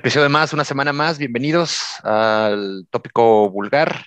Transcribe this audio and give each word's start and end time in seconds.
Episodio 0.00 0.30
más, 0.30 0.54
una 0.54 0.64
semana 0.64 0.94
más. 0.94 1.18
Bienvenidos 1.18 2.02
al 2.04 2.86
tópico 2.88 3.50
vulgar, 3.50 4.06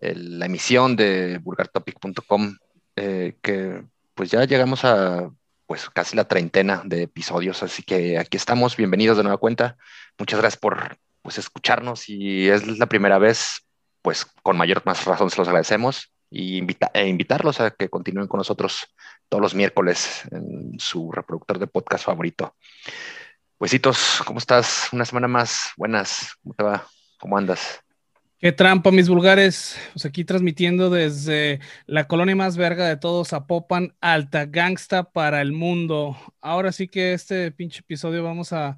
la 0.00 0.46
emisión 0.46 0.96
de 0.96 1.38
vulgartopic.com, 1.38 2.56
eh, 2.96 3.36
que 3.40 3.84
pues 4.16 4.32
ya 4.32 4.44
llegamos 4.46 4.84
a 4.84 5.30
pues 5.66 5.88
casi 5.90 6.16
la 6.16 6.24
treintena 6.24 6.82
de 6.84 7.02
episodios, 7.02 7.62
así 7.62 7.84
que 7.84 8.18
aquí 8.18 8.36
estamos. 8.36 8.76
Bienvenidos 8.76 9.16
de 9.16 9.22
nueva 9.22 9.38
cuenta. 9.38 9.76
Muchas 10.18 10.40
gracias 10.40 10.58
por 10.58 10.98
pues 11.22 11.38
escucharnos 11.38 12.08
y 12.08 12.48
es 12.48 12.66
la 12.66 12.86
primera 12.86 13.18
vez, 13.18 13.64
pues 14.02 14.26
con 14.42 14.56
mayor 14.56 14.82
más 14.84 15.04
razón 15.04 15.30
se 15.30 15.38
los 15.38 15.46
agradecemos 15.46 16.12
y 16.30 16.66
e 16.94 17.06
invitarlos 17.06 17.60
a 17.60 17.70
que 17.70 17.88
continúen 17.88 18.26
con 18.26 18.38
nosotros 18.38 18.88
todos 19.28 19.40
los 19.40 19.54
miércoles 19.54 20.22
en 20.32 20.80
su 20.80 21.12
reproductor 21.12 21.60
de 21.60 21.68
podcast 21.68 22.06
favorito. 22.06 22.56
Huesitos, 23.62 24.20
¿cómo 24.26 24.40
estás? 24.40 24.88
Una 24.90 25.04
semana 25.04 25.28
más. 25.28 25.70
Buenas. 25.76 26.34
¿Cómo 26.42 26.52
te 26.52 26.64
va? 26.64 26.84
¿Cómo 27.20 27.38
andas? 27.38 27.80
Qué 28.40 28.50
trampa, 28.50 28.90
mis 28.90 29.08
vulgares. 29.08 29.78
Pues 29.92 30.04
aquí 30.04 30.24
transmitiendo 30.24 30.90
desde 30.90 31.60
la 31.86 32.08
colonia 32.08 32.34
más 32.34 32.56
verga 32.56 32.88
de 32.88 32.96
todos, 32.96 33.28
Zapopan, 33.28 33.94
Alta 34.00 34.46
Gangsta 34.46 35.04
para 35.04 35.40
el 35.40 35.52
mundo. 35.52 36.16
Ahora 36.40 36.72
sí 36.72 36.88
que 36.88 37.12
este 37.12 37.52
pinche 37.52 37.82
episodio 37.82 38.24
vamos 38.24 38.52
a 38.52 38.76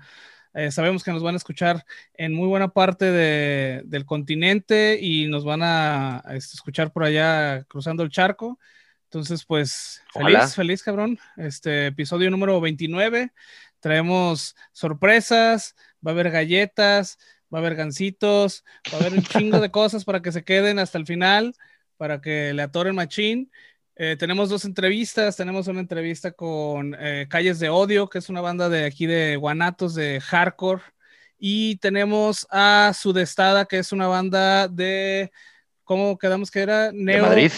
eh, 0.53 0.71
sabemos 0.71 1.03
que 1.03 1.13
nos 1.13 1.23
van 1.23 1.33
a 1.35 1.39
escuchar 1.39 1.87
en 2.13 2.35
muy 2.35 2.47
buena 2.47 2.69
parte 2.69 3.11
del 3.11 4.05
continente 4.05 4.99
y 5.01 5.29
nos 5.29 5.47
van 5.47 5.63
a, 5.63 6.23
este, 6.35 6.57
escuchar 6.57 6.93
por 6.93 7.05
allá 7.05 7.65
cruzando 7.69 8.03
el 8.03 8.11
charco. 8.11 8.59
Entonces, 9.05 9.45
pues, 9.47 10.03
feliz, 10.13 10.55
feliz, 10.55 10.83
cabrón. 10.83 11.19
Este 11.37 11.87
episodio 11.87 12.31
número 12.31 12.61
29. 12.61 13.33
Traemos 13.85 14.57
sorpresas, 14.73 15.75
va 15.97 16.13
a 16.13 16.15
haber 16.15 16.31
galletas, 16.31 17.19
va 17.53 17.59
a 17.59 17.61
haber 17.61 17.75
gancitos, 17.75 18.65
va 18.91 18.97
a 18.97 19.01
haber 19.03 19.13
un 19.13 19.23
chingo 19.23 19.61
de 19.61 19.71
cosas 19.71 20.07
para 20.07 20.23
que 20.23 20.33
se 20.33 20.43
queden 20.43 20.79
hasta 20.79 20.97
el 20.97 21.05
final, 21.05 21.55
para 21.99 22.23
que 22.23 22.55
le 22.55 22.63
atoren 22.63 22.95
machín. 22.95 23.53
Eh, 23.95 24.17
tenemos 24.19 24.49
dos 24.49 24.65
entrevistas. 24.65 25.37
Tenemos 25.37 25.69
una 25.69 25.81
entrevista 25.81 26.33
con 26.33 26.97
eh, 26.99 27.27
Calles 27.29 27.59
de 27.59 27.69
Odio, 27.69 28.09
que 28.09 28.21
es 28.21 28.31
una 28.31 28.41
banda 28.41 28.71
de 28.71 28.87
aquí 28.87 29.05
de 29.05 29.37
Guanatos 29.37 29.95
de 29.95 30.19
hardcore. 30.19 30.81
Y 31.39 31.77
tenemos 31.77 32.47
a 32.51 32.91
Sudestada, 32.95 33.67
que 33.67 33.81
es 33.81 33.93
una 33.93 34.07
banda 34.07 34.67
de. 34.67 35.31
¿Cómo 35.83 36.17
quedamos 36.17 36.51
que 36.51 36.61
era? 36.61 36.91
Neo, 36.91 37.25
de 37.25 37.29
Madrid. 37.29 37.53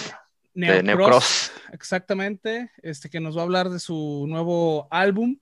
Neocross. 0.55 1.53
Exactamente. 1.73 2.73
Este 2.83 3.09
que 3.09 3.21
nos 3.21 3.37
va 3.37 3.43
a 3.43 3.45
hablar 3.45 3.71
de 3.71 3.79
su 3.79 4.25
nuevo 4.27 4.89
álbum. 4.91 5.39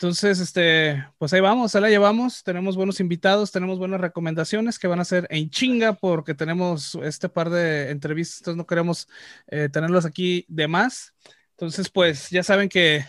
Entonces, 0.00 0.40
este, 0.40 1.06
pues 1.18 1.30
ahí 1.34 1.40
vamos, 1.40 1.74
ahí 1.74 1.82
la 1.82 1.90
llevamos. 1.90 2.42
Tenemos 2.42 2.74
buenos 2.74 3.00
invitados, 3.00 3.52
tenemos 3.52 3.78
buenas 3.78 4.00
recomendaciones 4.00 4.78
que 4.78 4.88
van 4.88 4.98
a 4.98 5.04
ser 5.04 5.26
en 5.28 5.50
chinga 5.50 5.92
porque 5.92 6.32
tenemos 6.32 6.94
este 7.02 7.28
par 7.28 7.50
de 7.50 7.90
entrevistas, 7.90 8.38
entonces 8.38 8.56
no 8.56 8.66
queremos 8.66 9.08
eh, 9.48 9.68
tenerlos 9.70 10.06
aquí 10.06 10.46
de 10.48 10.68
más. 10.68 11.12
Entonces, 11.50 11.90
pues 11.90 12.30
ya 12.30 12.42
saben 12.42 12.70
que 12.70 13.04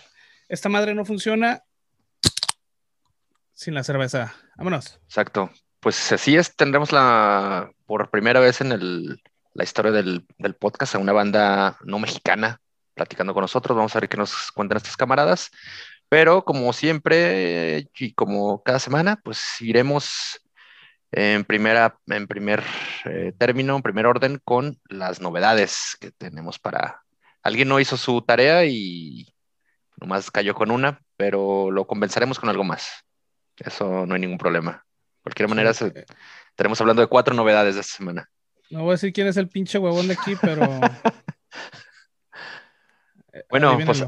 esta 0.49 0.67
madre 0.67 0.93
no 0.93 1.05
funciona 1.05 1.63
sin 3.53 3.73
la 3.73 3.85
cerveza. 3.85 4.35
Vámonos. 4.57 4.99
Exacto. 5.05 5.49
Pues 5.79 6.11
así 6.11 6.35
es, 6.35 6.57
tendremos 6.57 6.91
la, 6.91 7.71
por 7.85 8.09
primera 8.09 8.41
vez 8.41 8.59
en 8.59 8.73
el, 8.73 9.23
la 9.53 9.63
historia 9.63 9.93
del, 9.93 10.25
del 10.37 10.55
podcast 10.55 10.95
a 10.95 10.99
una 10.99 11.13
banda 11.13 11.77
no 11.85 11.99
mexicana 11.99 12.59
platicando 12.95 13.33
con 13.33 13.43
nosotros. 13.43 13.77
Vamos 13.77 13.95
a 13.95 14.01
ver 14.01 14.09
qué 14.09 14.17
nos 14.17 14.51
cuentan 14.51 14.75
estos 14.75 14.97
camaradas. 14.97 15.51
Pero 16.11 16.43
como 16.43 16.73
siempre 16.73 17.87
y 17.97 18.11
como 18.11 18.61
cada 18.63 18.79
semana, 18.79 19.21
pues 19.23 19.61
iremos 19.61 20.41
en, 21.09 21.45
primera, 21.45 21.97
en 22.05 22.27
primer 22.27 22.61
eh, 23.05 23.31
término, 23.37 23.77
en 23.77 23.81
primer 23.81 24.05
orden, 24.05 24.41
con 24.43 24.77
las 24.89 25.21
novedades 25.21 25.95
que 26.01 26.11
tenemos 26.11 26.59
para... 26.59 27.01
Alguien 27.43 27.69
no 27.69 27.79
hizo 27.79 27.95
su 27.95 28.21
tarea 28.23 28.65
y 28.65 29.33
nomás 30.01 30.29
cayó 30.31 30.53
con 30.53 30.69
una, 30.69 30.99
pero 31.15 31.71
lo 31.71 31.87
compensaremos 31.87 32.41
con 32.41 32.49
algo 32.49 32.65
más. 32.65 33.05
Eso 33.55 34.05
no 34.05 34.13
hay 34.13 34.19
ningún 34.19 34.37
problema. 34.37 34.73
De 34.73 35.21
cualquier 35.23 35.47
manera, 35.47 35.71
estaremos 35.71 36.81
hablando 36.81 37.01
de 37.01 37.07
cuatro 37.07 37.33
novedades 37.33 37.75
de 37.75 37.81
esta 37.81 37.95
semana. 37.95 38.29
No 38.69 38.81
voy 38.81 38.89
a 38.89 38.95
decir 38.95 39.13
quién 39.13 39.27
es 39.27 39.37
el 39.37 39.47
pinche 39.47 39.77
huevón 39.77 40.09
de 40.09 40.15
aquí, 40.15 40.35
pero... 40.41 40.67
bueno, 43.49 43.79
pues 43.85 44.03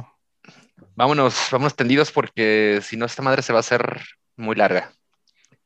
vámonos, 0.95 1.47
vámonos 1.51 1.75
tendidos 1.75 2.11
porque 2.11 2.79
si 2.81 2.97
no, 2.97 3.05
esta 3.05 3.21
madre 3.21 3.41
se 3.41 3.53
va 3.53 3.59
a 3.59 3.61
hacer 3.61 4.01
muy 4.35 4.55
larga, 4.55 4.91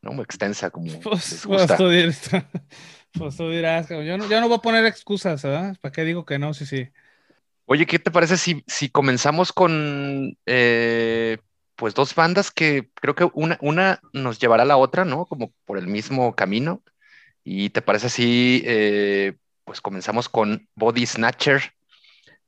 ¿no? 0.01 0.11
Muy 0.11 0.23
extensa, 0.23 0.69
como 0.69 0.85
pues, 1.01 1.43
pues, 1.45 1.65
pues 1.65 1.77
tú, 1.77 1.89
dirás, 3.49 3.89
yo 3.89 4.17
no, 4.17 4.27
yo 4.29 4.41
no 4.41 4.47
voy 4.47 4.57
a 4.57 4.61
poner 4.61 4.85
excusas, 4.85 5.41
¿verdad? 5.43 5.75
¿Para 5.81 5.91
qué 5.91 6.03
digo 6.03 6.25
que 6.25 6.39
no? 6.39 6.53
Sí, 6.53 6.65
sí. 6.65 6.89
Oye, 7.65 7.85
¿qué 7.85 7.99
te 7.99 8.11
parece 8.11 8.37
si, 8.37 8.63
si 8.65 8.89
comenzamos 8.89 9.51
con 9.51 10.37
eh, 10.45 11.37
pues 11.75 11.93
dos 11.93 12.15
bandas 12.15 12.49
que 12.49 12.89
creo 12.95 13.13
que 13.13 13.29
una, 13.33 13.57
una 13.61 13.99
nos 14.13 14.39
llevará 14.39 14.63
a 14.63 14.65
la 14.65 14.77
otra, 14.77 15.05
¿no? 15.05 15.25
Como 15.25 15.51
por 15.65 15.77
el 15.77 15.87
mismo 15.87 16.35
camino. 16.35 16.81
¿Y 17.43 17.69
te 17.69 17.81
parece 17.81 18.09
si 18.09 18.63
eh, 18.65 19.35
pues 19.63 19.81
comenzamos 19.81 20.29
con 20.29 20.67
Body 20.75 21.05
Snatcher, 21.05 21.73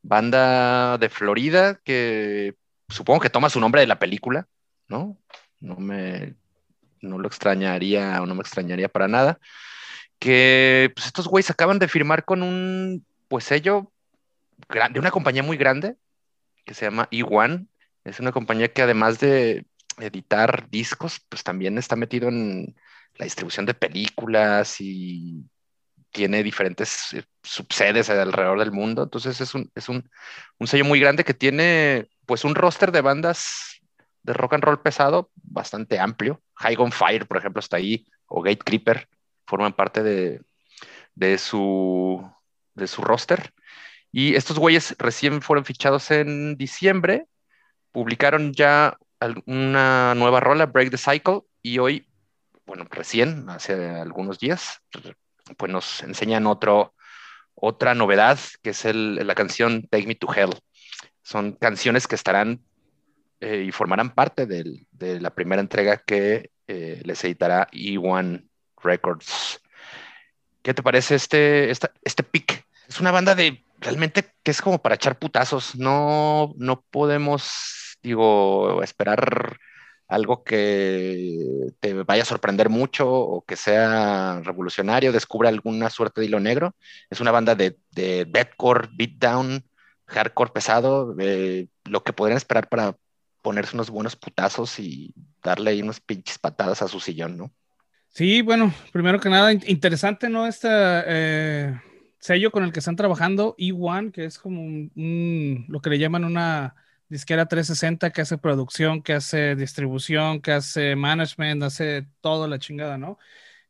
banda 0.01 0.97
de 0.97 1.09
Florida 1.09 1.79
que 1.83 2.55
supongo 2.89 3.21
que 3.21 3.29
toma 3.29 3.49
su 3.49 3.59
nombre 3.59 3.81
de 3.81 3.87
la 3.87 3.99
película, 3.99 4.47
¿no? 4.87 5.17
No 5.59 5.75
me, 5.75 6.35
no 7.01 7.17
lo 7.17 7.27
extrañaría 7.27 8.21
o 8.21 8.25
no 8.25 8.35
me 8.35 8.41
extrañaría 8.41 8.89
para 8.89 9.07
nada. 9.07 9.39
Que 10.19 10.91
pues 10.95 11.07
estos 11.07 11.27
güeyes 11.27 11.49
acaban 11.49 11.79
de 11.79 11.87
firmar 11.87 12.25
con 12.25 12.43
un, 12.43 13.05
pues 13.27 13.45
sello 13.45 13.91
de 14.91 14.99
una 14.99 15.11
compañía 15.11 15.43
muy 15.43 15.57
grande 15.57 15.95
que 16.65 16.73
se 16.73 16.85
llama 16.85 17.07
E1. 17.11 17.67
Es 18.03 18.19
una 18.19 18.31
compañía 18.31 18.71
que 18.73 18.81
además 18.81 19.19
de 19.19 19.65
editar 19.97 20.69
discos, 20.69 21.21
pues 21.29 21.43
también 21.43 21.77
está 21.77 21.95
metido 21.95 22.29
en 22.29 22.75
la 23.15 23.25
distribución 23.25 23.65
de 23.65 23.73
películas 23.73 24.77
y 24.79 25.45
tiene 26.11 26.43
diferentes 26.43 27.13
eh, 27.13 27.23
subsedes 27.43 28.09
alrededor 28.09 28.59
del 28.59 28.71
mundo. 28.71 29.03
Entonces 29.03 29.39
es 29.41 29.53
un, 29.53 29.71
es 29.75 29.89
un, 29.89 30.09
un 30.57 30.67
sello 30.67 30.85
muy 30.85 30.99
grande 30.99 31.23
que 31.23 31.33
tiene 31.33 32.09
pues 32.29 32.43
un 32.43 32.53
roster 32.53 32.91
de 32.91 33.01
bandas 33.01 33.81
de 34.21 34.33
rock 34.33 34.53
and 34.53 34.63
roll 34.63 34.79
pesado 34.83 35.31
bastante 35.33 35.97
amplio. 35.97 36.39
High 36.57 36.75
on 36.77 36.91
Fire, 36.91 37.25
por 37.25 37.37
ejemplo, 37.37 37.59
está 37.59 37.77
ahí, 37.77 38.05
o 38.27 38.43
Gate 38.43 38.61
Creeper, 38.63 39.09
forman 39.47 39.73
parte 39.73 40.03
de, 40.03 40.39
de, 41.15 41.39
su, 41.39 42.23
de 42.75 42.85
su 42.85 43.01
roster. 43.01 43.51
Y 44.11 44.35
estos 44.35 44.59
güeyes 44.59 44.95
recién 44.99 45.41
fueron 45.41 45.65
fichados 45.65 46.11
en 46.11 46.55
diciembre, 46.55 47.25
publicaron 47.91 48.53
ya 48.53 48.95
una 49.47 50.13
nueva 50.13 50.39
rola, 50.39 50.67
Break 50.67 50.91
the 50.91 50.97
Cycle, 50.99 51.41
y 51.63 51.79
hoy, 51.79 52.07
bueno, 52.67 52.85
recién, 52.91 53.49
hace 53.49 53.73
algunos 53.73 54.37
días, 54.37 54.83
pues 55.57 55.71
nos 55.71 56.03
enseñan 56.03 56.45
otro, 56.45 56.93
otra 57.55 57.95
novedad, 57.95 58.37
que 58.61 58.69
es 58.69 58.85
la 58.85 59.33
canción 59.33 59.87
Take 59.89 60.05
Me 60.05 60.13
to 60.13 60.31
Hell 60.31 60.53
son 61.29 61.51
canciones 61.51 62.07
que 62.07 62.15
estarán 62.15 62.59
eh, 63.39 63.65
y 63.67 63.71
formarán 63.71 64.15
parte 64.15 64.47
de 64.47 65.19
la 65.21 65.29
primera 65.29 65.61
entrega 65.61 65.97
que 65.97 66.49
eh, 66.67 67.01
les 67.05 67.23
editará 67.23 67.67
E1 67.71 68.49
Records. 68.81 69.61
¿Qué 70.63 70.73
te 70.73 70.81
parece 70.81 71.13
este, 71.13 71.69
este 71.69 72.23
pick? 72.23 72.65
Es 72.87 72.99
una 72.99 73.11
banda 73.11 73.35
de 73.35 73.63
realmente 73.79 74.33
que 74.41 74.49
es 74.49 74.59
como 74.59 74.81
para 74.81 74.95
echar 74.95 75.19
putazos. 75.19 75.75
No, 75.75 76.55
no 76.57 76.81
podemos, 76.89 77.99
digo, 78.01 78.81
esperar 78.81 79.59
algo 80.07 80.43
que 80.43 81.37
te 81.79 81.93
vaya 81.93 82.23
a 82.23 82.25
sorprender 82.25 82.69
mucho 82.69 83.07
o 83.07 83.45
que 83.45 83.55
sea 83.55 84.41
revolucionario, 84.43 85.11
descubre 85.11 85.47
alguna 85.47 85.91
suerte 85.91 86.21
de 86.21 86.27
hilo 86.27 86.39
negro. 86.39 86.75
Es 87.11 87.21
una 87.21 87.29
banda 87.29 87.53
de, 87.53 87.77
de 87.91 88.25
deathcore, 88.25 88.89
beatdown, 88.93 89.63
hardcore 90.09 90.51
pesado, 90.51 91.15
lo 91.85 92.03
que 92.03 92.13
podrían 92.13 92.37
esperar 92.37 92.67
para 92.67 92.95
ponerse 93.41 93.75
unos 93.75 93.89
buenos 93.89 94.15
putazos 94.15 94.79
y 94.79 95.13
darle 95.41 95.71
ahí 95.71 95.81
unas 95.81 95.99
pinches 95.99 96.37
patadas 96.37 96.81
a 96.81 96.87
su 96.87 96.99
sillón, 96.99 97.37
¿no? 97.37 97.51
Sí, 98.09 98.41
bueno, 98.41 98.73
primero 98.91 99.19
que 99.19 99.29
nada, 99.29 99.53
interesante, 99.53 100.29
¿no? 100.29 100.47
Este 100.47 100.67
sello 102.19 102.51
con 102.51 102.63
el 102.63 102.71
que 102.71 102.79
están 102.79 102.95
trabajando, 102.95 103.55
E1, 103.57 104.11
que 104.11 104.25
es 104.25 104.37
como 104.37 104.61
un, 104.61 105.65
lo 105.69 105.79
que 105.79 105.89
le 105.89 105.99
llaman 105.99 106.25
una 106.25 106.75
disquera 107.07 107.47
360 107.47 108.11
que 108.11 108.21
hace 108.21 108.37
producción, 108.37 109.01
que 109.01 109.13
hace 109.13 109.55
distribución, 109.55 110.41
que 110.41 110.51
hace 110.51 110.95
management, 110.95 111.63
hace 111.63 112.07
todo 112.21 112.47
la 112.47 112.59
chingada, 112.59 112.97
¿no? 112.97 113.17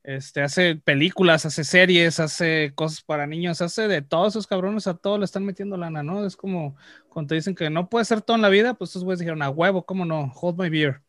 Este, 0.04 0.42
hace 0.42 0.76
películas, 0.76 1.46
hace 1.46 1.64
series, 1.64 2.20
hace 2.20 2.72
cosas 2.74 3.02
para 3.02 3.28
niños, 3.28 3.62
hace 3.62 3.88
de 3.88 4.02
todos 4.02 4.34
esos 4.34 4.48
cabrones, 4.48 4.88
a 4.88 4.96
todos 4.96 5.20
le 5.20 5.26
están 5.26 5.46
metiendo 5.46 5.76
lana, 5.76 6.04
¿no? 6.04 6.26
Es 6.26 6.38
como 6.38 6.78
cuando 7.10 7.30
te 7.30 7.36
dicen 7.36 7.54
que 7.54 7.70
no 7.70 7.90
puede 7.90 8.06
ser 8.06 8.22
todo 8.22 8.36
en 8.36 8.42
la 8.42 8.50
vida, 8.50 8.76
pues 8.76 8.92
estos 8.92 9.04
güeyes 9.04 9.20
dijeron, 9.20 9.42
a 9.42 9.50
huevo, 9.50 9.86
¿cómo 9.86 10.06
no? 10.06 10.32
Hold 10.36 10.60
my 10.60 10.70
beer. 10.70 11.02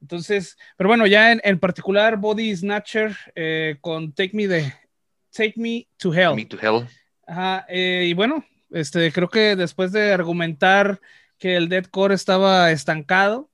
Entonces, 0.00 0.56
pero 0.76 0.88
bueno, 0.88 1.06
ya 1.06 1.32
en, 1.32 1.58
particular 1.58 2.16
Body 2.16 2.54
Snatcher 2.54 3.16
eh, 3.34 3.76
con 3.80 4.12
Take 4.12 4.32
Me, 4.34 4.46
de, 4.46 4.72
Take 5.30 5.54
Me 5.56 5.88
to 5.96 6.12
Hell. 6.12 6.34
Me 6.34 6.44
to 6.44 6.58
Hell. 6.60 6.86
Ajá, 7.26 7.66
eh, 7.68 8.06
y 8.08 8.14
bueno, 8.14 8.44
este, 8.70 9.12
creo 9.12 9.28
que 9.28 9.54
después 9.54 9.92
de 9.92 10.12
argumentar 10.12 11.00
que 11.38 11.56
el 11.56 11.68
deathcore 11.68 12.14
estaba 12.14 12.70
estancado 12.72 13.50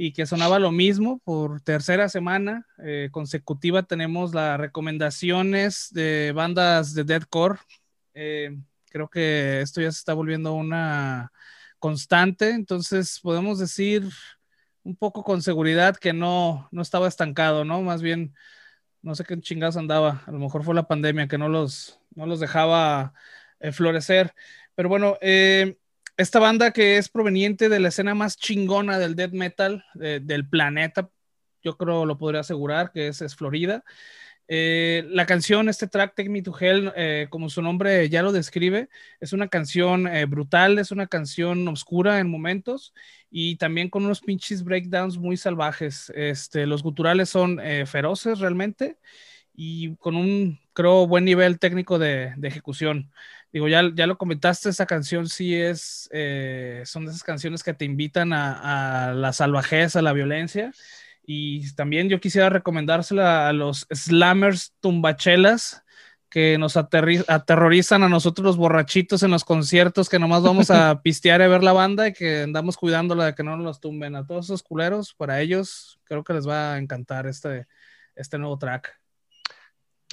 y 0.00 0.12
que 0.12 0.26
sonaba 0.26 0.60
lo 0.60 0.70
mismo 0.70 1.18
por 1.24 1.60
tercera 1.60 2.08
semana 2.08 2.64
eh, 2.78 3.08
consecutiva, 3.10 3.82
tenemos 3.82 4.32
las 4.32 4.56
recomendaciones 4.56 5.88
de 5.90 6.30
bandas 6.32 6.94
de 6.94 7.02
deathcore. 7.02 7.58
creo 8.12 9.08
que 9.08 9.60
esto 9.60 9.80
ya 9.80 9.90
se 9.90 9.98
está 9.98 10.14
volviendo 10.14 10.54
una 10.54 11.32
constante, 11.80 12.50
entonces 12.50 13.18
podemos 13.20 13.58
decir 13.58 14.08
un 14.84 14.94
poco 14.94 15.24
con 15.24 15.42
seguridad 15.42 15.96
que 15.96 16.12
no, 16.12 16.68
no 16.70 16.82
estaba 16.82 17.08
estancado, 17.08 17.64
¿no? 17.64 17.82
Más 17.82 18.00
bien, 18.00 18.34
no 19.02 19.16
sé 19.16 19.24
qué 19.24 19.40
chingados 19.40 19.76
andaba, 19.76 20.22
a 20.26 20.30
lo 20.30 20.38
mejor 20.38 20.62
fue 20.64 20.76
la 20.76 20.86
pandemia 20.88 21.28
que 21.28 21.38
no 21.38 21.48
los, 21.48 22.00
no 22.14 22.26
los 22.26 22.40
dejaba 22.40 23.14
eh, 23.60 23.72
florecer, 23.72 24.32
pero 24.76 24.88
bueno, 24.88 25.18
eh, 25.20 25.77
esta 26.18 26.38
banda 26.38 26.72
que 26.72 26.98
es 26.98 27.08
proveniente 27.08 27.70
de 27.70 27.80
la 27.80 27.88
escena 27.88 28.14
más 28.14 28.36
chingona 28.36 28.98
del 28.98 29.16
death 29.16 29.32
metal 29.32 29.84
del 29.94 30.48
planeta, 30.48 31.08
yo 31.62 31.76
creo 31.76 32.06
lo 32.06 32.18
podría 32.18 32.40
asegurar 32.40 32.92
que 32.92 33.08
es, 33.08 33.36
Florida. 33.36 33.84
Eh, 34.50 35.04
la 35.10 35.26
canción, 35.26 35.68
este 35.68 35.88
track, 35.88 36.14
Take 36.14 36.30
Me 36.30 36.40
to 36.40 36.54
Hell, 36.58 36.90
eh, 36.96 37.26
como 37.28 37.50
su 37.50 37.60
nombre 37.60 38.08
ya 38.08 38.22
lo 38.22 38.32
describe, 38.32 38.88
es 39.20 39.34
una 39.34 39.48
canción 39.48 40.06
eh, 40.08 40.24
brutal, 40.24 40.78
es 40.78 40.90
una 40.90 41.06
canción 41.06 41.68
oscura 41.68 42.18
en 42.18 42.30
momentos 42.30 42.94
y 43.30 43.56
también 43.56 43.90
con 43.90 44.06
unos 44.06 44.22
pinches 44.22 44.64
breakdowns 44.64 45.18
muy 45.18 45.36
salvajes. 45.36 46.10
Este, 46.16 46.66
los 46.66 46.82
guturales 46.82 47.28
son 47.28 47.60
feroces 47.86 48.38
realmente 48.38 48.96
y 49.60 49.96
con 49.96 50.14
un, 50.16 50.60
creo, 50.72 51.06
buen 51.06 51.24
nivel 51.24 51.58
técnico 51.58 51.98
de, 51.98 52.32
ejecución. 52.42 53.10
Digo, 53.52 53.68
ya, 53.68 53.82
ya 53.94 54.06
lo 54.06 54.18
comentaste, 54.18 54.68
esa 54.68 54.86
canción 54.86 55.28
sí 55.28 55.54
es, 55.54 56.08
son 56.84 57.06
de 57.06 57.10
esas 57.10 57.22
canciones 57.22 57.62
que 57.62 57.74
te 57.74 57.84
invitan 57.84 58.32
a, 58.32 59.08
a 59.08 59.14
la 59.14 59.32
salvajez, 59.32 59.96
a 59.96 60.02
la 60.02 60.12
violencia. 60.12 60.72
Y 61.24 61.70
también 61.74 62.08
yo 62.08 62.20
quisiera 62.20 62.48
recomendársela 62.50 63.48
a 63.48 63.52
los 63.52 63.86
slammers 63.92 64.74
tumbachelas 64.80 65.82
que 66.30 66.58
nos 66.58 66.76
aterrorizan 66.76 68.02
a 68.02 68.08
nosotros 68.08 68.44
los 68.44 68.56
borrachitos 68.56 69.22
en 69.22 69.30
los 69.30 69.44
conciertos, 69.44 70.08
que 70.08 70.18
nomás 70.18 70.42
vamos 70.42 70.70
a 70.70 71.00
pistear 71.02 71.40
y 71.40 71.48
ver 71.48 71.62
la 71.62 71.72
banda 71.72 72.08
y 72.08 72.12
que 72.12 72.42
andamos 72.42 72.76
cuidándola 72.76 73.26
de 73.26 73.34
que 73.34 73.42
no 73.42 73.56
nos 73.56 73.80
tumben. 73.80 74.14
A 74.14 74.26
todos 74.26 74.46
esos 74.46 74.62
culeros, 74.62 75.14
para 75.14 75.40
ellos 75.40 75.98
creo 76.04 76.24
que 76.24 76.34
les 76.34 76.46
va 76.46 76.74
a 76.74 76.78
encantar 76.78 77.26
este, 77.26 77.66
este 78.14 78.38
nuevo 78.38 78.58
track. 78.58 79.00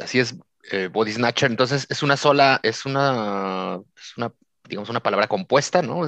Así 0.02 0.20
es, 0.20 0.36
eh, 0.72 0.90
Body 0.92 1.14
Snatcher. 1.14 1.50
Entonces 1.50 1.88
es 1.90 2.04
una 2.04 2.18
sola, 2.18 2.60
es 2.64 2.86
una, 2.86 3.82
es 3.96 4.18
una, 4.18 4.34
digamos, 4.68 4.90
una 4.90 5.02
palabra 5.02 5.28
compuesta, 5.28 5.82
¿no? 5.82 6.02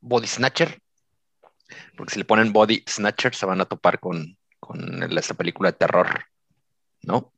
Body 0.00 0.26
Snatcher 0.26 0.80
porque 1.96 2.14
si 2.14 2.18
le 2.18 2.24
ponen 2.24 2.52
Body 2.52 2.82
Snatcher 2.88 3.34
se 3.34 3.46
van 3.46 3.60
a 3.60 3.64
topar 3.64 4.00
con, 4.00 4.36
con 4.58 5.02
esta 5.16 5.34
película 5.34 5.70
de 5.70 5.78
terror, 5.78 6.08
¿no? 7.02 7.32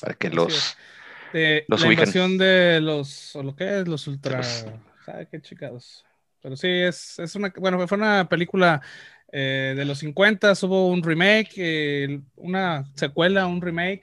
Para 0.00 0.14
que 0.14 0.30
los, 0.30 0.76
de, 1.32 1.64
los 1.68 1.80
la 1.82 1.88
ubiquen. 1.88 2.38
de 2.38 2.80
los, 2.80 3.34
o 3.36 3.42
lo 3.42 3.54
que 3.54 3.80
es, 3.80 3.88
los 3.88 4.06
ultra, 4.06 4.42
¿sabe 4.42 5.28
qué 5.30 5.40
chicados? 5.40 6.04
Pero 6.42 6.56
sí, 6.56 6.68
es, 6.68 7.18
es 7.18 7.34
una, 7.36 7.52
bueno, 7.56 7.86
fue 7.88 7.96
una 7.96 8.28
película 8.28 8.82
eh, 9.32 9.74
de 9.76 9.84
los 9.84 9.98
50, 9.98 10.52
hubo 10.62 10.88
un 10.88 11.02
remake, 11.02 11.52
eh, 11.56 12.20
una 12.36 12.84
secuela, 12.94 13.46
un 13.46 13.62
remake, 13.62 14.02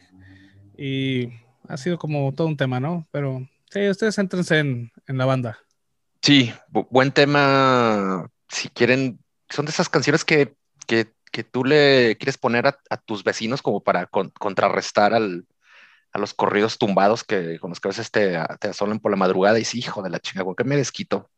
y 0.78 1.30
ha 1.68 1.78
sido 1.78 1.98
como 1.98 2.34
todo 2.34 2.48
un 2.48 2.58
tema, 2.58 2.80
¿no? 2.80 3.08
Pero 3.12 3.48
sí, 3.70 3.88
ustedes 3.90 4.18
entrense 4.18 4.60
en, 4.60 4.92
en 5.08 5.18
la 5.18 5.26
banda. 5.26 5.60
Sí, 6.22 6.54
buen 6.70 7.12
tema. 7.12 8.30
Si 8.48 8.70
quieren 8.70 9.20
son 9.52 9.66
de 9.66 9.72
esas 9.72 9.90
canciones 9.90 10.26
que, 10.26 10.56
que, 10.88 11.14
que 11.32 11.44
tú 11.44 11.64
le 11.64 12.18
quieres 12.18 12.38
poner 12.38 12.68
a, 12.68 12.78
a 12.90 12.98
tus 12.98 13.24
vecinos 13.24 13.62
como 13.62 13.84
para 13.84 14.08
contrarrestar 14.08 15.14
al, 15.14 15.46
a 16.14 16.20
los 16.20 16.34
corridos 16.34 16.78
tumbados 16.78 17.24
que 17.24 17.60
con 17.60 17.70
los 17.70 17.80
que 17.80 17.88
a 17.88 17.92
veces 17.92 18.12
te, 18.12 18.38
te 18.60 18.70
asolan 18.70 19.00
por 19.00 19.12
la 19.12 19.18
madrugada 19.18 19.58
y 19.58 19.62
dices, 19.62 19.76
hijo 19.76 20.02
de 20.02 20.10
la 20.10 20.20
chinga, 20.20 20.44
¿con 20.44 20.56
qué 20.56 20.64
me 20.64 20.78
desquito? 20.78 21.30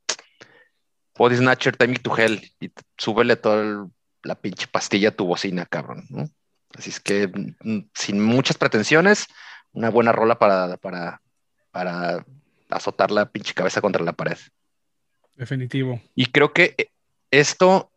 Body 1.16 1.38
Snatcher, 1.38 1.78
Time 1.78 1.96
to 2.00 2.18
Hell 2.18 2.42
y 2.60 2.72
súbele 2.98 3.36
toda 3.36 3.88
la 4.24 4.36
pinche 4.36 4.68
pastilla 4.68 5.10
a 5.10 5.16
tu 5.16 5.26
bocina, 5.26 5.66
cabrón, 5.66 6.06
¿no? 6.10 6.28
Así 6.78 6.90
es 6.90 7.00
que 7.00 7.28
mm, 7.28 7.90
sin 7.94 8.24
muchas 8.24 8.58
pretensiones, 8.58 9.28
una 9.72 9.90
buena 9.90 10.12
rola 10.12 10.38
para, 10.40 10.78
para, 10.78 11.22
para 11.72 12.26
azotar 12.70 13.12
la 13.12 13.30
pinche 13.30 13.54
cabeza 13.54 13.82
contra 13.82 14.04
la 14.04 14.14
pared. 14.14 14.38
Definitivo. 15.36 16.02
Y 16.16 16.28
creo 16.28 16.54
que 16.54 16.92
esto 17.32 17.92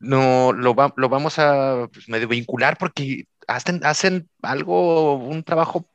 no 0.00 0.52
lo, 0.52 0.74
lo 0.96 1.08
vamos 1.08 1.38
a 1.38 1.88
pues, 1.92 2.08
medio 2.08 2.28
vincular 2.28 2.76
porque 2.76 3.26
hacen, 3.46 3.80
hacen 3.84 4.28
algo, 4.42 5.16
un 5.16 5.42
trabajo, 5.44 5.88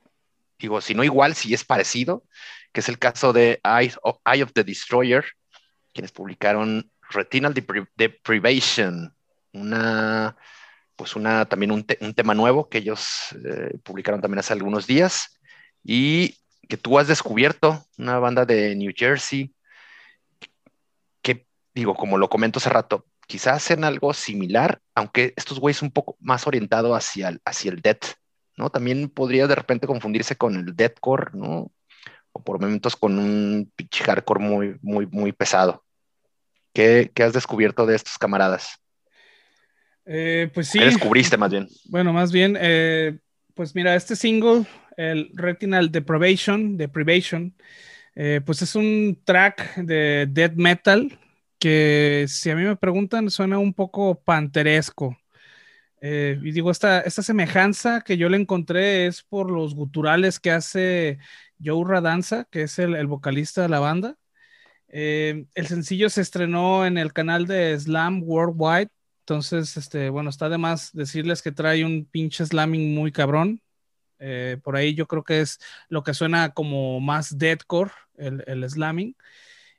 digo, 0.59 0.81
si 0.81 0.95
no 0.95 1.03
igual, 1.03 1.35
si 1.35 1.53
es 1.53 1.63
parecido, 1.63 2.23
que 2.71 2.79
es 2.79 2.89
el 2.89 2.99
caso 2.99 3.33
de 3.33 3.59
Eye 3.63 3.93
of, 4.01 4.17
of 4.25 4.53
the 4.53 4.63
Destroyer, 4.63 5.25
quienes 5.93 6.11
publicaron 6.11 6.89
Retinal 7.09 7.53
Deprivation, 7.95 9.13
una, 9.53 10.35
pues 10.97 11.13
también 11.47 11.71
un, 11.71 11.85
tema 11.85 12.33
nuevo 12.33 12.67
que 12.67 12.79
ellos 12.79 13.29
eh, 13.45 13.77
publicaron 13.83 14.19
también 14.19 14.39
hace 14.39 14.53
algunos 14.53 14.87
días 14.87 15.39
y 15.83 16.35
que 16.67 16.75
tú 16.75 16.99
has 16.99 17.07
descubierto, 17.07 17.85
una 17.97 18.19
banda 18.19 18.45
de 18.45 18.75
New 18.75 18.91
Jersey, 18.95 19.53
que 21.21 21.45
digo, 21.73 21.95
como 21.95 22.17
lo 22.17 22.29
comento 22.29 22.59
hace 22.59 22.69
rato, 22.69 23.05
quizás 23.27 23.57
hacen 23.57 23.83
algo 23.83 24.13
similar, 24.13 24.81
aunque 24.95 25.33
estos 25.37 25.59
güeyes 25.59 25.81
un 25.81 25.91
poco 25.91 26.17
más 26.19 26.47
orientado 26.47 26.95
hacia 26.95 27.29
el, 27.29 27.41
hacia 27.45 27.71
el 27.71 27.81
death, 27.81 28.15
¿no? 28.57 28.71
También 28.71 29.09
podría 29.09 29.47
de 29.47 29.55
repente 29.55 29.87
confundirse 29.87 30.35
con 30.35 30.55
el 30.55 30.75
deathcore, 30.75 31.31
¿no? 31.33 31.71
O 32.31 32.43
por 32.43 32.59
momentos 32.59 32.95
con 32.95 33.19
un 33.19 33.71
pitch 33.75 34.01
hardcore 34.03 34.43
muy, 34.43 34.77
muy, 34.81 35.05
muy 35.05 35.31
pesado. 35.31 35.85
¿Qué, 36.73 37.11
has 37.23 37.33
descubierto 37.33 37.85
de 37.85 37.95
estos 37.95 38.17
camaradas? 38.17 38.79
Eh, 40.07 40.49
pues 40.53 40.69
sí. 40.69 40.79
¿Qué 40.79 40.85
descubriste 40.85 41.37
más 41.37 41.51
bien? 41.51 41.67
Bueno, 41.85 42.13
más 42.13 42.31
bien, 42.31 42.57
eh, 42.59 43.17
pues 43.53 43.75
mira, 43.75 43.95
este 43.95 44.15
single, 44.15 44.65
el 44.95 45.29
Retinal 45.33 45.91
Deprivation, 45.91 46.77
Deprivation, 46.77 47.53
eh, 48.15 48.41
pues 48.45 48.61
es 48.61 48.75
un 48.75 49.19
track 49.23 49.75
de 49.75 50.27
death 50.29 50.55
metal 50.55 51.19
que 51.59 52.25
si 52.27 52.49
a 52.49 52.55
mí 52.55 52.63
me 52.63 52.75
preguntan 52.75 53.29
suena 53.29 53.59
un 53.59 53.73
poco 53.73 54.19
panteresco. 54.21 55.17
Eh, 56.01 56.39
y 56.43 56.51
digo, 56.51 56.69
esta, 56.71 57.01
esta 57.01 57.23
semejanza 57.23 58.01
que 58.01 58.17
yo 58.17 58.29
le 58.29 58.37
encontré 58.37 59.07
es 59.07 59.23
por 59.23 59.49
los 59.51 59.75
guturales 59.75 60.39
que 60.39 60.51
hace 60.51 61.17
Joe 61.63 61.83
Radanza, 61.87 62.45
que 62.51 62.63
es 62.63 62.77
el, 62.79 63.07
vocalista 63.07 63.63
de 63.63 63.69
la 63.69 63.79
banda. 63.79 64.17
Eh, 64.89 65.45
el 65.55 65.67
sencillo 65.67 66.09
se 66.09 66.21
estrenó 66.21 66.85
en 66.85 66.97
el 66.97 67.13
canal 67.13 67.47
de 67.47 67.77
Slam 67.79 68.23
Worldwide. 68.23 68.89
Entonces, 69.27 69.75
este, 69.75 70.09
bueno, 70.09 70.29
está 70.29 70.47
de 70.47 70.57
más 70.57 70.93
decirles 70.93 71.41
que 71.41 71.51
trae 71.51 71.83
un 71.83 72.05
pinche 72.05 72.45
slamming 72.45 72.95
muy 72.95 73.11
cabrón. 73.11 73.61
Eh, 74.19 74.57
por 74.63 74.77
ahí 74.77 74.95
yo 74.95 75.05
creo 75.05 75.23
que 75.25 75.41
es 75.41 75.59
lo 75.89 76.01
que 76.01 76.13
suena 76.13 76.53
como 76.53 77.01
más 77.01 77.37
deadcore, 77.37 77.91
el, 78.17 78.43
el 78.47 78.69
slamming. 78.69 79.17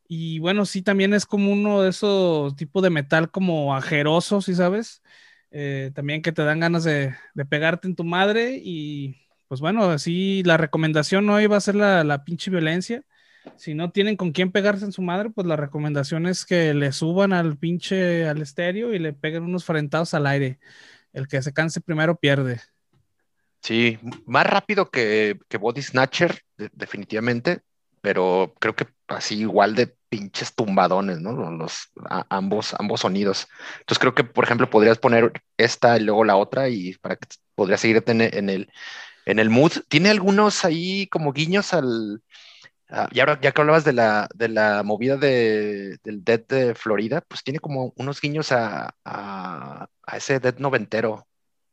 Y 0.09 0.39
bueno, 0.41 0.67
sí, 0.67 0.83
también 0.83 1.15
es 1.15 1.27
como 1.27 1.53
uno 1.53 1.83
de 1.83 1.91
esos 1.91 2.57
tipos 2.57 2.83
de 2.83 2.91
metal 2.91 3.31
como 3.31 3.75
ajeroso, 3.75 4.43
¿sí 4.43 4.55
sabes? 4.55 5.03
Eh, 5.51 5.93
también 5.95 6.23
que 6.23 6.33
te 6.33 6.43
dan 6.45 6.61
ganas 6.61 6.85
de, 6.85 7.15
pegarte 7.49 7.89
en 7.89 7.97
tu 7.97 8.05
madre 8.05 8.61
y 8.63 9.17
pues 9.49 9.61
bueno, 9.63 9.85
así 9.91 10.43
la 10.45 10.59
recomendación 10.59 11.29
hoy 11.31 11.47
va 11.47 11.57
a 11.57 11.61
ser 11.61 11.75
la, 11.75 12.05
la, 12.05 12.25
pinche 12.25 12.51
violencia. 12.51 13.03
Si 13.57 13.75
no 13.75 13.91
tienen 13.91 14.17
con 14.17 14.33
quién 14.33 14.53
pegarse 14.53 14.85
en 14.85 14.93
su 14.93 15.03
madre, 15.03 15.31
pues 15.31 15.47
la 15.47 15.57
recomendación 15.57 16.27
es 16.27 16.45
que 16.45 16.75
le 16.75 16.93
suban 16.93 17.33
al 17.33 17.57
pinche 17.57 18.29
al 18.29 18.43
estéreo 18.43 18.93
y 18.93 18.99
le 18.99 19.13
peguen 19.13 19.45
unos 19.45 19.65
frentados 19.65 20.15
al 20.15 20.27
aire. 20.27 20.59
El 21.13 21.29
que 21.29 21.43
se 21.43 21.53
canse 21.53 21.81
primero 21.81 22.17
pierde. 22.17 22.61
Sí, 23.63 23.99
más 24.27 24.47
rápido 24.47 24.91
que, 24.91 25.39
que 25.49 25.59
Body 25.59 25.83
Snatcher, 25.83 26.43
definitivamente, 26.57 27.61
pero 28.01 28.55
creo 28.61 28.77
que 28.77 28.87
así 29.09 29.41
igual 29.41 29.75
de 29.75 29.95
pinches 30.09 30.55
tumbadones, 30.55 31.21
¿no? 31.21 31.33
Los, 31.51 31.91
ambos, 32.31 32.75
ambos 32.79 33.01
sonidos. 33.01 33.49
Entonces 33.81 33.99
creo 33.99 34.15
que, 34.15 34.25
por 34.25 34.45
ejemplo, 34.45 34.71
podrías 34.71 34.99
poner 34.99 35.33
esta 35.57 35.97
y 35.97 36.01
luego 36.01 36.25
la 36.25 36.37
otra 36.37 36.69
y 36.69 36.95
para 36.95 37.17
que 37.17 37.29
podrías 37.55 37.81
seguir 37.81 38.03
en 38.07 38.21
el, 38.21 38.71
en 39.27 39.39
el 39.39 39.51
mood. 39.51 39.73
Tiene 39.89 40.11
algunos 40.11 40.65
ahí 40.65 41.07
como 41.09 41.33
guiños 41.33 41.75
al, 41.75 42.23
Ah, 42.91 43.09
y 43.13 43.21
ahora, 43.21 43.39
ya 43.41 43.53
que 43.53 43.61
hablabas 43.61 43.85
de 43.85 43.93
la, 43.93 44.29
de 44.35 44.49
la 44.49 44.83
movida 44.83 45.17
de, 45.17 45.99
del 46.03 46.25
Dead 46.25 46.41
de 46.47 46.75
Florida, 46.75 47.21
pues 47.21 47.45
tiene 47.45 47.59
como 47.59 47.93
unos 47.97 48.21
guiños 48.21 48.51
a, 48.53 48.95
a, 49.05 49.89
ese 50.15 50.41
Dead 50.41 50.59
noventero. 50.59 51.27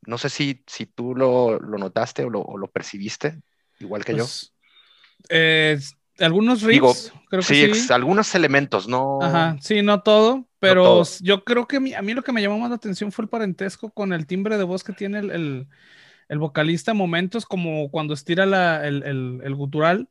No 0.06 0.18
sé 0.18 0.30
si, 0.30 0.64
si 0.68 0.86
tú 0.86 1.16
lo, 1.16 1.60
lo 1.60 1.78
notaste 1.78 2.26
o 2.26 2.30
lo, 2.30 2.46
lo, 2.58 2.68
percibiste, 2.68 3.42
igual 3.80 4.04
que 4.04 4.14
pues, 4.14 4.52
yo. 4.52 5.28
Eh, 5.30 5.80
algunos 6.20 6.62
riffs, 6.62 7.12
creo 7.30 7.42
que 7.42 7.48
sí, 7.48 7.74
sí. 7.74 7.94
algunos 7.94 8.34
elementos, 8.36 8.88
no. 8.88 9.20
Ajá, 9.22 9.58
sí, 9.62 9.82
no 9.82 10.02
todo, 10.02 10.48
pero 10.60 11.04
yo 11.22 11.44
creo 11.44 11.68
que 11.68 11.78
a 11.78 12.02
mí 12.02 12.14
lo 12.14 12.24
que 12.24 12.32
me 12.32 12.42
llamó 12.42 12.58
más 12.60 12.70
la 12.70 12.78
atención 12.78 13.12
fue 13.12 13.24
el 13.24 13.30
parentesco 13.30 13.90
con 13.90 14.14
el 14.14 14.26
timbre 14.26 14.58
de 14.58 14.64
voz 14.64 14.84
que 14.84 14.94
tiene 14.94 15.20
el, 15.20 15.68
el, 16.30 16.40
vocalista, 16.40 16.94
momentos 16.94 17.46
como 17.46 17.90
cuando 17.92 18.14
estira 18.14 18.46
la, 18.46 18.88
el, 18.88 19.04
el, 19.44 19.56
gutural, 19.56 20.10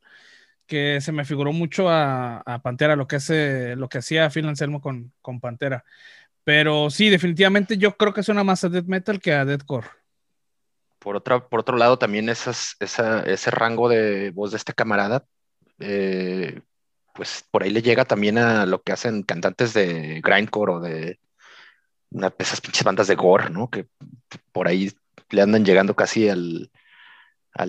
que 0.65 0.99
se 1.01 1.11
me 1.11 1.25
figuró 1.25 1.53
mucho 1.53 1.89
a, 1.89 2.37
a 2.37 2.61
Pantera, 2.61 2.95
lo 2.95 3.07
que, 3.07 3.17
hace, 3.17 3.75
lo 3.75 3.89
que 3.89 3.99
hacía 3.99 4.29
Phil 4.29 4.47
Anselmo 4.47 4.81
con, 4.81 5.13
con 5.21 5.39
Pantera. 5.39 5.83
Pero 6.43 6.89
sí, 6.89 7.09
definitivamente 7.09 7.77
yo 7.77 7.97
creo 7.97 8.13
que 8.13 8.23
suena 8.23 8.43
más 8.43 8.63
a 8.63 8.69
death 8.69 8.85
metal 8.85 9.19
que 9.19 9.33
a 9.33 9.45
deathcore. 9.45 9.87
Por, 10.99 11.15
otra, 11.15 11.47
por 11.47 11.59
otro 11.59 11.77
lado, 11.77 11.97
también 11.97 12.29
esa, 12.29 12.51
ese 12.79 13.51
rango 13.51 13.89
de 13.89 14.31
voz 14.31 14.51
de 14.51 14.57
este 14.57 14.73
camarada 14.73 15.25
eh, 15.79 16.61
pues 17.13 17.45
por 17.49 17.63
ahí 17.63 17.69
le 17.69 17.81
llega 17.81 18.05
también 18.05 18.37
a 18.37 18.65
lo 18.65 18.81
que 18.81 18.91
hacen 18.91 19.23
cantantes 19.23 19.73
de 19.73 20.21
grindcore 20.21 20.71
o 20.73 20.79
de 20.79 21.19
esas 22.37 22.61
pinches 22.61 22.83
bandas 22.83 23.07
de 23.07 23.15
gore, 23.15 23.49
¿no? 23.49 23.69
Que 23.69 23.87
por 24.51 24.67
ahí 24.67 24.91
le 25.29 25.41
andan 25.41 25.65
llegando 25.65 25.95
casi 25.95 26.29
al, 26.29 26.69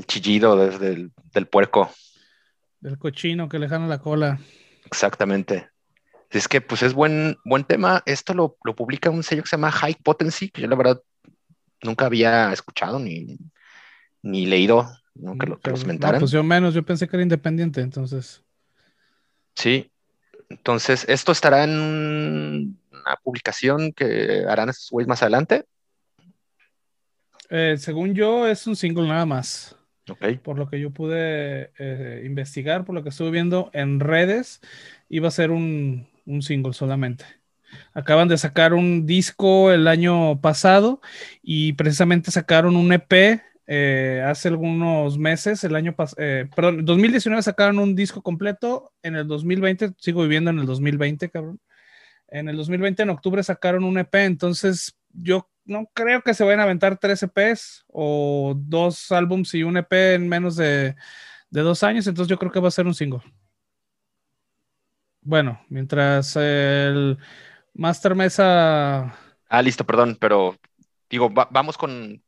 chillido 0.06 0.56
desde 0.56 1.10
del 1.32 1.46
puerco. 1.46 1.90
Del 2.86 2.98
cochino 2.98 3.48
que 3.48 3.58
le 3.58 3.68
jala 3.68 3.88
la 3.88 3.98
cola. 3.98 4.38
Exactamente. 4.84 5.68
Es 6.30 6.46
que 6.46 6.60
pues 6.60 6.84
es 6.84 6.94
buen, 6.94 7.36
buen 7.44 7.64
tema. 7.64 8.00
Esto 8.06 8.32
lo, 8.32 8.58
lo 8.62 8.76
publica 8.76 9.10
un 9.10 9.24
sello 9.24 9.42
que 9.42 9.48
se 9.48 9.56
llama 9.56 9.72
High 9.72 9.96
Potency, 10.04 10.50
que 10.50 10.62
yo 10.62 10.68
la 10.68 10.76
verdad 10.76 11.02
nunca 11.82 12.06
había 12.06 12.52
escuchado 12.52 13.00
ni, 13.00 13.38
ni 14.22 14.46
leído 14.46 14.88
que, 15.16 15.46
lo, 15.48 15.58
que 15.58 15.70
los 15.70 15.80
comentaran. 15.80 16.20
pues 16.20 16.30
yo 16.30 16.44
menos, 16.44 16.74
yo 16.74 16.84
pensé 16.84 17.08
que 17.08 17.16
era 17.16 17.24
independiente, 17.24 17.80
entonces. 17.80 18.44
Sí, 19.56 19.90
entonces 20.48 21.06
esto 21.08 21.32
estará 21.32 21.64
en 21.64 22.78
una 22.92 23.16
publicación 23.20 23.92
que 23.94 24.44
harán 24.48 24.68
estos 24.68 24.92
güeyes 24.92 25.08
más 25.08 25.22
adelante. 25.22 25.64
Eh, 27.50 27.74
según 27.80 28.14
yo, 28.14 28.46
es 28.46 28.64
un 28.68 28.76
single 28.76 29.08
nada 29.08 29.26
más. 29.26 29.76
Por 30.42 30.58
lo 30.58 30.68
que 30.68 30.80
yo 30.80 30.90
pude 30.90 31.70
eh, 31.78 32.22
investigar, 32.24 32.84
por 32.84 32.94
lo 32.94 33.02
que 33.02 33.08
estuve 33.08 33.30
viendo 33.30 33.70
en 33.72 34.00
redes, 34.00 34.60
iba 35.08 35.28
a 35.28 35.32
ser 35.32 35.50
un, 35.50 36.06
un 36.26 36.42
single 36.42 36.72
solamente. 36.72 37.24
Acaban 37.92 38.28
de 38.28 38.38
sacar 38.38 38.74
un 38.74 39.06
disco 39.06 39.72
el 39.72 39.88
año 39.88 40.40
pasado 40.40 41.00
y 41.42 41.72
precisamente 41.72 42.30
sacaron 42.30 42.76
un 42.76 42.92
EP 42.92 43.42
eh, 43.68 44.22
hace 44.24 44.48
algunos 44.48 45.18
meses, 45.18 45.64
el 45.64 45.74
año 45.74 45.94
pasado, 45.96 46.22
eh, 46.22 46.48
perdón, 46.54 46.84
2019 46.84 47.42
sacaron 47.42 47.80
un 47.80 47.96
disco 47.96 48.22
completo, 48.22 48.92
en 49.02 49.16
el 49.16 49.26
2020, 49.26 49.94
sigo 49.98 50.22
viviendo 50.22 50.50
en 50.50 50.60
el 50.60 50.66
2020, 50.66 51.30
cabrón. 51.30 51.60
En 52.28 52.48
el 52.48 52.56
2020, 52.56 53.02
en 53.02 53.10
octubre, 53.10 53.42
sacaron 53.42 53.84
un 53.84 53.98
EP, 53.98 54.14
entonces 54.14 54.96
yo 55.12 55.48
no 55.66 55.90
creo 55.92 56.22
que 56.22 56.34
se 56.34 56.44
vayan 56.44 56.60
a 56.60 56.64
aventar 56.64 56.98
tres 56.98 57.22
EPs 57.22 57.84
o 57.88 58.54
dos 58.56 59.12
álbums 59.12 59.54
y 59.54 59.62
un 59.62 59.76
EP 59.76 60.14
en 60.14 60.28
menos 60.28 60.56
de, 60.56 60.96
de 61.50 61.60
dos 61.60 61.82
años, 61.82 62.06
entonces 62.06 62.30
yo 62.30 62.38
creo 62.38 62.52
que 62.52 62.60
va 62.60 62.68
a 62.68 62.72
ser 62.72 62.86
un 62.86 62.94
single. 62.94 63.20
Bueno, 65.20 65.60
mientras 65.68 66.36
el 66.36 67.18
Master 67.74 68.14
Mesa... 68.14 69.12
Ah, 69.48 69.62
listo, 69.62 69.84
perdón, 69.84 70.16
pero 70.20 70.56
digo, 71.10 71.30
vamos 71.30 71.76
con, 71.76 72.22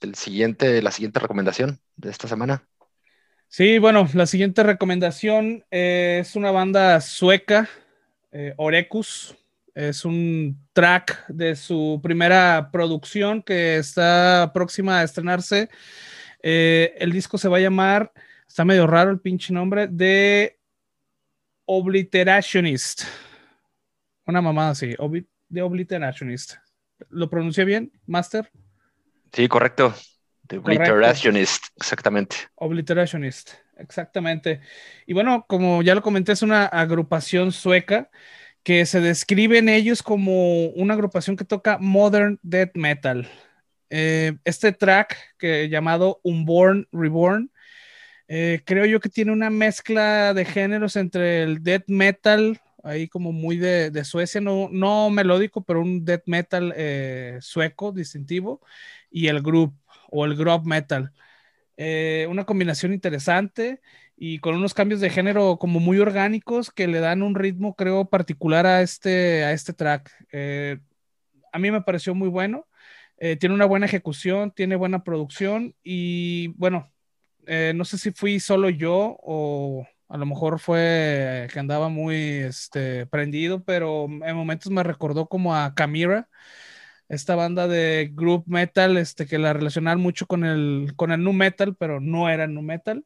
el 0.00 0.14
siguiente, 0.14 0.82
la 0.82 0.90
siguiente 0.90 1.20
recomendación 1.20 1.80
de 1.96 2.10
esta 2.10 2.28
semana. 2.28 2.64
Sí, 3.48 3.78
bueno, 3.78 4.08
la 4.14 4.26
siguiente 4.26 4.62
recomendación 4.62 5.64
es 5.70 6.36
una 6.36 6.50
banda 6.50 7.00
sueca, 7.00 7.68
eh, 8.30 8.54
Orecus. 8.58 9.36
Es 9.74 10.04
un 10.04 10.58
track 10.72 11.26
de 11.28 11.54
su 11.54 12.00
primera 12.02 12.70
producción 12.72 13.42
que 13.42 13.76
está 13.76 14.50
próxima 14.52 14.98
a 14.98 15.02
estrenarse. 15.04 15.68
Eh, 16.42 16.94
el 16.98 17.12
disco 17.12 17.38
se 17.38 17.48
va 17.48 17.58
a 17.58 17.60
llamar, 17.60 18.12
está 18.46 18.64
medio 18.64 18.86
raro 18.86 19.10
el 19.10 19.20
pinche 19.20 19.52
nombre, 19.52 19.86
de 19.88 20.58
Obliterationist. 21.64 23.02
Una 24.26 24.40
mamada 24.40 24.70
así, 24.70 24.94
de 25.48 25.62
Obliterationist. 25.62 26.54
¿Lo 27.10 27.30
pronuncié 27.30 27.64
bien, 27.64 27.92
Master? 28.06 28.50
Sí, 29.32 29.48
correcto. 29.48 29.94
The 30.46 30.58
Obliterationist, 30.58 31.66
exactamente. 31.76 32.36
Obliterationist, 32.54 33.52
exactamente. 33.76 34.60
Y 35.06 35.12
bueno, 35.12 35.44
como 35.46 35.82
ya 35.82 35.94
lo 35.94 36.02
comenté, 36.02 36.32
es 36.32 36.42
una 36.42 36.64
agrupación 36.64 37.52
sueca 37.52 38.10
que 38.62 38.86
se 38.86 39.00
describen 39.00 39.68
ellos 39.68 40.02
como 40.02 40.66
una 40.70 40.94
agrupación 40.94 41.36
que 41.36 41.44
toca 41.44 41.78
modern 41.78 42.38
death 42.42 42.72
metal. 42.74 43.28
Eh, 43.90 44.36
este 44.44 44.72
track 44.72 45.16
que 45.38 45.68
llamado 45.68 46.20
Unborn 46.22 46.86
Reborn, 46.92 47.50
eh, 48.28 48.62
creo 48.66 48.84
yo 48.86 49.00
que 49.00 49.08
tiene 49.08 49.32
una 49.32 49.50
mezcla 49.50 50.34
de 50.34 50.44
géneros 50.44 50.96
entre 50.96 51.42
el 51.44 51.62
death 51.62 51.84
metal, 51.88 52.60
ahí 52.84 53.08
como 53.08 53.32
muy 53.32 53.56
de, 53.56 54.04
Suecia, 54.04 54.40
no, 54.40 54.68
no, 54.70 55.10
melódico, 55.10 55.62
pero 55.64 55.80
un 55.80 56.04
death 56.04 56.24
metal 56.26 56.74
eh, 56.76 57.38
sueco 57.40 57.92
distintivo, 57.92 58.60
y 59.10 59.28
el 59.28 59.42
group 59.42 59.74
o 60.10 60.26
el 60.26 60.36
group 60.36 60.66
metal. 60.66 61.12
Una 62.28 62.44
combinación 62.44 62.92
interesante 62.92 63.80
y 64.18 64.38
con 64.40 64.54
unos 64.56 64.74
cambios 64.74 65.00
de 65.00 65.10
género 65.10 65.58
como 65.58 65.80
muy 65.80 65.98
orgánicos 65.98 66.70
que 66.70 66.88
le 66.88 67.00
dan 67.00 67.22
un 67.22 67.34
ritmo, 67.34 67.74
creo, 67.74 68.06
particular 68.06 68.66
a 68.66 68.82
este, 68.82 69.44
a 69.44 69.52
este 69.52 69.72
track. 69.72 70.10
Eh, 70.32 70.78
a 71.52 71.58
mí 71.58 71.70
me 71.70 71.82
pareció 71.82 72.14
muy 72.14 72.28
bueno. 72.28 72.66
tiene 73.40 73.54
una 73.54 73.66
buena 73.66 73.86
ejecución, 73.86 74.52
tiene 74.52 74.76
buena 74.76 75.02
producción 75.04 75.74
y 75.82 76.48
bueno, 76.56 76.92
no 77.74 77.84
sé 77.84 77.98
si 77.98 78.12
fui 78.12 78.40
solo 78.40 78.70
yo 78.70 79.16
o 79.22 79.86
a 80.08 80.16
lo 80.16 80.26
mejor 80.26 80.58
fue 80.58 81.48
que 81.52 81.58
andaba 81.58 81.88
muy 81.88 82.14
este, 82.16 83.06
prendido, 83.06 83.62
pero 83.64 84.06
en 84.06 84.36
momentos 84.36 84.72
me 84.72 84.82
recordó 84.82 85.26
como 85.26 85.54
a 85.54 85.74
Camira, 85.74 86.28
esta 87.08 87.36
banda 87.36 87.68
de 87.68 88.10
group 88.12 88.44
metal, 88.46 88.96
este, 88.96 89.26
que 89.26 89.38
la 89.38 89.52
relacionaban 89.52 90.00
mucho 90.00 90.26
con 90.26 90.44
el, 90.44 90.92
con 90.96 91.12
el 91.12 91.22
nu 91.22 91.32
metal, 91.32 91.76
pero 91.76 92.00
no 92.00 92.28
era 92.28 92.46
nu 92.46 92.62
metal. 92.62 93.04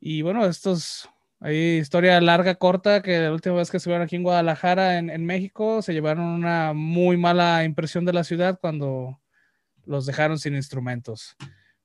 Y 0.00 0.22
bueno, 0.22 0.44
estos, 0.46 1.08
hay 1.40 1.78
historia 1.78 2.20
larga, 2.20 2.54
corta, 2.56 3.02
que 3.02 3.18
la 3.18 3.32
última 3.32 3.56
vez 3.56 3.70
que 3.70 3.78
estuvieron 3.78 4.04
aquí 4.04 4.16
en 4.16 4.22
Guadalajara, 4.22 4.98
en, 4.98 5.10
en 5.10 5.24
México, 5.24 5.82
se 5.82 5.92
llevaron 5.92 6.24
una 6.24 6.72
muy 6.72 7.16
mala 7.16 7.64
impresión 7.64 8.04
de 8.04 8.12
la 8.12 8.24
ciudad 8.24 8.58
cuando 8.60 9.20
los 9.84 10.06
dejaron 10.06 10.38
sin 10.38 10.54
instrumentos. 10.54 11.36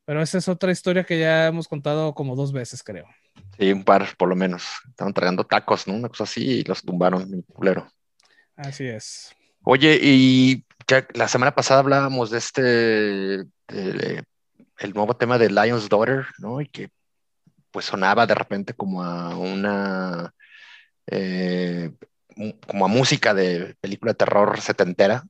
Pero 0.06 0.22
esa 0.22 0.39
es 0.39 0.48
otra 0.48 0.72
historia 0.72 1.03
que 1.03 1.20
ya 1.20 1.48
hemos 1.48 1.68
contado 1.68 2.13
como 2.13 2.36
dos 2.36 2.51
veces, 2.51 2.84
creo. 2.84 3.06
Sí, 3.58 3.72
un 3.72 3.84
par 3.84 4.08
por 4.18 4.30
lo 4.30 4.36
menos. 4.36 4.63
Estaban 4.89 5.13
tragando 5.13 5.46
tacos, 5.46 5.88
¿no? 5.88 5.94
Una 5.94 6.10
cosa 6.10 6.24
así 6.24 6.60
y 6.60 6.63
los 6.63 6.84
tumbaron, 6.84 7.30
mi 7.30 7.44
culero. 7.44 7.88
Así 8.56 8.86
es. 8.86 9.34
Oye, 9.63 10.00
y 10.01 10.65
ya 10.88 11.08
la 11.13 11.27
semana 11.27 11.53
pasada 11.53 11.82
hablábamos 11.82 12.32
de 12.32 12.38
este, 12.39 13.34
el 13.68 14.94
nuevo 14.94 15.15
tema 15.15 15.38
de 15.38 15.50
Lion's 15.50 15.88
Daughter, 15.88 16.25
¿no? 16.39 16.62
Y 16.62 16.68
que 16.68 16.89
pues 17.71 17.85
sonaba 17.85 18.27
de 18.27 18.35
repente 18.35 18.73
como 18.73 19.03
a 19.03 19.35
una, 19.35 20.33
eh, 21.07 21.91
como 22.67 22.85
a 22.85 22.87
música 22.87 23.33
de 23.33 23.75
película 23.81 24.11
de 24.11 24.17
terror 24.17 24.59
setentera. 24.61 25.23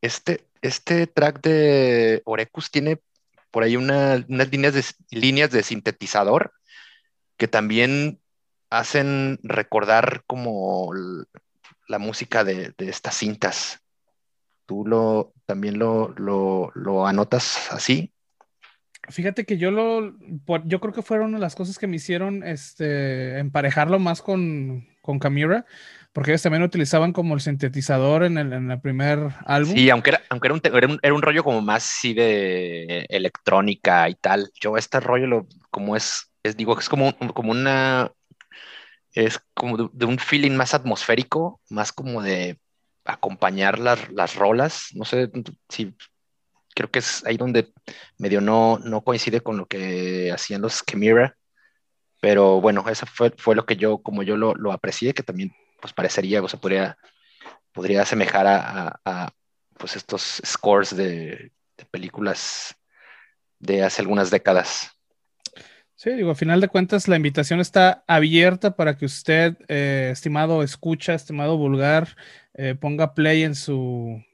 Este, 0.00 0.46
este 0.62 1.06
track 1.06 1.40
de 1.42 2.22
Orecus 2.24 2.70
tiene 2.70 3.00
por 3.50 3.62
ahí 3.62 3.76
unas 3.76 4.26
líneas 4.28 4.74
de, 4.74 4.84
líneas 5.10 5.50
de 5.50 5.62
sintetizador 5.62 6.52
que 7.36 7.48
también 7.48 8.20
hacen 8.70 9.38
recordar 9.42 10.24
como 10.26 10.92
la 11.88 11.98
música 11.98 12.44
de, 12.44 12.74
estas 12.78 13.16
cintas. 13.16 13.80
¿Tú 14.66 14.86
lo, 14.86 15.32
también 15.46 15.78
lo, 15.78 16.14
lo, 16.16 17.06
anotas 17.06 17.70
así? 17.70 18.13
Fíjate 19.08 19.44
que 19.44 19.58
yo 19.58 19.70
lo, 19.70 20.14
yo 20.64 20.80
creo 20.80 20.92
que 20.92 21.02
fueron 21.02 21.32
de 21.32 21.38
las 21.38 21.54
cosas 21.54 21.78
que 21.78 21.86
me 21.86 21.96
hicieron 21.96 22.42
este, 22.42 23.38
emparejarlo 23.38 23.98
más 23.98 24.22
con, 24.22 24.86
con 25.02 25.18
Camira, 25.18 25.66
porque 26.12 26.30
ellos 26.30 26.42
también 26.42 26.62
utilizaban 26.62 27.12
como 27.12 27.34
el 27.34 27.40
sintetizador 27.40 28.24
en 28.24 28.38
el, 28.38 28.52
en 28.52 28.70
el 28.70 28.80
primer 28.80 29.30
álbum. 29.44 29.74
Sí, 29.74 29.90
aunque, 29.90 30.10
era, 30.10 30.22
aunque 30.30 30.48
era, 30.48 30.54
un, 30.54 30.60
era, 30.64 30.86
un, 30.86 30.98
era, 31.02 31.14
un, 31.14 31.22
rollo 31.22 31.44
como 31.44 31.60
más 31.60 31.82
sí 31.82 32.14
de 32.14 33.06
electrónica 33.08 34.08
y 34.08 34.14
tal. 34.14 34.50
Yo 34.60 34.76
este 34.76 35.00
rollo, 35.00 35.26
lo, 35.26 35.46
como 35.70 35.96
es 35.96 36.30
es, 36.44 36.56
digo, 36.56 36.78
es 36.78 36.88
como, 36.88 37.16
como 37.34 37.50
una, 37.50 38.12
es 39.12 39.40
como 39.54 39.88
de, 39.88 40.04
un 40.04 40.18
feeling 40.18 40.52
más 40.52 40.74
atmosférico, 40.74 41.60
más 41.70 41.92
como 41.92 42.22
de 42.22 42.60
acompañar 43.04 43.78
las, 43.78 44.10
las 44.12 44.36
rolas. 44.36 44.88
No 44.92 45.04
sé 45.04 45.30
si 45.68 45.96
creo 46.74 46.90
que 46.90 46.98
es 46.98 47.24
ahí 47.24 47.36
donde 47.36 47.72
medio 48.18 48.40
no, 48.40 48.78
no 48.78 49.02
coincide 49.02 49.40
con 49.40 49.56
lo 49.56 49.66
que 49.66 50.32
hacían 50.32 50.60
los 50.60 50.84
Chimera, 50.84 51.36
pero 52.20 52.60
bueno, 52.60 52.84
eso 52.88 53.06
fue, 53.06 53.32
fue 53.36 53.54
lo 53.54 53.64
que 53.66 53.76
yo, 53.76 53.98
como 53.98 54.22
yo 54.22 54.36
lo, 54.36 54.54
lo 54.54 54.72
aprecié, 54.72 55.14
que 55.14 55.22
también 55.22 55.52
pues 55.80 55.92
parecería, 55.92 56.42
o 56.42 56.48
sea, 56.48 56.60
podría, 56.60 56.96
podría 57.72 58.02
asemejar 58.02 58.46
a, 58.46 59.00
a, 59.04 59.30
pues 59.76 59.96
estos 59.96 60.40
scores 60.44 60.96
de, 60.96 61.52
de, 61.76 61.84
películas 61.90 62.74
de 63.58 63.82
hace 63.82 64.02
algunas 64.02 64.30
décadas. 64.30 64.90
Sí, 65.94 66.10
digo, 66.10 66.30
a 66.30 66.34
final 66.34 66.60
de 66.60 66.68
cuentas 66.68 67.08
la 67.08 67.16
invitación 67.16 67.60
está 67.60 68.04
abierta 68.06 68.74
para 68.74 68.96
que 68.96 69.04
usted, 69.04 69.56
eh, 69.68 70.08
estimado 70.12 70.62
escucha, 70.62 71.14
estimado 71.14 71.56
vulgar, 71.56 72.16
eh, 72.54 72.74
ponga 72.74 73.14
play 73.14 73.42
en 73.42 73.54
su, 73.54 74.24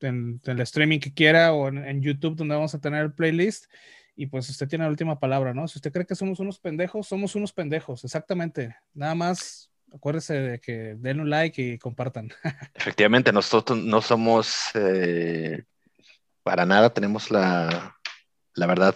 en, 0.00 0.40
el 0.44 0.60
streaming 0.60 0.98
que 0.98 1.14
quiera 1.14 1.52
o 1.52 1.68
en, 1.68 2.02
YouTube 2.02 2.36
donde 2.36 2.54
vamos 2.54 2.74
a 2.74 2.80
tener 2.80 3.02
el 3.02 3.12
playlist. 3.12 3.66
Y 4.14 4.26
pues 4.26 4.48
usted 4.48 4.66
tiene 4.66 4.84
la 4.84 4.90
última 4.90 5.18
palabra, 5.20 5.52
¿no? 5.52 5.68
Si 5.68 5.78
usted 5.78 5.92
cree 5.92 6.06
que 6.06 6.14
somos 6.14 6.40
unos 6.40 6.58
pendejos, 6.58 7.06
somos 7.06 7.34
unos 7.34 7.52
pendejos, 7.52 8.02
exactamente. 8.04 8.74
Nada 8.94 9.14
más 9.14 9.70
acuérdese 9.92 10.34
de 10.34 10.60
que 10.60 10.96
den 10.96 11.20
un 11.20 11.30
like 11.30 11.60
y 11.60 11.78
compartan. 11.78 12.30
Efectivamente, 12.74 13.32
nosotros 13.32 13.78
no 13.78 14.00
somos 14.00 14.70
eh, 14.74 15.64
para 16.42 16.64
nada, 16.64 16.90
tenemos 16.90 17.30
la, 17.30 17.96
la 18.54 18.66
verdad 18.66 18.94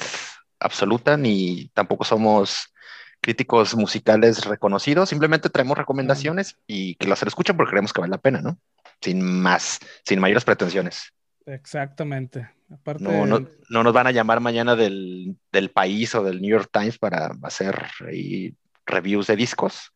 absoluta, 0.59 1.17
ni 1.17 1.69
tampoco 1.75 2.05
somos 2.05 2.73
críticos 3.21 3.75
musicales 3.75 4.45
reconocidos, 4.47 5.09
simplemente 5.09 5.51
traemos 5.51 5.77
recomendaciones 5.77 6.59
y 6.67 6.95
que 6.95 7.09
las 7.09 7.23
escuchen 7.23 7.57
porque 7.57 7.71
creemos 7.71 7.93
que 7.93 8.01
vale 8.01 8.13
la 8.13 8.19
pena, 8.19 8.41
¿no? 8.41 8.59
Sin 9.01 9.23
más, 9.23 9.79
sin 10.05 10.21
mayores 10.21 10.45
pretensiones. 10.45 11.13
Exactamente. 11.47 12.51
Aparte... 12.71 13.03
No, 13.03 13.27
no, 13.27 13.47
no, 13.69 13.83
nos 13.83 13.93
van 13.93 14.07
a 14.07 14.13
llamar 14.13 14.41
mañana 14.41 14.77
del, 14.77 15.37
del, 15.51 15.71
país 15.71 16.15
o 16.15 16.23
del 16.23 16.41
New 16.41 16.51
York 16.51 16.71
Times 16.73 16.99
para 16.99 17.33
hacer 17.43 17.87
ahí 18.07 18.55
reviews 18.87 19.27
de 19.27 19.37
discos, 19.37 19.93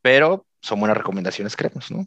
pero 0.00 0.46
son 0.60 0.80
buenas 0.80 0.96
recomendaciones, 0.96 1.56
creemos, 1.56 1.90
¿no? 1.90 2.06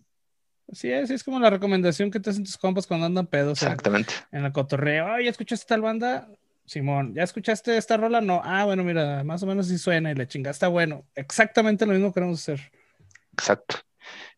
Sí, 0.71 0.91
es, 0.91 1.09
es 1.09 1.23
como 1.23 1.39
la 1.39 1.49
recomendación 1.49 2.11
que 2.11 2.19
te 2.19 2.29
hacen 2.29 2.43
tus 2.43 2.57
compas 2.57 2.85
cuando 2.85 3.05
andan 3.05 3.27
pedos. 3.27 3.61
Exactamente. 3.61 4.13
En, 4.31 4.45
el 4.45 4.51
cotorreo, 4.51 5.11
ay, 5.11 5.25
¿ya 5.25 5.31
escuchaste 5.31 5.65
tal 5.65 5.81
banda? 5.81 6.29
Simón, 6.65 7.15
¿ya 7.15 7.23
escuchaste 7.23 7.75
esta 7.77 7.97
rola? 7.97 8.21
No, 8.21 8.41
ah, 8.43 8.65
bueno, 8.65 8.83
mira, 8.83 9.23
más 9.23 9.41
o 9.41 9.47
menos 9.47 9.67
sí 9.67 9.79
suena 9.79 10.11
y 10.11 10.15
le 10.15 10.27
chinga, 10.27 10.51
está 10.51 10.67
bueno. 10.67 11.05
Exactamente 11.15 11.85
lo 11.87 11.93
mismo 11.93 12.13
queremos 12.13 12.39
hacer. 12.41 12.71
Exacto. 13.33 13.77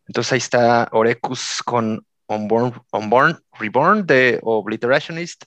Entonces 0.06 0.32
ahí 0.32 0.38
está 0.38 0.88
Orecus 0.92 1.62
con 1.64 2.04
Unborn, 2.26 3.42
Reborn 3.58 4.06
de 4.06 4.38
Obliterationist, 4.42 5.44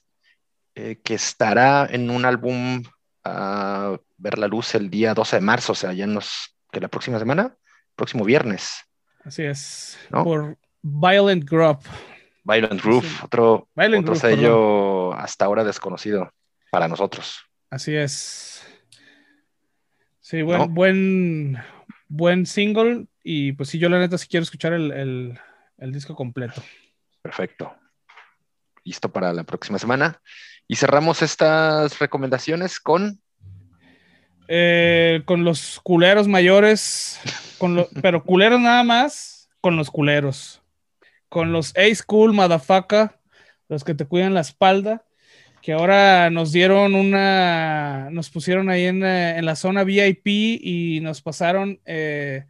eh, 0.74 1.00
que 1.02 1.14
estará 1.14 1.86
en 1.90 2.10
un 2.10 2.24
álbum 2.24 2.82
a 3.24 3.96
ver 4.18 4.38
la 4.38 4.46
luz 4.46 4.74
el 4.74 4.88
día 4.88 5.14
12 5.14 5.36
de 5.36 5.42
marzo, 5.42 5.72
o 5.72 5.74
sea, 5.74 5.92
ya 5.92 6.04
en 6.04 6.14
los, 6.14 6.56
que 6.70 6.80
la 6.80 6.88
próxima 6.88 7.18
semana, 7.18 7.56
próximo 7.94 8.24
viernes. 8.24 8.84
Así 9.24 9.42
es, 9.42 9.98
por 10.10 10.56
Violent 10.82 11.48
Group. 11.48 11.80
Violent 12.46 12.80
Groove, 12.80 13.08
otro, 13.24 13.68
otro 13.74 14.14
sello 14.14 15.12
hasta 15.14 15.44
ahora 15.44 15.64
desconocido 15.64 16.32
para 16.70 16.86
nosotros. 16.86 17.40
Así 17.70 17.96
es. 17.96 18.64
Sí, 20.20 20.42
buen, 20.42 20.72
buen, 20.72 21.58
buen 22.08 22.46
single. 22.46 23.06
Y 23.22 23.52
pues 23.52 23.70
sí, 23.70 23.78
yo 23.78 23.88
la 23.88 23.98
neta 23.98 24.18
sí 24.18 24.26
quiero 24.28 24.44
escuchar 24.44 24.72
el, 24.72 25.38
disco 25.78 26.14
completo. 26.14 26.62
Perfecto. 27.22 27.74
Listo 28.84 29.10
para 29.10 29.32
la 29.32 29.44
próxima 29.44 29.78
semana. 29.78 30.20
Y 30.68 30.76
cerramos 30.76 31.22
estas 31.22 31.98
recomendaciones 31.98 32.80
con. 32.80 33.20
Eh, 34.48 35.22
con 35.24 35.42
los 35.42 35.80
culeros 35.80 36.28
mayores, 36.28 37.20
con 37.58 37.84
pero 38.02 38.22
culeros 38.22 38.60
nada 38.60 38.84
más, 38.84 39.48
con 39.60 39.76
los 39.76 39.90
culeros. 39.90 40.62
Con 41.28 41.52
los 41.52 41.74
A 41.76 41.92
School, 41.92 42.32
motherfucker, 42.32 43.18
los 43.68 43.82
que 43.82 43.94
te 43.94 44.06
cuidan 44.06 44.34
la 44.34 44.40
espalda, 44.40 45.04
que 45.66 45.72
ahora 45.72 46.30
nos 46.30 46.52
dieron 46.52 46.94
una, 46.94 48.08
nos 48.12 48.30
pusieron 48.30 48.70
ahí 48.70 48.84
en, 48.84 49.02
eh, 49.02 49.42
la 49.42 49.56
zona 49.56 49.82
VIP 49.82 50.28
y 50.62 51.00
nos 51.02 51.22
pasaron 51.22 51.80
eh, 51.84 52.46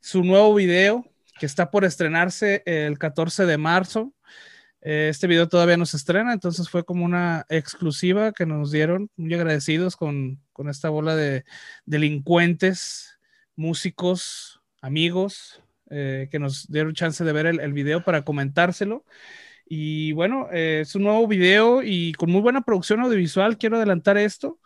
su 0.00 0.24
nuevo 0.24 0.54
video 0.54 1.04
que 1.38 1.44
está 1.44 1.70
por 1.70 1.84
estrenarse 1.84 2.62
el 2.64 2.98
14 2.98 3.44
de 3.44 3.58
marzo. 3.58 4.14
Eh, 4.80 5.08
este 5.10 5.26
video 5.26 5.46
todavía 5.46 5.76
no 5.76 5.84
se 5.84 5.98
estrena, 5.98 6.32
entonces 6.32 6.70
fue 6.70 6.86
como 6.86 7.04
una 7.04 7.44
exclusiva 7.50 8.32
que 8.32 8.46
nos 8.46 8.72
dieron, 8.72 9.10
muy 9.14 9.34
agradecidos 9.34 9.94
con, 9.94 10.40
con 10.54 10.70
esta 10.70 10.88
bola 10.88 11.14
de 11.14 11.44
delincuentes, 11.84 13.18
músicos, 13.56 14.62
amigos, 14.80 15.62
eh, 15.90 16.28
que 16.30 16.38
nos 16.38 16.66
dieron 16.68 16.94
chance 16.94 17.24
de 17.24 17.32
ver 17.34 17.44
el, 17.44 17.60
el 17.60 17.74
video 17.74 18.02
para 18.04 18.24
comentárselo. 18.24 19.04
Y 19.66 20.12
bueno, 20.12 20.48
eh, 20.52 20.80
es 20.82 20.94
un 20.94 21.04
nuevo 21.04 21.26
video 21.26 21.82
y 21.82 22.12
con 22.12 22.30
muy 22.30 22.40
buena 22.40 22.62
producción 22.62 23.00
audiovisual. 23.00 23.58
Quiero 23.58 23.76
adelantar 23.76 24.18
esto. 24.18 24.58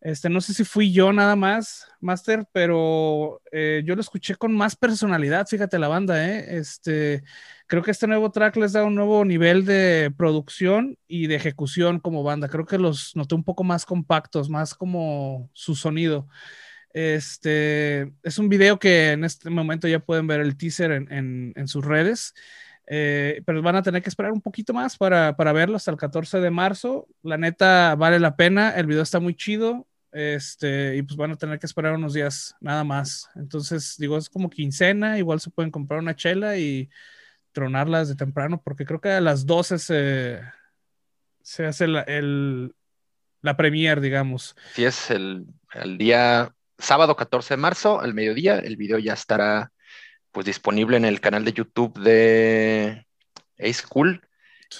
Este, 0.00 0.28
no 0.28 0.40
sé 0.40 0.54
si 0.54 0.64
fui 0.64 0.92
yo 0.92 1.12
nada 1.12 1.36
más, 1.36 1.88
Master, 2.00 2.46
pero 2.52 3.42
eh, 3.50 3.82
yo 3.84 3.94
lo 3.94 4.00
escuché 4.00 4.36
con 4.36 4.54
más 4.54 4.76
personalidad, 4.76 5.46
fíjate 5.48 5.78
la 5.78 5.88
banda, 5.88 6.28
¿eh? 6.30 6.58
Este, 6.58 7.24
creo 7.66 7.82
que 7.82 7.90
este 7.90 8.06
nuevo 8.06 8.30
track 8.30 8.56
les 8.56 8.72
da 8.72 8.84
un 8.84 8.94
nuevo 8.94 9.24
nivel 9.24 9.64
de 9.64 10.12
producción 10.16 10.98
y 11.08 11.26
de 11.26 11.36
ejecución 11.36 11.98
como 11.98 12.22
banda. 12.22 12.48
Creo 12.48 12.66
que 12.66 12.78
los 12.78 13.16
noté 13.16 13.34
un 13.34 13.42
poco 13.42 13.64
más 13.64 13.84
compactos, 13.86 14.48
más 14.50 14.74
como 14.74 15.50
su 15.54 15.74
sonido. 15.74 16.28
Este, 16.96 18.10
es 18.22 18.38
un 18.38 18.48
video 18.48 18.78
que 18.78 19.12
en 19.12 19.24
este 19.24 19.50
momento 19.50 19.86
ya 19.88 19.98
pueden 19.98 20.26
ver 20.26 20.40
el 20.40 20.56
teaser 20.56 20.92
en, 20.92 21.52
sus 21.66 21.84
redes. 21.84 22.32
Eh, 22.88 23.42
pero 23.44 23.62
van 23.62 23.76
a 23.76 23.82
tener 23.82 24.02
que 24.02 24.08
esperar 24.08 24.30
un 24.32 24.40
poquito 24.40 24.72
más 24.72 24.96
para, 24.96 25.36
para, 25.36 25.52
verlo 25.52 25.76
hasta 25.76 25.90
el 25.90 25.96
14 25.96 26.40
de 26.40 26.50
marzo. 26.50 27.08
La 27.22 27.36
neta 27.36 27.94
vale 27.96 28.20
la 28.20 28.36
pena, 28.36 28.70
el 28.70 28.86
video 28.86 29.02
está 29.02 29.18
muy 29.18 29.34
chido, 29.34 29.86
este, 30.12 30.96
y 30.96 31.02
pues 31.02 31.16
van 31.16 31.32
a 31.32 31.36
tener 31.36 31.58
que 31.58 31.66
esperar 31.66 31.94
unos 31.94 32.14
días 32.14 32.54
nada 32.60 32.84
más. 32.84 33.28
Entonces, 33.34 33.96
digo, 33.98 34.16
es 34.16 34.30
como 34.30 34.50
quincena, 34.50 35.18
igual 35.18 35.40
se 35.40 35.50
pueden 35.50 35.70
comprar 35.70 36.00
una 36.00 36.14
chela 36.14 36.56
y 36.56 36.88
tronarlas 37.52 38.08
de 38.08 38.16
temprano, 38.16 38.62
porque 38.62 38.84
creo 38.84 39.00
que 39.00 39.10
a 39.10 39.20
las 39.20 39.46
12 39.46 39.78
se, 39.78 41.64
hace 41.64 41.86
la, 41.88 42.02
el, 42.02 42.74
la 43.42 43.56
premier, 43.56 44.00
digamos. 44.00 44.54
Sí, 44.74 44.84
es 44.84 45.10
el, 45.10 45.46
el 45.74 45.98
día 45.98 46.54
sábado 46.78 47.16
14 47.16 47.54
de 47.54 47.58
marzo, 47.58 48.00
al 48.00 48.14
mediodía, 48.14 48.58
el 48.58 48.76
video 48.76 48.98
ya 48.98 49.14
estará 49.14 49.72
pues 50.36 50.44
disponible 50.44 50.98
en 50.98 51.06
el 51.06 51.22
canal 51.22 51.46
de 51.46 51.54
YouTube 51.54 51.98
de 51.98 53.06
Ace 53.58 53.82
Cool. 53.88 54.20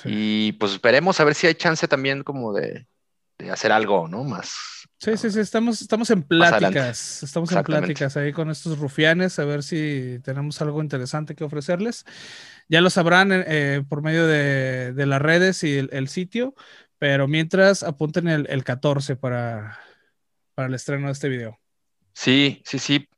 Y 0.04 0.52
pues 0.52 0.78
veremos 0.82 1.18
a 1.18 1.24
ver 1.24 1.34
si 1.34 1.46
hay 1.46 1.54
chance 1.54 1.88
también 1.88 2.24
como 2.24 2.52
de, 2.52 2.86
hacer 3.50 3.72
algo, 3.72 4.06
¿no? 4.06 4.22
Más. 4.22 4.54
Sí, 4.98 5.16
sí, 5.16 5.30
sí, 5.30 5.40
estamos, 5.40 5.80
estamos 5.80 6.10
en 6.10 6.24
pláticas, 6.24 7.22
estamos 7.22 7.50
en 7.52 7.62
pláticas 7.62 8.18
ahí 8.18 8.34
con 8.34 8.50
estos 8.50 8.78
rufianes, 8.78 9.38
a 9.38 9.46
ver 9.46 9.62
si 9.62 10.18
tenemos 10.22 10.60
algo 10.60 10.82
interesante 10.82 11.34
que 11.34 11.44
ofrecerles. 11.44 12.04
Ya 12.68 12.82
lo 12.82 12.90
sabrán 12.90 13.30
eh, 13.32 13.82
por 13.88 14.02
medio 14.02 14.26
de, 14.26 14.92
las 15.06 15.22
redes 15.22 15.64
y 15.64 15.78
el, 15.90 16.08
sitio, 16.08 16.54
pero 16.98 17.28
mientras 17.28 17.82
apunten 17.82 18.28
el, 18.28 18.46
el 18.50 18.62
14 18.62 19.16
para, 19.16 19.80
para 20.54 20.68
el 20.68 20.74
estreno 20.74 21.06
de 21.06 21.12
este 21.14 21.30
video. 21.30 21.58
Sí, 22.12 22.60
sí, 22.66 22.78
sí. 22.78 23.08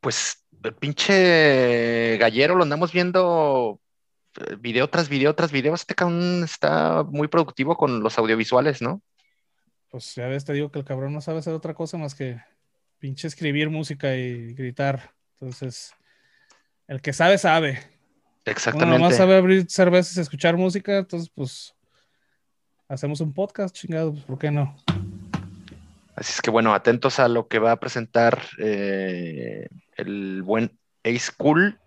Pues 0.00 0.39
el 0.62 0.74
pinche 0.74 2.16
gallero 2.18 2.54
lo 2.54 2.62
andamos 2.62 2.92
viendo 2.92 3.80
eh, 4.38 4.56
video 4.58 4.88
tras 4.88 5.08
video 5.08 5.34
tras 5.34 5.52
video. 5.52 5.74
Este 5.74 5.94
cabrón 5.94 6.44
está 6.44 7.02
muy 7.04 7.28
productivo 7.28 7.76
con 7.76 8.02
los 8.02 8.18
audiovisuales, 8.18 8.82
¿no? 8.82 9.02
Pues 9.90 10.14
ya 10.14 10.28
ves, 10.28 10.44
te 10.44 10.52
digo 10.52 10.70
que 10.70 10.78
el 10.78 10.84
cabrón 10.84 11.12
no 11.12 11.20
sabe 11.20 11.38
hacer 11.38 11.52
otra 11.54 11.74
cosa 11.74 11.98
más 11.98 12.14
que 12.14 12.40
pinche 12.98 13.26
escribir 13.26 13.70
música 13.70 14.14
y 14.14 14.54
gritar. 14.54 15.14
Entonces, 15.40 15.92
el 16.86 17.00
que 17.00 17.12
sabe, 17.12 17.38
sabe. 17.38 17.80
Exactamente. 18.44 18.96
Uno 18.96 19.04
más 19.04 19.16
sabe 19.16 19.36
abrir 19.36 19.66
cervezas 19.68 20.16
y 20.16 20.20
escuchar 20.20 20.56
música, 20.56 20.98
entonces, 20.98 21.30
pues, 21.34 21.74
hacemos 22.88 23.20
un 23.20 23.32
podcast, 23.32 23.74
chingado, 23.74 24.12
pues, 24.12 24.24
¿por 24.24 24.38
qué 24.38 24.50
no? 24.50 24.76
Así 26.14 26.34
es 26.34 26.42
que 26.42 26.50
bueno, 26.50 26.74
atentos 26.74 27.18
a 27.18 27.28
lo 27.28 27.48
que 27.48 27.58
va 27.58 27.72
a 27.72 27.80
presentar 27.80 28.42
eh, 28.58 29.68
el 30.00 30.42
buen 30.42 30.78
Ace 31.04 31.32
Cool. 31.36 31.78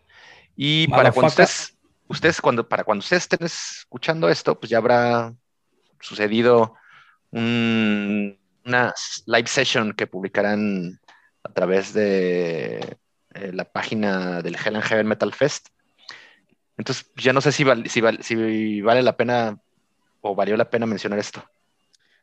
Y 0.56 0.88
para 0.88 1.12
cuando 1.12 1.28
ustedes, 1.28 1.76
ustedes, 2.08 2.42
cuando, 2.42 2.68
para 2.68 2.84
cuando 2.84 3.02
ustedes 3.02 3.24
estén 3.24 3.46
escuchando 3.46 4.30
esto, 4.30 4.60
pues 4.60 4.70
ya 4.70 4.78
habrá 4.78 5.34
sucedido 6.00 6.76
una 7.32 8.94
live 9.26 9.48
session 9.48 9.94
que 9.94 10.08
publicarán 10.08 11.00
a 11.44 11.52
través 11.52 11.94
de 11.94 12.98
eh, 13.34 13.52
la 13.54 13.66
página 13.66 14.42
del 14.42 14.56
Hell 14.56 14.76
and 14.76 14.86
Heaven 14.86 15.08
Metal 15.08 15.34
Fest. 15.34 15.70
Entonces, 16.78 17.10
ya 17.16 17.34
no 17.34 17.42
sé 17.42 17.52
si, 17.52 17.66
si, 17.86 18.02
si 18.22 18.82
vale 18.82 19.04
la 19.04 19.18
pena 19.18 19.58
o 20.22 20.36
valió 20.36 20.56
la 20.58 20.70
pena 20.70 20.86
mencionar 20.86 21.20
esto. 21.20 21.44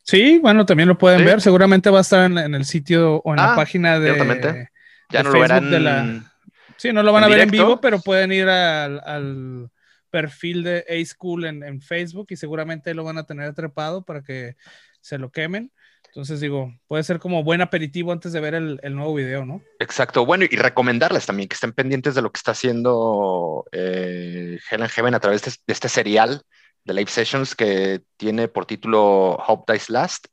Sí, 0.02 0.38
bueno, 0.38 0.66
también 0.66 0.88
lo 0.88 0.98
pueden 0.98 1.24
ver. 1.24 1.40
Seguramente 1.40 1.90
va 1.90 1.98
a 1.98 2.02
estar 2.02 2.24
en, 2.30 2.54
el 2.54 2.64
sitio 2.64 3.16
o 3.16 3.32
en 3.32 3.36
la 3.36 3.52
ah, 3.52 3.56
página 3.56 4.00
de. 4.00 4.68
Ya 5.10 5.22
no 5.22 5.30
lo 5.30 5.40
verán. 5.40 6.30
Sí, 6.76 6.92
no 6.92 7.02
lo 7.02 7.12
van 7.12 7.24
a 7.24 7.28
ver 7.28 7.40
en 7.40 7.50
vivo, 7.50 7.80
pero 7.80 8.00
pueden 8.00 8.32
ir 8.32 8.48
al, 8.48 9.70
perfil 10.10 10.64
de 10.64 10.84
A-School 10.88 11.44
en, 11.44 11.62
en, 11.62 11.80
Facebook 11.80 12.26
y 12.30 12.36
seguramente 12.36 12.94
lo 12.94 13.04
van 13.04 13.16
a 13.16 13.26
tener 13.26 13.54
trepado 13.54 14.04
para 14.04 14.22
que 14.22 14.56
se 15.00 15.18
lo 15.18 15.30
quemen. 15.30 15.70
Entonces 16.10 16.40
digo, 16.40 16.74
puede 16.88 17.04
ser 17.04 17.20
como 17.20 17.44
buen 17.44 17.60
aperitivo 17.60 18.10
antes 18.10 18.32
de 18.32 18.40
ver 18.40 18.54
el, 18.54 18.80
nuevo 18.94 19.14
video, 19.14 19.44
¿no? 19.46 19.62
Exacto. 19.78 20.26
Bueno, 20.26 20.44
y 20.48 20.56
recomendarles 20.56 21.24
también 21.24 21.48
que 21.48 21.54
estén 21.54 21.72
pendientes 21.72 22.16
de 22.16 22.22
lo 22.22 22.32
que 22.32 22.38
está 22.38 22.50
haciendo 22.50 23.64
eh, 23.70 24.58
Helen 24.68 24.88
Heaven 24.88 25.14
a 25.14 25.20
través 25.20 25.42
de, 25.42 25.52
este 25.68 25.88
serial 25.88 26.42
de 26.84 26.94
Live 26.94 27.10
Sessions 27.10 27.54
que 27.54 28.02
tiene 28.16 28.48
por 28.48 28.66
título 28.66 29.36
Hope 29.46 29.72
Dies 29.72 29.88
Last 29.88 30.26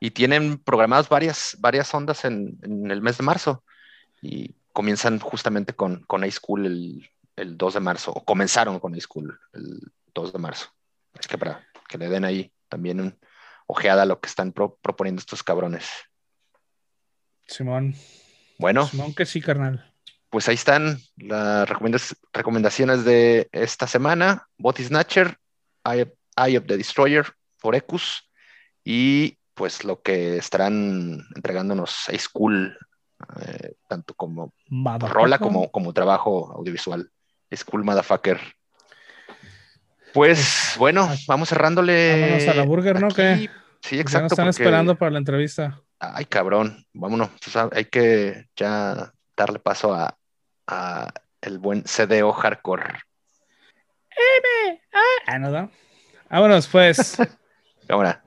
y 0.00 0.12
tienen 0.12 0.56
programadas 0.58 1.10
varias, 1.10 1.56
varias 1.58 1.92
ondas 1.92 2.24
en, 2.24 2.58
el 2.90 3.02
mes 3.02 3.18
de 3.18 3.24
marzo 3.24 3.64
y 4.20 4.54
comienzan 4.72 5.18
justamente 5.18 5.74
con, 5.74 6.02
con 6.04 6.24
A-School 6.24 6.66
el, 6.66 7.10
el 7.36 7.56
2 7.56 7.74
de 7.74 7.80
marzo, 7.80 8.12
o 8.12 8.24
comenzaron 8.24 8.80
con 8.80 8.94
A-School 8.94 9.38
el 9.52 9.80
2 10.14 10.32
de 10.32 10.38
marzo. 10.38 10.68
Es 11.18 11.26
que 11.26 11.38
para 11.38 11.66
que 11.88 11.98
le 11.98 12.08
den 12.08 12.24
ahí 12.24 12.52
también 12.68 13.00
un, 13.00 13.18
ojeada 13.68 14.06
lo 14.06 14.20
que 14.20 14.28
están 14.28 14.52
proponiendo 14.52 15.20
estos 15.20 15.44
cabrones. 15.44 15.88
Simón. 17.46 17.94
Bueno. 18.58 18.86
Simón 18.86 19.14
que 19.14 19.26
sí, 19.26 19.40
carnal. 19.40 19.94
Pues 20.30 20.48
ahí 20.48 20.56
están 20.56 20.98
las 21.16 21.68
recomendaciones 22.32 23.04
de 23.04 23.48
esta 23.52 23.86
semana. 23.86 24.48
Body 24.58 24.84
Snatcher, 24.84 25.38
Eye, 25.84 26.58
of 26.58 26.66
the 26.66 26.76
Destroyer, 26.76 27.26
Forecus 27.56 28.28
y 28.84 29.38
pues 29.54 29.84
lo 29.84 30.02
que 30.02 30.36
estarán 30.36 31.26
entregándonos 31.34 32.08
a 32.08 32.18
School, 32.18 32.78
eh, 33.40 33.74
tanto 33.88 34.14
como 34.14 34.52
rola 35.00 35.38
como, 35.38 35.70
como 35.70 35.92
trabajo 35.92 36.52
audiovisual. 36.52 37.10
School 37.54 37.84
Motherfucker. 37.84 38.38
Pues 40.12 40.74
bueno, 40.78 41.08
vamos 41.26 41.48
cerrándole. 41.48 42.20
Vámonos 42.20 42.48
a 42.48 42.54
la 42.54 42.62
burger, 42.64 43.00
¿no? 43.00 43.08
¿Qué? 43.08 43.50
Sí, 43.80 43.98
exacto. 43.98 44.28
Ya 44.28 44.34
están 44.34 44.48
esperando 44.48 44.96
para 44.96 45.12
la 45.12 45.18
entrevista. 45.18 45.80
Ay, 45.98 46.24
cabrón. 46.26 46.84
Vámonos. 46.92 47.30
hay 47.72 47.84
que 47.86 48.46
ya 48.56 49.12
darle 49.36 49.58
paso 49.58 49.94
a, 49.94 50.16
a 50.66 51.12
el 51.40 51.58
buen 51.58 51.82
CDO 51.82 52.32
hardcore. 52.32 52.84
M. 54.10 54.80
Ah, 54.92 55.00
ah 55.26 55.38
no, 55.38 55.50
no. 55.50 55.70
Vámonos, 56.30 56.66
pues. 56.66 57.16
Ahora. 57.88 58.22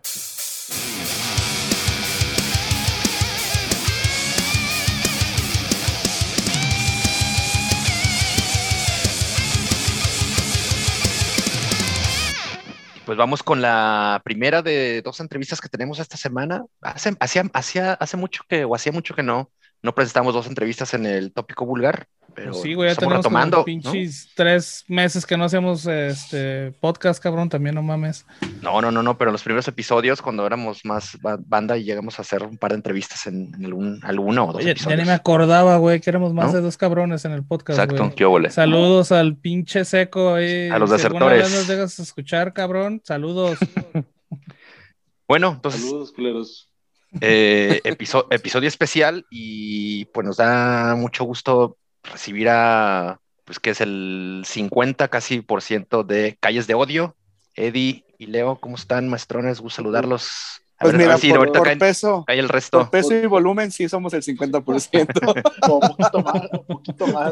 Pues 13.12 13.18
vamos 13.18 13.44
con 13.44 13.62
la 13.62 14.22
primera 14.24 14.62
de 14.62 15.02
dos 15.02 15.20
entrevistas 15.20 15.60
que 15.60 15.68
tenemos 15.68 16.00
esta 16.00 16.16
semana. 16.16 16.64
Hace, 16.80 17.14
hacía, 17.20 17.92
hace 18.00 18.16
mucho 18.16 18.46
que, 18.48 18.64
o 18.64 18.74
hacía 18.74 18.94
mucho 18.94 19.14
que 19.14 19.22
no, 19.22 19.52
no 19.84 19.96
presentamos 19.96 20.34
dos 20.34 20.48
entrevistas 20.48 20.94
en 20.94 21.06
el 21.06 21.32
tópico 21.32 21.66
vulgar. 21.66 22.08
Pero 22.34 22.54
sí, 22.54 22.76
güey, 22.76 22.90
ya 22.90 22.96
tenemos 22.96 23.18
retomando, 23.18 23.66
pinches 23.66 24.30
tres 24.36 24.86
meses 24.88 25.26
que 25.26 25.36
no 25.36 25.44
hacemos 25.44 25.86
este 25.86 26.72
podcast, 26.80 27.22
cabrón, 27.22 27.50
también 27.50 27.76
no 27.76 27.84
mames. 27.84 28.26
No, 28.62 28.82
no, 28.82 28.90
no, 28.90 29.04
no, 29.04 29.18
pero 29.18 29.32
los 29.32 29.44
primeros 29.44 29.68
episodios, 29.68 30.22
cuando 30.22 30.46
éramos 30.46 30.86
más 30.86 31.18
banda 31.22 31.78
y 31.78 31.84
llegamos 31.84 32.20
a 32.20 32.22
hacer 32.22 32.44
un 32.44 32.58
par 32.58 32.72
de 32.72 32.78
entrevistas 32.78 33.28
en, 33.28 33.54
algún, 33.66 34.00
alguno 34.04 34.46
o 34.46 34.54
dos 34.54 34.62
Oye, 34.62 34.74
Ya 34.76 34.96
ni 34.96 35.04
me 35.04 35.12
acordaba, 35.12 35.76
güey, 35.78 36.00
que 36.00 36.10
éramos 36.10 36.34
más 36.34 36.54
de 36.54 36.62
dos 36.62 36.78
cabrones 36.78 37.26
en 37.26 37.34
el 37.34 37.44
podcast. 37.44 37.80
Exacto, 37.80 38.14
qué 38.16 38.24
ole. 38.24 38.50
Saludos 38.50 39.12
al 39.12 39.36
pinche 39.36 39.84
seco 39.84 40.36
ahí. 40.36 40.70
A 40.70 40.80
los 40.80 40.90
desertores. 40.90 41.50
Si 41.50 41.54
nos 41.54 41.68
dejas 41.68 42.00
escuchar, 42.00 42.54
cabrón, 42.54 43.02
saludos. 43.04 43.58
bueno, 45.28 45.52
entonces. 45.56 45.82
Saludos, 45.82 46.14
culeros. 46.14 46.71
Eh, 47.20 47.82
episodio 47.84 48.68
especial 48.68 49.26
y 49.30 50.06
pues 50.06 50.26
nos 50.26 50.38
da 50.38 50.96
mucho 50.96 51.26
gusto 51.26 51.78
recibir 52.04 52.48
a, 52.50 53.20
pues 53.44 53.60
que 53.60 53.72
es 53.72 53.82
el 53.82 54.44
50 54.46 55.10
casi 55.10 55.42
por 55.42 55.62
ciento 55.62 56.04
de 56.04 56.38
Calles 56.40 56.68
de 56.68 56.74
Odio. 56.74 57.16
Eddie 57.56 58.06
y 58.18 58.28
Leo, 58.28 58.60
¿cómo 58.62 58.76
están, 58.76 59.10
maestrones? 59.10 59.60
Gusto 59.60 59.78
saludarlos. 59.78 60.32
pues 60.80 60.94
mira, 60.94 61.18
por, 61.18 61.78
peso, 61.78 62.24
cae 62.26 62.40
el 62.40 62.48
resto. 62.48 62.80
Por 62.80 62.90
peso 62.92 63.14
y 63.14 63.26
volumen 63.26 63.72
sí 63.72 63.90
somos 63.90 64.14
el 64.14 64.24
50%. 64.24 65.44
o 65.70 65.74
un 65.74 65.82
poquito 65.82 66.22
más, 66.22 66.42
un 66.54 66.66
poquito 66.66 67.08
más. 67.08 67.32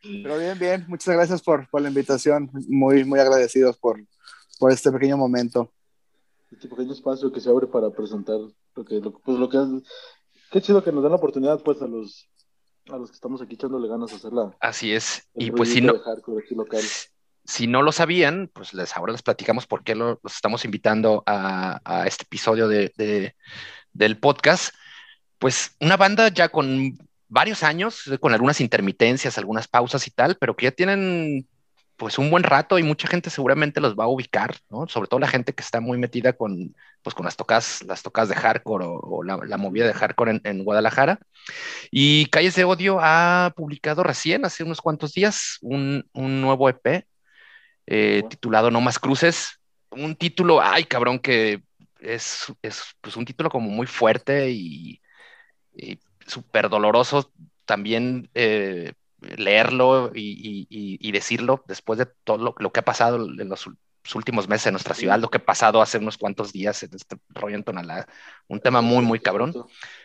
Pero 0.00 0.38
bien, 0.38 0.58
bien, 0.58 0.84
muchas 0.86 1.14
gracias 1.14 1.42
por, 1.42 1.68
por, 1.68 1.82
la 1.82 1.88
invitación. 1.88 2.50
Muy, 2.68 3.04
muy 3.04 3.18
agradecidos 3.18 3.76
por, 3.78 4.00
por 4.60 4.70
este 4.70 4.92
pequeño 4.92 5.16
momento. 5.16 5.72
Este 6.56 6.68
pequeño 6.68 6.92
espacio 6.92 7.30
que 7.30 7.40
se 7.40 7.50
abre 7.50 7.66
para 7.66 7.90
presentar 7.90 8.40
lo 8.74 8.84
que, 8.84 8.98
lo, 9.00 9.12
pues 9.12 9.38
lo 9.38 9.48
que 9.48 9.58
es, 9.58 9.68
qué 10.50 10.62
chido 10.62 10.82
que 10.82 10.90
nos 10.90 11.02
den 11.02 11.12
la 11.12 11.18
oportunidad 11.18 11.62
pues 11.62 11.82
a 11.82 11.86
los 11.86 12.30
a 12.88 12.96
los 12.96 13.10
que 13.10 13.16
estamos 13.16 13.42
aquí 13.42 13.56
echándole 13.56 13.88
ganas 13.88 14.12
a 14.12 14.16
hacerla. 14.16 14.56
Así 14.60 14.92
es. 14.92 15.28
Y 15.34 15.50
pues 15.50 15.70
si 15.70 15.80
no, 15.80 15.94
si 17.44 17.66
no 17.66 17.82
lo 17.82 17.92
sabían, 17.92 18.50
pues 18.52 18.72
les 18.72 18.96
ahora 18.96 19.12
les 19.12 19.22
platicamos 19.22 19.66
por 19.66 19.84
qué 19.84 19.94
los 19.94 20.18
estamos 20.24 20.64
invitando 20.64 21.22
a, 21.26 22.04
este 22.06 22.24
episodio 22.24 22.68
de, 22.68 23.34
del 23.92 24.18
podcast. 24.18 24.74
Pues 25.38 25.76
una 25.80 25.96
banda 25.96 26.28
ya 26.28 26.48
con 26.48 26.96
varios 27.28 27.62
años, 27.62 28.04
con 28.20 28.32
algunas 28.32 28.60
intermitencias, 28.60 29.36
algunas 29.36 29.68
pausas 29.68 30.06
y 30.06 30.10
tal, 30.10 30.36
pero 30.36 30.56
que 30.56 30.64
ya 30.64 30.72
tienen 30.72 31.46
pues 31.96 32.18
un 32.18 32.30
buen 32.30 32.42
rato 32.42 32.78
y 32.78 32.82
mucha 32.82 33.08
gente 33.08 33.30
seguramente 33.30 33.80
los 33.80 33.96
va 33.96 34.04
a 34.04 34.08
ubicar, 34.08 34.56
¿no? 34.68 34.86
Sobre 34.86 35.08
todo 35.08 35.20
la 35.20 35.28
gente 35.28 35.54
que 35.54 35.62
está 35.62 35.80
muy 35.80 35.98
metida 35.98 36.34
con, 36.34 36.74
pues 37.02 37.14
con 37.14 37.24
las 37.24 37.36
tocas, 37.36 37.82
las 37.86 38.02
tocas 38.02 38.28
de 38.28 38.34
hardcore 38.34 38.84
o, 38.86 39.22
la, 39.22 39.56
movida 39.56 39.86
de 39.86 39.94
hardcore 39.94 40.40
en, 40.44 40.64
Guadalajara. 40.64 41.18
Y 41.90 42.26
Calles 42.26 42.54
de 42.54 42.64
Odio 42.64 42.98
ha 43.00 43.52
publicado 43.56 44.02
recién, 44.02 44.44
hace 44.44 44.62
unos 44.62 44.80
cuantos 44.80 45.14
días, 45.14 45.58
un, 45.62 46.04
nuevo 46.14 46.68
EP 46.68 47.06
eh, 47.86 48.22
titulado 48.28 48.70
No 48.70 48.80
Más 48.80 48.98
Cruces. 48.98 49.58
Un 49.90 50.16
título, 50.16 50.60
ay 50.60 50.84
cabrón, 50.84 51.18
que 51.18 51.62
es, 52.00 52.52
es 52.60 52.82
pues 53.00 53.16
un 53.16 53.24
título 53.24 53.48
como 53.48 53.70
muy 53.70 53.86
fuerte 53.86 54.50
y, 54.50 55.00
súper 56.26 56.68
doloroso 56.68 57.32
también. 57.64 58.28
Eh, 58.34 58.92
leerlo 59.36 60.10
y, 60.14 61.10
decirlo 61.12 61.64
después 61.66 61.98
de 61.98 62.06
todo 62.06 62.54
lo, 62.58 62.72
que 62.72 62.80
ha 62.80 62.84
pasado 62.84 63.16
en 63.16 63.48
los 63.48 63.66
últimos 64.14 64.48
meses 64.48 64.66
en 64.66 64.74
nuestra 64.74 64.94
ciudad, 64.94 65.18
lo 65.18 65.30
que 65.30 65.38
ha 65.38 65.44
pasado 65.44 65.82
hace 65.82 65.98
unos 65.98 66.18
cuantos 66.18 66.52
días 66.52 66.82
en 66.82 66.90
este 66.94 67.16
rollo 67.30 67.56
en 67.56 67.64
Tonalá, 67.64 68.06
un 68.48 68.60
tema 68.60 68.80
muy, 68.80 69.04
muy 69.04 69.18
cabrón. 69.18 69.54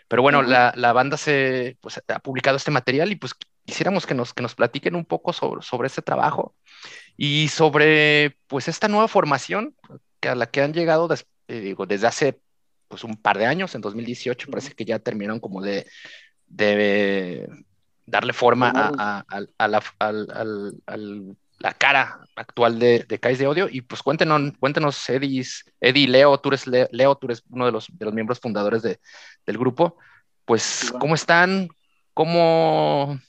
Pero 0.08 0.22
bueno, 0.22 0.42
la, 0.42 0.94
banda 0.94 1.18
se, 1.18 1.78
pues, 1.82 2.02
ha 2.08 2.20
publicado 2.20 2.58
este 2.58 2.72
material 2.72 3.12
y 3.12 3.16
pues 3.16 3.34
quisiéramos 3.66 4.06
que 4.06 4.16
nos, 4.16 4.34
que 4.34 4.42
nos 4.42 4.56
platiquen 4.56 4.96
un 4.96 5.06
poco 5.06 5.34
sobre, 5.34 5.62
sobre 5.62 5.88
este 5.88 6.02
trabajo 6.02 6.56
y 7.16 7.50
sobre 7.50 8.38
pues 8.48 8.68
esta 8.68 8.88
nueva 8.88 9.08
formación 9.08 9.76
que 10.20 10.30
a 10.30 10.36
la 10.36 10.48
que 10.48 10.62
han 10.62 10.74
llegado 10.74 11.08
eh, 11.48 11.60
digo, 11.60 11.86
desde 11.86 12.08
hace 12.08 12.42
pues 12.88 13.04
un 13.04 13.16
par 13.16 13.38
de 13.38 13.46
años, 13.46 13.74
en 13.76 13.82
2018 13.82 14.50
parece 14.50 14.74
que 14.74 14.86
ya 14.86 15.00
terminaron 15.00 15.40
como 15.40 15.62
de, 15.62 15.88
de 16.48 17.48
darle 18.12 18.34
forma 18.34 18.72
a, 18.76 19.24
la, 21.60 21.74
cara 21.74 22.20
actual 22.36 22.78
de, 22.78 23.06
de 23.08 23.18
de 23.18 23.48
Odio. 23.48 23.68
Y 23.72 23.82
pues 23.82 24.04
cuéntenos, 24.04 24.54
cuéntenos 24.60 25.10
Eddie, 25.10 25.46
Eddie 25.80 26.08
Leo, 26.08 26.38
tú 26.40 26.50
eres 26.50 26.68
Leo, 26.68 27.16
tú 27.16 27.28
eres 27.28 27.44
uno 27.50 27.66
de 27.66 27.72
los, 27.72 27.88
de 27.92 28.06
los 28.06 28.14
miembros 28.14 28.40
fundadores 28.40 28.82
del 28.84 29.58
grupo. 29.58 29.98
Pues, 30.46 30.94
¿cómo 31.00 31.16
están? 31.16 31.70
¿Cómo, 32.14 33.20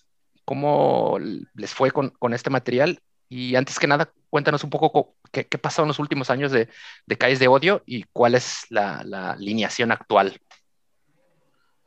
cómo 0.44 1.18
les 1.54 1.72
fue 1.72 1.92
con, 1.92 2.34
este 2.34 2.50
material? 2.50 3.00
Y 3.28 3.54
antes 3.54 3.78
que 3.78 3.86
nada, 3.86 4.12
cuéntanos 4.28 4.64
un 4.64 4.70
poco 4.70 5.14
qué, 5.30 5.46
qué 5.46 5.58
pasó 5.58 5.82
en 5.82 5.88
los 5.88 6.00
últimos 6.00 6.28
años 6.30 6.50
de, 6.50 6.68
de 7.06 7.18
Calles 7.18 7.38
de 7.38 7.48
Odio 7.48 7.82
y 7.86 8.04
cuál 8.12 8.34
es 8.34 8.66
la, 8.68 9.02
la 9.04 9.32
alineación 9.32 9.92
actual. 9.92 10.40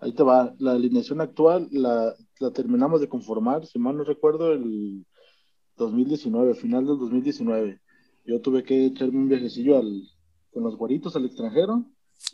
Ahí 0.05 0.11
te 0.11 0.21
va. 0.21 0.53
La 0.59 0.73
alineación 0.73 1.19
actual 1.19 1.67
la, 1.71 2.13
terminamos 2.53 3.01
de 3.01 3.09
conformar, 3.09 3.65
si 3.65 3.79
mal 3.79 3.97
no 3.97 4.03
recuerdo, 4.03 4.53
el 4.53 5.03
2019, 5.77 6.53
final 6.53 6.85
del 6.85 6.99
2019. 6.99 7.81
Yo 8.25 8.39
tuve 8.39 8.63
que 8.63 8.85
echarme 8.85 9.17
un 9.17 9.29
viajecillo 9.29 9.79
al, 9.79 10.03
con 10.53 10.61
los 10.61 10.77
guaritos 10.77 11.15
al 11.15 11.25
extranjero 11.25 11.85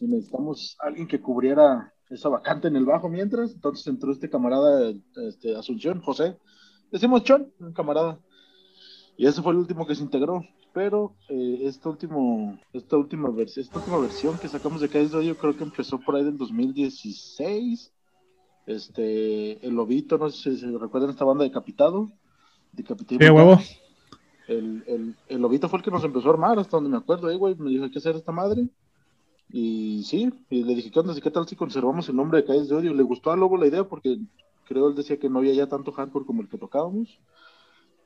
y 0.01 0.07
necesitamos 0.07 0.75
alguien 0.79 1.07
que 1.07 1.21
cubriera 1.21 1.93
esa 2.09 2.27
vacante 2.27 2.67
en 2.67 2.75
el 2.75 2.83
bajo 2.83 3.07
mientras, 3.07 3.53
entonces 3.53 3.87
entró 3.87 4.11
este 4.11 4.29
camarada, 4.29 4.93
este, 5.29 5.55
Asunción, 5.55 6.01
José, 6.01 6.37
decimos 6.91 7.23
Chon, 7.23 7.53
un 7.57 7.71
camarada, 7.71 8.19
y 9.15 9.27
ese 9.27 9.41
fue 9.41 9.53
el 9.53 9.59
último 9.59 9.87
que 9.87 9.95
se 9.95 10.03
integró, 10.03 10.43
pero 10.73 11.15
eh, 11.29 11.59
esta, 11.63 11.89
último, 11.89 12.59
esta, 12.73 12.97
última 12.97 13.29
versión, 13.29 13.65
esta 13.65 13.79
última 13.79 13.97
versión 13.97 14.37
que 14.37 14.47
sacamos 14.47 14.81
de 14.81 14.89
Caes 14.89 15.11
de 15.11 15.25
yo 15.25 15.37
creo 15.37 15.55
que 15.55 15.63
empezó 15.63 15.99
por 15.99 16.15
ahí 16.15 16.23
del 16.23 16.37
2016, 16.37 17.91
este, 18.67 19.65
el 19.65 19.73
Lobito, 19.73 20.17
no 20.17 20.29
sé 20.29 20.55
si 20.55 20.59
se 20.59 20.77
recuerdan 20.77 21.11
esta 21.11 21.25
banda 21.25 21.43
Decapitado, 21.43 22.11
Decapitado. 22.71 23.19
¿Qué 23.19 23.29
huevo? 23.29 23.59
El, 24.47 24.83
el, 24.87 25.15
el, 25.27 25.41
Lobito 25.41 25.69
fue 25.69 25.79
el 25.79 25.85
que 25.85 25.91
nos 25.91 26.03
empezó 26.03 26.29
a 26.29 26.33
armar, 26.33 26.59
hasta 26.59 26.77
donde 26.77 26.89
me 26.89 26.97
acuerdo, 26.97 27.29
eh, 27.29 27.35
güey, 27.35 27.55
me 27.55 27.69
dijo, 27.69 27.83
hay 27.83 27.91
que 27.91 27.99
hacer 27.99 28.15
esta 28.15 28.31
madre, 28.31 28.69
y 29.53 30.03
sí, 30.03 30.31
y 30.49 30.63
le 30.63 30.75
dije, 30.75 30.91
¿qué 30.91 30.99
onda? 30.99 31.13
¿Qué 31.19 31.31
tal 31.31 31.47
si 31.47 31.55
conservamos 31.55 32.07
el 32.07 32.15
nombre 32.15 32.39
de 32.39 32.45
Calles 32.45 32.69
de 32.69 32.75
Odio? 32.75 32.93
Le 32.93 33.03
gustó 33.03 33.31
a 33.31 33.35
Lobo 33.35 33.57
la 33.57 33.67
idea 33.67 33.83
porque 33.83 34.17
creo 34.65 34.87
él 34.87 34.95
decía 34.95 35.19
que 35.19 35.29
no 35.29 35.39
había 35.39 35.53
ya 35.53 35.67
tanto 35.67 35.91
hardcore 35.91 36.25
como 36.25 36.41
el 36.41 36.47
que 36.47 36.57
tocábamos. 36.57 37.19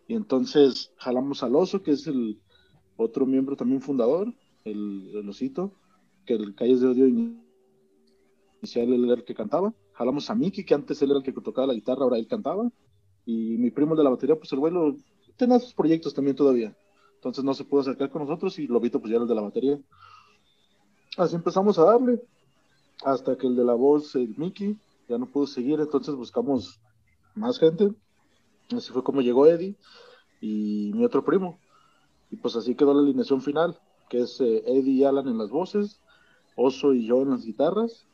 Y 0.08 0.16
entonces 0.16 0.92
jalamos 0.98 1.44
al 1.44 1.56
Oso, 1.56 1.84
que 1.84 1.92
es 1.92 2.08
el 2.08 2.40
otro 2.98 3.26
miembro 3.26 3.56
también 3.56 3.82
fundador, 3.82 4.34
el, 4.64 5.28
Osito, 5.30 5.72
que 6.26 6.34
el 6.34 6.56
Calles 6.56 6.82
de 6.82 6.88
Odio 6.88 7.08
inicial 7.08 8.94
era 8.94 9.14
el 9.14 9.24
que 9.24 9.36
cantaba. 9.36 9.74
Jalamos 9.94 10.30
a 10.30 10.36
Miki, 10.36 10.64
que 10.64 10.74
antes 10.74 11.02
él 11.02 11.12
era 11.12 11.20
el 11.20 11.24
que 11.24 11.32
tocaba 11.32 11.68
la 11.68 11.74
guitarra, 11.74 12.04
ahora 12.04 12.18
él 12.18 12.28
cantaba. 12.28 12.70
Y 13.26 13.58
mi 13.58 13.72
primo 13.72 13.96
de 13.96 14.04
la 14.04 14.10
batería, 14.10 14.36
pues 14.36 14.52
el 14.54 14.60
vuelo 14.60 14.96
tenía 15.38 15.60
sus 15.60 15.74
proyectos 15.74 16.14
también 16.14 16.36
todavía. 16.36 16.76
Entonces 17.16 17.44
no 17.44 17.54
se 17.54 17.64
pudo 17.64 17.82
acercar 17.82 18.10
con 18.10 18.22
nosotros 18.22 18.60
y 18.60 18.68
Lobito 18.68 19.00
pues 19.00 19.10
ya 19.10 19.16
era 19.16 19.24
el 19.24 19.30
de 19.30 19.36
la 19.36 19.42
batería. 19.42 19.80
Así 21.18 21.36
empezamos 21.36 21.80
a 21.80 21.86
darle, 21.86 22.22
hasta 23.04 23.38
que 23.38 23.48
el 23.48 23.56
de 23.56 23.64
la 23.64 23.74
voz, 23.74 24.16
el 24.16 24.36
Mickey, 24.38 24.78
ya 25.08 25.18
no 25.18 25.26
pudo 25.28 25.48
seguir, 25.48 25.80
entonces 25.80 26.14
buscamos 26.16 26.80
más 27.36 27.58
gente. 27.58 27.92
Así 28.72 28.92
fue 28.92 29.04
como 29.04 29.22
llegó 29.22 29.48
Eddie 29.48 29.76
y 30.42 30.92
mi 30.94 31.06
otro 31.06 31.24
primo. 31.24 31.60
Y 32.32 32.38
pues 32.38 32.56
así 32.56 32.76
quedó 32.76 32.94
la 32.94 33.02
alineación 33.02 33.42
final, 33.42 33.78
que 34.10 34.22
es 34.22 34.40
eh, 34.42 34.64
Eddie 34.66 34.94
y 34.94 35.04
Alan 35.04 35.28
en 35.28 35.38
las 35.38 35.50
voces, 35.50 36.00
Oso 36.56 36.94
y 36.94 37.06
yo 37.06 37.22
en 37.22 37.32
las 37.32 37.46
guitarras, 37.46 38.06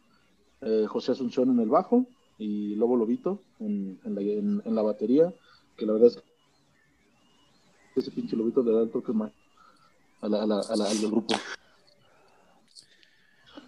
eh, 0.61 0.85
José 0.87 1.11
Asunción 1.11 1.49
en 1.51 1.59
el 1.59 1.69
bajo 1.69 2.05
y 2.37 2.75
Lobo 2.75 2.95
Lobito 2.95 3.41
en, 3.59 3.99
la, 4.03 4.81
batería, 4.81 5.33
que 5.77 5.85
la 5.85 5.93
verdad 5.93 6.09
es 6.09 6.23
que 7.93 7.99
ese 7.99 8.11
pinche 8.11 8.35
Lobito 8.35 8.63
le 8.63 8.71
da 8.71 8.81
el 8.81 8.89
toque 8.89 9.11
más 9.11 9.31
al 10.21 10.97
grupo. 11.09 11.35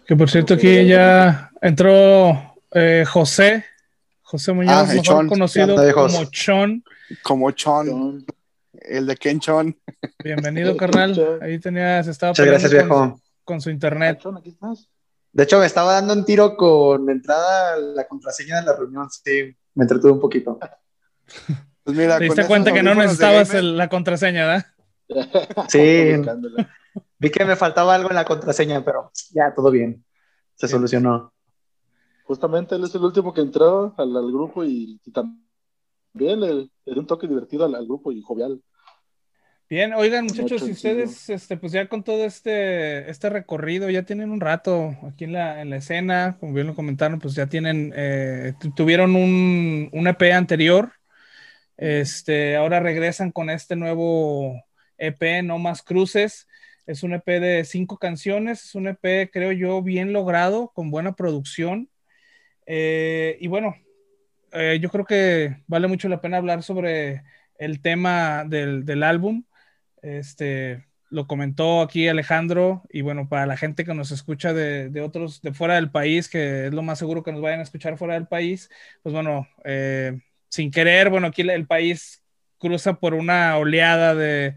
Que 0.06 0.16
por 0.16 0.30
cierto, 0.30 0.54
aquí 0.54 0.86
ya 0.86 1.50
entró 1.60 2.56
eh, 2.72 3.04
José, 3.06 3.64
José 4.22 4.52
Muñoz, 4.52 4.72
ah, 4.72 4.92
mejor 4.92 5.26
conocido 5.28 5.76
como 5.94 6.24
Chon. 6.26 6.84
Como 7.22 7.50
Chon, 7.52 8.24
el 8.84 9.06
de 9.06 9.16
Ken 9.16 9.40
Chon. 9.40 9.76
Bienvenido, 10.22 10.76
carnal. 10.76 11.38
Ahí 11.40 11.58
tenías, 11.58 12.06
estaba 12.06 12.30
Muchas 12.30 12.46
gracias, 12.46 12.72
viejo. 12.72 13.20
Con, 13.44 13.60
su 13.60 13.70
internet. 13.70 14.22
De 15.32 15.42
hecho, 15.42 15.58
me 15.58 15.66
estaba 15.66 15.94
dando 15.94 16.14
un 16.14 16.24
tiro 16.24 16.56
con 16.56 17.04
la 17.04 17.12
entrada 17.12 17.76
la 17.76 18.06
contraseña 18.06 18.60
de 18.60 18.66
la 18.66 18.76
reunión. 18.76 19.08
Sí, 19.10 19.54
me 19.74 19.84
entretuve 19.84 20.12
un 20.12 20.20
poquito. 20.20 20.58
Pues 21.82 21.96
mira, 21.96 22.18
¿Te 22.18 22.24
diste 22.24 22.46
cuenta 22.46 22.72
que 22.72 22.82
no 22.82 22.94
necesitabas 22.94 23.52
la 23.54 23.88
contraseña, 23.88 24.46
¿verdad? 24.46 24.66
Sí. 25.68 26.12
Vi 27.18 27.30
que 27.30 27.44
me 27.44 27.56
faltaba 27.56 27.94
algo 27.94 28.08
en 28.08 28.16
la 28.16 28.24
contraseña, 28.24 28.84
pero 28.84 29.10
ya, 29.32 29.52
todo 29.54 29.70
bien. 29.70 30.04
Se 30.54 30.68
solucionó. 30.68 31.32
Justamente 32.24 32.76
él 32.76 32.84
es 32.84 32.94
el 32.94 33.02
último 33.02 33.34
que 33.34 33.42
entró 33.42 33.94
al, 33.98 34.32
grupo 34.32 34.64
y, 34.64 34.98
también 35.12 36.40
le, 36.40 36.70
dio 36.86 37.00
un 37.00 37.06
toque 37.06 37.26
divertido 37.26 37.64
al, 37.64 37.84
grupo 37.84 38.12
y 38.12 38.22
jovial. 38.22 38.62
Bien, 39.68 39.94
oigan 39.94 40.26
muchachos, 40.26 40.62
si 40.62 40.72
ustedes, 40.72 41.30
este, 41.30 41.56
pues 41.56 41.72
ya 41.72 41.88
con 41.88 42.04
todo 42.04 42.24
este, 42.24 43.10
este 43.10 43.30
recorrido, 43.30 43.88
ya 43.90 44.02
tienen 44.02 44.30
un 44.30 44.40
rato 44.40 44.96
aquí 45.08 45.24
en 45.24 45.32
la, 45.32 45.62
en 45.62 45.70
la 45.70 45.76
escena, 45.76 46.36
como 46.38 46.52
bien 46.52 46.66
lo 46.66 46.74
comentaron, 46.74 47.18
pues 47.18 47.34
ya 47.34 47.46
tienen, 47.46 47.92
eh, 47.96 48.52
tuvieron 48.76 49.16
un, 49.16 49.88
un, 49.92 50.06
EP 50.06 50.32
anterior, 50.32 50.92
este, 51.76 52.56
ahora 52.56 52.80
regresan 52.80 53.32
con 53.32 53.50
este 53.50 53.74
nuevo 53.74 54.62
EP, 54.98 55.42
No 55.42 55.58
Más 55.58 55.82
Cruces. 55.82 56.46
Es 56.86 57.02
un 57.02 57.14
EP 57.14 57.26
de 57.26 57.64
cinco 57.64 57.98
canciones, 57.98 58.64
es 58.64 58.74
un 58.74 58.88
EP, 58.88 59.30
creo 59.32 59.52
yo, 59.52 59.82
bien 59.82 60.12
logrado, 60.12 60.70
con 60.74 60.90
buena 60.90 61.14
producción. 61.14 61.88
Eh, 62.66 63.38
y 63.40 63.46
bueno, 63.48 63.74
eh, 64.52 64.78
yo 64.80 64.90
creo 64.90 65.04
que 65.04 65.56
vale 65.66 65.88
mucho 65.88 66.08
la 66.08 66.20
pena 66.20 66.36
hablar 66.36 66.62
sobre 66.62 67.22
el 67.58 67.80
tema 67.80 68.44
del, 68.46 69.02
álbum. 69.02 69.44
Este, 70.04 70.84
lo 71.08 71.26
comentó 71.26 71.80
aquí 71.80 72.08
Alejandro 72.08 72.82
y 72.90 73.00
bueno, 73.00 73.26
para 73.26 73.46
la 73.46 73.56
gente 73.56 73.86
que 73.86 73.94
nos 73.94 74.10
escucha 74.10 74.52
de, 74.52 75.00
otros, 75.00 75.40
de 75.40 75.54
fuera 75.54 75.76
del 75.76 75.90
país, 75.90 76.28
que 76.28 76.66
es 76.66 76.74
lo 76.74 76.82
más 76.82 76.98
seguro 76.98 77.22
que 77.22 77.32
nos 77.32 77.40
vayan 77.40 77.60
a 77.60 77.62
escuchar 77.62 77.96
fuera 77.96 78.14
del 78.14 78.26
país, 78.26 78.70
pues 79.02 79.14
bueno, 79.14 79.48
eh, 79.64 80.20
sin 80.50 80.70
querer, 80.70 81.08
bueno, 81.08 81.28
aquí 81.28 81.40
el 81.42 81.66
país 81.66 82.22
cruza 82.58 82.94
por 82.94 83.14
una 83.14 83.56
oleada 83.56 84.14
de, 84.14 84.54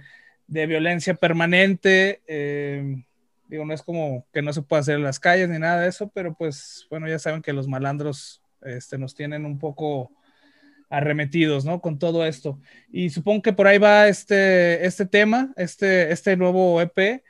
de 0.47 0.65
violencia 0.65 1.13
permanente. 1.13 2.21
Eh, 2.27 3.03
digo, 3.47 3.63
no 3.63 3.73
es 3.73 3.81
como 3.81 4.25
que 4.33 4.41
no 4.41 4.51
se 4.51 4.63
pueda 4.63 4.81
hacer 4.81 4.95
en 4.95 5.03
las 5.03 5.19
calles 5.19 5.47
ni 5.47 5.59
nada 5.59 5.81
de 5.81 5.89
eso, 5.89 6.11
pero 6.13 6.33
pues 6.33 6.87
bueno, 6.89 7.07
ya 7.07 7.19
saben 7.19 7.41
que 7.41 7.53
los 7.53 7.69
malandros 7.69 8.41
este, 8.63 8.97
nos 8.97 9.15
tienen 9.15 9.45
un 9.45 9.59
poco 9.59 10.11
arremetidos, 10.89 11.65
¿no? 11.65 11.81
Con 11.81 11.99
todo 11.99 12.25
esto. 12.25 12.59
Y 12.91 13.09
supongo 13.09 13.41
que 13.41 13.53
por 13.53 13.67
ahí 13.67 13.77
va 13.77 14.07
este, 14.07 14.85
este 14.85 15.05
tema, 15.05 15.53
este, 15.55 16.11
este 16.11 16.37
nuevo 16.37 16.81
EP. 16.81 17.23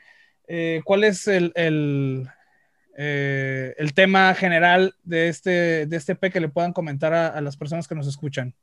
Eh, 0.47 0.81
¿Cuál 0.85 1.03
es 1.03 1.27
el, 1.27 1.51
el, 1.55 2.27
eh, 2.95 3.73
el, 3.77 3.93
tema 3.93 4.33
general 4.33 4.95
de 5.03 5.27
este, 5.27 5.85
de 5.85 5.97
este 5.97 6.13
EP 6.13 6.31
que 6.31 6.39
le 6.39 6.49
puedan 6.49 6.73
comentar 6.73 7.13
a, 7.13 7.41
las 7.41 7.57
personas 7.57 7.87
que 7.87 7.95
nos 7.95 8.07
escuchan? 8.07 8.53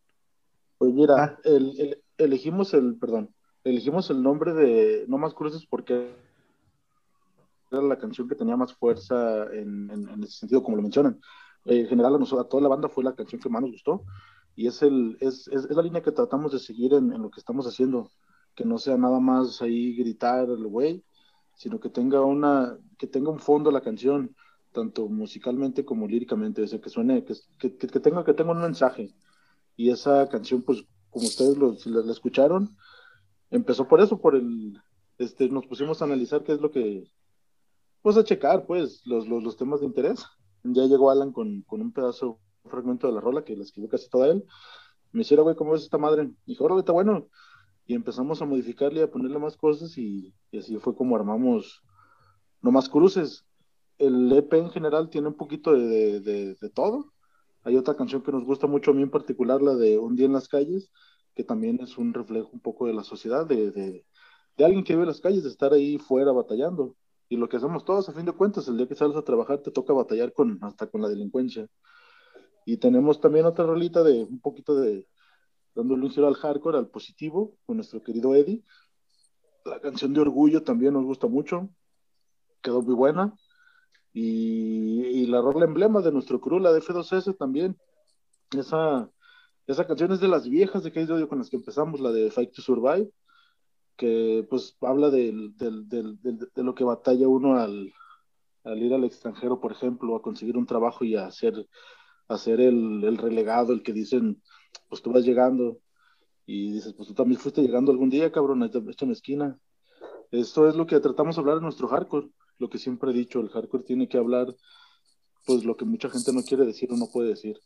Pues 0.78 0.92
mira, 0.92 1.38
el, 1.44 1.98
elegimos 2.16 2.72
el, 2.72 2.96
perdón, 2.96 3.34
elegimos 3.64 4.08
el 4.10 4.22
nombre 4.22 4.54
de 4.54 5.04
No 5.08 5.18
Más 5.18 5.34
Cruces 5.34 5.66
porque 5.66 6.14
era 7.70 7.82
la 7.82 7.98
canción 7.98 8.28
que 8.28 8.34
tenía 8.34 8.56
más 8.56 8.72
fuerza 8.72 9.46
en, 9.52 9.90
ese 10.22 10.38
sentido, 10.38 10.62
como 10.62 10.76
lo 10.76 10.82
mencionan. 10.82 11.20
Eh, 11.66 11.80
en 11.80 11.88
general, 11.88 12.14
a, 12.14 12.44
toda 12.44 12.62
la 12.62 12.68
banda 12.68 12.88
fue 12.88 13.04
la 13.04 13.14
canción 13.14 13.40
que 13.40 13.48
más 13.48 13.62
nos 13.62 13.72
gustó 13.72 14.04
y 14.56 14.66
es, 14.68 14.82
el, 14.82 15.16
es, 15.20 15.48
es, 15.48 15.70
la 15.70 15.82
línea 15.82 16.02
que 16.02 16.12
tratamos 16.12 16.52
de 16.52 16.58
seguir 16.58 16.94
en, 16.94 17.10
lo 17.10 17.30
que 17.30 17.40
estamos 17.40 17.66
haciendo, 17.66 18.10
que 18.54 18.64
no 18.64 18.78
sea 18.78 18.96
nada 18.96 19.20
más 19.20 19.60
ahí 19.62 19.96
gritar 19.96 20.48
el 20.48 20.66
güey, 20.66 21.04
sino 21.54 21.80
que 21.80 21.88
tenga, 21.88 22.22
una, 22.22 22.78
que 22.98 23.06
tenga 23.06 23.30
un 23.30 23.40
fondo 23.40 23.70
la 23.70 23.80
canción, 23.80 24.34
tanto 24.72 25.08
musicalmente 25.08 25.84
como 25.84 26.06
líricamente, 26.06 26.62
o 26.62 26.66
sea, 26.66 26.80
que 26.80 26.90
suene, 26.90 27.24
que, 27.24 27.34
que, 27.58 27.76
que, 27.76 28.00
tenga, 28.00 28.24
que 28.24 28.34
tenga 28.34 28.52
un 28.52 28.62
mensaje. 28.62 29.14
Y 29.76 29.90
esa 29.90 30.28
canción, 30.28 30.62
pues, 30.62 30.84
como 31.10 31.26
ustedes 31.26 31.56
lo, 31.56 31.76
la 31.86 32.12
escucharon, 32.12 32.76
empezó 33.50 33.88
por 33.88 34.00
eso, 34.00 34.20
por 34.20 34.34
el, 34.36 34.80
este, 35.18 35.48
nos 35.48 35.66
pusimos 35.66 36.00
a 36.00 36.04
analizar 36.04 36.42
qué 36.42 36.52
es 36.52 36.60
lo 36.60 36.70
que, 36.70 37.04
pues 38.02 38.16
a 38.16 38.24
checar, 38.24 38.66
pues, 38.66 39.02
los, 39.06 39.26
los, 39.26 39.42
los 39.42 39.56
temas 39.56 39.80
de 39.80 39.86
interés. 39.86 40.24
Ya 40.64 40.84
llegó 40.84 41.10
Alan 41.10 41.32
con, 41.32 41.62
con, 41.62 41.80
un 41.80 41.92
pedazo, 41.92 42.38
fragmento 42.68 43.06
de 43.06 43.12
la 43.12 43.20
rola 43.20 43.44
que 43.44 43.56
la 43.56 43.62
escribió 43.62 43.88
casi 43.88 44.08
toda 44.08 44.28
él. 44.28 44.44
Me 45.12 45.22
hiciera, 45.22 45.42
güey, 45.42 45.54
¿cómo 45.56 45.74
es 45.74 45.82
esta 45.82 45.98
madre? 45.98 46.30
Y 46.46 46.52
dijo, 46.52 46.64
órale, 46.64 46.80
está 46.80 46.92
bueno. 46.92 47.28
Y 47.86 47.94
empezamos 47.94 48.40
a 48.42 48.46
modificarle, 48.46 49.02
a 49.02 49.10
ponerle 49.10 49.38
más 49.38 49.56
cosas 49.56 49.96
y, 49.98 50.34
así 50.58 50.76
fue 50.78 50.96
como 50.96 51.16
armamos 51.16 51.82
no 52.62 52.70
más 52.70 52.88
cruces. 52.88 53.44
El 53.98 54.32
EP 54.32 54.52
en 54.54 54.70
general 54.70 55.10
tiene 55.10 55.28
un 55.28 55.34
poquito 55.34 55.72
de, 55.72 56.56
todo. 56.74 57.12
Hay 57.62 57.76
otra 57.76 57.94
canción 57.96 58.22
que 58.22 58.32
nos 58.32 58.44
gusta 58.44 58.66
mucho 58.66 58.90
a 58.90 58.94
mí 58.94 59.02
en 59.02 59.10
particular, 59.10 59.62
la 59.62 59.74
de 59.74 59.98
Un 59.98 60.16
día 60.16 60.26
en 60.26 60.32
las 60.32 60.48
calles, 60.48 60.90
que 61.34 61.44
también 61.44 61.80
es 61.80 61.98
un 61.98 62.12
reflejo 62.12 62.50
un 62.52 62.60
poco 62.60 62.86
de 62.86 62.94
la 62.94 63.04
sociedad, 63.04 63.46
de, 63.46 63.70
de, 63.70 64.06
de 64.56 64.64
alguien 64.64 64.84
que 64.84 64.94
vive 64.94 65.02
en 65.02 65.08
las 65.08 65.20
calles, 65.20 65.44
de 65.44 65.50
estar 65.50 65.72
ahí 65.72 65.98
fuera 65.98 66.32
batallando. 66.32 66.96
Y 67.28 67.36
lo 67.36 67.48
que 67.48 67.56
hacemos 67.56 67.84
todos, 67.84 68.08
a 68.08 68.12
fin 68.12 68.26
de 68.26 68.32
cuentas, 68.32 68.68
el 68.68 68.76
día 68.76 68.88
que 68.88 68.94
sales 68.94 69.16
a 69.16 69.22
trabajar 69.22 69.58
te 69.58 69.70
toca 69.70 69.92
batallar 69.92 70.32
con, 70.32 70.58
hasta 70.62 70.86
con 70.86 71.02
la 71.02 71.08
delincuencia. 71.08 71.68
Y 72.64 72.78
tenemos 72.78 73.20
también 73.20 73.46
otra 73.46 73.66
rolita 73.66 74.02
de 74.02 74.24
un 74.24 74.40
poquito 74.40 74.74
de 74.74 75.06
dándole 75.74 76.04
un 76.04 76.10
giro 76.10 76.28
al 76.28 76.34
hardcore, 76.34 76.78
al 76.78 76.88
positivo, 76.88 77.56
con 77.66 77.76
nuestro 77.76 78.02
querido 78.02 78.34
Eddie. 78.34 78.62
La 79.64 79.80
canción 79.80 80.12
de 80.12 80.20
Orgullo 80.20 80.62
también 80.62 80.94
nos 80.94 81.04
gusta 81.04 81.26
mucho, 81.26 81.68
quedó 82.62 82.82
muy 82.82 82.94
buena. 82.94 83.34
Y, 84.12 85.02
y 85.06 85.26
la 85.26 85.40
rola 85.40 85.64
emblema 85.64 86.00
de 86.00 86.12
nuestro 86.12 86.40
crew, 86.40 86.60
la 86.60 86.72
de 86.72 86.80
F2S 86.80 87.36
también. 87.36 87.76
Esa, 88.52 89.10
esa 89.66 89.86
canción 89.86 90.12
es 90.12 90.20
de 90.20 90.28
las 90.28 90.48
viejas 90.48 90.84
de 90.84 90.92
Case 90.92 91.10
Audio 91.12 91.28
con 91.28 91.38
las 91.38 91.50
que 91.50 91.56
empezamos, 91.56 92.00
la 92.00 92.12
de 92.12 92.30
Fight 92.30 92.52
to 92.52 92.62
Survive, 92.62 93.10
que 93.96 94.46
pues 94.48 94.76
habla 94.82 95.10
de, 95.10 95.32
de, 95.56 96.62
lo 96.62 96.74
que 96.74 96.84
batalla 96.84 97.26
uno 97.26 97.58
al, 97.58 97.92
al 98.64 98.82
ir 98.82 98.94
al 98.94 99.04
extranjero, 99.04 99.60
por 99.60 99.72
ejemplo, 99.72 100.14
a 100.14 100.22
conseguir 100.22 100.56
un 100.56 100.66
trabajo 100.66 101.04
y 101.04 101.16
a 101.16 101.26
hacer, 101.26 101.54
hacer 102.28 102.60
el, 102.60 103.04
el 103.04 103.18
relegado, 103.18 103.72
el 103.72 103.82
que 103.82 103.92
dicen, 103.92 104.42
pues 104.88 105.02
tú 105.02 105.12
vas 105.12 105.24
llegando 105.24 105.78
y 106.46 106.72
dices, 106.72 106.92
pues 106.94 107.08
tú 107.08 107.14
también 107.14 107.40
fuiste 107.40 107.62
llegando 107.62 107.92
algún 107.92 108.10
día, 108.10 108.32
cabrón, 108.32 108.62
échame 108.62 109.12
esquina. 109.12 109.58
Esto 110.30 110.68
es 110.68 110.74
lo 110.74 110.86
que 110.86 111.00
tratamos 111.00 111.36
de 111.36 111.40
hablar 111.40 111.58
en 111.58 111.62
nuestro 111.62 111.88
hardcore, 111.88 112.28
lo 112.58 112.68
que 112.68 112.78
siempre 112.78 113.10
he 113.10 113.14
dicho, 113.14 113.40
el 113.40 113.50
hardcore 113.50 113.84
tiene 113.84 114.08
que 114.08 114.18
hablar, 114.18 114.54
pues 115.46 115.64
lo 115.64 115.76
que 115.76 115.84
mucha 115.84 116.10
gente 116.10 116.32
no 116.32 116.42
quiere 116.42 116.64
decir 116.64 116.92
o 116.92 116.96
no 116.96 117.06
puede 117.12 117.30
decir. 117.30 117.58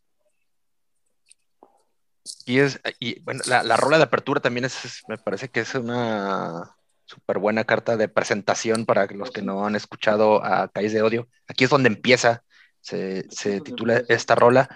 Y 2.45 2.59
es, 2.59 2.81
y 2.99 3.21
bueno, 3.21 3.41
la, 3.47 3.63
la 3.63 3.77
rola 3.77 3.97
de 3.97 4.05
apertura 4.05 4.41
también 4.41 4.65
es, 4.65 5.03
me 5.09 5.19
parece 5.19 5.49
que 5.49 5.61
es 5.61 5.75
una 5.75 6.75
súper 7.05 7.39
buena 7.39 7.65
carta 7.65 7.97
de 7.97 8.09
presentación 8.09 8.85
para 8.85 9.07
los 9.07 9.31
que 9.31 9.41
no 9.41 9.65
han 9.67 9.77
escuchado 9.77 10.45
a 10.45 10.69
Calles 10.69 10.93
de 10.93 11.03
Odio. 11.03 11.29
Aquí 11.47 11.65
es 11.65 11.71
donde 11.71 11.89
empieza, 11.89 12.45
se, 12.89 13.27
se 13.31 13.61
titula 13.61 14.03
esta 14.09 14.35
rola. 14.35 14.69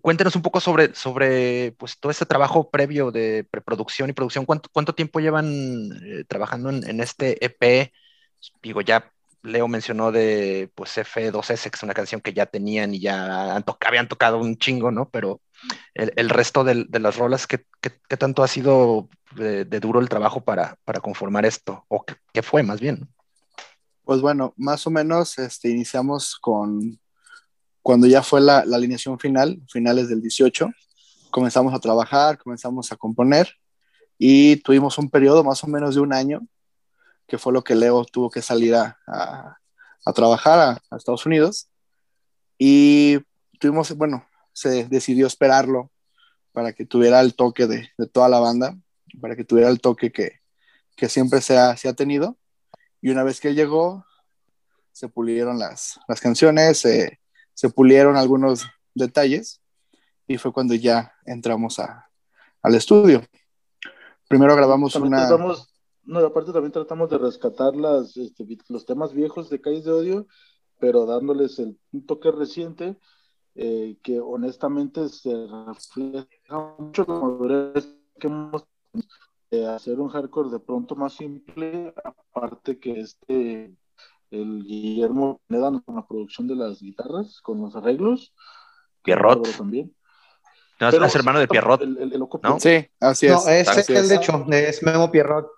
Cuéntenos 0.00 0.36
un 0.36 0.42
poco 0.42 0.60
sobre, 0.60 0.94
sobre 0.94 1.72
pues, 1.72 1.98
todo 1.98 2.10
este 2.10 2.26
trabajo 2.26 2.70
previo 2.70 3.10
de 3.10 3.46
preproducción 3.50 4.08
y 4.10 4.14
producción. 4.14 4.46
¿Cuánto, 4.46 4.68
cuánto 4.72 4.94
tiempo 4.94 5.20
llevan 5.20 5.90
eh, 6.02 6.24
trabajando 6.26 6.70
en, 6.70 6.88
en, 6.88 7.00
este 7.00 7.44
EP? 7.44 7.92
Digo, 8.62 8.80
ya 8.80 9.12
Leo 9.42 9.68
mencionó 9.68 10.12
de 10.12 10.70
pues 10.74 10.96
F2S, 10.96 11.70
que 11.70 11.76
es 11.76 11.82
una 11.82 11.94
canción 11.94 12.20
que 12.20 12.32
ya 12.32 12.46
tenían 12.46 12.94
y 12.94 13.00
ya 13.00 13.54
han 13.54 13.62
to 13.62 13.78
habían 13.86 14.08
tocado 14.08 14.38
un 14.38 14.56
chingo, 14.56 14.90
¿no? 14.90 15.08
Pero 15.10 15.40
el, 15.94 16.12
el 16.16 16.30
resto 16.30 16.64
de, 16.64 16.84
de, 16.88 16.98
las 16.98 17.16
rolas, 17.16 17.46
¿qué, 17.46 17.64
qué, 17.80 17.92
qué 18.08 18.16
tanto 18.16 18.42
ha 18.42 18.48
sido 18.48 19.08
de, 19.34 19.64
de, 19.64 19.80
duro 19.80 20.00
el 20.00 20.08
trabajo 20.08 20.42
para, 20.42 20.78
para 20.84 21.00
conformar 21.00 21.46
esto? 21.46 21.84
¿O 21.88 22.04
qué, 22.04 22.16
qué, 22.32 22.42
fue 22.42 22.62
más 22.62 22.80
bien? 22.80 23.08
Pues 24.04 24.20
bueno, 24.20 24.52
más 24.56 24.86
o 24.86 24.90
menos 24.90 25.38
este, 25.38 25.68
iniciamos 25.68 26.36
con 26.40 26.98
cuando 27.86 28.08
ya 28.08 28.20
fue 28.20 28.40
la, 28.40 28.64
la 28.64 28.78
alineación 28.78 29.16
final, 29.16 29.62
finales 29.68 30.08
del 30.08 30.20
18, 30.20 30.68
comenzamos 31.30 31.72
a 31.72 31.78
trabajar, 31.78 32.36
comenzamos 32.36 32.90
a 32.90 32.96
componer 32.96 33.48
y 34.18 34.56
tuvimos 34.56 34.98
un 34.98 35.08
periodo 35.08 35.44
más 35.44 35.62
o 35.62 35.68
menos 35.68 35.94
de 35.94 36.00
un 36.00 36.12
año 36.12 36.44
que 37.28 37.38
fue 37.38 37.52
lo 37.52 37.62
que 37.62 37.76
Leo 37.76 38.04
tuvo 38.04 38.28
que 38.28 38.42
salir 38.42 38.74
a, 38.74 38.98
a, 39.06 39.58
a 40.04 40.12
trabajar 40.12 40.58
a, 40.58 40.70
a, 40.90 40.96
Estados 40.96 41.26
Unidos. 41.26 41.68
Y 42.58 43.20
tuvimos, 43.60 43.96
bueno, 43.96 44.26
se 44.52 44.88
decidió 44.88 45.28
esperarlo 45.28 45.92
para 46.50 46.72
que 46.72 46.86
tuviera 46.86 47.20
el 47.20 47.36
toque 47.36 47.68
de, 47.68 47.88
de 47.96 48.08
toda 48.08 48.28
la 48.28 48.40
banda, 48.40 48.76
para 49.20 49.36
que 49.36 49.44
tuviera 49.44 49.70
el 49.70 49.80
toque 49.80 50.10
que, 50.10 50.40
que 50.96 51.08
siempre 51.08 51.40
se 51.40 51.56
ha, 51.56 51.76
se 51.76 51.88
ha, 51.88 51.92
tenido. 51.92 52.36
Y 53.00 53.10
una 53.10 53.22
vez 53.22 53.38
que 53.38 53.46
él 53.46 53.54
llegó, 53.54 54.04
se 54.90 55.08
pulieron 55.08 55.60
las, 55.60 56.00
las 56.08 56.20
canciones, 56.20 56.78
se, 56.78 57.20
se 57.56 57.70
pulieron 57.70 58.16
algunos 58.16 58.66
detalles 58.94 59.62
y 60.26 60.36
fue 60.36 60.52
cuando 60.52 60.74
ya 60.74 61.12
entramos 61.24 61.78
a, 61.78 62.10
al 62.62 62.74
estudio. 62.74 63.22
Primero 64.28 64.54
grabamos 64.54 64.92
También 64.92 65.14
una... 65.14 65.26
Tratamos 65.26 65.72
no, 66.04 66.20
aparte 66.20 66.52
también 66.52 66.70
tratamos 66.70 67.10
de 67.10 67.18
rescatar 67.18 67.74
las, 67.74 68.16
este, 68.16 68.46
los 68.68 68.86
temas 68.86 69.12
viejos 69.12 69.50
de 69.50 69.60
Calles 69.60 69.84
de 69.84 69.92
Odio, 69.92 70.26
pero 70.78 71.04
dándoles 71.04 71.58
el, 71.58 71.76
un 71.92 72.06
toque 72.06 72.30
reciente 72.30 72.96
eh, 73.56 73.96
que 74.02 74.20
honestamente 74.20 75.08
se 75.08 75.48
refleja 75.48 76.76
mucho 76.78 77.04
la 77.08 77.14
madurez 77.14 77.88
que 78.20 78.28
hemos 78.28 78.66
de 79.50 79.66
hacer 79.66 79.98
un 79.98 80.08
hardcore 80.08 80.50
de 80.50 80.60
pronto 80.60 80.94
más 80.94 81.14
simple, 81.14 81.92
aparte 82.04 82.78
que 82.78 83.00
este, 83.00 83.74
el 84.30 84.64
Guillermo 84.64 85.40
Pineda 85.46 85.82
con 85.84 85.96
la 85.96 86.06
producción 86.06 86.46
de 86.48 86.56
las 86.56 86.80
guitarras, 86.80 87.40
con 87.40 87.60
los 87.60 87.76
arreglos. 87.76 88.34
Pierrot. 89.02 89.56
También. 89.56 89.94
No, 90.80 90.90
pero, 90.90 91.06
es 91.06 91.14
hermano 91.14 91.38
de 91.38 91.48
Pierrot. 91.48 91.80
El, 91.80 91.96
el, 91.98 92.12
el 92.12 92.20
¿no? 92.42 92.60
Sí, 92.60 92.86
así 93.00 93.26
es. 93.26 93.32
No, 93.32 93.48
es 93.48 93.68
así 93.68 93.94
el 93.94 94.08
de 94.08 94.16
hecho, 94.16 94.44
es 94.50 94.82
Memo 94.82 95.10
Pierrot. 95.10 95.48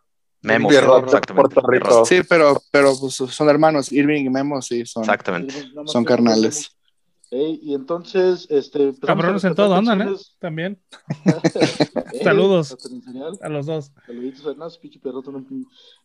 Memo, 0.42 0.68
Pierrot, 0.68 1.04
exactamente. 1.04 1.54
Puerto 1.54 1.68
Rico. 1.68 2.04
Sí, 2.04 2.20
pero, 2.28 2.62
pero 2.70 2.92
pues, 2.98 3.14
son 3.14 3.48
hermanos, 3.48 3.90
Irving 3.90 4.26
y 4.26 4.31
Memo, 4.31 4.62
sí, 4.62 4.87
son, 4.87 5.02
exactamente. 5.02 5.54
son 5.87 6.04
carnales. 6.04 6.77
Hey, 7.30 7.60
y 7.62 7.74
entonces, 7.74 8.46
este. 8.48 8.94
Cabrones 9.00 9.44
en 9.44 9.54
todo 9.54 9.74
andan, 9.74 10.00
¿eh? 10.00 10.16
También. 10.38 10.80
hey, 11.24 11.34
Saludos 12.24 12.76
a 13.42 13.48
los 13.48 13.66
dos. 13.66 13.92
Saluditos. 14.06 14.80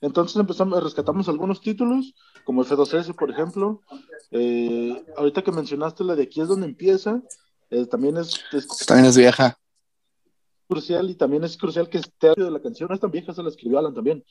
Entonces 0.02 0.38
empezamos, 0.38 0.84
rescatamos 0.84 1.30
algunos 1.30 1.62
títulos, 1.62 2.14
como 2.44 2.62
el 2.64 2.68
F2S, 2.68 3.16
por 3.16 3.32
ejemplo. 3.32 3.82
Eh, 4.32 5.06
ahorita 5.16 5.44
que 5.44 5.52
mencionaste 5.52 6.04
la 6.04 6.16
de 6.16 6.24
aquí 6.24 6.42
es 6.42 6.48
donde 6.48 6.68
empieza, 6.68 7.22
eh, 7.70 7.86
también 7.86 8.18
es, 8.18 8.42
es, 8.52 8.68
También 8.86 9.06
es 9.06 9.18
vieja. 9.18 9.58
crucial 10.68 11.10
y 11.10 11.16
también 11.16 11.44
es 11.44 11.56
crucial 11.56 11.88
que 11.88 12.00
esté 12.00 12.34
de 12.36 12.52
la 12.52 12.62
canción. 12.62 12.90
No 12.90 12.96
es 12.96 13.02
tan 13.02 13.12
vieja, 13.12 13.34
se 13.34 13.44
la 13.44 13.50
escribió 13.50 13.80
Alan 13.80 13.94
también. 13.94 14.26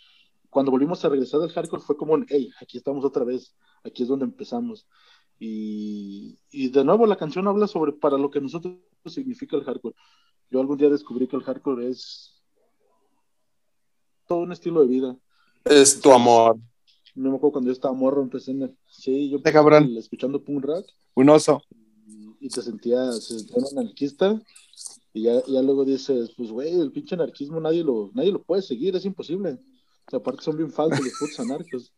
Cuando 0.50 0.70
volvimos 0.70 1.02
a 1.05 1.09
regresar 1.09 1.40
del 1.40 1.52
hardcore 1.52 1.83
fue 1.83 1.96
como, 1.96 2.18
hey, 2.28 2.50
aquí 2.61 2.76
estamos 2.76 3.02
otra 3.07 3.24
vez, 3.24 3.57
aquí 3.83 4.02
es 4.02 4.09
donde 4.09 4.26
empezamos. 4.26 4.87
Y, 5.44 6.38
y, 6.52 6.68
de 6.68 6.85
nuevo 6.85 7.05
la 7.05 7.16
canción 7.16 7.48
habla 7.48 7.66
sobre 7.66 7.92
para 7.92 8.16
lo 8.16 8.31
que 8.31 8.40
nosotros 8.40 8.76
significa 9.07 9.57
el 9.57 9.64
hardcore. 9.64 9.96
Yo 10.48 10.61
algún 10.61 10.78
día 10.78 10.88
descubrí 10.88 11.26
que 11.26 11.35
el 11.35 11.42
hardcore 11.42 11.88
es 11.88 12.40
todo 14.28 14.38
un 14.38 14.52
estilo 14.52 14.83
de 14.83 14.87
vida. 14.87 15.16
Es 15.64 16.00
tu 16.00 16.12
amor. 16.12 16.61
No 17.16 17.31
me 17.31 17.37
acuerdo 17.38 17.55
cuando 17.55 17.70
yo 17.70 17.72
estaba 17.72 17.92
morro, 17.92 18.22
empecé 18.22 18.52
en 18.52 18.62
el, 18.62 18.78
sí, 18.88 19.31
yo 19.31 19.38
empecé 19.38 19.52
cabrón. 19.52 19.96
escuchando 19.96 20.44
punk 20.44 20.64
rock. 20.64 20.87
Un 21.14 21.28
oso. 21.31 21.61
Y, 22.07 22.46
y 22.46 22.48
te 22.48 22.62
sentía, 22.62 23.11
se 23.11 23.40
sentía 23.40 23.57
un 23.57 23.78
anarquista. 23.78 24.40
Y 25.12 25.22
ya, 25.22 25.44
ya 25.44 25.61
luego 25.61 25.85
dices, 25.85 26.31
pues 26.37 26.52
güey, 26.52 26.72
el 26.72 26.92
pinche 26.92 27.16
anarquismo 27.16 27.59
nadie 27.59 27.83
lo, 27.83 28.12
nadie 28.14 28.31
lo 28.31 28.44
puede 28.44 28.62
seguir, 28.62 28.94
es 28.94 29.05
imposible. 29.05 29.59
O 30.07 30.11
sea, 30.11 30.20
aparte 30.20 30.44
son 30.44 30.57
bien 30.57 30.70
falsos 30.70 31.05
los 31.05 31.18
putos 31.18 31.40
anarcos. 31.40 31.92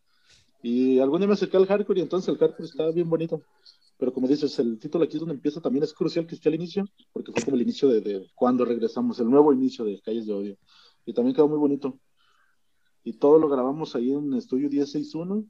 Y 0.65 0.99
algún 0.99 1.19
día 1.19 1.29
me 1.29 1.35
acerqué 1.35 1.59
al 1.59 1.67
hardcore 1.67 2.01
y 2.01 2.03
entonces 2.03 2.27
el 2.31 2.39
hardcore 2.39 2.65
estaba 2.65 2.91
bien 2.91 3.11
bonito. 3.11 3.43
Pero 3.99 4.15
como 4.15 4.27
dices, 4.27 4.59
el 4.59 4.79
título 4.79 5.05
aquí 5.05 5.17
es 5.17 5.21
donde 5.21 5.35
empieza, 5.35 5.61
también 5.61 5.85
es 5.85 5.93
crucial 5.93 6.27
que 6.27 6.35
esté 6.35 6.49
al 6.49 6.55
inicio, 6.55 6.87
porque 7.13 7.33
fue 7.33 7.43
como 7.43 7.57
el 7.57 7.63
inicio 7.63 7.87
de, 7.87 8.01
de 8.01 8.27
cuando 8.35 8.65
regresamos, 8.65 9.21
el 9.21 9.29
nuevo 9.29 9.53
inicio 9.53 9.85
de 9.85 10.01
Calles 10.01 10.27
de 10.27 10.33
Odio. 10.33 10.57
Y 11.05 11.13
también 11.13 11.37
quedó 11.37 11.49
muy 11.49 11.59
bonito. 11.59 11.99
Y 13.03 13.13
todo 13.13 13.39
lo 13.39 13.51
grabamos 13.51 13.95
ahí 13.95 14.11
en 14.11 14.33
Estudio 14.33 14.71
1061. 14.71 15.45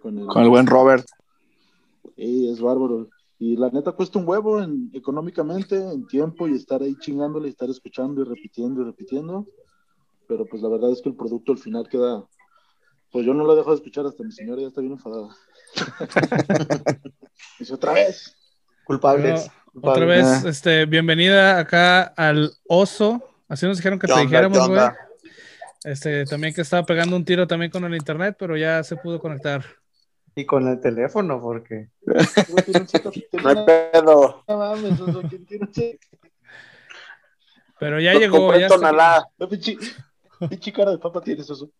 Con 0.00 0.18
el, 0.18 0.26
con 0.26 0.42
el 0.42 0.48
buen 0.48 0.66
Robert. 0.66 1.06
Y 2.16 2.48
es 2.48 2.58
bárbaro. 2.58 3.10
Y 3.38 3.54
la 3.54 3.68
neta 3.68 3.92
cuesta 3.92 4.18
un 4.18 4.26
huevo 4.26 4.62
en, 4.62 4.90
económicamente, 4.94 5.76
en 5.76 6.06
tiempo, 6.06 6.48
y 6.48 6.54
estar 6.54 6.82
ahí 6.82 6.96
chingándole, 6.96 7.48
y 7.48 7.50
estar 7.50 7.68
escuchando 7.68 8.22
y 8.22 8.24
repitiendo 8.24 8.80
y 8.80 8.84
repitiendo. 8.84 9.46
Pero 10.26 10.46
pues 10.46 10.62
la 10.62 10.70
verdad 10.70 10.90
es 10.90 11.02
que 11.02 11.10
el 11.10 11.16
producto 11.16 11.52
al 11.52 11.58
final 11.58 11.86
queda, 11.86 12.26
pues 13.10 13.24
yo 13.24 13.34
no 13.34 13.44
lo 13.44 13.56
dejo 13.56 13.70
de 13.70 13.76
escuchar 13.76 14.06
hasta 14.06 14.22
mi 14.22 14.32
señora 14.32 14.60
ya 14.60 14.68
está 14.68 14.80
bien 14.80 14.92
enfadada. 14.92 15.28
Dice 17.58 17.74
otra 17.74 17.92
vez. 17.92 18.36
Culpables. 18.84 19.50
Bueno, 19.72 19.92
otra 19.92 20.06
vez, 20.06 20.44
este, 20.44 20.86
bienvenida 20.86 21.58
acá 21.58 22.02
al 22.02 22.52
oso. 22.68 23.22
Así 23.48 23.66
nos 23.66 23.76
dijeron 23.76 23.98
que 23.98 24.06
te 24.06 24.20
dijéramos, 24.20 24.68
güey. 24.68 24.80
Este, 25.84 26.24
también 26.24 26.52
que 26.52 26.62
estaba 26.62 26.84
pegando 26.84 27.16
un 27.16 27.24
tiro 27.24 27.46
también 27.46 27.70
con 27.70 27.84
el 27.84 27.94
internet, 27.94 28.36
pero 28.38 28.56
ya 28.56 28.82
se 28.82 28.96
pudo 28.96 29.20
conectar. 29.20 29.64
Y 30.34 30.44
con 30.44 30.66
el 30.68 30.80
teléfono, 30.80 31.40
porque. 31.40 31.88
no 33.42 33.48
hay 33.48 33.56
pedo. 33.64 34.44
Pero 37.78 38.00
ya 38.00 38.14
llegó. 38.14 38.54
Ya 38.56 38.68
Pinche 40.48 40.72
cara 40.72 40.92
de 40.92 40.98
papa 40.98 41.20
tienes 41.20 41.50
eso. 41.50 41.70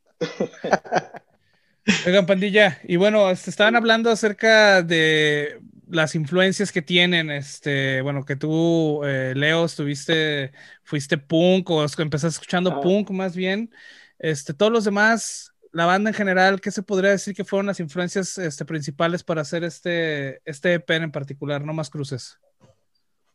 Oigan, 2.06 2.26
pandilla, 2.26 2.78
y 2.84 2.96
bueno, 2.96 3.30
este, 3.30 3.50
estaban 3.50 3.74
hablando 3.74 4.10
acerca 4.10 4.82
de 4.82 5.60
las 5.88 6.14
influencias 6.14 6.70
que 6.70 6.82
tienen, 6.82 7.30
este, 7.30 8.02
bueno, 8.02 8.24
que 8.24 8.36
tú, 8.36 9.02
eh, 9.04 9.32
Leo, 9.34 9.64
estuviste, 9.64 10.52
fuiste 10.84 11.16
punk 11.16 11.70
o 11.70 11.82
empezaste 11.82 12.28
escuchando 12.28 12.70
ah. 12.72 12.80
punk 12.82 13.10
más 13.10 13.34
bien, 13.34 13.70
este, 14.18 14.52
todos 14.52 14.70
los 14.70 14.84
demás, 14.84 15.54
la 15.72 15.86
banda 15.86 16.10
en 16.10 16.14
general, 16.14 16.60
¿qué 16.60 16.70
se 16.70 16.82
podría 16.82 17.10
decir 17.10 17.34
que 17.34 17.44
fueron 17.44 17.66
las 17.66 17.80
influencias 17.80 18.36
este, 18.36 18.64
principales 18.64 19.24
para 19.24 19.42
hacer 19.42 19.64
este, 19.64 20.40
este 20.44 20.74
EP 20.74 20.90
en 20.90 21.12
particular, 21.12 21.64
no 21.64 21.72
más 21.72 21.88
cruces? 21.88 22.38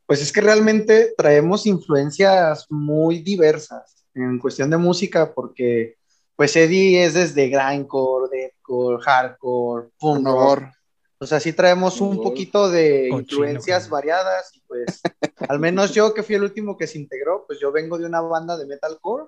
Pues 0.06 0.22
es 0.22 0.32
que 0.32 0.42
realmente 0.42 1.14
traemos 1.18 1.66
influencias 1.66 2.68
muy 2.70 3.20
diversas 3.20 4.06
en 4.14 4.38
cuestión 4.38 4.70
de 4.70 4.78
música, 4.78 5.34
porque 5.34 5.98
pues 6.36 6.56
Eddie 6.56 7.04
es 7.04 7.14
desde 7.14 7.50
grindcore, 7.50 8.30
deathcore, 8.32 9.02
hardcore, 9.04 9.90
punk 10.00 10.26
rock. 10.26 10.64
O 11.20 11.26
sea, 11.26 11.40
sí 11.40 11.54
traemos 11.54 12.02
un 12.02 12.22
poquito 12.22 12.70
de 12.70 13.08
Cochino, 13.10 13.20
influencias 13.20 13.84
coño. 13.84 13.92
variadas 13.92 14.56
y 14.56 14.62
pues 14.62 15.02
al 15.48 15.60
menos 15.60 15.94
yo 15.94 16.14
que 16.14 16.24
fui 16.24 16.36
el 16.36 16.44
último 16.44 16.78
que 16.78 16.88
se 16.88 16.98
integró, 16.98 17.46
pues 17.48 17.60
yo 17.60 17.72
vengo 17.72 17.98
de 17.98 18.06
una 18.06 18.20
banda 18.20 18.58
de 18.58 18.66
metalcore, 18.66 19.28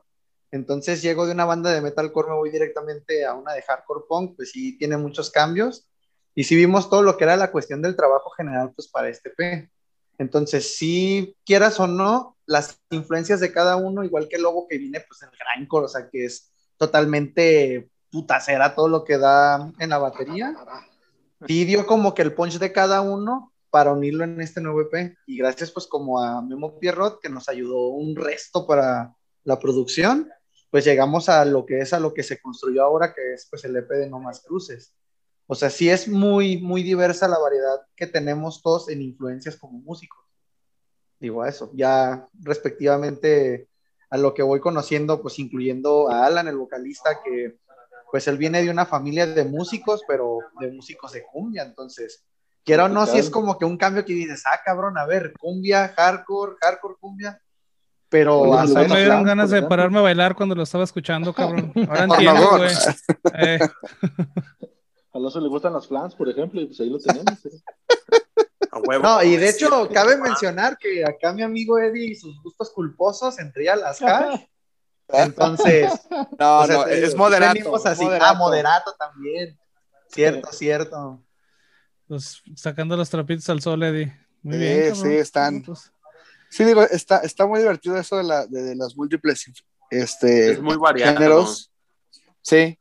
entonces 0.51 1.01
llego 1.01 1.25
de 1.25 1.31
una 1.31 1.45
banda 1.45 1.71
de 1.71 1.81
metalcore, 1.81 2.29
me 2.29 2.35
voy 2.35 2.49
directamente 2.49 3.25
a 3.25 3.33
una 3.33 3.53
de 3.53 3.61
hardcore 3.61 4.05
punk, 4.09 4.35
pues 4.35 4.51
sí 4.51 4.77
tiene 4.77 4.97
muchos 4.97 5.31
cambios 5.31 5.87
y 6.33 6.43
sí 6.43 6.55
vimos 6.55 6.89
todo 6.89 7.01
lo 7.01 7.15
que 7.15 7.23
era 7.23 7.37
la 7.37 7.51
cuestión 7.51 7.81
del 7.81 7.95
trabajo 7.95 8.29
general, 8.31 8.73
pues 8.75 8.89
para 8.89 9.07
este 9.07 9.29
P. 9.29 9.69
Entonces, 10.17 10.75
si 10.77 11.35
quieras 11.45 11.79
o 11.79 11.87
no, 11.87 12.37
las 12.45 12.79
influencias 12.89 13.39
de 13.39 13.51
cada 13.51 13.77
uno, 13.77 14.03
igual 14.03 14.27
que 14.27 14.35
el 14.35 14.43
logo 14.43 14.67
que 14.67 14.77
viene, 14.77 14.99
pues 15.07 15.21
en 15.21 15.29
el 15.29 15.37
grindcore, 15.37 15.85
o 15.85 15.89
sea, 15.89 16.09
que 16.09 16.25
es 16.25 16.51
totalmente 16.77 17.89
putacera 18.11 18.75
todo 18.75 18.87
lo 18.87 19.03
que 19.03 19.17
da 19.17 19.71
en 19.79 19.89
la 19.89 19.97
batería. 19.97 20.55
Y 21.47 21.65
dio 21.65 21.85
como 21.85 22.13
que 22.13 22.21
el 22.21 22.33
punch 22.33 22.59
de 22.59 22.71
cada 22.71 23.01
uno 23.01 23.51
para 23.69 23.91
unirlo 23.91 24.23
en 24.23 24.39
este 24.39 24.61
nuevo 24.61 24.81
EP. 24.81 25.17
Y 25.27 25.37
gracias 25.37 25.71
pues 25.71 25.85
como 25.85 26.21
a 26.21 26.41
Memo 26.41 26.79
Pierrot, 26.79 27.19
que 27.19 27.29
nos 27.29 27.49
ayudó 27.49 27.89
un 27.89 28.15
resto 28.15 28.65
para 28.65 29.13
la 29.43 29.59
producción, 29.59 30.29
pues 30.71 30.85
llegamos 30.85 31.29
a 31.29 31.45
lo 31.45 31.65
que 31.65 31.79
es 31.79 31.93
a 31.93 31.99
lo 31.99 32.13
que 32.13 32.23
se 32.23 32.41
construyó 32.41 32.83
ahora, 32.83 33.13
que 33.13 33.33
es 33.33 33.47
pues 33.49 33.63
el 33.65 33.75
EP 33.75 33.89
de 33.89 34.09
No 34.09 34.19
Más 34.19 34.41
Cruces. 34.41 34.93
O 35.47 35.55
sea, 35.55 35.69
sí 35.69 35.89
es 35.89 36.07
muy, 36.07 36.57
muy 36.57 36.83
diversa 36.83 37.27
la 37.27 37.37
variedad 37.37 37.81
que 37.95 38.07
tenemos 38.07 38.61
todos 38.61 38.89
en 38.89 39.01
influencias 39.01 39.57
como 39.57 39.79
músicos. 39.79 40.25
Digo 41.19 41.43
a 41.43 41.49
eso, 41.49 41.71
ya 41.73 42.27
respectivamente 42.33 43.67
a 44.09 44.17
lo 44.17 44.33
que 44.33 44.43
voy 44.43 44.59
conociendo, 44.59 45.21
pues 45.21 45.39
incluyendo 45.39 46.09
a 46.09 46.25
Alan, 46.25 46.47
el 46.47 46.57
vocalista, 46.57 47.21
que 47.23 47.57
pues 48.11 48.27
él 48.27 48.37
viene 48.37 48.63
de 48.63 48.69
una 48.69 48.85
familia 48.85 49.27
de 49.27 49.45
músicos, 49.45 50.01
pero 50.07 50.39
de 50.59 50.71
músicos 50.71 51.11
de 51.11 51.23
cumbia, 51.23 51.63
entonces, 51.63 52.23
quiera 52.63 52.85
o 52.85 52.89
no, 52.89 53.05
si 53.05 53.17
es 53.17 53.29
como 53.29 53.57
que 53.57 53.65
un 53.65 53.77
cambio 53.77 54.05
que 54.05 54.13
dices, 54.13 54.43
ah, 54.45 54.59
cabrón, 54.63 54.97
a 54.97 55.05
ver, 55.05 55.33
cumbia, 55.37 55.93
hardcore, 55.95 56.55
hardcore, 56.61 56.95
cumbia, 56.99 57.41
pero 58.09 58.57
a 58.57 58.65
mí 58.65 58.73
me 58.73 58.99
dieron 58.99 59.23
ganas 59.23 59.49
de 59.49 59.63
pararme 59.63 59.99
a 59.99 60.03
bailar 60.03 60.35
cuando 60.35 60.55
lo 60.55 60.63
estaba 60.63 60.83
escuchando, 60.83 61.33
cabrón. 61.33 61.73
Ahora 61.89 62.03
entiendo, 62.05 62.49
güey. 62.57 62.71
Eh. 63.37 63.59
A 63.61 65.17
Alonso 65.17 65.41
le 65.41 65.49
gustan 65.49 65.73
las 65.73 65.87
flans, 65.87 66.15
por 66.15 66.29
ejemplo, 66.29 66.61
y 66.61 66.67
pues 66.67 66.79
ahí 66.79 66.89
lo 66.89 66.99
tenemos. 66.99 67.45
¿eh? 67.45 67.49
No, 69.01 69.23
y 69.23 69.37
de 69.37 69.49
hecho, 69.49 69.89
cabe 69.93 70.17
mencionar 70.17 70.77
que 70.77 71.03
acá 71.03 71.33
mi 71.33 71.41
amigo 71.41 71.77
Eddie 71.79 72.11
y 72.11 72.15
sus 72.15 72.41
gustos 72.41 72.71
culposos 72.71 73.39
entre 73.39 73.65
las 73.65 74.01
hash. 74.01 74.41
Entonces, 75.07 75.91
no, 76.39 76.65
no, 76.67 76.85
es 76.87 77.15
moderato, 77.15 77.75
Ah, 78.21 78.33
moderato 78.33 78.93
también. 78.97 79.57
Cierto, 80.07 80.51
cierto. 80.51 81.23
Pues 82.07 82.41
sacando 82.55 82.95
los 82.95 83.09
trapitos 83.09 83.49
al 83.49 83.61
sol, 83.61 83.83
Eddie. 83.83 84.15
Muy 84.41 84.57
bien. 84.57 84.95
Sí, 84.95 85.13
están. 85.15 85.63
Sí, 86.49 86.63
digo, 86.63 86.83
está, 86.83 87.17
está 87.19 87.45
muy 87.45 87.59
divertido 87.59 87.97
eso 87.97 88.17
de, 88.17 88.23
la, 88.23 88.45
de, 88.45 88.75
las 88.75 88.95
múltiples 88.95 89.51
este, 89.89 90.51
es 90.51 90.61
muy 90.61 90.77
variado, 90.77 91.45
Sí, 92.41 92.77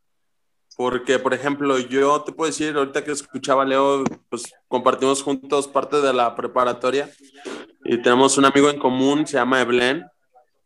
porque, 0.77 1.19
por 1.19 1.35
ejemplo, 1.35 1.79
yo 1.79 2.23
te 2.23 2.33
puedo 2.33 2.51
decir, 2.51 2.77
ahorita 2.77 3.05
que 3.05 3.13
escuchaba 3.13 3.63
a 3.63 3.67
Leo, 3.67 4.05
pues 4.29 4.53
compartimos 4.69 5.23
juntos 5.23 5.69
parte 5.69 6.01
de 6.01 6.13
la 6.13 6.35
preparatoria 6.35 7.11
y 7.85 8.03
tenemos 8.03 8.37
un 8.39 8.47
amigo 8.47 8.71
en 8.71 8.79
común, 8.79 9.27
se 9.27 9.35
llama 9.35 9.61
Eblen. 9.61 10.05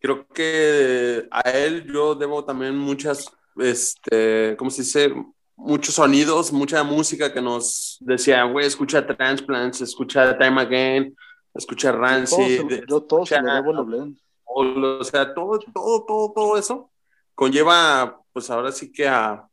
Creo 0.01 0.27
que 0.29 1.27
a 1.31 1.41
él 1.51 1.85
yo 1.93 2.15
debo 2.15 2.45
también 2.45 2.77
muchas, 2.77 3.31
este, 3.57 4.57
¿cómo 4.57 4.71
se 4.71 4.83
dice? 4.83 5.15
Muchos 5.57 5.97
sonidos, 5.97 6.53
mucha 6.53 6.85
música 6.85 7.33
que 7.33 7.43
nos 7.43 7.99
decía, 8.01 8.45
güey, 8.45 8.67
escucha 8.67 9.05
Transplants, 9.05 9.81
escucha 9.81 10.39
Time 10.39 10.61
Again, 10.61 11.17
escucha 11.53 11.91
Rancid. 11.91 12.85
Yo 12.89 13.03
todo 13.03 13.27
se 13.27 13.41
lo 13.43 13.53
debo 13.53 13.77
a 13.77 13.81
Eblen. 13.81 14.19
O 14.45 15.05
sea, 15.05 15.35
todo, 15.35 15.59
todo, 15.59 16.05
todo, 16.07 16.33
todo 16.35 16.57
eso 16.57 16.91
conlleva, 17.39 18.21
pues 18.33 18.51
ahora 18.51 18.73
sí 18.73 18.91
que 18.91 19.07
a 19.07 19.48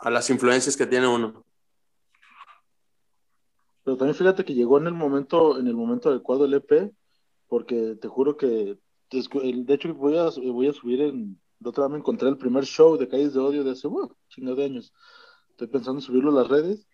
a 0.00 0.10
las 0.10 0.30
influencias 0.30 0.76
que 0.76 0.86
tiene 0.86 1.06
uno. 1.06 1.44
Pero 3.84 3.96
también 3.96 4.16
fíjate 4.16 4.44
que 4.44 4.54
llegó 4.54 4.78
en 4.78 4.88
el 4.88 4.94
momento, 4.94 5.58
en 5.58 5.66
el 5.68 5.74
momento 5.74 6.08
adecuado 6.08 6.44
el 6.44 6.54
EP, 6.54 6.92
porque 7.48 7.96
te 8.00 8.08
juro 8.08 8.36
que, 8.36 8.78
de 9.10 9.74
hecho 9.74 9.94
voy 9.94 10.16
a, 10.16 10.30
voy 10.52 10.68
a 10.68 10.72
subir 10.72 11.00
en, 11.02 11.40
de 11.60 11.70
otra 11.70 11.84
vez 11.84 11.92
me 11.92 11.98
encontré 11.98 12.28
el 12.28 12.36
primer 12.36 12.64
show 12.64 12.96
de 12.96 13.08
Calles 13.08 13.34
de 13.34 13.40
Odio 13.40 13.64
de 13.64 13.70
hace, 13.70 13.86
uh, 13.86 14.12
de 14.36 14.64
años. 14.64 14.92
Estoy 15.50 15.68
pensando 15.68 16.00
en 16.00 16.06
subirlo 16.06 16.30
a 16.30 16.42
las 16.42 16.48
redes 16.48 16.88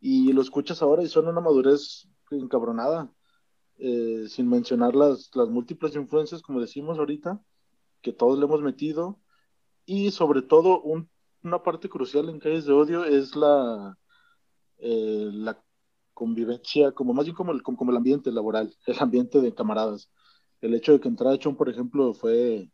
y 0.00 0.32
lo 0.32 0.42
escuchas 0.42 0.82
ahora 0.82 1.02
y 1.02 1.08
suena 1.08 1.30
una 1.30 1.40
madurez 1.40 2.08
encabronada, 2.30 3.12
eh, 3.78 4.26
sin 4.28 4.48
mencionar 4.48 4.94
las, 4.94 5.30
las 5.34 5.48
múltiples 5.48 5.94
influencias, 5.94 6.42
como 6.42 6.60
decimos 6.60 6.98
ahorita, 6.98 7.40
que 8.00 8.12
todos 8.12 8.38
le 8.38 8.44
hemos 8.44 8.62
metido 8.62 9.20
y 9.86 10.10
sobre 10.10 10.42
todo 10.42 10.80
un 10.80 11.08
una 11.42 11.62
parte 11.62 11.88
crucial 11.88 12.28
en 12.28 12.38
Calles 12.38 12.64
de 12.66 12.72
Odio 12.72 13.04
es 13.04 13.34
la, 13.36 13.96
eh, 14.78 15.30
la 15.32 15.62
convivencia, 16.14 16.92
como 16.92 17.14
más 17.14 17.24
bien 17.24 17.34
como 17.34 17.52
el, 17.52 17.62
como, 17.62 17.90
el 17.90 17.96
ambiente 17.96 18.30
laboral, 18.30 18.74
el 18.86 18.96
ambiente 19.00 19.40
de 19.40 19.54
camaradas. 19.54 20.10
El 20.60 20.74
hecho 20.74 20.92
de 20.92 21.00
que 21.00 21.08
entrara 21.08 21.38
Chon, 21.38 21.56
por 21.56 21.68
ejemplo, 21.68 22.14
fue, 22.14 22.70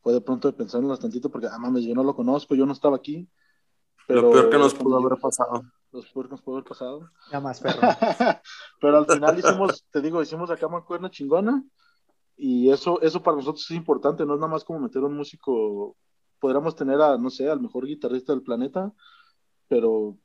fue 0.00 0.12
de 0.12 0.20
pronto 0.20 0.48
de 0.48 0.56
pensarlo 0.56 0.88
bastantito, 0.88 1.30
porque, 1.30 1.48
ah, 1.50 1.58
mames, 1.58 1.84
yo 1.84 1.94
no 1.94 2.04
lo 2.04 2.14
conozco, 2.14 2.54
yo 2.54 2.66
no 2.66 2.72
estaba 2.72 2.96
aquí. 2.96 3.28
Pero, 4.06 4.22
lo 4.22 4.30
peor 4.30 4.50
que 4.50 4.58
nos 4.58 4.74
pudo 4.74 4.98
haber 4.98 5.18
pasado. 5.18 5.62
Lo 5.90 6.02
peor 6.02 6.26
que 6.26 6.30
nos 6.32 6.42
pudo 6.42 6.56
haber 6.56 6.68
pasado. 6.68 7.10
Ya 7.32 7.40
más, 7.40 7.58
perro. 7.58 7.80
pero 8.80 8.98
al 8.98 9.06
final 9.06 9.36
hicimos, 9.36 9.84
te 9.90 10.00
digo, 10.00 10.22
hicimos 10.22 10.48
acá 10.50 10.68
cuerna 10.86 11.10
chingona, 11.10 11.64
y 12.36 12.70
eso, 12.70 13.00
eso 13.00 13.22
para 13.22 13.38
nosotros 13.38 13.68
es 13.68 13.76
importante, 13.76 14.24
no 14.24 14.34
es 14.34 14.40
nada 14.40 14.52
más 14.52 14.62
como 14.62 14.78
meter 14.78 15.02
un 15.02 15.16
músico 15.16 15.96
podríamos 16.38 16.76
tener 16.76 17.00
a, 17.00 17.18
no 17.18 17.30
sé, 17.30 17.48
al 17.48 17.60
mejor 17.60 17.86
guitarrista 17.86 18.32
del 18.32 18.42
planeta, 18.42 18.92
pero 19.68 20.16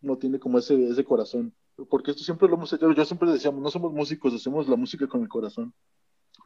no 0.00 0.16
tiene 0.18 0.38
como 0.38 0.58
ese, 0.58 0.88
ese 0.88 1.04
corazón. 1.04 1.54
Porque 1.88 2.10
esto 2.10 2.24
siempre 2.24 2.48
lo 2.48 2.54
hemos 2.54 2.72
hecho, 2.72 2.90
yo 2.92 3.04
siempre 3.04 3.30
decíamos, 3.30 3.60
no 3.60 3.70
somos 3.70 3.92
músicos, 3.92 4.34
hacemos 4.34 4.68
la 4.68 4.76
música 4.76 5.06
con 5.06 5.22
el 5.22 5.28
corazón, 5.28 5.72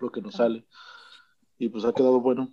lo 0.01 0.11
que 0.11 0.21
nos 0.21 0.35
sale. 0.35 0.67
Y 1.59 1.69
pues 1.69 1.85
ha 1.85 1.93
quedado 1.93 2.21
bueno. 2.21 2.51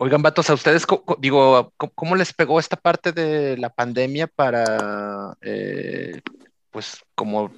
Oigan, 0.00 0.22
vatos, 0.22 0.48
a 0.48 0.54
ustedes, 0.54 0.86
digo, 1.18 1.72
¿cómo 1.76 2.14
les 2.14 2.32
pegó 2.32 2.60
esta 2.60 2.76
parte 2.76 3.10
de 3.10 3.56
la 3.56 3.70
pandemia 3.70 4.28
para, 4.28 5.36
eh, 5.40 6.20
pues, 6.70 7.02
como 7.16 7.50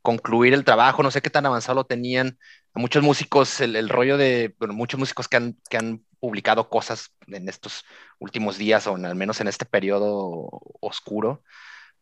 concluir 0.00 0.54
el 0.54 0.64
trabajo? 0.64 1.02
No 1.02 1.10
sé 1.10 1.20
qué 1.20 1.28
tan 1.28 1.44
avanzado 1.44 1.76
lo 1.76 1.84
tenían. 1.84 2.38
Muchos 2.74 3.02
músicos, 3.02 3.60
el, 3.60 3.88
rollo 3.88 4.16
de, 4.16 4.54
bueno, 4.58 4.74
muchos 4.74 4.98
músicos 4.98 5.28
que 5.28 5.36
han, 5.36 5.56
que 5.68 5.76
han 5.76 6.04
publicado 6.20 6.70
cosas 6.70 7.14
en 7.26 7.48
estos 7.48 7.84
últimos 8.18 8.56
días 8.56 8.86
o 8.86 8.96
al 8.96 9.14
menos 9.14 9.40
en 9.40 9.48
este 9.48 9.66
periodo 9.66 10.48
oscuro, 10.80 11.42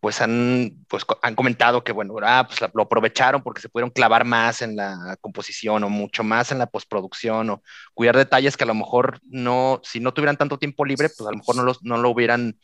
pues 0.01 0.21
han, 0.23 0.85
pues 0.89 1.05
han 1.23 1.35
comentado 1.35 1.85
que, 1.85 1.93
bueno, 1.93 2.15
ah, 2.23 2.47
pues 2.49 2.61
lo 2.73 2.83
aprovecharon 2.83 3.43
porque 3.43 3.61
se 3.61 3.69
pudieron 3.69 3.91
clavar 3.91 4.25
más 4.25 4.63
en 4.63 4.75
la 4.77 5.17
composición 5.21 5.85
o 5.85 5.91
mucho 5.91 6.25
más 6.25 6.51
en 6.53 6.59
la 6.59 6.67
postproducción 6.67 7.51
o 7.51 7.63
cuidar 7.93 8.17
detalles 8.17 8.57
que 8.57 8.65
a 8.65 8.67
lo 8.67 8.75
mejor 8.75 9.21
no, 9.25 9.81
si 9.85 10.01
no 10.01 10.15
tuvieran 10.15 10.39
tanto 10.39 10.59
tiempo 10.59 10.87
libre, 10.87 11.09
pues 11.09 11.27
a 11.29 11.33
lo 11.33 11.37
mejor 11.37 11.57
no, 11.57 11.65
los, 11.65 11.83
no 11.83 11.99
lo 11.99 12.11
hubieran, 12.11 12.59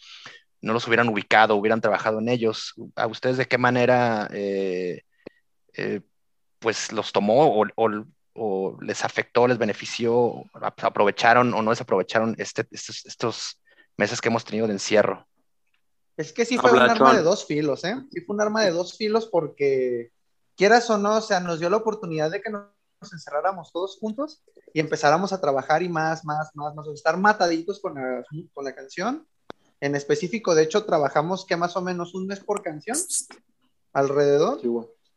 no 0.62 0.72
los 0.72 0.86
hubieran 0.88 1.08
ubicado, 1.10 1.56
hubieran 1.56 1.82
trabajado 1.82 2.20
en 2.20 2.30
ellos. 2.30 2.74
¿A 2.96 3.06
ustedes 3.06 3.36
de 3.36 3.46
qué 3.46 3.58
manera, 3.58 4.28
eh, 4.32 5.02
eh, 5.74 6.00
pues 6.66 6.90
los 6.90 7.12
tomó 7.12 7.46
o, 7.46 7.64
o, 7.76 8.04
o 8.34 8.76
les 8.82 9.04
afectó, 9.04 9.46
les 9.46 9.56
benefició, 9.56 10.42
aprovecharon 10.52 11.54
o 11.54 11.62
no 11.62 11.70
desaprovecharon 11.70 12.34
este, 12.38 12.66
estos, 12.72 13.60
meses 13.96 14.20
que 14.20 14.30
hemos 14.30 14.44
tenido 14.44 14.66
de 14.66 14.72
encierro? 14.72 15.28
Es 16.16 16.32
que 16.32 16.44
sí 16.44 16.58
fue 16.58 16.72
un 16.72 16.80
arma 16.80 17.14
de 17.14 17.22
dos 17.22 17.46
filos, 17.46 17.84
¿eh? 17.84 17.94
Sí 18.10 18.20
fue 18.22 18.34
un 18.34 18.42
arma 18.42 18.64
de 18.64 18.72
dos 18.72 18.96
filos 18.96 19.26
porque, 19.26 20.10
quieras 20.56 20.90
o 20.90 20.98
no, 20.98 21.18
o 21.18 21.20
sea, 21.20 21.38
nos 21.38 21.60
dio 21.60 21.70
la 21.70 21.76
oportunidad 21.76 22.32
de 22.32 22.42
que 22.42 22.50
nos 22.50 22.66
encerráramos 23.12 23.70
todos 23.70 23.96
juntos 24.00 24.42
y 24.74 24.80
empezáramos 24.80 25.32
a 25.32 25.40
trabajar 25.40 25.84
y 25.84 25.88
más, 25.88 26.24
más, 26.24 26.50
más, 26.54 26.74
más, 26.74 26.88
estar 26.88 27.16
mataditos 27.16 27.78
con 27.78 27.94
la, 27.94 28.24
con 28.52 28.64
la 28.64 28.74
canción. 28.74 29.24
En 29.80 29.94
específico, 29.94 30.56
de 30.56 30.64
hecho, 30.64 30.84
trabajamos 30.84 31.46
que 31.46 31.54
más 31.54 31.76
o 31.76 31.80
menos 31.80 32.12
un 32.16 32.26
mes 32.26 32.40
por 32.40 32.60
canción 32.60 32.98
alrededor. 33.92 34.60
Sí, 34.60 34.68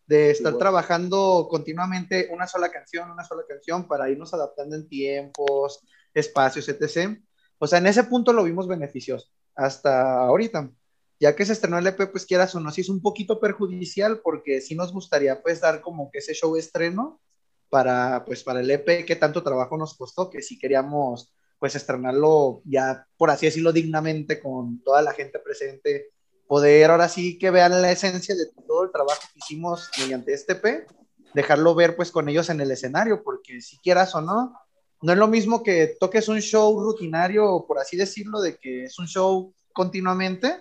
de 0.09 0.31
estar 0.31 0.57
trabajando 0.57 1.47
continuamente 1.51 2.29
una 2.31 2.47
sola 2.47 2.71
canción, 2.71 3.11
una 3.11 3.23
sola 3.23 3.43
canción 3.47 3.87
para 3.87 4.09
irnos 4.09 4.33
adaptando 4.33 4.75
en 4.75 4.89
tiempos, 4.89 5.85
espacios, 6.15 6.67
etc. 6.67 7.15
O 7.59 7.67
sea, 7.67 7.77
en 7.77 7.85
ese 7.85 8.03
punto 8.05 8.33
lo 8.33 8.43
vimos 8.43 8.67
beneficioso 8.67 9.29
hasta 9.55 10.21
ahorita. 10.21 10.71
Ya 11.19 11.35
que 11.35 11.45
se 11.45 11.53
estrenó 11.53 11.77
el 11.77 11.85
EP, 11.85 12.09
pues 12.09 12.25
quieras 12.25 12.55
o 12.55 12.59
no, 12.59 12.71
sí 12.71 12.81
es 12.81 12.89
un 12.89 13.03
poquito 13.03 13.39
perjudicial 13.39 14.21
porque 14.23 14.61
sí 14.61 14.73
nos 14.73 14.91
gustaría 14.91 15.43
pues 15.43 15.61
dar 15.61 15.79
como 15.81 16.09
que 16.09 16.17
ese 16.19 16.33
show 16.33 16.55
estreno 16.55 17.21
para 17.69 18.25
pues 18.25 18.43
para 18.43 18.61
el 18.61 18.71
EP 18.71 19.05
que 19.05 19.15
tanto 19.15 19.43
trabajo 19.43 19.77
nos 19.77 19.95
costó, 19.95 20.31
que 20.31 20.41
si 20.41 20.57
queríamos 20.57 21.31
pues 21.59 21.75
estrenarlo 21.75 22.63
ya 22.65 23.05
por 23.15 23.29
así 23.29 23.45
decirlo 23.45 23.71
dignamente 23.71 24.39
con 24.39 24.81
toda 24.81 25.03
la 25.03 25.13
gente 25.13 25.37
presente 25.37 26.09
poder 26.49 26.89
ahora 26.89 27.07
sí 27.07 27.37
que 27.37 27.51
vean 27.51 27.79
la 27.79 27.91
esencia 27.91 28.33
de 28.33 28.47
todo 28.67 28.83
el 28.83 28.91
trabajo 28.91 29.21
que 29.31 29.37
hicimos 29.37 29.91
mediante 29.99 30.33
este 30.33 30.55
P, 30.55 30.87
dejarlo 31.35 31.75
ver 31.75 31.95
pues 31.95 32.09
con 32.09 32.27
ellos 32.27 32.49
en 32.49 32.59
el 32.59 32.71
escenario, 32.71 33.21
porque 33.23 33.61
si 33.61 33.77
quieras 33.77 34.15
o 34.15 34.21
no, 34.21 34.59
no 35.03 35.11
es 35.13 35.17
lo 35.19 35.27
mismo 35.27 35.61
que 35.61 35.95
toques 35.99 36.27
un 36.27 36.41
show 36.41 36.81
rutinario, 36.81 37.65
por 37.67 37.77
así 37.77 37.95
decirlo, 37.95 38.41
de 38.41 38.57
que 38.57 38.85
es 38.85 38.97
un 38.97 39.05
show 39.05 39.53
continuamente, 39.73 40.57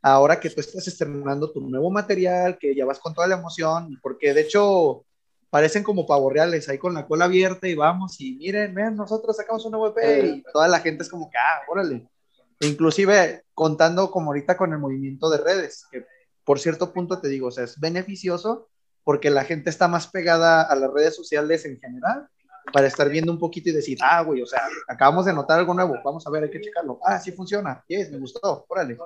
ahora 0.00 0.40
que 0.40 0.48
tú 0.48 0.62
estás 0.62 0.88
estrenando 0.88 1.52
tu 1.52 1.60
nuevo 1.60 1.90
material, 1.90 2.56
que 2.58 2.74
ya 2.74 2.86
vas 2.86 2.98
con 2.98 3.12
toda 3.12 3.26
la 3.26 3.36
emoción, 3.36 3.98
porque 4.02 4.32
de 4.32 4.40
hecho 4.40 5.04
parecen 5.50 5.82
como 5.82 6.06
pavos 6.06 6.32
reales, 6.32 6.66
ahí 6.70 6.78
con 6.78 6.94
la 6.94 7.06
cola 7.06 7.26
abierta 7.26 7.68
y 7.68 7.74
vamos 7.74 8.18
y 8.22 8.36
miren, 8.36 8.74
vean, 8.74 8.96
nosotros 8.96 9.36
sacamos 9.36 9.66
un 9.66 9.72
nuevo 9.72 9.88
EP 9.94 10.24
y 10.24 10.42
toda 10.50 10.66
la 10.66 10.80
gente 10.80 11.02
es 11.02 11.10
como 11.10 11.28
que, 11.28 11.36
ah, 11.36 11.60
órale. 11.68 12.08
Inclusive 12.60 13.44
contando 13.54 14.10
como 14.10 14.30
ahorita 14.30 14.56
con 14.56 14.72
el 14.72 14.78
movimiento 14.78 15.28
de 15.30 15.38
redes, 15.38 15.86
que 15.90 16.06
por 16.44 16.58
cierto 16.58 16.92
punto 16.92 17.20
te 17.20 17.28
digo, 17.28 17.48
o 17.48 17.50
sea, 17.50 17.64
es 17.64 17.78
beneficioso 17.78 18.68
porque 19.04 19.30
la 19.30 19.44
gente 19.44 19.70
está 19.70 19.88
más 19.88 20.08
pegada 20.08 20.62
a 20.62 20.74
las 20.74 20.92
redes 20.92 21.14
sociales 21.14 21.64
en 21.64 21.78
general 21.78 22.28
para 22.72 22.86
estar 22.86 23.08
viendo 23.08 23.32
un 23.32 23.38
poquito 23.38 23.68
y 23.68 23.72
decir, 23.72 23.98
ah, 24.02 24.22
güey, 24.22 24.42
o 24.42 24.46
sea, 24.46 24.62
acabamos 24.88 25.26
de 25.26 25.32
notar 25.32 25.58
algo 25.58 25.74
nuevo, 25.74 25.96
vamos 26.04 26.26
a 26.26 26.30
ver, 26.30 26.44
hay 26.44 26.50
que 26.50 26.60
checarlo. 26.60 26.98
Ah, 27.04 27.20
sí 27.20 27.32
funciona, 27.32 27.84
me 27.88 28.18
gustó, 28.18 28.66
órale. 28.68 28.98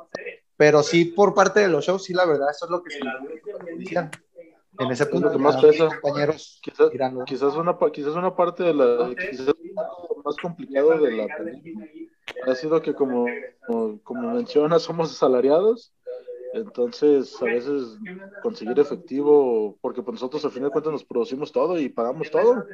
Pero 0.57 0.83
sí, 0.83 1.07
por 1.07 1.35
parte 1.35 1.61
de 1.61 1.69
los 1.69 1.85
shows, 1.85 2.05
sí, 2.05 2.15
la 2.15 2.25
verdad, 2.25 2.49
eso 2.51 2.67
es 2.67 2.71
lo 2.71 2.83
que 2.83 2.91
se 2.91 3.01
en 4.81 4.91
ese 4.91 5.07
punto 5.07 5.31
que 5.31 5.39
más 5.39 5.57
pesa. 5.59 5.89
compañeros 5.89 6.61
Quizás, 6.63 6.91
quizás, 7.27 7.55
una, 7.55 7.79
quizás 7.93 8.15
una 8.15 8.35
parte 8.35 8.65
de 8.65 8.75
la, 8.75 9.15
quizás 9.15 9.55
más 10.25 10.37
complicado 10.37 10.99
de 10.99 11.13
la 11.13 11.27
ha 12.47 12.55
sido 12.55 12.81
que 12.83 12.95
como, 12.95 13.27
como, 13.67 14.01
como 14.03 14.35
mencionas, 14.35 14.83
somos 14.83 15.11
asalariados 15.11 15.93
entonces, 16.53 17.41
a 17.41 17.45
veces 17.45 17.97
conseguir 18.43 18.79
efectivo, 18.79 19.79
porque 19.81 20.03
pues 20.03 20.15
nosotros 20.15 20.45
al 20.45 20.51
final 20.51 20.69
de 20.69 20.73
cuentas 20.73 20.93
nos 20.93 21.05
producimos 21.05 21.53
todo 21.53 21.79
y 21.79 21.89
pagamos 21.89 22.31
todo. 22.31 22.65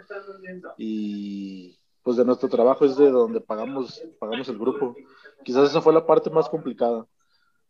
Y 0.79 1.79
pues 2.03 2.17
de 2.17 2.25
nuestro 2.25 2.49
trabajo 2.49 2.85
es 2.85 2.97
de 2.97 3.11
donde 3.11 3.41
pagamos, 3.41 4.03
pagamos 4.19 4.49
el 4.49 4.59
grupo. 4.59 4.97
Quizás 5.45 5.71
esa 5.71 5.83
fue 5.83 5.93
la 5.93 6.07
parte 6.07 6.31
más 6.31 6.49
complicada. 6.49 7.07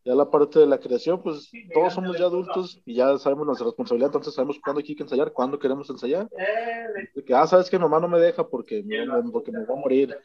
Ya 0.06 0.14
la 0.14 0.30
parte 0.30 0.60
de 0.60 0.66
la 0.66 0.78
creación, 0.78 1.20
pues 1.20 1.50
todos 1.74 1.92
somos 1.92 2.16
ya 2.16 2.26
adultos 2.26 2.80
y 2.86 2.94
ya 2.94 3.18
sabemos 3.18 3.44
nuestra 3.44 3.66
responsabilidad, 3.66 4.10
entonces 4.10 4.34
sabemos 4.34 4.56
cuándo 4.62 4.78
hay 4.78 4.94
que 4.94 5.02
ensayar, 5.02 5.32
cuándo 5.32 5.58
queremos 5.58 5.90
ensayar. 5.90 6.28
Que, 7.26 7.34
ah, 7.34 7.44
sabes 7.48 7.68
que 7.68 7.76
mamá 7.76 7.98
no 7.98 8.06
me 8.06 8.20
deja 8.20 8.46
porque 8.46 8.84
me, 8.84 9.04
porque 9.32 9.50
me 9.50 9.64
voy 9.64 9.76
a 9.76 9.80
morir. 9.80 10.16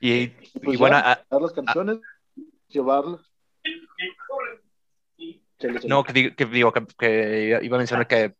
y, 0.00 0.28
pues 0.62 0.78
bueno, 0.78 0.96
a, 0.96 1.24
las 1.28 1.52
canciones 1.52 1.98
llevarla. 2.68 3.18
No, 5.88 6.04
que, 6.04 6.12
digo 6.12 6.72
que, 6.72 7.58
iba 7.64 7.76
a 7.76 7.78
mencionar 7.78 8.06
que 8.06 8.36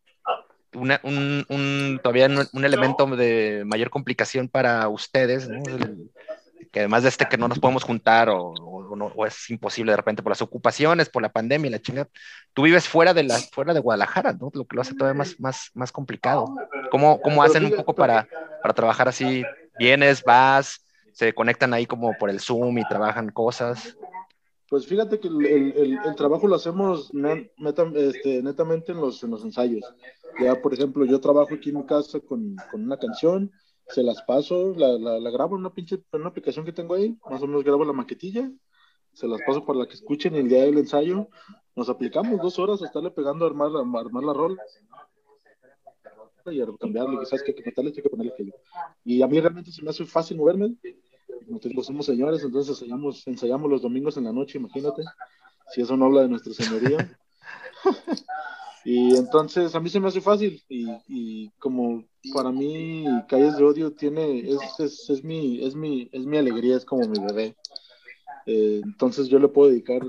un, 0.72 1.44
un, 1.48 2.00
todavía 2.00 2.28
un, 2.52 2.64
elemento 2.64 3.06
de 3.06 3.64
mayor 3.66 3.90
complicación 3.90 4.48
para 4.48 4.88
ustedes, 4.88 5.48
que 6.74 6.80
además 6.80 7.04
de 7.04 7.08
este 7.08 7.26
que 7.26 7.38
no 7.38 7.46
nos 7.46 7.60
podemos 7.60 7.84
juntar 7.84 8.28
o, 8.28 8.52
o, 8.52 9.26
es 9.26 9.48
imposible 9.48 9.92
de 9.92 9.96
repente 9.96 10.24
por 10.24 10.32
las 10.32 10.42
ocupaciones, 10.42 11.08
por 11.08 11.22
la 11.22 11.28
pandemia, 11.28 11.70
la 11.70 11.80
chingada, 11.80 12.08
tú 12.52 12.62
vives 12.62 12.88
fuera 12.88 13.14
de, 13.14 13.22
la, 13.22 13.38
fuera 13.38 13.72
de 13.72 13.78
Guadalajara, 13.78 14.32
¿no? 14.32 14.50
lo 14.52 14.64
que 14.64 14.74
lo 14.74 14.82
hace 14.82 14.96
todavía 14.96 15.16
más, 15.16 15.38
más, 15.38 15.70
más 15.74 15.92
complicado. 15.92 16.52
¿Cómo, 16.90 17.20
cómo 17.20 17.44
hacen 17.44 17.64
un 17.64 17.76
poco 17.76 17.94
para, 17.94 18.26
para 18.60 18.74
trabajar 18.74 19.06
así? 19.06 19.44
Vienes, 19.78 20.24
vas, 20.24 20.84
se 21.12 21.32
conectan 21.32 21.72
ahí 21.74 21.86
como 21.86 22.12
por 22.18 22.28
el 22.28 22.40
Zoom 22.40 22.76
y 22.78 22.88
trabajan 22.88 23.28
cosas. 23.28 23.96
Pues 24.68 24.84
fíjate 24.84 25.20
que 25.20 25.28
el, 25.28 26.00
el, 26.04 26.14
trabajo 26.16 26.48
lo 26.48 26.56
hacemos 26.56 27.12
este, 27.94 28.42
netamente 28.42 28.90
en 28.90 29.00
los, 29.00 29.22
en 29.22 29.30
los 29.30 29.44
ensayos. 29.44 29.84
Ya, 30.40 30.60
por 30.60 30.74
ejemplo, 30.74 31.04
yo 31.04 31.20
trabajo 31.20 31.54
aquí 31.54 31.70
en 31.70 31.76
mi 31.76 31.86
casa 31.86 32.18
con, 32.18 32.56
con 32.72 32.82
una 32.82 32.96
canción, 32.96 33.52
se 33.88 34.02
las 34.02 34.22
paso, 34.22 34.74
la, 34.76 34.98
la, 34.98 35.30
grabo 35.30 35.56
en 35.56 35.60
una 35.60 35.74
pinche 35.74 35.96
en 36.12 36.20
una 36.20 36.30
aplicación 36.30 36.64
que 36.64 36.72
tengo 36.72 36.94
ahí, 36.94 37.16
más 37.28 37.42
o 37.42 37.46
menos 37.46 37.64
grabo 37.64 37.84
la 37.84 37.92
maquetilla, 37.92 38.50
se 39.12 39.28
las 39.28 39.40
paso 39.46 39.64
para 39.64 39.80
la 39.80 39.86
que 39.86 39.94
escuchen 39.94 40.34
el 40.34 40.48
día 40.48 40.62
del 40.62 40.78
ensayo, 40.78 41.28
nos 41.76 41.88
aplicamos 41.88 42.40
dos 42.40 42.58
horas 42.58 42.82
a 42.82 42.86
estarle 42.86 43.10
pegando 43.10 43.44
a 43.44 43.48
armar, 43.48 43.70
a 43.74 44.00
armar 44.00 44.24
la 44.24 44.32
rol 44.32 44.58
y 46.46 46.60
a 46.60 46.66
cambiarle, 46.78 47.18
quizás 47.20 47.42
que, 47.42 47.54
que 47.54 47.62
meterle, 47.64 47.92
que 47.92 48.02
ponerle. 48.02 48.52
Y 49.04 49.22
a 49.22 49.26
mí 49.26 49.40
realmente 49.40 49.70
se 49.70 49.82
me 49.82 49.90
hace 49.90 50.04
fácil 50.04 50.36
moverme, 50.36 50.76
nosotros 51.46 51.86
somos 51.86 52.06
señores, 52.06 52.42
entonces 52.42 52.80
ensayamos, 52.80 53.26
ensayamos 53.26 53.70
los 53.70 53.82
domingos 53.82 54.16
en 54.16 54.24
la 54.24 54.32
noche, 54.32 54.58
imagínate, 54.58 55.02
si 55.72 55.82
eso 55.82 55.96
no 55.96 56.06
habla 56.06 56.22
de 56.22 56.28
nuestra 56.28 56.52
señoría. 56.52 57.18
y 58.84 59.16
entonces 59.16 59.74
a 59.74 59.80
mí 59.80 59.88
se 59.88 59.98
me 59.98 60.08
hace 60.08 60.20
fácil 60.20 60.62
y, 60.68 60.86
y 61.08 61.50
como 61.58 62.04
para 62.32 62.50
mí 62.50 63.04
Calles 63.28 63.56
de 63.56 63.64
Odio 63.64 63.92
tiene, 63.92 64.40
es, 64.40 64.58
es, 64.78 65.10
es, 65.10 65.24
mi, 65.24 65.64
es, 65.64 65.74
mi, 65.74 66.08
es 66.12 66.24
mi 66.26 66.36
alegría, 66.36 66.76
es 66.76 66.84
como 66.84 67.06
mi 67.08 67.18
bebé. 67.18 67.56
Eh, 68.46 68.80
entonces 68.84 69.28
yo 69.28 69.38
le 69.38 69.48
puedo 69.48 69.70
dedicar, 69.70 70.02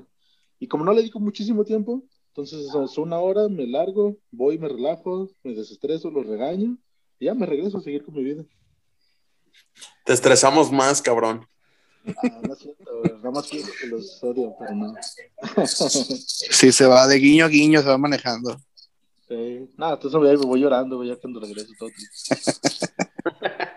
y 0.60 0.68
como 0.68 0.84
no 0.84 0.92
le 0.92 1.00
dedico 1.00 1.20
muchísimo 1.20 1.64
tiempo, 1.64 2.04
entonces 2.28 2.68
es 2.68 2.98
una 2.98 3.20
hora, 3.20 3.48
me 3.48 3.66
largo, 3.66 4.18
voy, 4.30 4.58
me 4.58 4.68
relajo, 4.68 5.30
me 5.44 5.54
desestreso, 5.54 6.12
lo 6.12 6.22
regaño 6.22 6.78
y 7.18 7.26
ya 7.26 7.34
me 7.34 7.46
regreso 7.46 7.78
a 7.78 7.82
seguir 7.82 8.04
con 8.04 8.14
mi 8.14 8.24
vida. 8.24 8.44
Te 10.04 10.12
estresamos 10.12 10.72
más, 10.72 11.02
cabrón. 11.02 11.48
Ah, 12.18 12.42
no 12.48 12.56
siento, 12.56 13.02
nada 13.04 13.32
más 13.32 13.48
que 13.48 13.64
los 13.88 14.24
odio, 14.24 14.56
pero 14.60 14.76
no. 14.76 14.94
sí, 15.68 16.72
se 16.72 16.86
va 16.86 17.08
de 17.08 17.18
guiño 17.18 17.46
a 17.46 17.48
guiño, 17.50 17.82
se 17.82 17.88
va 17.88 17.98
manejando. 17.98 18.60
Sí. 19.28 19.70
Nada, 19.78 19.94
entonces 19.96 20.40
me 20.40 20.46
voy 20.46 20.62
llorando, 20.62 21.04
ya 21.04 21.16
cuando 21.16 21.40
regreso 21.40 21.74
todo. 21.80 21.90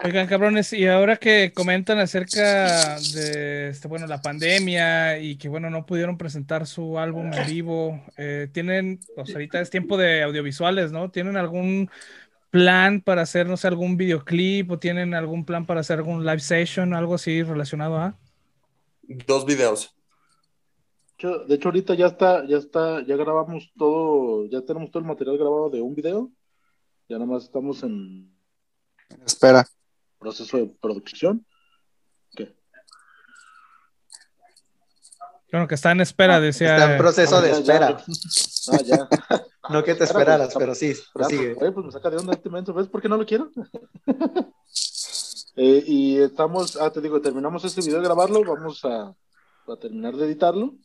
Oigan, 0.05 0.27
cabrones, 0.27 0.73
y 0.73 0.87
ahora 0.87 1.17
que 1.17 1.53
comentan 1.55 1.99
acerca 1.99 2.99
de 3.15 3.71
este, 3.71 3.89
bueno, 3.89 4.07
la 4.07 4.21
pandemia 4.21 5.19
y 5.19 5.37
que 5.37 5.49
bueno, 5.49 5.71
no 5.71 5.87
pudieron 5.87 6.19
presentar 6.19 6.67
su 6.67 6.99
álbum 6.99 7.33
en 7.33 7.47
vivo, 7.47 8.05
eh, 8.17 8.49
tienen, 8.53 9.01
pues 9.17 9.33
ahorita 9.33 9.61
es 9.61 9.71
tiempo 9.71 9.97
de 9.97 10.23
audiovisuales, 10.23 10.93
¿no? 10.93 11.11
¿Tienen 11.11 11.37
algún 11.37 11.91
plan 12.51 13.01
para 13.01 13.23
hacer, 13.23 13.47
no 13.47 13.57
sé, 13.57 13.69
algún 13.69 13.97
videoclip 13.97 14.71
o 14.71 14.79
tienen 14.79 15.15
algún 15.15 15.45
plan 15.45 15.67
para 15.67 15.81
hacer 15.81 15.99
algún 15.99 16.25
live 16.25 16.41
session, 16.41 16.95
algo 16.95 17.15
así 17.15 17.43
relacionado 17.43 17.97
a? 17.99 18.19
Dos 19.27 19.45
videos. 19.47 19.95
De 21.21 21.55
hecho, 21.57 21.69
ahorita 21.69 21.95
ya 21.95 22.07
está, 22.07 22.47
ya 22.47 22.59
está, 22.59 23.05
ya 23.05 23.17
grabamos 23.17 23.73
todo, 23.77 24.47
ya 24.47 24.63
tenemos 24.63 24.91
todo 24.91 25.01
el 25.01 25.09
material 25.09 25.37
grabado 25.37 25.69
de 25.69 25.81
un 25.81 25.95
video. 25.95 26.31
Ya 27.09 27.17
nada 27.17 27.27
más 27.27 27.45
estamos 27.45 27.83
en 27.83 28.33
espera. 29.27 29.67
Proceso 30.19 30.59
de 30.59 30.67
producción. 30.81 31.45
Bueno, 35.51 35.67
que 35.67 35.75
está 35.75 35.93
en 35.93 36.01
espera, 36.01 36.37
ah, 36.37 36.41
decía. 36.41 36.77
Está 36.77 36.93
en 36.93 36.99
proceso 36.99 37.41
de 37.41 37.51
espera. 37.53 38.05
Ah, 38.73 38.79
ya. 38.85 39.09
no 39.71 39.83
que 39.83 39.95
te 39.95 40.05
esperaras, 40.05 40.55
pero 40.59 40.75
sí, 40.75 40.93
prosigue. 41.13 41.55
Pues, 41.55 41.73
pues 41.73 41.87
me 41.87 41.93
saca 41.93 42.11
de 42.11 42.19
onda 42.19 42.35
este 42.35 42.51
momento, 42.51 42.75
¿ves 42.75 42.89
por 42.89 43.01
qué 43.01 43.09
no 43.09 43.17
lo 43.17 43.27
quiero? 43.27 43.51
Eh, 45.61 45.83
y 45.89 46.19
estamos, 46.19 46.77
ah, 46.77 46.93
te 46.93 47.01
digo, 47.01 47.21
terminamos 47.21 47.65
este 47.65 47.81
video 47.81 47.97
de 47.97 48.05
grabarlo, 48.05 48.45
vamos 48.45 48.85
a, 48.85 49.09
a, 49.09 49.77
terminar 49.81 50.15
de 50.15 50.27
editarlo 50.27 50.77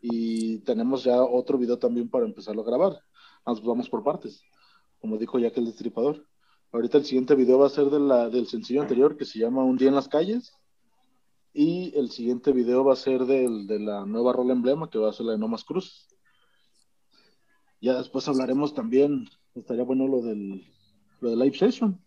y 0.00 0.58
tenemos 0.60 1.02
ya 1.02 1.20
otro 1.20 1.58
video 1.58 1.80
también 1.80 2.08
para 2.08 2.24
empezarlo 2.24 2.62
a 2.62 2.64
grabar. 2.64 3.00
Nos 3.44 3.60
vamos 3.64 3.88
por 3.88 4.04
partes, 4.04 4.40
como 5.00 5.18
dijo 5.18 5.40
ya 5.40 5.50
que 5.50 5.58
el 5.58 5.66
destripador. 5.66 6.24
Ahorita 6.70 6.98
el 6.98 7.04
siguiente 7.04 7.34
video 7.34 7.58
va 7.58 7.66
a 7.66 7.70
ser 7.70 7.86
de 7.86 7.98
la, 7.98 8.28
del 8.28 8.46
sencillo 8.46 8.82
anterior 8.82 9.16
que 9.16 9.24
se 9.24 9.40
llama 9.40 9.64
Un 9.64 9.78
día 9.78 9.88
en 9.88 9.96
las 9.96 10.06
calles. 10.06 10.52
Y 11.56 11.96
el 11.96 12.10
siguiente 12.10 12.52
video 12.52 12.84
va 12.84 12.94
a 12.94 12.96
ser 12.96 13.26
del, 13.26 13.68
de 13.68 13.78
la 13.78 14.04
nueva 14.04 14.32
rola 14.32 14.52
emblema 14.52 14.90
que 14.90 14.98
va 14.98 15.10
a 15.10 15.12
ser 15.12 15.26
la 15.26 15.32
de 15.32 15.38
No 15.38 15.46
Más 15.46 15.62
Cruz. 15.62 16.08
Ya 17.80 17.94
después 17.94 18.26
hablaremos 18.26 18.74
también, 18.74 19.28
estaría 19.54 19.84
bueno 19.84 20.08
lo 20.08 20.20
del, 20.20 20.66
lo 21.20 21.30
del 21.30 21.38
live 21.38 21.56
session. 21.56 22.02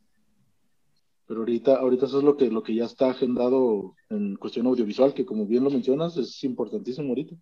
Pero 1.28 1.42
ahorita, 1.42 1.76
ahorita 1.76 2.08
eso 2.08 2.18
es 2.18 2.26
lo 2.26 2.36
que, 2.36 2.52
lo 2.52 2.62
que 2.62 2.76
ya 2.76 2.86
está 2.86 3.10
agendado 3.10 3.96
en 4.10 4.36
cuestión 4.36 4.68
audiovisual, 4.68 5.14
que 5.14 5.26
como 5.26 5.46
bien 5.46 5.64
lo 5.64 5.70
mencionas, 5.70 6.18
es 6.18 6.44
importantísimo 6.44 7.10
ahorita. 7.10 7.36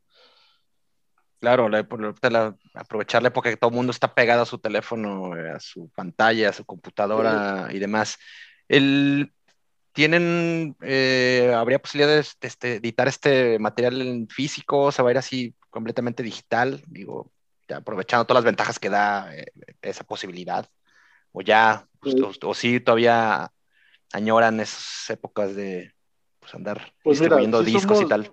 Claro, 1.40 1.68
aprovechar 2.74 3.24
la 3.24 3.30
época 3.30 3.50
que 3.50 3.58
todo 3.58 3.70
el 3.72 3.76
mundo 3.76 3.92
está 3.92 4.14
pegado 4.14 4.44
a 4.44 4.48
su 4.48 4.60
teléfono, 4.60 5.36
eh, 5.36 5.50
a 5.50 5.60
su 5.60 5.90
pantalla, 5.90 6.50
a 6.50 6.54
su 6.54 6.66
computadora 6.66 7.70
y 7.72 7.80
demás. 7.80 8.18
El, 8.68 9.32
¿Tienen, 9.96 10.76
eh, 10.82 11.54
habría 11.56 11.80
posibilidad 11.80 12.14
de 12.14 12.20
este, 12.42 12.76
editar 12.76 13.08
este 13.08 13.58
material 13.60 14.02
en 14.02 14.28
físico? 14.28 14.92
¿Se 14.92 15.02
va 15.02 15.08
a 15.08 15.12
ir 15.14 15.18
así 15.18 15.56
completamente 15.70 16.22
digital? 16.22 16.84
Digo, 16.86 17.32
aprovechando 17.74 18.26
todas 18.26 18.44
las 18.44 18.52
ventajas 18.52 18.78
que 18.78 18.90
da 18.90 19.34
eh, 19.34 19.46
esa 19.82 20.04
posibilidad, 20.04 20.70
o 21.32 21.42
ya, 21.42 21.88
pues, 22.02 22.14
o, 22.44 22.54
sí 22.54 22.82
todavía 22.82 23.50
añoran 24.12 24.60
esas 24.60 25.10
épocas 25.12 25.56
de 25.56 25.94
pues, 26.42 26.54
andar 26.54 26.94
pues 27.02 27.20
distribuyendo 27.20 27.64
discos 27.64 28.02
y 28.02 28.08
tal. 28.10 28.30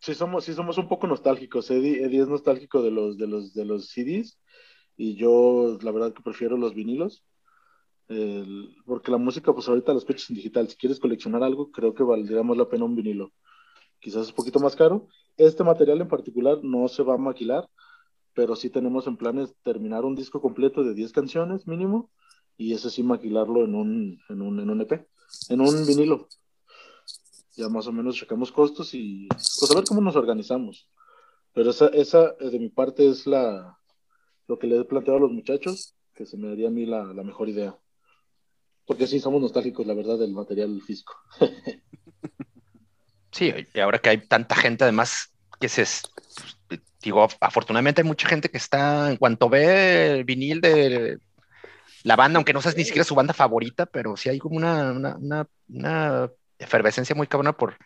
Sí 0.00 0.16
somos, 0.16 0.44
sí 0.44 0.52
somos 0.52 0.78
un 0.78 0.88
poco 0.88 1.06
nostálgicos, 1.06 1.70
Eddie, 1.70 2.04
es 2.04 2.26
nostálgico 2.26 2.82
de 2.82 2.90
los, 2.90 3.16
de 3.18 3.28
los, 3.28 3.54
de 3.54 3.64
los 3.64 3.90
CDs, 3.90 4.36
y 4.96 5.14
yo 5.14 5.78
la 5.80 5.92
verdad 5.92 6.12
que 6.12 6.22
prefiero 6.22 6.56
los 6.56 6.74
vinilos, 6.74 7.24
porque 8.86 9.10
la 9.10 9.18
música 9.18 9.52
pues 9.52 9.68
ahorita 9.68 9.92
la 9.92 9.98
escuchas 9.98 10.30
en 10.30 10.36
digital, 10.36 10.68
si 10.68 10.76
quieres 10.76 11.00
coleccionar 11.00 11.42
algo, 11.42 11.70
creo 11.70 11.94
que 11.94 12.02
valdría 12.02 12.42
más 12.42 12.56
la 12.56 12.68
pena 12.68 12.84
un 12.84 12.96
vinilo. 12.96 13.32
Quizás 14.00 14.22
es 14.22 14.28
un 14.30 14.34
poquito 14.34 14.58
más 14.58 14.74
caro, 14.74 15.08
este 15.36 15.64
material 15.64 16.00
en 16.00 16.08
particular 16.08 16.58
no 16.62 16.88
se 16.88 17.02
va 17.02 17.14
a 17.14 17.18
maquilar, 17.18 17.68
pero 18.34 18.56
sí 18.56 18.70
tenemos 18.70 19.06
en 19.06 19.16
planes 19.16 19.54
terminar 19.62 20.04
un 20.04 20.14
disco 20.14 20.40
completo 20.40 20.82
de 20.82 20.94
10 20.94 21.12
canciones 21.12 21.66
mínimo 21.66 22.10
y 22.56 22.72
ese 22.72 22.90
sí 22.90 23.02
maquilarlo 23.02 23.64
en 23.64 23.74
un, 23.74 24.20
en 24.28 24.42
un, 24.42 24.60
en 24.60 24.70
un 24.70 24.80
EP, 24.80 25.06
en 25.48 25.60
un 25.60 25.86
vinilo. 25.86 26.28
Ya 27.56 27.68
más 27.68 27.86
o 27.86 27.92
menos 27.92 28.16
checamos 28.16 28.50
costos 28.50 28.94
y 28.94 29.28
pues 29.28 29.70
a 29.70 29.74
ver 29.74 29.84
cómo 29.84 30.00
nos 30.00 30.16
organizamos. 30.16 30.88
Pero 31.52 31.70
esa, 31.70 31.88
esa 31.88 32.34
eh, 32.40 32.50
de 32.50 32.58
mi 32.58 32.70
parte 32.70 33.06
es 33.06 33.26
la, 33.26 33.78
lo 34.48 34.58
que 34.58 34.66
le 34.66 34.78
he 34.78 34.84
planteado 34.84 35.18
a 35.18 35.22
los 35.22 35.32
muchachos, 35.32 35.94
que 36.14 36.24
se 36.24 36.36
me 36.36 36.48
daría 36.48 36.68
a 36.68 36.70
mí 36.70 36.86
la, 36.86 37.12
la 37.12 37.22
mejor 37.22 37.48
idea. 37.48 37.78
Porque 38.92 39.06
sí, 39.06 39.20
somos 39.20 39.40
nostálgicos, 39.40 39.86
la 39.86 39.94
verdad, 39.94 40.18
del 40.18 40.32
material 40.32 40.80
físico. 40.86 41.14
Sí, 43.34 43.50
y 43.72 43.80
ahora 43.80 43.98
que 43.98 44.10
hay 44.10 44.18
tanta 44.18 44.54
gente 44.54 44.84
además 44.84 45.32
que 45.58 45.70
se, 45.70 45.86
digo, 47.02 47.26
afortunadamente 47.40 48.02
hay 48.02 48.06
mucha 48.06 48.28
gente 48.28 48.50
que 48.50 48.58
está, 48.58 49.10
en 49.10 49.16
cuanto 49.16 49.48
ve 49.48 50.18
el 50.18 50.24
vinil 50.24 50.60
de 50.60 51.18
la 52.02 52.14
banda, 52.14 52.36
aunque 52.36 52.52
no 52.52 52.60
seas 52.60 52.76
ni 52.76 52.84
siquiera 52.84 53.04
su 53.04 53.14
banda 53.14 53.32
favorita, 53.32 53.86
pero 53.86 54.18
sí 54.18 54.28
hay 54.28 54.38
como 54.38 54.56
una, 54.56 54.92
una, 54.92 55.16
una, 55.16 55.46
una 55.70 56.30
efervescencia 56.58 57.16
muy 57.16 57.26
cabrona 57.26 57.54
por... 57.54 57.78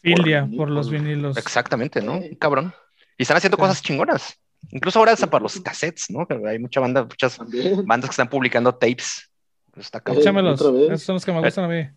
Filia, 0.00 0.48
por, 0.56 0.70
los 0.70 0.88
vinilos. 0.88 1.36
Exactamente, 1.36 2.00
¿no? 2.00 2.22
Cabrón. 2.38 2.72
Y 3.18 3.24
están 3.24 3.36
haciendo 3.36 3.58
cosas 3.58 3.82
chingonas. 3.82 4.40
Incluso 4.70 5.00
ahora 5.00 5.12
hasta 5.12 5.28
para 5.28 5.42
los 5.42 5.60
cassettes, 5.60 6.08
¿no? 6.08 6.26
Hay 6.48 6.58
mucha 6.58 6.80
banda, 6.80 7.04
muchas 7.04 7.36
También. 7.36 7.84
bandas 7.84 8.08
que 8.08 8.14
están 8.14 8.30
publicando 8.30 8.74
tapes. 8.74 9.30
Está. 9.76 10.02
Échamelos. 10.06 10.60
otra 10.60 10.72
vez. 10.72 10.90
Esos 10.90 11.02
son 11.02 11.14
los 11.14 11.24
que 11.24 11.32
me 11.32 11.40
gustan 11.40 11.64
a 11.64 11.68
mí. 11.68 11.88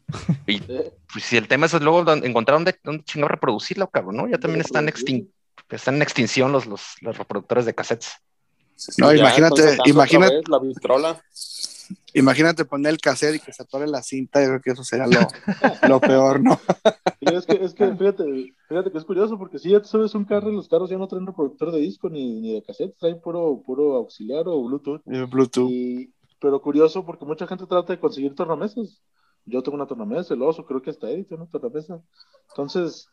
Y 0.47 0.59
pues, 1.13 1.23
si 1.23 1.37
el 1.37 1.47
tema 1.47 1.67
es 1.67 1.73
luego 1.81 2.11
encontrar 2.13 2.57
dónde, 2.57 2.75
dónde 2.83 3.03
chingado 3.03 3.29
reproducirlo, 3.29 3.87
cabrón, 3.89 4.17
¿no? 4.17 4.27
Ya 4.27 4.37
también 4.37 4.61
están, 4.61 4.87
extin- 4.87 5.29
están 5.69 5.95
en 5.95 6.01
extinción 6.01 6.51
los, 6.51 6.65
los, 6.65 6.95
los 7.01 7.17
reproductores 7.17 7.65
de 7.65 7.75
cassettes. 7.75 8.13
No, 8.97 9.11
Ya, 9.11 9.19
imagínate, 9.19 9.77
imagínate, 9.85 10.35
vez 10.35 10.47
La 10.49 11.21
imagínate 12.13 12.65
poner 12.65 12.91
el 12.91 12.99
cassette 12.99 13.35
y 13.35 13.39
que 13.39 13.53
se 13.53 13.63
atore 13.63 13.87
la 13.87 14.01
cinta, 14.01 14.41
yo 14.41 14.47
creo 14.49 14.61
que 14.61 14.71
eso 14.71 14.83
sería 14.83 15.07
lo, 15.07 15.19
lo 15.87 15.99
peor, 15.99 16.41
¿no? 16.41 16.59
Es 17.21 17.45
que, 17.45 17.63
es 17.63 17.73
que 17.73 17.87
fíjate, 17.95 18.53
fíjate 18.67 18.91
que 18.91 18.97
es 18.97 19.03
curioso, 19.03 19.37
porque 19.37 19.59
si 19.59 19.71
ya 19.71 19.79
te 19.81 19.87
subes 19.87 20.15
un 20.15 20.25
carro 20.25 20.51
los 20.51 20.67
carros 20.67 20.89
ya 20.89 20.97
no 20.97 21.07
traen 21.07 21.25
reproductor 21.25 21.71
de 21.71 21.79
disco 21.79 22.09
ni, 22.09 22.39
ni 22.39 22.53
de 22.53 22.63
cassette, 22.63 22.95
traen 22.97 23.19
puro, 23.19 23.61
puro 23.65 23.95
auxiliar 23.95 24.43
o 24.47 24.63
Bluetooth. 24.63 25.01
El 25.05 25.25
Bluetooth. 25.25 25.69
Y, 25.69 26.13
pero 26.39 26.61
curioso 26.61 27.05
porque 27.05 27.25
mucha 27.25 27.47
gente 27.47 27.65
trata 27.65 27.93
de 27.93 27.99
conseguir 27.99 28.35
tornamesas. 28.35 29.01
Yo 29.45 29.63
tengo 29.63 29.75
una 29.75 29.87
tornamesa, 29.87 30.33
el 30.33 30.41
oso, 30.41 30.65
creo 30.65 30.81
que 30.81 30.89
hasta 30.89 31.09
Edith 31.09 31.29
tiene 31.29 31.43
una 31.43 31.51
tornamesa. 31.51 32.01
Entonces, 32.49 33.07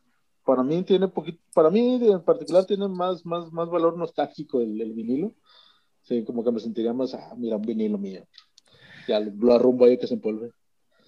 para 0.45 0.63
mí 0.63 0.83
tiene 0.83 1.09
poquito, 1.09 1.41
para 1.55 1.71
mí 1.71 2.01
en 2.07 2.23
particular 2.23 2.65
tiene 2.65 2.89
más, 2.89 3.25
más, 3.25 3.53
más 3.53 3.69
valor 3.71 3.97
nostálgico 3.97 4.61
el, 4.61 4.81
el 4.81 4.93
vinilo. 4.93 5.35
Sí, 6.03 6.25
como 6.25 6.45
que 6.45 6.53
me 6.53 6.61
sentiría 6.61 6.93
más, 6.93 7.15
ah, 7.15 7.35
mira, 7.37 7.57
un 7.57 7.63
vinilo 7.63 7.99
mío. 7.99 8.27
Ya 9.09 9.21
lo 9.21 9.55
arrumbo 9.55 9.85
ahí 9.85 9.97
que 9.97 10.07
se 10.07 10.15
empolve. 10.15 10.51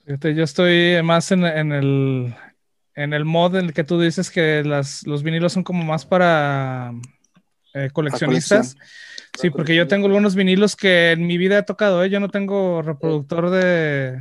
Fíjate, 0.05 0.35
yo 0.35 0.45
estoy 0.45 1.03
más 1.03 1.33
en, 1.33 1.45
en 1.45 1.73
el 1.73 2.35
en 2.97 3.13
el 3.13 3.25
mod 3.27 3.57
en 3.57 3.67
el 3.67 3.75
que 3.75 3.85
tú 3.85 4.01
dices 4.01 4.31
que 4.31 4.65
las, 4.65 5.07
los 5.07 5.23
vinilos 5.23 5.53
son 5.53 5.63
como 5.63 5.85
más 5.85 6.07
para 6.07 6.93
eh, 7.77 7.91
coleccionistas. 7.93 8.77
Sí, 9.39 9.51
porque 9.51 9.77
yo 9.77 9.87
tengo 9.87 10.07
algunos 10.07 10.35
vinilos 10.35 10.77
que 10.77 11.13
en 11.13 11.27
mi 11.27 11.37
vida 11.37 11.59
he 11.59 11.63
tocado, 11.63 12.03
¿eh? 12.03 12.09
Yo 12.09 12.21
no 12.21 12.31
tengo 12.31 12.81
reproductor 12.81 13.51
de, 13.51 14.19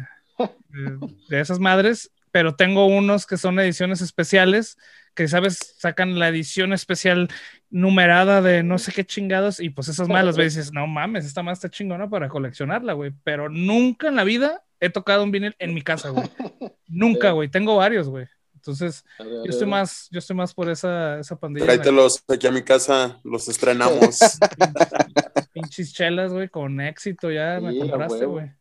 de, 0.69 0.99
de 1.29 1.39
esas 1.39 1.59
madres, 1.59 2.11
pero 2.31 2.55
tengo 2.55 2.85
unos 2.85 3.25
que 3.25 3.37
son 3.37 3.57
ediciones 3.59 4.01
especiales, 4.01 4.77
que, 5.15 5.29
¿sabes? 5.29 5.75
Sacan 5.77 6.19
la 6.19 6.27
edición 6.27 6.73
especial 6.73 7.29
numerada 7.69 8.41
de 8.41 8.61
no 8.61 8.77
sé 8.77 8.91
qué 8.91 9.05
chingados, 9.05 9.61
y 9.61 9.69
pues 9.69 9.87
esas 9.87 10.09
madres 10.09 10.25
las 10.25 10.37
ves 10.37 10.55
y 10.55 10.57
dices, 10.57 10.73
no 10.73 10.85
mames, 10.85 11.25
esta 11.25 11.43
más 11.43 11.59
está 11.59 11.69
chingona 11.69 12.09
para 12.09 12.27
coleccionarla, 12.27 12.91
güey. 12.91 13.13
Pero 13.23 13.47
nunca 13.47 14.09
en 14.09 14.17
la 14.17 14.25
vida 14.25 14.63
he 14.81 14.89
tocado 14.89 15.23
un 15.23 15.31
vinil 15.31 15.55
en 15.59 15.73
mi 15.73 15.81
casa, 15.81 16.09
güey. 16.09 16.27
Nunca, 16.87 17.31
güey. 17.31 17.49
Tengo 17.49 17.77
varios, 17.77 18.09
güey. 18.09 18.27
Entonces, 18.65 19.05
ver, 19.19 19.27
yo 19.27 19.51
estoy 19.51 19.67
más, 19.67 20.07
yo 20.09 20.17
estoy 20.17 20.35
más 20.35 20.51
por 20.51 20.67
esa, 20.69 21.19
esa 21.19 21.35
pandilla. 21.35 21.67
Tráetelos 21.67 22.23
aquí 22.27 22.47
a 22.47 22.51
mi 22.51 22.63
casa, 22.63 23.19
los 23.23 23.47
estrenamos. 23.47 24.17
Pinches 25.53 25.93
chelas, 25.93 26.33
güey, 26.33 26.49
con 26.49 26.81
éxito 26.81 27.29
ya 27.29 27.59
me 27.61 27.73
Sí, 27.73 27.79
compraste, 27.79 28.25
güey. 28.25 28.51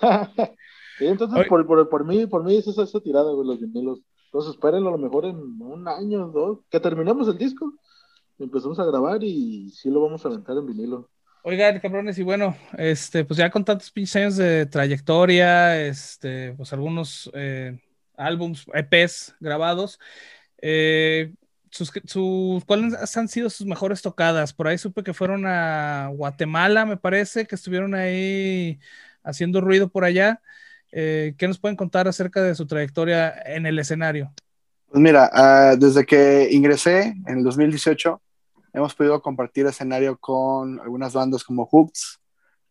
Sí, 0.98 1.06
entonces, 1.06 1.38
Oye. 1.38 1.48
por, 1.50 1.66
por, 1.66 1.86
por 1.90 2.06
mí, 2.06 2.24
por 2.26 2.42
mí 2.42 2.56
es 2.56 2.66
esa, 2.66 2.84
esa 2.84 3.00
tirada, 3.00 3.30
güey, 3.30 3.46
los 3.46 3.60
vinilos. 3.60 4.00
Entonces, 4.28 4.52
espérenlo 4.52 4.88
a 4.88 4.92
lo 4.92 4.98
mejor 4.98 5.26
en 5.26 5.36
un 5.36 5.86
año, 5.86 6.28
dos, 6.28 6.60
que 6.70 6.80
terminemos 6.80 7.28
el 7.28 7.36
disco, 7.36 7.74
empezamos 8.38 8.78
a 8.78 8.86
grabar 8.86 9.22
y 9.22 9.68
sí 9.68 9.90
lo 9.90 10.00
vamos 10.00 10.24
a 10.24 10.28
aventar 10.28 10.56
en 10.56 10.64
vinilo. 10.64 11.10
Oigan, 11.42 11.78
cabrones, 11.80 12.18
y 12.18 12.22
bueno, 12.22 12.56
este, 12.78 13.26
pues 13.26 13.36
ya 13.36 13.50
con 13.50 13.62
tantos 13.62 13.90
pinches 13.90 14.16
años 14.16 14.36
de 14.38 14.64
trayectoria, 14.64 15.78
este, 15.86 16.54
pues 16.54 16.72
algunos 16.72 17.30
eh, 17.34 17.78
álbums, 18.16 18.66
EPs 18.74 19.34
grabados, 19.40 19.98
eh, 20.62 21.32
sus, 21.70 22.64
¿cuáles 22.64 23.16
han 23.16 23.28
sido 23.28 23.50
sus 23.50 23.66
mejores 23.66 24.02
tocadas? 24.02 24.52
Por 24.52 24.68
ahí 24.68 24.78
supe 24.78 25.02
que 25.02 25.12
fueron 25.12 25.44
a 25.46 26.10
Guatemala, 26.12 26.86
me 26.86 26.96
parece, 26.96 27.46
que 27.46 27.54
estuvieron 27.54 27.94
ahí 27.94 28.78
haciendo 29.22 29.60
ruido 29.60 29.88
por 29.88 30.04
allá. 30.04 30.40
Eh, 30.92 31.34
¿Qué 31.36 31.46
nos 31.46 31.58
pueden 31.58 31.76
contar 31.76 32.08
acerca 32.08 32.42
de 32.42 32.54
su 32.54 32.66
trayectoria 32.66 33.34
en 33.44 33.66
el 33.66 33.78
escenario? 33.78 34.32
Pues 34.88 35.02
mira, 35.02 35.28
ah, 35.32 35.76
desde 35.78 36.06
que 36.06 36.48
ingresé 36.50 37.14
en 37.26 37.38
el 37.38 37.44
2018, 37.44 38.22
hemos 38.72 38.94
podido 38.94 39.20
compartir 39.20 39.66
escenario 39.66 40.16
con 40.16 40.80
algunas 40.80 41.12
bandas 41.12 41.44
como 41.44 41.66
Hooks, 41.66 42.20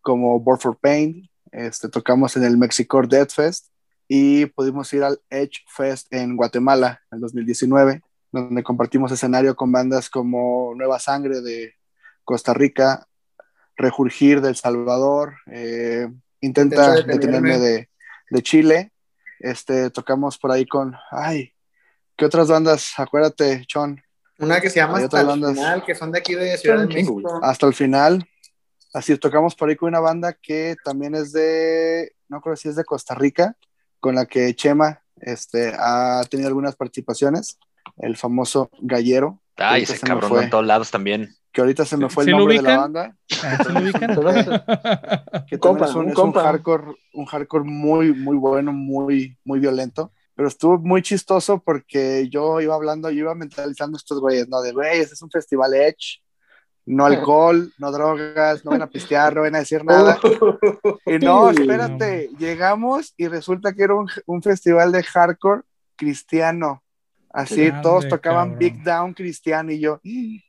como 0.02 0.40
Born 0.40 0.60
for 0.60 0.78
Pain, 0.80 1.30
este, 1.52 1.90
tocamos 1.90 2.36
en 2.38 2.44
el 2.44 2.58
Mexicore 2.58 3.08
Death 3.08 3.32
Fest 3.32 3.68
y 4.08 4.46
pudimos 4.48 4.92
ir 4.94 5.04
al 5.04 5.20
Edge 5.30 5.64
Fest 5.68 6.14
en 6.14 6.36
Guatemala 6.36 7.02
en 7.12 7.18
el 7.18 7.22
2019, 7.22 8.02
donde 8.32 8.64
compartimos 8.64 9.12
escenario 9.12 9.56
con 9.56 9.72
bandas 9.72 10.10
como 10.10 10.74
Nueva 10.76 11.00
Sangre 11.00 11.42
de 11.42 11.74
Costa 12.24 12.54
Rica, 12.54 13.08
Rejurgir 13.78 14.42
del 14.42 14.56
Salvador, 14.56 15.36
eh, 15.52 16.08
Intenta 16.42 17.02
detenerme 17.02 17.58
de, 17.58 17.90
de 18.30 18.44
Chile, 18.44 18.92
este, 19.40 19.90
tocamos 19.90 20.38
por 20.38 20.52
ahí 20.52 20.66
con, 20.68 20.96
ay, 21.10 21.54
¿qué 22.16 22.26
otras 22.26 22.50
bandas? 22.50 22.94
Acuérdate, 22.98 23.66
Chon, 23.66 24.00
Una 24.38 24.62
que 24.62 24.70
se 24.70 24.76
llama 24.76 25.00
Hasta 25.00 25.22
el 25.22 25.28
bandas. 25.28 25.54
Final, 25.54 25.84
que 25.84 25.96
son 25.96 26.12
de 26.12 26.20
aquí 26.20 26.36
de 26.36 26.56
Ciudad 26.58 26.82
de 26.82 26.88
México. 26.88 27.40
hasta 27.42 27.66
el 27.66 27.74
final. 27.74 28.30
Así 28.94 29.18
tocamos 29.18 29.56
por 29.56 29.70
ahí 29.70 29.76
con 29.76 29.90
una 29.90 30.00
banda 30.00 30.34
que 30.34 30.76
también 30.84 31.16
es 31.16 31.32
de, 31.32 32.14
no 32.30 32.40
creo 32.42 32.56
si 32.56 32.70
es 32.70 32.76
de 32.76 32.86
Costa 32.86 33.16
Rica, 33.16 33.58
con 34.06 34.14
la 34.14 34.28
que 34.28 34.54
Chema 34.54 35.02
este, 35.16 35.74
ha 35.76 36.22
tenido 36.30 36.48
algunas 36.48 36.76
participaciones, 36.76 37.58
el 37.98 38.16
famoso 38.18 38.70
Gallero, 38.82 39.42
Ay, 39.58 39.82
ese 39.82 40.00
cabrón 40.00 40.30
fue. 40.30 40.44
en 40.44 40.52
todos 40.52 40.64
lados 40.64 40.92
también. 40.92 41.34
que 41.52 41.62
ahorita 41.62 41.86
se 41.86 41.98
me 41.98 42.08
fue 42.08 42.24
el 42.24 42.28
¿Sí 42.28 42.32
lo 42.34 42.38
nombre 42.38 42.58
de 42.58 42.62
la 42.62 42.78
banda, 42.78 43.18
Ah, 43.44 43.58
¿sí 43.66 43.74
lo 43.74 43.80
ubican? 43.80 44.16
que 45.48 45.58
compa, 45.58 45.86
es 45.86 45.96
un, 45.96 46.06
un 46.06 46.12
es 46.12 46.18
un 46.20 46.34
hardcore, 46.34 46.84
un 47.14 47.26
hardcore 47.26 47.64
muy, 47.64 48.14
muy 48.14 48.38
bueno, 48.38 48.72
muy, 48.74 49.40
muy 49.44 49.60
violento. 49.60 50.12
Pero 50.36 50.50
estuvo 50.50 50.78
muy 50.78 51.02
chistoso 51.02 51.64
porque 51.66 52.30
yo 52.30 52.62
iba 52.62 52.76
hablando, 52.76 53.10
yo 53.10 53.22
iba 53.22 53.34
mentalizando 53.34 53.98
estos 53.98 54.20
güeyes, 54.20 54.48
¿no? 54.50 54.62
De 54.62 54.72
güeyes, 54.72 55.12
es 55.14 55.22
un 55.24 55.32
festival 55.32 55.74
Edge, 55.74 56.22
no 56.86 57.06
alcohol, 57.06 57.72
no 57.78 57.92
drogas, 57.92 58.64
no 58.64 58.72
van 58.72 58.82
a 58.84 58.88
pistear, 58.88 59.36
no 59.36 59.42
van 59.42 59.56
a 59.56 59.60
decir 59.60 59.84
nada. 59.86 60.20
Y 61.06 61.18
no, 61.20 61.50
espérate, 61.50 62.30
llegamos 62.38 63.14
y 63.18 63.28
resulta 63.28 63.74
que 63.74 63.84
era 63.84 63.96
un, 63.96 64.08
un 64.26 64.42
festival 64.42 64.92
de 64.92 65.04
hardcore 65.04 65.64
cristiano. 65.96 66.84
Así, 67.32 67.66
Grande, 67.68 67.82
todos 67.82 68.08
tocaban 68.08 68.50
cabrón. 68.52 68.60
Big 68.60 68.84
Down 68.84 69.14
cristiano 69.14 69.72
y 69.72 69.80
yo, 69.80 70.00
"Ih". 70.04 70.42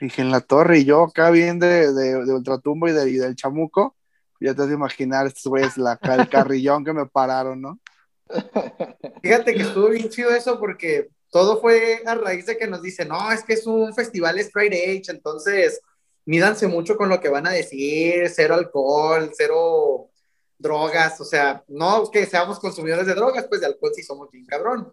dije, 0.00 0.22
en 0.22 0.30
la 0.30 0.40
torre, 0.40 0.78
y 0.78 0.84
yo 0.84 1.02
acá 1.04 1.30
bien 1.30 1.58
de, 1.58 1.92
de, 1.92 2.24
de 2.24 2.32
Ultratumbo 2.34 2.86
y, 2.88 2.92
de- 2.92 3.10
y 3.10 3.14
del 3.14 3.34
Chamuco, 3.34 3.96
ya 4.40 4.54
te 4.54 4.62
has 4.62 4.68
de 4.68 4.74
imaginar 4.74 5.26
estos 5.26 5.46
güeyes, 5.46 5.76
la, 5.76 5.98
el 6.00 6.28
carrillón 6.28 6.84
que 6.84 6.92
me 6.92 7.06
pararon, 7.06 7.60
¿no? 7.60 7.80
Fíjate 9.22 9.54
que 9.54 9.62
estuvo 9.62 9.88
bien 9.88 10.08
chido 10.08 10.30
eso 10.30 10.60
porque 10.60 11.08
todo 11.30 11.60
fue 11.60 12.02
a 12.06 12.14
raíz 12.14 12.46
de 12.46 12.56
que 12.56 12.66
nos 12.66 12.82
dicen, 12.82 13.08
no, 13.08 13.30
es 13.32 13.42
que 13.44 13.54
es 13.54 13.66
un 13.66 13.94
festival 13.94 14.38
straight 14.38 14.72
edge, 14.72 15.10
entonces 15.10 15.80
mídanse 16.24 16.66
mucho 16.66 16.96
con 16.96 17.08
lo 17.08 17.20
que 17.20 17.28
van 17.28 17.46
a 17.46 17.52
decir, 17.52 18.28
cero 18.28 18.54
alcohol, 18.54 19.30
cero 19.34 20.10
drogas, 20.58 21.20
o 21.20 21.24
sea, 21.24 21.64
no 21.68 22.10
que 22.10 22.26
seamos 22.26 22.58
consumidores 22.58 23.06
de 23.06 23.14
drogas, 23.14 23.46
pues 23.48 23.60
de 23.60 23.66
alcohol 23.66 23.92
sí 23.94 24.02
somos 24.02 24.30
bien 24.30 24.44
cabrón. 24.44 24.92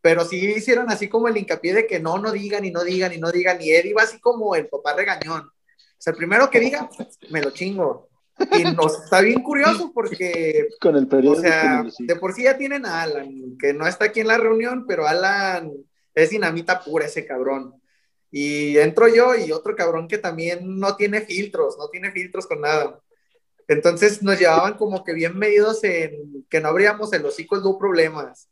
Pero 0.00 0.24
sí 0.24 0.36
hicieron 0.36 0.88
así 0.90 1.08
como 1.08 1.28
el 1.28 1.36
hincapié 1.36 1.74
de 1.74 1.86
que 1.86 1.98
no, 1.98 2.18
no 2.18 2.30
digan 2.30 2.64
y 2.64 2.70
no 2.70 2.84
digan 2.84 3.12
y 3.12 3.18
no 3.18 3.32
digan, 3.32 3.60
y 3.60 3.72
él 3.72 3.86
iba 3.86 4.02
así 4.02 4.20
como 4.20 4.54
el 4.54 4.68
papá 4.68 4.94
regañón. 4.94 5.42
O 5.42 5.98
sea, 5.98 6.12
el 6.12 6.16
primero 6.16 6.48
que 6.48 6.60
diga, 6.60 6.88
me 7.30 7.42
lo 7.42 7.50
chingo. 7.50 8.08
Y 8.52 8.64
nos 8.74 9.02
está 9.04 9.20
bien 9.22 9.42
curioso 9.42 9.90
porque 9.94 10.68
Con 10.80 10.96
el 10.96 11.04
o 11.04 11.08
periódico. 11.08 11.42
sea, 11.42 11.80
el- 11.80 11.92
sí. 11.92 12.06
de 12.06 12.16
por 12.16 12.32
sí 12.34 12.42
ya 12.44 12.56
tienen 12.58 12.84
a 12.86 13.02
Alan, 13.02 13.56
que 13.58 13.72
no 13.72 13.86
está 13.86 14.06
aquí 14.06 14.20
en 14.20 14.28
la 14.28 14.36
reunión, 14.38 14.84
pero 14.86 15.06
Alan 15.06 15.72
es 16.14 16.30
dinamita 16.30 16.82
pura 16.82 17.06
ese 17.06 17.24
cabrón. 17.26 17.80
Y 18.30 18.76
entro 18.78 19.08
yo 19.08 19.34
y 19.34 19.52
otro 19.52 19.74
cabrón 19.74 20.08
que 20.08 20.18
también 20.18 20.78
no 20.78 20.96
tiene 20.96 21.22
filtros, 21.22 21.76
no 21.78 21.88
tiene 21.88 22.10
filtros 22.12 22.46
con 22.46 22.60
nada. 22.60 23.00
Entonces 23.68 24.22
nos 24.22 24.38
llevaban 24.38 24.74
como 24.74 25.02
que 25.02 25.12
bien 25.14 25.38
medidos 25.38 25.82
en 25.84 26.44
que 26.50 26.60
no 26.60 26.68
abríamos 26.68 27.12
el 27.12 27.24
hocico, 27.24 27.56
no 27.58 27.78
problemas. 27.78 28.48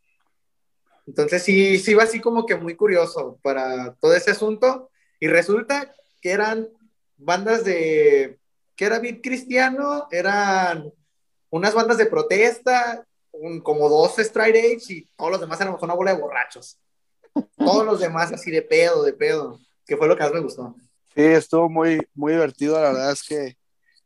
Entonces 1.07 1.43
sí, 1.43 1.79
sí 1.79 1.91
iba 1.91 2.03
así 2.03 2.21
como 2.21 2.47
que 2.47 2.57
muy 2.57 2.75
curioso 2.77 3.39
para 3.43 3.95
todo 4.01 4.15
ese 4.15 4.31
asunto. 4.31 4.91
Y 5.21 5.29
resulta 5.29 5.93
que 6.23 6.31
eran 6.31 6.69
bandas 7.17 7.65
de, 7.65 8.39
que 8.77 8.85
era 8.85 8.99
beat 8.99 9.21
cristiano, 9.23 10.09
eran 10.11 10.93
unas 11.51 11.75
bandas 11.75 11.99
de 11.99 12.07
protesta, 12.07 13.07
como 13.63 13.89
dos 13.89 14.19
straight 14.19 14.57
edge 14.57 14.91
y 14.91 15.09
todos 15.17 15.33
los 15.33 15.41
demás 15.41 15.61
éramos 15.61 15.83
una 15.83 15.95
bola 15.95 16.15
de 16.15 16.21
borrachos. 16.21 16.79
Todos 17.57 17.85
los 17.85 18.01
demás 18.01 18.33
así 18.33 18.51
de 18.51 18.63
pedo, 18.63 19.03
de 19.03 19.13
pedo, 19.13 19.59
que 19.87 19.97
fue 19.97 20.09
lo 20.09 20.17
que 20.17 20.23
más 20.23 20.33
me 20.33 20.41
gustó. 20.41 20.75
Sí, 21.15 21.23
estuvo 21.23 21.69
muy, 21.69 22.01
muy 22.15 22.33
divertido, 22.33 22.81
la 22.81 22.93
verdad 22.93 23.13
es 23.13 23.23
que 23.23 23.57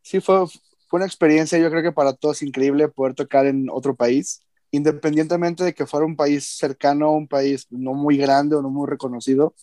sí 0.03 0.21
fue, 0.21 0.47
fue 0.47 0.99
una 0.99 1.07
experiencia, 1.07 1.59
yo 1.59 1.71
creo 1.71 1.83
que 1.83 1.93
para 1.93 2.13
todos 2.13 2.43
increíble 2.43 2.89
poder 2.89 3.15
tocar 3.15 3.47
en 3.47 3.69
otro 3.71 3.95
país, 3.95 4.43
independientemente 4.71 5.65
de 5.65 5.75
que 5.75 5.87
fuera 5.87 6.07
un 6.07 6.17
país 6.17 6.57
cercano, 6.57 7.13
un 7.13 7.29
país 7.29 7.67
no 7.71 7.95
muy 7.95 8.17
grande 8.17 8.57
o 8.57 8.63
no 8.63 8.71
muy 8.71 8.87
reconocido, 8.87 9.55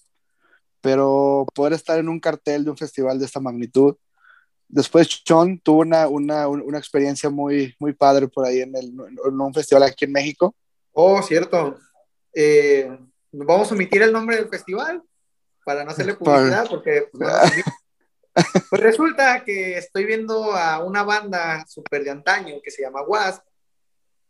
pero 0.82 1.46
poder 1.54 1.74
estar 1.74 2.00
en 2.00 2.10
un 2.10 2.20
cartel 2.20 2.64
de 2.64 2.72
un 2.72 2.78
festival 2.78 3.18
de 3.18 3.26
esta 3.26 3.40
magnitud. 3.40 3.96
Después 4.68 5.08
Sean 5.26 5.60
tuvo 5.60 5.82
una, 5.82 6.08
una, 6.08 6.48
una 6.48 6.78
experiencia 6.78 7.30
muy, 7.30 7.76
muy 7.80 7.94
padre 7.94 8.28
por 8.28 8.46
ahí 8.46 8.62
en, 8.62 8.76
el, 8.76 8.86
en 8.86 9.42
un 9.42 9.54
festival 9.54 9.84
aquí 9.84 10.06
en 10.06 10.12
México. 10.12 10.56
Oh, 10.92 11.22
cierto. 11.22 11.78
Eh, 12.34 12.90
vamos 13.32 13.72
a 13.72 13.76
omitir 13.76 14.02
el 14.02 14.12
nombre 14.12 14.38
del 14.38 14.50
festival 14.50 15.04
para 15.64 15.84
no 15.84 15.92
hacerle 15.92 16.14
publicidad, 16.16 16.68
porque 16.70 17.10
pues, 17.12 17.32
pues, 18.70 18.82
resulta 18.82 19.44
que 19.44 19.78
estoy 19.78 20.06
viendo 20.06 20.54
a 20.54 20.84
una 20.84 21.04
banda 21.04 21.66
súper 21.68 22.04
de 22.04 22.12
antaño 22.12 22.62
que 22.64 22.72
se 22.72 22.84
llama 22.84 23.02
Wasp. 23.04 23.44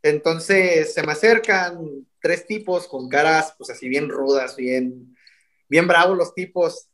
Entonces 0.02 0.94
se 0.94 1.04
me 1.04 1.14
acercan 1.14 2.08
tres 2.22 2.46
tipos 2.46 2.88
con 2.88 3.10
caras, 3.10 3.54
pues 3.58 3.70
así 3.70 3.90
bien 3.90 4.10
rudas, 4.10 4.56
bien, 4.56 5.16
bien 5.68 5.88
bravos 5.88 6.18
los 6.18 6.34
tipos. 6.34 6.88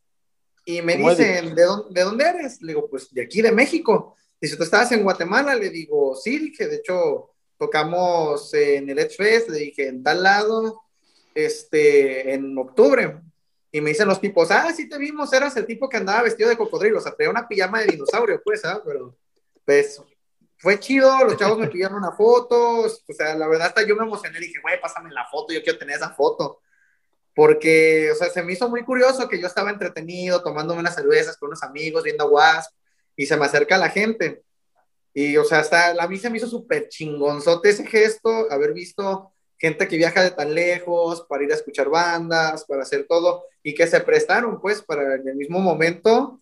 Y 0.71 0.81
me 0.81 0.95
dicen, 0.95 1.53
¿de 1.53 1.63
dónde, 1.63 1.99
¿de 1.99 2.01
dónde 2.05 2.23
eres? 2.23 2.61
Le 2.61 2.73
digo, 2.73 2.89
pues 2.89 3.13
de 3.13 3.23
aquí, 3.23 3.41
de 3.41 3.51
México. 3.51 4.15
Dice, 4.39 4.55
¿tú 4.55 4.63
estabas 4.63 4.89
en 4.93 5.03
Guatemala? 5.03 5.53
Le 5.53 5.69
digo, 5.69 6.15
sí, 6.15 6.39
dije, 6.39 6.65
de 6.67 6.77
hecho, 6.77 7.31
tocamos 7.57 8.53
en 8.53 8.89
el 8.89 8.97
Edge 8.99 9.17
Fest, 9.17 9.49
le 9.49 9.59
dije, 9.59 9.89
en 9.89 10.01
tal 10.01 10.23
lado, 10.23 10.83
este, 11.35 12.33
en 12.33 12.57
octubre. 12.57 13.19
Y 13.69 13.81
me 13.81 13.89
dicen 13.89 14.07
los 14.07 14.21
tipos, 14.21 14.49
ah, 14.49 14.71
sí 14.73 14.87
te 14.87 14.97
vimos, 14.97 15.33
eras 15.33 15.57
el 15.57 15.65
tipo 15.65 15.89
que 15.89 15.97
andaba 15.97 16.23
vestido 16.23 16.47
de 16.47 16.57
cocodrilo, 16.57 16.99
o 16.99 17.01
sea, 17.01 17.13
traía 17.13 17.29
una 17.29 17.49
pijama 17.49 17.81
de 17.81 17.87
dinosaurio, 17.87 18.41
pues, 18.41 18.63
¿ah? 18.63 18.81
Pero, 18.85 19.17
pues, 19.65 20.01
fue 20.57 20.79
chido, 20.79 21.11
los 21.25 21.35
chavos 21.35 21.57
me 21.57 21.67
pidieron 21.67 21.97
una 21.97 22.13
foto, 22.13 22.83
o 22.83 23.13
sea, 23.13 23.35
la 23.35 23.47
verdad 23.47 23.67
hasta 23.67 23.85
yo 23.85 23.97
me 23.97 24.05
emocioné, 24.05 24.39
dije, 24.39 24.61
güey, 24.61 24.79
pásame 24.79 25.11
la 25.11 25.27
foto, 25.29 25.53
yo 25.53 25.61
quiero 25.61 25.79
tener 25.79 25.97
esa 25.97 26.11
foto 26.11 26.60
porque, 27.33 28.11
o 28.11 28.15
sea, 28.15 28.29
se 28.29 28.43
me 28.43 28.53
hizo 28.53 28.69
muy 28.69 28.83
curioso 28.83 29.29
que 29.29 29.39
yo 29.39 29.47
estaba 29.47 29.69
entretenido, 29.69 30.43
tomándome 30.43 30.81
unas 30.81 30.95
cervezas 30.95 31.37
con 31.37 31.47
unos 31.47 31.63
amigos, 31.63 32.03
viendo 32.03 32.29
Wasp, 32.29 32.73
y 33.15 33.25
se 33.25 33.37
me 33.37 33.45
acerca 33.45 33.77
la 33.77 33.89
gente. 33.89 34.43
Y, 35.13 35.37
o 35.37 35.43
sea, 35.43 35.59
hasta 35.59 35.91
a 35.91 36.07
mí 36.07 36.17
se 36.17 36.29
me 36.29 36.37
hizo 36.37 36.47
súper 36.47 36.87
chingonzote 36.89 37.69
ese 37.69 37.85
gesto, 37.85 38.51
haber 38.51 38.73
visto 38.73 39.33
gente 39.57 39.87
que 39.87 39.97
viaja 39.97 40.23
de 40.23 40.31
tan 40.31 40.55
lejos 40.55 41.25
para 41.29 41.43
ir 41.43 41.51
a 41.51 41.55
escuchar 41.55 41.89
bandas, 41.89 42.65
para 42.65 42.81
hacer 42.81 43.05
todo, 43.07 43.45
y 43.61 43.75
que 43.75 43.87
se 43.87 43.99
prestaron, 43.99 44.59
pues, 44.59 44.81
para 44.81 45.15
en 45.15 45.27
el 45.27 45.35
mismo 45.35 45.59
momento 45.59 46.39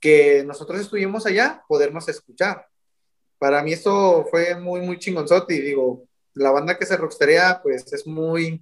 que 0.00 0.42
nosotros 0.44 0.80
estuvimos 0.80 1.24
allá, 1.26 1.62
podernos 1.68 2.08
escuchar. 2.08 2.66
Para 3.38 3.62
mí 3.62 3.74
eso 3.74 4.26
fue 4.30 4.56
muy, 4.56 4.80
muy 4.80 4.98
chingonzote, 4.98 5.54
y 5.54 5.60
digo, 5.60 6.04
la 6.34 6.50
banda 6.50 6.76
que 6.76 6.86
se 6.86 6.96
rocksterea, 6.96 7.60
pues, 7.62 7.92
es 7.92 8.06
muy, 8.06 8.60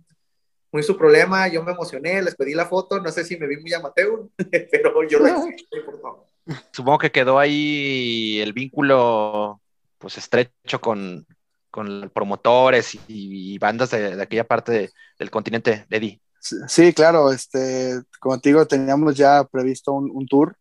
muy 0.76 0.82
su 0.82 0.94
problema, 0.94 1.48
yo 1.48 1.62
me 1.64 1.72
emocioné, 1.72 2.20
les 2.20 2.34
pedí 2.34 2.52
la 2.52 2.66
foto, 2.66 3.00
no 3.00 3.10
sé 3.10 3.24
si 3.24 3.38
me 3.38 3.46
vi 3.46 3.56
muy 3.56 3.72
amateur, 3.72 4.28
pero 4.70 5.08
yo 5.08 5.18
la 5.20 5.30
hice, 5.30 5.80
por 5.86 5.98
favor. 6.02 6.26
Supongo 6.70 6.98
que 6.98 7.10
quedó 7.10 7.38
ahí 7.38 8.38
el 8.42 8.52
vínculo 8.52 9.58
pues 9.96 10.18
estrecho 10.18 10.78
con, 10.78 11.26
con 11.70 12.10
promotores 12.12 12.98
y, 13.08 13.58
bandas 13.58 13.90
de, 13.92 14.20
aquella 14.20 14.44
parte 14.44 14.92
del 15.18 15.30
continente, 15.30 15.86
de 15.88 15.96
Eddie. 15.96 16.20
Sí, 16.68 16.92
claro, 16.92 17.32
este, 17.32 18.02
como 18.20 18.38
te 18.38 18.50
digo, 18.50 18.66
teníamos 18.66 19.16
ya 19.16 19.44
previsto 19.44 19.94
un, 19.94 20.26
tour, 20.26 20.58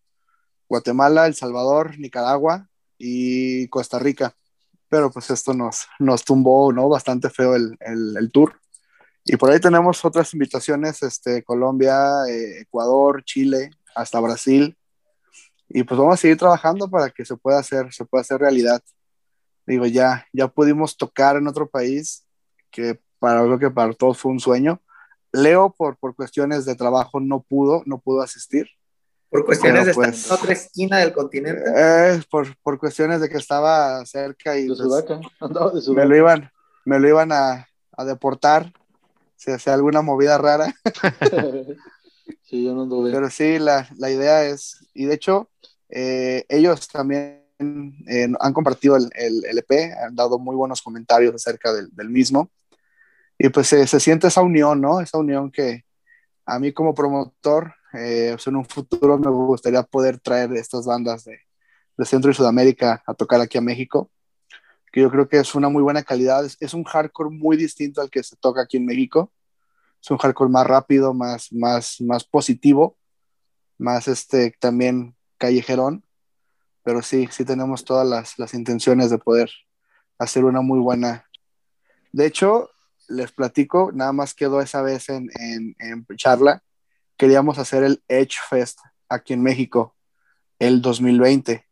Guatemala, 0.70 1.28
El 1.28 1.36
Salvador, 1.36 1.99
Nicaragua 1.99 2.70
y 2.97 3.68
Costa 3.68 3.99
Rica, 3.99 4.34
pero 4.88 5.11
pues 5.11 5.30
esto 5.30 5.53
nos, 5.53 5.88
nos 5.99 6.24
tumbó, 6.24 6.72
¿no? 6.72 6.88
Bastante 6.88 7.30
feo 7.30 7.53
el, 7.53 7.76
el, 7.82 8.16
el 8.16 8.32
tour. 8.32 8.61
Y 9.28 9.38
por 9.38 9.49
ahí 9.49 9.59
tenemos 9.59 10.05
otras 10.05 10.32
invitaciones, 10.36 11.01
este, 11.01 11.43
Colombia, 11.43 11.97
eh, 12.30 12.61
Ecuador, 12.61 13.23
Chile, 13.23 13.71
hasta 13.95 14.19
Brasil. 14.19 14.78
Y 15.67 15.84
pues 15.84 15.99
vamos 15.99 16.13
a 16.13 16.17
seguir 16.17 16.38
trabajando 16.38 16.88
para 16.88 17.09
que 17.09 17.26
se 17.26 17.36
pueda 17.36 17.57
hacer, 17.57 17.91
se 17.91 18.05
pueda 18.05 18.21
hacer 18.21 18.39
realidad. 18.39 18.84
Digo, 19.65 19.88
ya, 19.88 20.28
ya 20.32 20.47
pudimos 20.47 20.95
tocar 20.95 21.38
en 21.38 21.47
otro 21.47 21.67
país, 21.67 22.28
que 22.69 22.99
para 23.17 23.41
lo 23.41 23.57
que 23.57 23.71
para 23.71 23.93
todos 23.93 24.19
fue 24.19 24.32
un 24.32 24.39
sueño. 24.39 24.80
Leo, 25.32 25.73
por, 25.76 25.97
por 25.97 26.15
cuestiones 26.15 26.65
de 26.65 26.76
trabajo, 26.76 27.19
no 27.19 27.41
pudo, 27.41 27.82
no 27.88 27.97
pudo 27.97 28.21
asistir. 28.21 28.67
Por 29.32 29.43
cuestiones 29.43 29.86
de 29.86 29.91
estar 29.91 30.11
pues, 30.11 30.28
en 30.28 30.34
otra 30.34 30.53
esquina 30.53 30.99
del 30.99 31.13
continente. 31.13 31.63
Eh, 31.76 32.21
por, 32.30 32.55
por, 32.57 32.78
cuestiones 32.78 33.21
de 33.21 33.28
que 33.28 33.38
estaba 33.38 34.05
cerca 34.05 34.55
y 34.55 34.67
pues, 34.67 34.80
me 35.89 36.05
lo 36.05 36.15
iban, 36.15 36.51
me 36.86 36.99
lo 36.99 37.09
iban 37.09 37.32
a, 37.32 37.67
a 37.91 38.05
deportar 38.05 38.71
si 39.36 39.51
hace 39.51 39.69
alguna 39.69 40.01
movida 40.01 40.38
rara. 40.38 40.73
sí, 42.43 42.63
yo 42.63 42.73
no 42.73 43.03
Pero 43.03 43.29
sí, 43.29 43.59
la, 43.59 43.88
la, 43.97 44.09
idea 44.09 44.45
es, 44.45 44.86
y 44.93 45.05
de 45.05 45.15
hecho, 45.15 45.49
eh, 45.89 46.45
ellos 46.49 46.88
también 46.88 47.43
eh, 48.07 48.27
han 48.39 48.53
compartido 48.53 48.95
el, 48.97 49.09
el, 49.15 49.45
LP, 49.45 49.93
han 49.93 50.15
dado 50.15 50.39
muy 50.39 50.55
buenos 50.55 50.81
comentarios 50.81 51.36
acerca 51.36 51.73
del, 51.73 51.89
del 51.91 52.09
mismo. 52.09 52.51
Y 53.38 53.49
pues 53.49 53.67
se 53.67 53.99
siente 53.99 54.27
esa 54.27 54.41
unión, 54.41 54.79
¿no? 54.79 55.01
Esa 55.01 55.17
unión 55.17 55.51
que 55.51 55.83
a 56.45 56.57
mí 56.57 56.71
como 56.71 56.93
promotor, 56.93 57.73
eh, 57.93 58.29
pues 58.31 58.47
en 58.47 58.55
un 58.55 58.65
futuro 58.65 59.17
me 59.17 59.29
gustaría 59.29 59.83
poder 59.83 60.19
traer 60.19 60.53
estas 60.53 60.86
bandas 60.86 61.25
de, 61.25 61.39
de 61.97 62.05
Centro 62.05 62.31
y 62.31 62.33
Sudamérica 62.33 63.03
a 63.05 63.13
tocar 63.13 63.41
aquí 63.41 63.57
a 63.57 63.61
México 63.61 64.09
yo 65.02 65.12
creo 65.12 65.28
que 65.28 65.38
es 65.38 65.56
una 65.56 65.70
muy 65.70 65.84
buena 65.84 66.04
calidad. 66.04 66.46
Es, 66.46 66.74
un 66.74 66.84
hardcore 66.84 67.30
muy 67.30 67.58
distinto 67.58 68.02
al 68.02 68.10
que 68.10 68.24
se 68.24 68.36
toca 68.38 68.62
aquí 68.62 68.78
en 68.78 68.86
México. 68.86 69.32
Es 70.02 70.10
un 70.10 70.18
hardcore 70.18 70.50
más 70.50 70.66
rápido, 70.66 71.14
más, 71.14 71.52
más, 71.52 72.00
más 72.00 72.24
positivo, 72.24 72.98
más 73.78 74.08
este, 74.08 74.56
también 74.60 75.16
callejerón. 75.38 76.04
Pero 76.84 77.02
sí, 77.02 77.28
sí 77.32 77.43
tenemos 77.43 77.84
todas 77.84 78.08
las, 78.08 78.39
las 78.39 78.54
intenciones 78.54 79.10
de 79.10 79.18
poder 79.18 79.50
hacer 80.18 80.46
una 80.46 80.62
muy 80.62 80.80
buena. 80.80 81.26
De 82.14 82.26
hecho, 82.26 82.70
les 83.10 83.32
platico, 83.32 83.91
nada 83.93 84.14
más 84.14 84.34
quedó 84.34 84.62
esa 84.62 84.82
vez 84.82 85.10
en, 85.10 85.30
en, 85.39 85.76
en 85.80 86.06
charla. 86.16 86.64
Queríamos 87.18 87.58
hacer 87.58 87.84
el 87.84 88.04
Edge 88.08 88.38
Fest 88.50 88.80
aquí 89.10 89.34
en 89.34 89.43
México 89.43 89.96
el 90.60 90.82
2020 90.82 91.66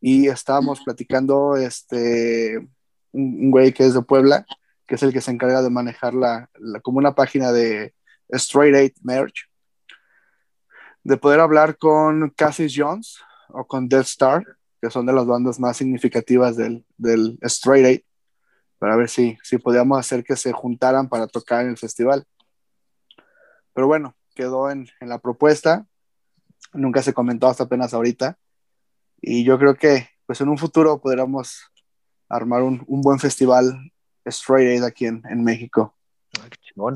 y 0.00 0.28
estábamos 0.28 0.80
platicando 0.80 1.56
este, 1.56 2.58
un, 3.12 3.50
güey 3.50 3.72
que 3.72 3.86
es 3.86 3.94
de 3.94 4.02
Puebla, 4.02 4.44
que 4.86 4.96
es 4.96 5.02
el 5.02 5.12
que 5.12 5.20
se 5.20 5.30
encarga 5.30 5.62
de 5.62 5.70
manejar 5.70 6.12
la, 6.12 6.50
como 6.82 6.98
una 6.98 7.14
página 7.14 7.52
de 7.52 7.94
Straight 8.28 8.74
Eight 8.74 8.96
Merch, 9.02 9.48
de 11.04 11.16
poder 11.16 11.40
hablar 11.40 11.78
con 11.78 12.30
Cassis 12.30 12.74
Jones 12.76 13.18
o 13.48 13.64
con 13.64 13.88
Death 13.88 14.06
Star, 14.06 14.44
que 14.80 14.90
son 14.90 15.06
de 15.06 15.12
las 15.12 15.26
bandas 15.26 15.60
más 15.60 15.76
significativas 15.76 16.56
del, 16.56 16.84
del 16.96 17.38
Straight 17.42 17.86
Eight, 17.86 18.04
para 18.78 18.96
ver 18.96 19.08
si, 19.08 19.38
si 19.44 19.58
podíamos 19.58 19.98
hacer 19.98 20.24
que 20.24 20.34
se 20.34 20.50
juntaran 20.50 21.08
para 21.08 21.28
tocar 21.28 21.64
en 21.64 21.70
el 21.70 21.78
festival. 21.78 22.24
Pero 23.72 23.86
bueno, 23.86 24.16
quedó 24.34 24.68
en, 24.68 24.88
en 25.00 25.08
la 25.08 25.18
propuesta, 25.18 25.86
nunca 26.72 27.02
se 27.02 27.14
comentó 27.14 27.46
hasta 27.46 27.64
apenas 27.64 27.94
ahorita 27.94 28.36
y 29.22 29.44
yo 29.44 29.58
creo 29.58 29.76
que 29.76 30.08
pues 30.26 30.40
en 30.40 30.48
un 30.48 30.58
futuro 30.58 31.00
podríamos 31.00 31.70
armar 32.28 32.62
un, 32.62 32.82
un 32.86 33.00
buen 33.00 33.18
festival 33.18 33.92
Straight 34.24 34.68
Aid 34.68 34.84
aquí 34.84 35.06
en, 35.06 35.22
en 35.30 35.44
México. 35.44 35.94
Ah, 36.38 36.48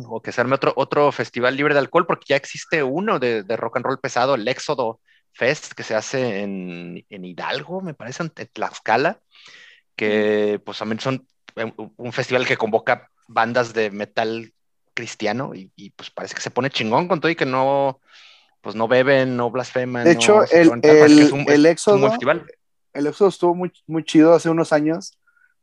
o 0.08 0.22
que 0.22 0.32
se 0.32 0.40
arme 0.40 0.54
otro, 0.54 0.72
otro 0.76 1.12
festival 1.12 1.56
libre 1.56 1.74
de 1.74 1.80
alcohol, 1.80 2.06
porque 2.06 2.24
ya 2.28 2.36
existe 2.36 2.82
uno 2.82 3.18
de, 3.18 3.42
de 3.42 3.56
rock 3.56 3.76
and 3.76 3.86
roll 3.86 4.00
pesado, 4.00 4.34
el 4.34 4.48
Éxodo 4.48 5.00
Fest, 5.32 5.74
que 5.74 5.82
se 5.82 5.94
hace 5.94 6.40
en, 6.40 7.04
en 7.10 7.24
Hidalgo, 7.24 7.82
me 7.82 7.94
parece, 7.94 8.22
en 8.22 8.30
Tlaxcala, 8.30 9.20
que 9.94 10.60
pues 10.64 10.78
también 10.78 11.00
son 11.00 11.26
eh, 11.56 11.72
un 11.76 12.12
festival 12.12 12.46
que 12.46 12.56
convoca 12.56 13.10
bandas 13.28 13.74
de 13.74 13.90
metal 13.90 14.52
cristiano 14.94 15.54
y, 15.54 15.70
y, 15.76 15.90
pues 15.90 16.10
parece 16.10 16.34
que 16.34 16.40
se 16.40 16.50
pone 16.50 16.70
chingón 16.70 17.06
con 17.06 17.20
todo 17.20 17.30
y 17.30 17.36
que 17.36 17.44
no, 17.44 18.00
pues 18.66 18.74
no 18.74 18.88
beben, 18.88 19.36
no 19.36 19.48
blasfeman. 19.48 20.02
De 20.02 20.10
hecho, 20.10 20.38
no 20.38 20.42
el, 20.50 20.50
el, 20.50 20.60
es 20.60 20.68
un- 20.72 20.80
el 20.82 21.22
es 21.22 21.30
un 21.32 21.44
buen 21.44 21.66
éxodo, 21.66 22.10
festival. 22.10 22.46
el 22.94 23.06
éxodo 23.06 23.28
estuvo 23.28 23.54
muy, 23.54 23.72
muy 23.86 24.02
chido 24.04 24.34
hace 24.34 24.50
unos 24.50 24.72
años 24.72 25.16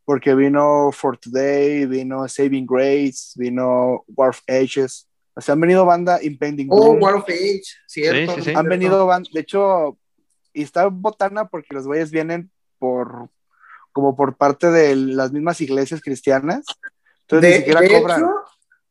porque 0.06 0.34
vino 0.34 0.90
For 0.94 1.18
Today, 1.18 1.86
vino 1.86 2.26
Saving 2.30 2.66
Grace, 2.66 3.34
vino 3.36 4.06
War 4.08 4.30
of 4.30 4.40
Ages. 4.48 5.10
O 5.34 5.42
sea, 5.42 5.52
han 5.52 5.60
venido 5.60 5.86
banda 5.86 6.18
Impending 6.24 6.70
Oh, 6.72 6.82
Doom. 6.82 7.04
War 7.04 7.16
of 7.16 7.26
Age, 7.28 7.64
cierto. 7.88 8.36
Sí, 8.36 8.40
sí, 8.40 8.44
sí. 8.46 8.50
han 8.52 8.54
cierto. 8.54 8.70
venido 8.70 9.06
bandas, 9.06 9.34
de 9.34 9.42
hecho, 9.42 9.98
y 10.54 10.64
está 10.64 10.86
botana 10.88 11.50
porque 11.50 11.74
los 11.74 11.86
güeyes 11.86 12.10
vienen 12.10 12.52
por 12.80 13.28
como 13.92 14.16
por 14.16 14.38
parte 14.38 14.72
de 14.72 14.96
las 14.96 15.34
mismas 15.34 15.60
iglesias 15.60 16.00
cristianas. 16.02 16.64
Entonces 17.28 17.42
De, 17.42 17.50
ni 17.50 17.56
siquiera 17.58 17.82
de 17.82 18.00
cobran. 18.00 18.20
hecho, 18.22 18.30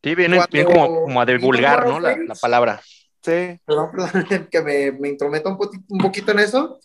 Sí, 0.04 0.14
viene, 0.16 0.36
Cuando 0.36 0.52
viene 0.52 0.70
como, 0.70 1.02
como 1.04 1.20
a 1.22 1.24
divulgar, 1.24 1.86
¿no? 1.86 1.98
La, 1.98 2.10
Ages, 2.10 2.28
la 2.28 2.34
palabra. 2.34 2.80
Sí, 3.22 3.60
perdón, 3.64 3.90
perdón, 3.92 4.48
que 4.50 4.60
me, 4.62 4.92
me 4.92 5.08
intrometa 5.10 5.48
un, 5.48 5.58
un 5.88 5.98
poquito 5.98 6.32
en 6.32 6.40
eso. 6.40 6.80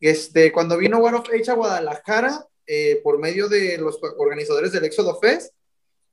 Este, 0.00 0.50
cuando 0.52 0.76
vino 0.76 0.98
War 0.98 1.14
of 1.14 1.28
Age 1.28 1.50
a 1.50 1.54
Guadalajara, 1.54 2.44
eh, 2.66 3.00
por 3.04 3.18
medio 3.18 3.48
de 3.48 3.78
los 3.78 3.98
organizadores 4.18 4.72
del 4.72 4.84
Éxodo 4.84 5.18
Fest, 5.20 5.54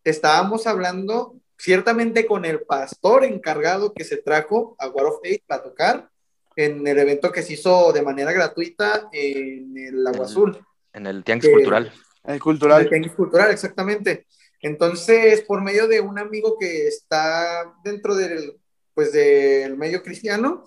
estábamos 0.04 0.68
hablando 0.68 1.36
ciertamente 1.58 2.26
con 2.26 2.46
el 2.46 2.62
pastor 2.62 3.24
encargado 3.26 3.94
que 3.94 4.04
se 4.04 4.18
trajo 4.18 4.76
a 4.80 4.88
War 4.90 5.08
of 5.08 5.20
Age 5.26 5.44
a 5.50 5.62
tocar 5.62 6.10
en 6.56 6.86
el 6.88 6.98
evento 7.00 7.32
que 7.32 7.42
se 7.44 7.54
hizo 7.54 7.92
de 7.92 8.02
manera 8.02 8.32
gratuita 8.32 9.10
en 9.12 9.76
el 9.78 10.06
Agua 10.08 10.20
El- 10.20 10.26
Azul. 10.26 10.66
En 10.94 11.08
el 11.08 11.24
Tianguis 11.24 11.50
Eh, 11.50 11.54
Cultural. 11.54 11.94
el 12.26 12.34
El 12.36 12.40
cultural. 12.40 12.90
Tianguis 12.90 13.14
cultural, 13.14 13.52
exactamente. 13.52 14.28
Entonces, 14.62 15.42
por 15.42 15.62
medio 15.62 15.88
de 15.88 16.02
un 16.02 16.20
amigo 16.20 16.58
que 16.60 16.88
está 16.88 17.74
dentro 17.84 18.14
del, 18.16 18.59
pues, 19.00 19.14
del 19.14 19.78
medio 19.78 20.04
cristiano, 20.04 20.66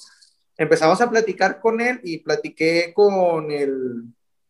empezamos 0.56 1.02
a 1.02 1.10
platicar 1.10 1.60
con 1.60 1.82
él 1.82 2.00
y 2.02 2.20
platiqué 2.20 2.94
con 2.94 3.50
el, 3.50 4.04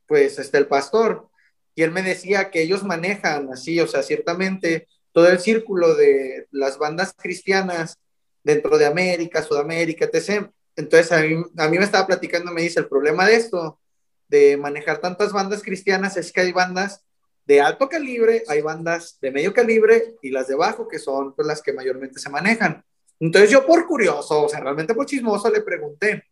pues, 0.07 0.39
este, 0.39 0.59
el 0.59 0.69
pastor. 0.69 1.29
Y 1.75 1.83
él 1.83 1.91
me 1.91 2.03
decía 2.03 2.53
que 2.53 2.63
ellos 2.63 2.85
manejan 2.85 3.53
así, 3.53 3.81
o 3.81 3.89
sea, 3.89 4.05
ciertamente 4.05 4.87
todo 5.11 5.27
el 5.27 5.41
círculo 5.41 5.97
de 5.97 6.47
las 6.53 6.79
bandas 6.79 7.13
cristianas 7.19 7.99
dentro 8.45 8.79
de 8.79 8.87
América, 8.87 9.43
Sudamérica, 9.43 10.05
etc. 10.05 10.49
Entonces, 10.77 11.11
a 11.11 11.23
mí, 11.23 11.43
a 11.57 11.69
mí 11.69 11.77
me 11.77 11.85
estaba 11.85 12.07
platicando, 12.07 12.53
me 12.53 12.63
dice, 12.63 12.79
el 12.79 12.89
problema 12.89 13.27
de 13.27 13.35
esto, 13.35 13.81
de 14.29 14.57
manejar 14.57 15.01
tantas 15.01 15.33
bandas 15.33 15.61
cristianas, 15.61 16.17
es 16.17 16.31
que 16.31 16.43
hay 16.43 16.53
bandas 16.53 17.05
de 17.47 17.61
alto 17.61 17.89
calibre, 17.89 18.45
hay 18.47 18.61
bandas 18.61 19.19
de 19.21 19.33
medio 19.33 19.53
calibre 19.53 20.15
y 20.23 20.31
las 20.31 20.47
de 20.47 20.55
bajo, 20.55 20.87
que 20.87 21.01
son 21.01 21.35
pues, 21.35 21.49
las 21.49 21.61
que 21.61 21.73
mayormente 21.73 22.21
se 22.21 22.31
manejan. 22.31 22.85
Entonces 23.23 23.51
yo 23.53 23.65
por 23.65 23.87
curioso, 23.87 24.43
o 24.43 24.49
sea, 24.49 24.59
realmente 24.59 24.95
por 24.95 25.07
chismoso, 25.07 25.49
le 25.49 25.61
pregunté, 25.61 26.25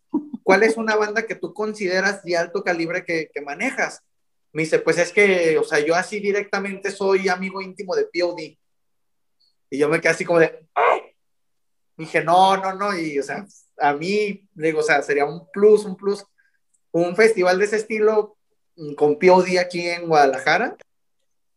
¿cuál 0.42 0.64
es 0.64 0.76
una 0.76 0.96
banda 0.96 1.24
que 1.24 1.36
tú 1.36 1.54
consideras 1.54 2.24
de 2.24 2.36
alto 2.36 2.64
calibre 2.64 3.04
que, 3.04 3.30
que 3.32 3.40
manejas? 3.42 4.02
Me 4.52 4.62
dice, 4.62 4.80
pues 4.80 4.98
es 4.98 5.12
que, 5.12 5.56
o 5.56 5.62
sea, 5.62 5.78
yo 5.78 5.94
así 5.94 6.18
directamente 6.18 6.90
soy 6.90 7.28
amigo 7.28 7.62
íntimo 7.62 7.94
de 7.94 8.06
POD. 8.06 8.40
Y 9.70 9.78
yo 9.78 9.88
me 9.88 10.00
quedé 10.00 10.10
así 10.10 10.24
como 10.24 10.40
de, 10.40 10.66
¡ay! 10.74 11.14
Dije, 11.96 12.24
no, 12.24 12.56
no, 12.56 12.74
no, 12.74 12.98
y 12.98 13.20
o 13.20 13.22
sea, 13.22 13.46
a 13.78 13.92
mí, 13.92 14.48
digo, 14.54 14.80
o 14.80 14.82
sea, 14.82 15.00
sería 15.02 15.26
un 15.26 15.48
plus, 15.52 15.84
un 15.84 15.96
plus, 15.96 16.24
un 16.90 17.14
festival 17.14 17.60
de 17.60 17.66
ese 17.66 17.76
estilo 17.76 18.36
mm, 18.74 18.94
con 18.94 19.16
POD 19.16 19.58
aquí 19.60 19.88
en 19.88 20.08
Guadalajara, 20.08 20.76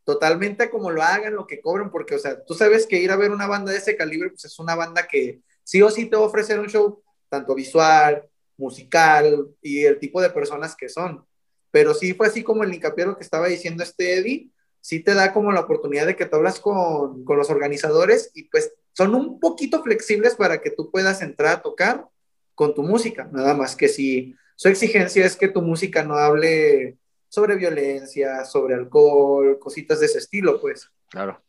totalmente 0.04 0.70
como 0.70 0.90
lo 0.90 1.02
hagan, 1.02 1.34
lo 1.34 1.46
que 1.46 1.60
cobren, 1.60 1.90
porque, 1.90 2.14
o 2.14 2.18
sea, 2.18 2.44
tú 2.44 2.54
sabes 2.54 2.86
que 2.86 3.00
ir 3.00 3.10
a 3.10 3.16
ver 3.16 3.30
una 3.30 3.46
banda 3.46 3.72
de 3.72 3.78
ese 3.78 3.96
calibre, 3.96 4.30
pues 4.30 4.44
es 4.44 4.58
una 4.58 4.74
banda 4.74 5.06
que 5.06 5.40
sí 5.62 5.82
o 5.82 5.90
sí 5.90 6.06
te 6.06 6.16
va 6.16 6.22
a 6.22 6.26
ofrecer 6.26 6.60
un 6.60 6.68
show, 6.68 7.02
tanto 7.28 7.54
visual, 7.54 8.28
musical 8.56 9.48
y 9.60 9.84
el 9.84 9.98
tipo 9.98 10.20
de 10.20 10.30
personas 10.30 10.76
que 10.76 10.88
son. 10.88 11.24
Pero 11.70 11.94
sí 11.94 12.14
fue 12.14 12.28
así 12.28 12.42
como 12.42 12.62
el 12.62 12.72
hincapié 12.72 13.06
lo 13.06 13.16
que 13.16 13.24
estaba 13.24 13.48
diciendo 13.48 13.82
este 13.82 14.18
Eddie, 14.18 14.50
sí 14.80 15.00
te 15.00 15.14
da 15.14 15.32
como 15.32 15.50
la 15.50 15.60
oportunidad 15.60 16.06
de 16.06 16.14
que 16.14 16.26
te 16.26 16.36
hablas 16.36 16.60
con, 16.60 17.24
con 17.24 17.38
los 17.38 17.50
organizadores 17.50 18.30
y 18.34 18.44
pues 18.44 18.72
son 18.92 19.14
un 19.14 19.40
poquito 19.40 19.82
flexibles 19.82 20.34
para 20.34 20.60
que 20.60 20.70
tú 20.70 20.90
puedas 20.90 21.22
entrar 21.22 21.56
a 21.56 21.62
tocar 21.62 22.06
con 22.54 22.74
tu 22.74 22.82
música, 22.82 23.28
nada 23.32 23.54
más 23.54 23.74
que 23.74 23.88
si 23.88 24.36
su 24.56 24.68
exigencia 24.68 25.26
es 25.26 25.36
que 25.36 25.48
tu 25.48 25.62
música 25.62 26.04
no 26.04 26.14
hable 26.14 26.98
sobre 27.34 27.56
violencia, 27.56 28.44
sobre 28.44 28.74
alcohol, 28.74 29.58
cositas 29.58 30.00
de 30.00 30.06
ese 30.06 30.18
estilo, 30.18 30.60
pues, 30.60 30.90
Claro. 31.10 31.42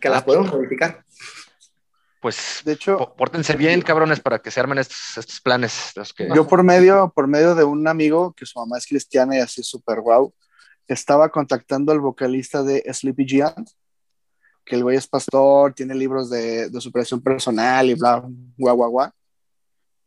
que 0.00 0.08
Ah, 0.08 0.12
las 0.12 0.24
pues. 0.24 0.36
podemos 0.36 0.54
modificar. 0.54 1.04
Pues 2.20 2.62
De 2.64 2.72
hecho, 2.72 3.14
pórtense 3.16 3.54
bien, 3.56 3.80
cabrones, 3.80 4.18
para 4.18 4.40
que 4.40 4.50
se 4.50 4.58
armen 4.58 4.78
estos, 4.78 5.16
estos 5.18 5.40
planes. 5.40 5.92
Los 5.94 6.12
que... 6.12 6.28
yo 6.34 6.48
por 6.48 6.64
medio, 6.64 7.12
por 7.14 7.28
medio 7.28 7.54
de 7.54 7.62
un 7.62 7.86
amigo 7.86 8.32
que 8.34 8.44
su 8.44 8.58
mamá 8.58 8.76
es 8.78 8.86
cristiana 8.86 9.36
y 9.36 9.40
así 9.40 9.62
súper 9.62 10.00
guau, 10.00 10.34
estaba 10.88 11.28
contactando 11.28 11.92
al 11.92 12.00
vocalista 12.00 12.62
de 12.64 12.82
Sleepy 12.92 13.24
Giant, 13.24 13.68
que 14.64 14.74
el 14.74 14.82
güey 14.82 14.96
es 14.96 15.06
pastor, 15.06 15.74
tiene 15.74 15.94
libros 15.94 16.28
de, 16.28 16.68
de 16.68 16.80
superación 16.80 17.22
personal 17.22 17.88
y 17.88 17.94
bla, 17.94 18.24
guau, 18.56 18.76
guau, 18.76 18.90
guau. 18.90 19.10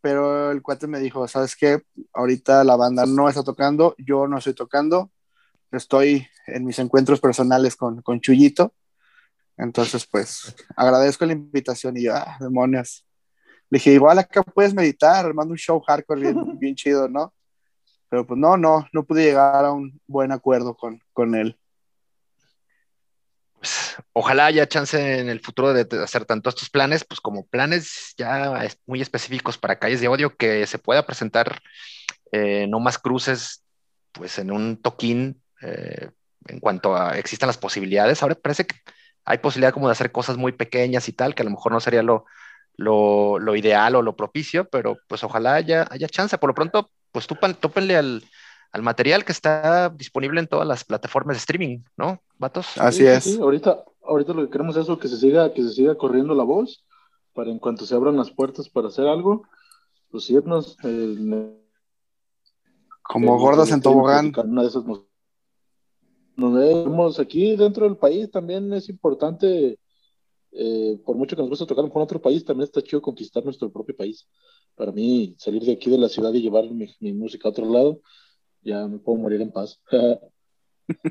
Pero 0.01 0.51
el 0.51 0.61
cuate 0.61 0.87
me 0.87 0.99
dijo, 0.99 1.27
¿sabes 1.27 1.55
qué? 1.55 1.83
Ahorita 2.13 2.63
la 2.63 2.75
banda 2.75 3.05
no 3.05 3.29
está 3.29 3.43
tocando, 3.43 3.95
yo 3.97 4.27
no 4.27 4.39
estoy 4.39 4.53
tocando, 4.53 5.11
estoy 5.71 6.27
en 6.47 6.65
mis 6.65 6.79
encuentros 6.79 7.19
personales 7.19 7.75
con, 7.75 8.01
con 8.01 8.19
Chuyito. 8.19 8.73
Entonces, 9.57 10.07
pues, 10.07 10.55
agradezco 10.75 11.25
la 11.25 11.33
invitación 11.33 11.97
y 11.97 12.03
yo, 12.03 12.15
ah, 12.15 12.37
demonios. 12.39 13.05
Le 13.69 13.77
dije, 13.77 13.93
igual 13.93 14.17
acá 14.19 14.41
puedes 14.43 14.73
meditar, 14.73 15.25
armando 15.25 15.51
un 15.51 15.57
show 15.57 15.79
hardcore 15.79 16.21
bien, 16.21 16.35
bien 16.59 16.75
chido, 16.75 17.07
¿no? 17.07 17.33
Pero 18.09 18.27
pues 18.27 18.37
no, 18.39 18.57
no, 18.57 18.85
no 18.91 19.05
pude 19.05 19.23
llegar 19.23 19.63
a 19.63 19.71
un 19.71 20.01
buen 20.07 20.31
acuerdo 20.31 20.75
con, 20.75 20.99
con 21.13 21.35
él. 21.35 21.57
Pues, 23.62 23.95
ojalá 24.14 24.47
haya 24.47 24.68
chance 24.68 25.20
en 25.20 25.30
el 25.30 25.39
futuro 25.39 25.72
de, 25.72 25.88
hacer 26.03 26.26
tanto 26.26 26.49
estos 26.49 26.72
planes, 26.72 27.05
pues 27.05 27.22
como 27.22 27.45
planes 27.45 28.16
ya 28.18 28.68
muy 28.88 29.01
específicos 29.01 29.59
para 29.59 29.78
calles 29.78 30.01
de 30.01 30.07
odio 30.07 30.36
que 30.36 30.66
se 30.66 30.80
pueda 30.80 31.05
presentar 31.05 31.62
eh, 32.32 32.66
no 32.68 32.80
más 32.80 32.97
cruces, 32.97 33.64
pues 34.14 34.39
en 34.39 34.51
un 34.51 34.82
toquín 34.82 35.43
eh, 35.62 36.09
en 36.47 36.59
cuanto 36.59 36.97
existan 37.14 37.47
las 37.47 37.59
posibilidades. 37.59 38.24
Ahora 38.24 38.34
parece 38.34 38.66
que 38.66 38.76
hay 39.26 39.38
posibilidad 39.38 39.74
como 39.74 39.88
de 39.88 39.91
hacer 39.91 40.12
cosas 40.12 40.38
muy 40.38 40.53
pequeñas 40.53 41.07
y 41.07 41.14
tal, 41.14 41.36
que 41.36 41.43
a 41.43 41.45
lo 41.45 41.51
mejor 41.51 41.72
no 41.72 41.80
sería 41.80 42.01
lo, 42.01 42.26
lo, 42.78 43.38
lo 43.38 43.55
ideal 43.55 43.95
o 43.95 44.01
lo 44.01 44.16
propicio, 44.16 44.68
pero 44.70 44.97
pues 45.07 45.24
ojalá 45.24 45.53
haya, 45.53 45.86
haya 45.91 46.09
chance. 46.09 46.36
Por 46.39 46.49
lo 46.49 46.55
pronto, 46.55 46.89
pues 47.12 47.28
túpan- 47.28 47.59
tópenle 47.59 47.95
al, 47.95 48.24
al 48.72 48.82
material 48.84 49.26
que 49.26 49.32
está 49.32 49.89
disponible 49.89 50.39
en 50.39 50.47
todas 50.47 50.67
las 50.67 50.84
plataformas 50.84 51.36
de 51.36 51.39
streaming, 51.39 51.80
¿no, 51.97 52.22
vatos? 52.38 52.78
Así 52.78 52.99
Sí, 52.99 53.03
sí, 53.03 53.07
es. 53.09 53.24
sí. 53.24 53.39
Ahorita, 53.41 53.84
ahorita 54.03 54.34
lo 54.34 54.45
que 54.45 54.49
queremos 54.51 54.76
es 54.78 54.84
eso, 54.84 54.97
que 54.97 55.07
se 55.07 55.17
siga, 55.17 55.53
que 55.53 55.61
se 55.63 55.72
siga 55.72 55.95
corriendo 55.95 56.34
la 56.36 56.43
voz, 56.43 56.86
para 57.34 57.51
en 57.51 57.59
cuanto 57.59 57.86
se 57.86 57.95
abran 57.95 58.17
las 58.17 58.32
puertas 58.32 58.69
para 58.69 58.88
hacer 58.89 59.07
algo, 59.07 59.43
pues 60.09 60.30
irnos. 60.30 60.78
eh, 60.84 61.57
Como 63.03 63.36
eh, 63.36 63.39
gordos 63.39 63.72
eh, 63.72 63.74
en 63.76 63.82
tobogán. 63.82 64.34
Una 64.45 64.61
de 64.63 64.67
esas 64.69 64.86
nos, 64.86 65.01
nos 66.36 66.53
vemos 66.53 67.19
aquí 67.19 67.55
dentro 67.55 67.86
del 67.86 67.97
país, 67.97 68.30
también 68.32 68.72
es 68.74 68.89
importante, 68.89 69.80
eh, 70.51 70.99
por 71.05 71.15
mucho 71.15 71.36
que 71.36 71.41
nos 71.41 71.49
guste 71.49 71.65
tocar 71.65 71.89
con 71.91 72.01
otro 72.01 72.22
país, 72.22 72.43
también 72.45 72.65
está 72.65 72.82
chido 72.82 73.01
conquistar 73.01 73.43
nuestro 73.43 73.72
propio 73.72 73.95
país. 73.95 74.28
Para 74.76 74.91
mí, 74.91 75.36
salir 75.38 75.63
de 75.63 75.74
aquí 75.74 75.89
de 75.89 75.97
la 75.97 76.09
ciudad 76.09 76.34
y 76.34 76.41
llevar 76.41 76.69
mi, 76.69 76.88
mi 76.99 77.13
música 77.13 77.47
a 77.47 77.51
otro 77.51 77.65
lado, 77.65 77.99
ya 78.62 78.88
me 78.88 78.97
puedo 78.99 79.18
morir 79.18 79.41
en 79.41 79.51
paz. 79.51 79.82
Hecho, 80.88 81.03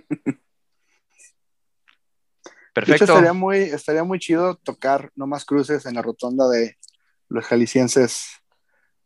Perfecto. 2.73 3.05
estaría 3.05 3.33
muy, 3.33 3.59
estaría 3.59 4.05
muy 4.05 4.19
chido 4.19 4.55
tocar 4.57 5.11
no 5.17 5.27
más 5.27 5.45
cruces 5.45 5.87
en 5.87 5.95
la 5.95 6.03
rotonda 6.03 6.49
de 6.49 6.77
los 7.29 7.45
jaliscienses 7.45 8.29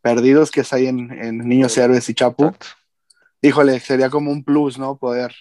perdidos 0.03 0.51
que 0.51 0.61
es 0.61 0.73
ahí 0.73 0.87
en, 0.87 1.11
en 1.11 1.39
Niños 1.39 1.77
Héroes 1.79 2.09
y 2.09 2.15
Chapu. 2.15 2.45
Exacto. 2.45 2.67
Híjole, 3.41 3.81
sería 3.81 4.11
como 4.11 4.31
un 4.31 4.45
plus, 4.45 4.79
¿no? 4.79 4.97
Poder. 4.99 5.35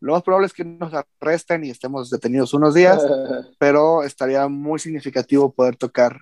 Lo 0.00 0.14
más 0.14 0.22
probable 0.22 0.46
es 0.46 0.54
que 0.54 0.64
nos 0.64 0.92
arresten 1.20 1.64
y 1.64 1.70
estemos 1.70 2.08
detenidos 2.10 2.54
unos 2.54 2.74
días, 2.74 3.02
pero 3.58 4.02
estaría 4.02 4.48
muy 4.48 4.78
significativo 4.78 5.52
poder 5.52 5.76
tocar 5.76 6.18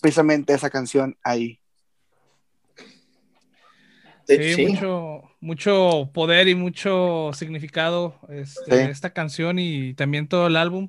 precisamente 0.00 0.54
esa 0.54 0.70
canción 0.70 1.16
ahí. 1.22 1.60
De 4.26 4.36
Sí, 4.36 4.42
hecho, 4.42 4.56
sí. 4.56 4.66
Mucho, 4.66 5.22
mucho 5.42 6.10
poder 6.14 6.48
y 6.48 6.54
mucho 6.54 7.32
significado 7.34 8.18
este, 8.30 8.84
Sí. 8.86 8.90
esta 8.90 9.12
canción 9.12 9.58
y 9.58 9.92
también 9.94 10.28
todo 10.28 10.46
el 10.46 10.56
álbum. 10.56 10.88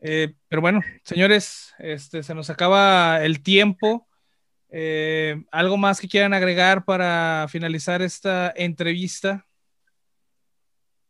Eh, 0.00 0.34
pero 0.48 0.60
bueno, 0.60 0.80
señores, 1.04 1.74
este, 1.78 2.22
se 2.22 2.34
nos 2.34 2.50
acaba 2.50 3.24
el 3.24 3.40
tiempo. 3.42 4.06
Eh, 4.70 5.42
¿Algo 5.50 5.76
más 5.78 6.00
que 6.00 6.08
quieran 6.08 6.34
agregar 6.34 6.84
para 6.84 7.46
finalizar 7.48 8.02
esta 8.02 8.52
entrevista? 8.54 9.46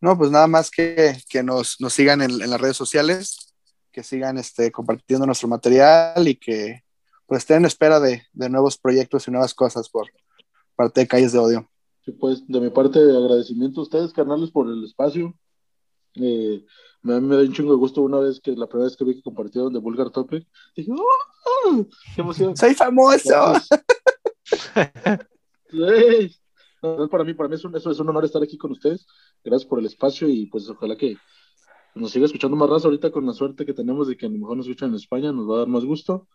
No, 0.01 0.17
pues 0.17 0.31
nada 0.31 0.47
más 0.47 0.71
que, 0.71 1.17
que 1.29 1.43
nos, 1.43 1.81
nos 1.81 1.93
sigan 1.93 2.23
en, 2.23 2.31
en 2.31 2.51
las 2.51 2.61
redes 2.61 2.77
sociales, 2.77 3.55
que 3.91 4.05
sigan 4.05 4.39
este, 4.39 4.71
compartiendo 4.71 5.27
nuestro 5.27 5.49
material 5.49 6.29
y 6.29 6.37
que 6.37 6.85
pues 7.27 7.39
estén 7.39 7.59
en 7.59 7.65
espera 7.65 7.99
de, 7.99 8.23
de 8.33 8.49
nuevos 8.49 8.79
proyectos 8.79 9.27
y 9.27 9.31
nuevas 9.31 9.55
cosas 9.55 9.89
por 9.89 10.07
parte 10.77 11.01
de 11.01 11.09
Calles 11.09 11.33
de 11.33 11.39
Odio. 11.39 11.71
Sí, 12.09 12.13
pues 12.13 12.47
de 12.49 12.59
mi 12.59 12.71
parte, 12.71 13.01
agradecimiento 13.01 13.81
a 13.81 13.83
ustedes, 13.83 14.15
carnales, 14.15 14.51
por 14.51 14.67
el 14.67 14.83
espacio. 14.83 15.35
Eh, 16.15 16.65
me, 17.03 17.21
me 17.21 17.37
da 17.37 17.43
un 17.43 17.53
chingo 17.53 17.73
de 17.73 17.79
gusto 17.79 18.01
una 18.01 18.19
vez 18.19 18.41
que 18.41 18.53
la 18.53 18.67
primera 18.67 18.87
vez 18.87 18.97
que 18.97 19.05
vi 19.05 19.17
que 19.17 19.23
compartieron 19.23 19.75
de 19.75 19.79
Vulgar 19.79 20.09
Topic, 20.09 20.49
dije, 20.75 20.91
¡Oh! 20.91 21.85
¡Qué 22.15 22.23
emoción! 22.23 22.57
¡Soy 22.57 22.75
famoso! 22.75 23.53
Sí. 25.71 26.35
No, 26.81 27.11
para 27.11 27.25
mí, 27.25 27.35
para 27.35 27.51
mí 27.51 27.57
es 27.57 27.63
un, 27.63 27.77
es 27.77 27.85
un 27.85 28.09
honor 28.09 28.25
estar 28.25 28.43
aquí 28.43 28.57
con 28.57 28.71
ustedes. 28.71 29.07
Gracias 29.45 29.69
por 29.69 29.81
el 29.81 29.85
espacio 29.85 30.31
y 30.31 30.47
pues 30.47 30.67
ojalá 30.71 30.97
que 30.97 31.19
nos 31.95 32.11
siga 32.11 32.25
escuchando 32.25 32.57
más 32.57 32.71
raza 32.71 32.87
ahorita 32.89 33.11
con 33.11 33.27
la 33.27 33.35
suerte 33.35 33.67
que 33.67 33.75
tenemos 33.75 34.09
de 34.09 34.17
que 34.17 34.25
a 34.25 34.31
lo 34.31 34.39
mejor 34.39 34.57
nos 34.57 34.67
escuchan 34.67 34.89
en 34.89 34.95
España, 34.95 35.31
nos 35.31 35.47
va 35.47 35.57
a 35.57 35.59
dar 35.59 35.69
más 35.69 35.85
gusto. 35.85 36.27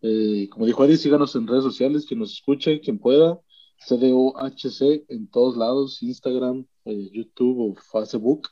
Eh, 0.00 0.48
como 0.50 0.64
dijo 0.64 0.82
Adi, 0.82 0.96
síganos 0.96 1.36
en 1.36 1.46
redes 1.46 1.64
sociales, 1.64 2.06
quien 2.06 2.20
nos 2.20 2.32
escuche, 2.32 2.80
quien 2.80 2.98
pueda. 2.98 3.38
CDOHC 3.86 5.04
en 5.08 5.28
todos 5.28 5.56
lados, 5.56 6.02
Instagram, 6.02 6.66
eh, 6.84 7.10
YouTube 7.12 7.58
o 7.60 7.74
Facebook. 7.74 8.48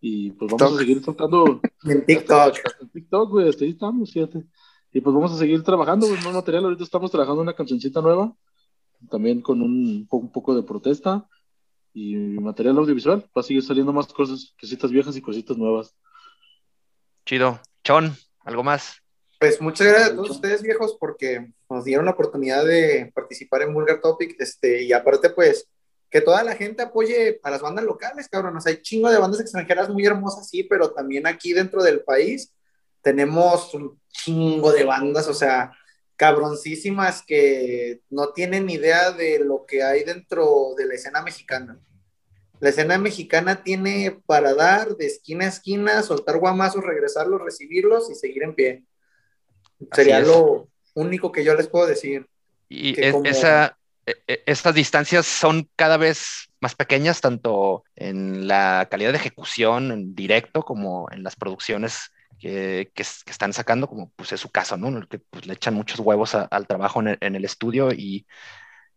Y 0.00 0.32
pues 0.32 0.50
vamos 0.52 0.60
TikTok. 0.60 0.76
a 0.76 0.78
seguir 0.78 1.04
tocando. 1.04 1.60
En 1.84 2.04
TikTok. 2.04 2.56
En 2.80 2.88
TikTok, 2.90 3.30
güey, 3.30 3.48
hasta 3.48 3.64
ahí 3.64 3.70
estamos, 3.70 4.12
fíjate. 4.12 4.44
Y 4.92 5.00
pues 5.00 5.14
vamos 5.14 5.32
a 5.32 5.38
seguir 5.38 5.62
trabajando, 5.62 6.06
güey, 6.06 6.22
más 6.22 6.34
material. 6.34 6.64
Ahorita 6.64 6.84
estamos 6.84 7.10
trabajando 7.10 7.42
una 7.42 7.54
cancioncita 7.54 8.00
nueva, 8.00 8.34
también 9.10 9.40
con 9.40 9.62
un, 9.62 10.06
un 10.10 10.32
poco 10.32 10.54
de 10.54 10.62
protesta 10.62 11.28
y 11.92 12.14
material 12.16 12.78
audiovisual. 12.78 13.28
Va 13.36 13.40
a 13.40 13.42
seguir 13.42 13.62
saliendo 13.62 13.92
más 13.92 14.06
cosas, 14.12 14.54
cositas 14.60 14.90
viejas 14.90 15.16
y 15.16 15.22
cositas 15.22 15.56
nuevas. 15.56 15.94
Chido. 17.24 17.60
Chon, 17.84 18.16
¿algo 18.44 18.64
más? 18.64 19.05
Pues 19.38 19.60
muchas 19.60 19.86
gracias 19.86 20.10
a 20.10 20.14
todos 20.14 20.30
ustedes, 20.30 20.62
viejos, 20.62 20.96
porque 20.98 21.52
nos 21.68 21.84
dieron 21.84 22.06
la 22.06 22.12
oportunidad 22.12 22.64
de 22.64 23.12
participar 23.14 23.62
en 23.62 23.74
Vulgar 23.74 24.00
Topic. 24.00 24.34
Este, 24.38 24.82
y 24.82 24.92
aparte, 24.94 25.28
pues, 25.30 25.68
que 26.10 26.22
toda 26.22 26.42
la 26.42 26.54
gente 26.54 26.82
apoye 26.82 27.38
a 27.42 27.50
las 27.50 27.60
bandas 27.60 27.84
locales, 27.84 28.28
cabrón. 28.28 28.56
O 28.56 28.60
sea, 28.60 28.72
hay 28.72 28.80
chingo 28.80 29.10
de 29.10 29.18
bandas 29.18 29.40
extranjeras 29.40 29.90
muy 29.90 30.06
hermosas, 30.06 30.48
sí, 30.48 30.62
pero 30.62 30.92
también 30.92 31.26
aquí 31.26 31.52
dentro 31.52 31.82
del 31.82 32.00
país 32.00 32.52
tenemos 33.02 33.74
un 33.74 34.00
chingo 34.08 34.72
de 34.72 34.84
bandas, 34.84 35.28
o 35.28 35.34
sea, 35.34 35.72
cabroncísimas 36.16 37.22
que 37.26 38.00
no 38.08 38.32
tienen 38.32 38.70
idea 38.70 39.10
de 39.10 39.38
lo 39.38 39.66
que 39.66 39.82
hay 39.82 40.02
dentro 40.02 40.74
de 40.76 40.86
la 40.86 40.94
escena 40.94 41.22
mexicana. 41.22 41.78
La 42.58 42.70
escena 42.70 42.96
mexicana 42.96 43.62
tiene 43.62 44.18
para 44.24 44.54
dar 44.54 44.96
de 44.96 45.06
esquina 45.06 45.44
a 45.44 45.48
esquina, 45.48 46.02
soltar 46.02 46.38
guamazos, 46.38 46.82
regresarlos, 46.82 47.42
recibirlos 47.42 48.10
y 48.10 48.14
seguir 48.14 48.44
en 48.44 48.54
pie. 48.54 48.84
Sería 49.92 50.20
es. 50.20 50.26
lo 50.26 50.68
único 50.94 51.32
que 51.32 51.44
yo 51.44 51.54
les 51.54 51.68
puedo 51.68 51.86
decir. 51.86 52.26
Y 52.68 53.00
es- 53.00 53.12
como- 53.12 53.24
esa, 53.26 53.76
e- 54.06 54.16
e- 54.26 54.42
estas 54.46 54.74
distancias 54.74 55.26
son 55.26 55.68
cada 55.76 55.96
vez 55.96 56.48
más 56.60 56.74
pequeñas, 56.74 57.20
tanto 57.20 57.84
en 57.94 58.48
la 58.48 58.88
calidad 58.90 59.12
de 59.12 59.18
ejecución 59.18 59.92
en 59.92 60.14
directo 60.14 60.62
como 60.62 61.08
en 61.12 61.22
las 61.22 61.36
producciones 61.36 62.10
que, 62.38 62.90
que 62.94 63.04
que 63.24 63.30
están 63.30 63.52
sacando, 63.52 63.88
como 63.88 64.10
pues 64.16 64.32
es 64.32 64.40
su 64.40 64.50
caso, 64.50 64.76
¿no? 64.76 64.88
En 64.88 64.96
el 64.96 65.08
que 65.08 65.18
pues, 65.18 65.46
le 65.46 65.54
echan 65.54 65.74
muchos 65.74 66.00
huevos 66.00 66.34
a- 66.34 66.44
al 66.44 66.66
trabajo 66.66 67.00
en 67.00 67.08
el, 67.08 67.18
en 67.20 67.34
el 67.36 67.44
estudio 67.44 67.92
y, 67.92 68.26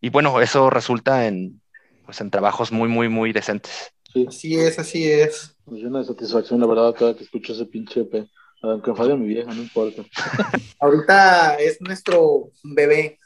y 0.01 0.09
bueno, 0.09 0.41
eso 0.41 0.69
resulta 0.69 1.27
en, 1.27 1.61
pues, 2.05 2.21
en 2.21 2.31
trabajos 2.31 2.71
muy, 2.71 2.89
muy, 2.89 3.09
muy 3.09 3.33
decentes. 3.33 3.91
Sí, 4.13 4.25
Así 4.27 4.55
es, 4.59 4.79
así 4.79 5.09
es. 5.11 5.55
me 5.67 5.77
llena 5.79 5.99
de 5.99 6.05
satisfacción, 6.05 6.59
la 6.59 6.67
verdad, 6.67 6.95
cada 6.97 7.15
que 7.15 7.23
escucho 7.23 7.53
ese 7.53 7.65
pinche 7.65 8.01
EP. 8.01 8.27
Aunque 8.61 8.93
falle 8.93 9.15
mi 9.15 9.27
vieja, 9.27 9.53
no 9.53 9.61
importa. 9.61 10.03
Ahorita 10.79 11.55
es 11.55 11.79
nuestro 11.81 12.51
bebé. 12.63 13.19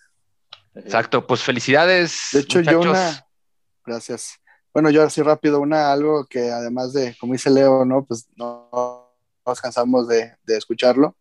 Exacto, 0.75 1.25
pues 1.25 1.41
felicidades. 1.41 2.29
De 2.34 2.39
hecho, 2.41 2.61
yo 2.61 2.79
muchachos. 2.79 2.91
una. 2.91 3.27
Gracias. 3.86 4.39
Bueno, 4.73 4.89
yo 4.89 5.03
así 5.03 5.21
rápido, 5.21 5.59
una 5.59 5.91
algo 5.91 6.25
que 6.25 6.51
además 6.51 6.93
de, 6.93 7.15
como 7.19 7.34
dice 7.34 7.49
Leo, 7.49 7.86
¿no? 7.86 8.05
Pues 8.05 8.27
no 8.36 9.13
nos 9.45 9.61
cansamos 9.61 10.07
de, 10.07 10.34
de 10.43 10.57
escucharlo. 10.57 11.15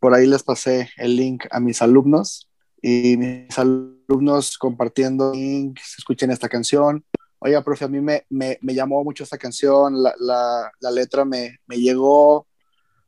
Por 0.00 0.14
ahí 0.14 0.26
les 0.26 0.42
pasé 0.42 0.88
el 0.96 1.16
link 1.16 1.44
a 1.50 1.60
mis 1.60 1.82
alumnos 1.82 2.48
y 2.80 3.16
mis 3.16 3.58
alumnos 3.58 4.56
compartiendo 4.56 5.32
links, 5.32 5.98
escuchen 5.98 6.30
esta 6.30 6.48
canción. 6.48 7.04
Oiga, 7.40 7.62
profe, 7.62 7.84
a 7.84 7.88
mí 7.88 8.00
me, 8.00 8.24
me, 8.30 8.58
me 8.62 8.74
llamó 8.74 9.04
mucho 9.04 9.22
esta 9.22 9.38
canción, 9.38 10.02
la, 10.02 10.14
la, 10.18 10.72
la 10.80 10.90
letra 10.90 11.24
me, 11.24 11.58
me 11.66 11.76
llegó. 11.76 12.47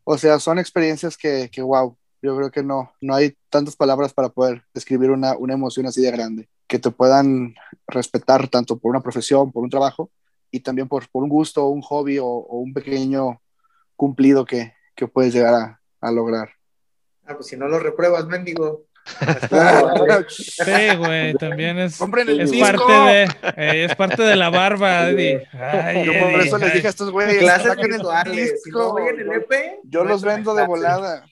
O 0.05 0.19
sea, 0.19 0.39
son 0.39 0.59
experiencias 0.59 1.17
que, 1.17 1.51
que, 1.53 1.63
wow, 1.63 1.97
yo 2.23 2.37
creo 2.37 2.51
que 2.51 2.63
no, 2.63 2.93
no 3.01 3.15
hay 3.15 3.37
tantas 3.49 3.77
palabras 3.77 4.13
para 4.13 4.29
poder 4.29 4.63
describir 4.75 5.11
una, 5.11 5.37
una 5.37 5.55
emoción 5.55 5.87
así 5.87 6.01
de 6.03 6.11
grande, 6.11 6.49
que 6.67 6.79
te 6.79 6.91
puedan 6.91 7.55
respetar 7.87 8.49
tanto 8.49 8.79
por 8.79 8.91
una 8.91 9.01
profesión, 9.01 9.53
por 9.53 9.63
un 9.63 9.71
trabajo, 9.71 10.11
y 10.51 10.61
también 10.61 10.89
por, 10.89 11.09
por 11.11 11.23
un 11.23 11.29
gusto, 11.29 11.69
un 11.69 11.83
hobby 11.83 12.19
o, 12.19 12.27
un 12.27 12.73
pequeño 12.75 13.41
cumplido 13.97 14.45
que, 14.45 14.75
que 14.95 15.07
puedes 15.07 15.33
llegar 15.33 15.55
a, 15.55 15.81
a 16.01 16.13
lograr. 16.13 16.51
Ah, 17.25 17.35
pues 17.35 17.47
si 17.47 17.57
no 17.57 17.69
lo 17.69 17.79
repruebas, 17.79 18.27
mendigo. 18.27 18.87
Sí, 20.29 20.97
güey, 20.97 21.35
también 21.35 21.79
es, 21.79 21.97
Compren 21.97 22.29
el 22.29 22.41
es 22.41 22.51
disco. 22.51 22.87
parte 22.87 22.93
de, 22.93 23.23
eh, 23.57 23.85
es 23.85 23.95
parte 23.97 24.23
de 24.23 24.37
la 24.37 24.51
barba, 24.51 25.09
Eddie. 25.09 25.47
Ay, 25.53 26.05
Yo 26.05 26.13
por 26.13 26.31
Eddie, 26.31 26.47
eso 26.47 26.59
les 26.59 26.75
dije 26.75 26.87
a 26.87 26.91
estos 26.91 27.11
güeyes, 27.11 27.39
Clases 27.39 27.69
saquen 27.69 27.93
el 27.93 28.01
disco. 28.33 28.95
oyen 28.95 29.21
el 29.21 29.33
EP, 29.33 29.81
Yo 29.85 30.05
los 30.05 30.23
vendo 30.23 30.55
de 30.55 30.67
volada. 30.67 31.25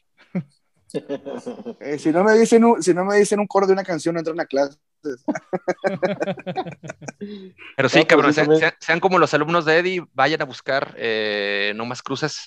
Eh, 1.81 1.99
si, 1.99 2.11
no 2.11 2.25
me 2.25 2.33
dicen 2.33 2.65
un, 2.65 2.83
si 2.83 2.95
no 2.95 3.05
me 3.05 3.17
dicen 3.17 3.39
un 3.41 3.47
coro 3.47 3.67
de 3.67 3.75
una 3.75 3.85
canción, 3.85 4.15
no 4.15 4.21
entran 4.21 4.41
a 4.41 4.47
clase. 4.47 4.79
Pero 7.77 7.89
sí, 7.89 7.99
pues 7.99 8.07
cabrón, 8.07 8.33
sí, 8.33 8.41
sean, 8.81 8.99
como 8.99 9.19
los 9.19 9.35
alumnos 9.35 9.67
de 9.67 9.79
Eddie, 9.79 10.07
vayan 10.15 10.41
a 10.41 10.47
buscar 10.47 10.95
eh, 10.97 11.73
No 11.77 11.85
Más 11.85 12.03
Cruces 12.03 12.45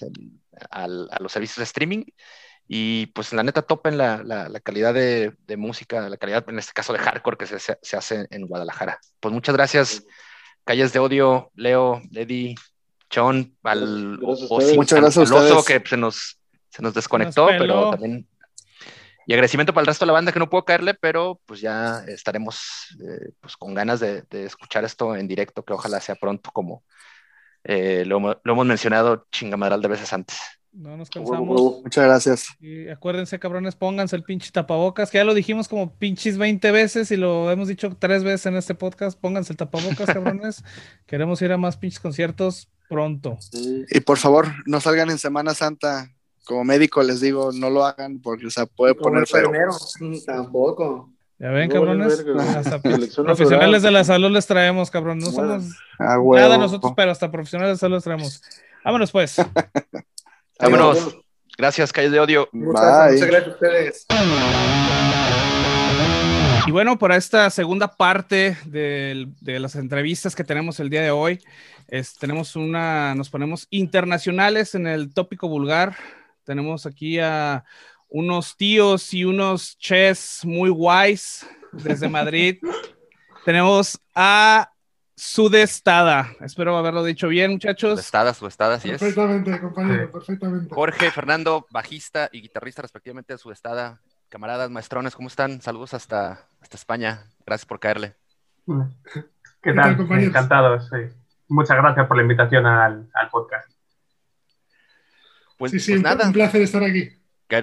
a 0.72 0.88
los 0.88 1.32
servicios 1.32 1.58
de 1.58 1.64
streaming 1.66 2.04
y 2.68 3.08
pues 3.08 3.34
la 3.34 3.44
neta 3.44 3.62
topen 3.62 3.98
la, 3.98 4.24
la- 4.24 4.48
la 4.50 4.60
calidad 4.60 4.94
de, 4.94 5.34
de 5.48 5.58
música, 5.58 6.08
la 6.10 6.18
calidad 6.18 6.46
en 6.50 6.60
este 6.60 6.74
caso 6.74 6.94
de 6.94 7.00
hardcore 7.00 7.38
que 7.38 7.48
se, 7.48 7.60
se- 7.60 7.98
hace 7.98 8.28
en 8.30 8.48
Guadalajara. 8.48 9.00
Pues 9.20 9.34
muchas 9.34 9.56
gracias, 9.56 10.04
Calles 10.64 10.94
de 10.94 11.00
Odio, 11.00 11.52
Leo, 11.56 12.02
Eddie, 12.14 12.56
Chon, 13.10 13.58
al 13.64 14.18
Gracias 14.22 14.48
o- 14.52 14.60
Muchas 14.76 15.00
gracias 15.02 15.32
al 15.32 15.64
que 15.66 15.84
se 15.90 15.98
nos, 15.98 16.40
se 16.70 16.82
nos 16.82 16.94
desconectó, 16.94 17.48
pero 17.60 17.90
también... 17.92 18.28
Y 19.28 19.34
agradecimiento 19.34 19.72
para 19.74 19.82
el 19.84 19.88
resto 19.88 20.04
de 20.04 20.08
la 20.08 20.14
banda 20.14 20.32
que 20.32 20.40
no 20.40 20.50
puedo 20.50 20.66
caerle, 20.66 20.94
pero 20.96 21.40
pues 21.46 21.62
ya 21.62 22.04
estaremos 22.08 22.88
eh, 23.00 23.32
pues 23.40 23.56
con 23.56 23.74
ganas 23.76 24.00
de, 24.00 24.24
de 24.24 24.46
escuchar 24.46 24.84
esto 24.84 25.16
en 25.16 25.28
directo, 25.28 25.64
que 25.64 25.74
ojalá 25.74 26.00
sea 26.02 26.16
pronto 26.16 26.50
como 26.52 26.84
eh, 27.64 28.04
lo, 28.06 28.20
lo 28.20 28.54
hemos 28.54 28.66
mencionado 28.66 29.28
chingamadral 29.32 29.80
de 29.82 29.88
veces 29.90 30.12
antes. 30.12 30.40
No 30.74 30.96
nos 30.96 31.10
cansamos. 31.10 31.82
Muchas 31.84 32.06
gracias. 32.06 32.46
Y 32.62 32.88
acuérdense, 32.88 33.38
cabrones, 33.40 33.76
pónganse 33.76 34.16
el 34.16 34.24
pinche 34.24 34.52
tapabocas, 34.52 35.12
que 35.12 35.18
ya 35.18 35.26
lo 35.26 35.34
dijimos 35.34 35.68
como 35.68 35.94
pinches 35.96 36.38
20 36.38 36.72
veces 36.72 37.12
y 37.12 37.18
lo 37.18 37.52
hemos 37.52 37.68
dicho 37.68 37.96
tres 38.00 38.24
veces 38.24 38.46
en 38.46 38.56
este 38.56 38.74
podcast. 38.74 39.20
Pónganse 39.20 39.52
el 39.54 39.58
tapabocas, 39.58 40.06
cabrones. 40.14 40.64
Queremos 41.06 41.42
ir 41.42 41.52
a 41.52 41.58
más 41.58 41.76
pinches 41.78 42.00
conciertos 42.00 42.70
pronto. 42.88 43.38
Sí. 43.40 43.84
Y 43.90 44.00
por 44.00 44.18
favor, 44.18 44.48
no 44.66 44.80
salgan 44.80 45.10
en 45.10 45.18
Semana 45.18 45.54
Santa. 45.54 46.10
Como 46.46 46.64
médico 46.64 47.04
les 47.04 47.20
digo, 47.22 47.52
no 47.54 47.70
lo 47.70 47.86
hagan 47.86 48.20
porque 48.22 48.50
se 48.50 48.66
puede 48.66 48.96
Como 48.96 49.12
poner 49.12 49.28
feo. 49.28 49.40
enfermero. 49.42 49.72
Mm, 50.00 50.26
Tampoco. 50.26 51.10
Ya 51.38 51.50
ven, 51.50 51.68
No 51.70 51.76
cabrones. 51.76 52.24
Hasta 52.56 52.80
profesionales 52.82 53.82
de 53.84 53.92
la 53.92 54.04
salud 54.04 54.32
les 54.32 54.48
traemos, 54.48 54.90
cabrón. 54.90 55.20
No 55.20 55.32
Bueno. 55.32 55.60
somos 55.60 55.76
Ah, 56.00 56.18
nada 56.36 56.58
nosotros, 56.58 56.94
pero 56.96 57.12
hasta 57.12 57.30
profesionales 57.32 57.76
de 57.76 57.80
salud 57.80 57.96
les 57.96 58.04
traemos. 58.04 58.42
Vámonos, 58.86 59.12
pues. 59.12 59.36
Vámonos. 60.62 61.18
Gracias, 61.58 61.92
Calles 61.92 62.12
de 62.12 62.20
Odio. 62.20 62.50
Muchas, 62.52 62.82
Bye. 62.82 63.14
muchas 63.14 63.28
gracias 63.28 63.48
a 63.48 63.52
ustedes. 63.54 64.06
Y 66.68 66.72
bueno, 66.72 66.98
para 66.98 67.16
esta 67.18 67.50
segunda 67.50 67.88
parte 67.96 68.58
de, 68.66 69.28
las 69.42 69.76
entrevistas 69.76 70.36
que 70.36 70.44
tenemos 70.44 70.80
el 70.80 70.90
día 70.90 71.02
de 71.02 71.12
hoy, 71.12 71.40
es- 71.88 72.16
tenemos 72.18 72.56
una, 72.56 73.16
nos 73.16 73.30
ponemos 73.30 73.68
internacionales 73.72 74.76
en 74.76 74.88
el 74.88 75.14
tópico 75.14 75.48
vulgar. 75.48 75.96
Tenemos 76.46 76.86
aquí 76.86 77.20
a 77.20 77.64
unos 78.10 78.56
tíos 78.58 79.14
y 79.14 79.26
unos 79.26 79.78
ches 79.78 80.42
muy 80.44 80.70
guays 80.70 81.46
desde 81.72 82.08
Madrid. 82.10 82.58
tenemos 83.46 84.00
a 84.14 84.71
Sudestada. 85.24 86.32
Espero 86.40 86.76
haberlo 86.76 87.04
dicho 87.04 87.28
bien, 87.28 87.52
muchachos. 87.52 88.00
Estadas, 88.00 88.38
su 88.38 88.48
estada, 88.48 88.76
así 88.76 88.90
es. 88.90 89.00
Perfectamente, 89.00 89.62
compañero, 89.62 90.12
perfectamente. 90.12 90.74
Jorge, 90.74 91.12
Fernando, 91.12 91.68
bajista 91.70 92.28
y 92.32 92.42
guitarrista 92.42 92.82
respectivamente 92.82 93.34
de 93.34 93.38
su 93.38 93.52
estada. 93.52 94.02
Camaradas, 94.30 94.72
maestrones, 94.72 95.16
¿cómo 95.16 95.28
están? 95.28 95.62
Saludos 95.62 95.94
hasta, 95.94 96.48
hasta 96.60 96.76
España. 96.76 97.28
Gracias 97.46 97.68
por 97.68 97.80
caerle. 97.80 98.16
¿Qué 98.66 99.24
¿Qué 99.62 99.74
tal, 99.74 99.96
compañeros? 99.96 100.30
Encantados. 100.30 100.90
sí. 100.90 101.16
Muchas 101.50 101.78
gracias 101.78 102.08
por 102.08 102.18
la 102.18 102.24
invitación 102.24 102.66
al, 102.66 103.08
al 103.14 103.30
podcast. 103.30 103.70
Pues, 105.56 105.72
Sí, 105.72 105.80
sí, 105.80 105.92
pues 105.92 105.98
un, 105.98 106.04
nada, 106.04 106.26
un 106.26 106.34
placer 106.34 106.64
estar 106.64 106.84
aquí. 106.84 107.12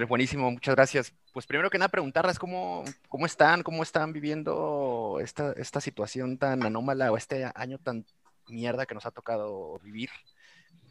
Buenísimo, 0.07 0.51
muchas 0.51 0.75
gracias. 0.75 1.13
Pues 1.33 1.47
primero 1.47 1.71
que 1.71 1.79
nada 1.79 1.89
preguntarles 1.89 2.37
cómo, 2.37 2.83
cómo 3.07 3.25
están, 3.25 3.63
cómo 3.63 3.81
están 3.81 4.13
viviendo 4.13 5.17
esta, 5.19 5.51
esta 5.53 5.81
situación 5.81 6.37
tan 6.37 6.63
anómala 6.63 7.11
o 7.11 7.17
este 7.17 7.49
año 7.55 7.79
tan 7.79 8.05
mierda 8.47 8.85
que 8.85 8.93
nos 8.93 9.07
ha 9.07 9.11
tocado 9.11 9.79
vivir. 9.79 10.11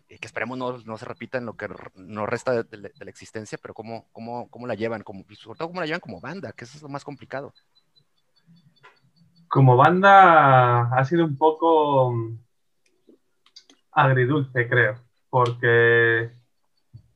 Eh, 0.09 0.19
que 0.19 0.27
esperemos 0.27 0.59
no, 0.59 0.79
no 0.79 0.99
se 0.99 1.05
repita 1.05 1.39
en 1.39 1.47
lo 1.47 1.57
que 1.57 1.69
nos 1.95 2.29
resta 2.29 2.65
de, 2.65 2.77
la- 2.79 3.11
existencia, 3.11 3.57
pero 3.63 3.73
cómo, 3.73 4.09
cómo, 4.11 4.49
cómo 4.51 4.67
la 4.67 4.75
llevan, 4.75 5.03
como, 5.05 5.25
sobre 5.33 5.59
todo 5.59 5.69
cómo 5.69 5.81
la 5.81 5.87
llevan 5.87 6.01
como 6.01 6.21
banda, 6.21 6.51
que 6.53 6.65
eso 6.65 6.77
es 6.77 6.83
lo 6.83 6.89
más 6.89 7.05
complicado. 7.05 7.55
Como 9.47 9.77
banda 9.77 10.91
ha 10.93 11.05
sido 11.05 11.25
un 11.25 11.37
poco 11.37 12.11
mm, 12.11 12.39
agridulce, 13.93 14.69
creo, 14.69 14.97
porque 15.31 16.33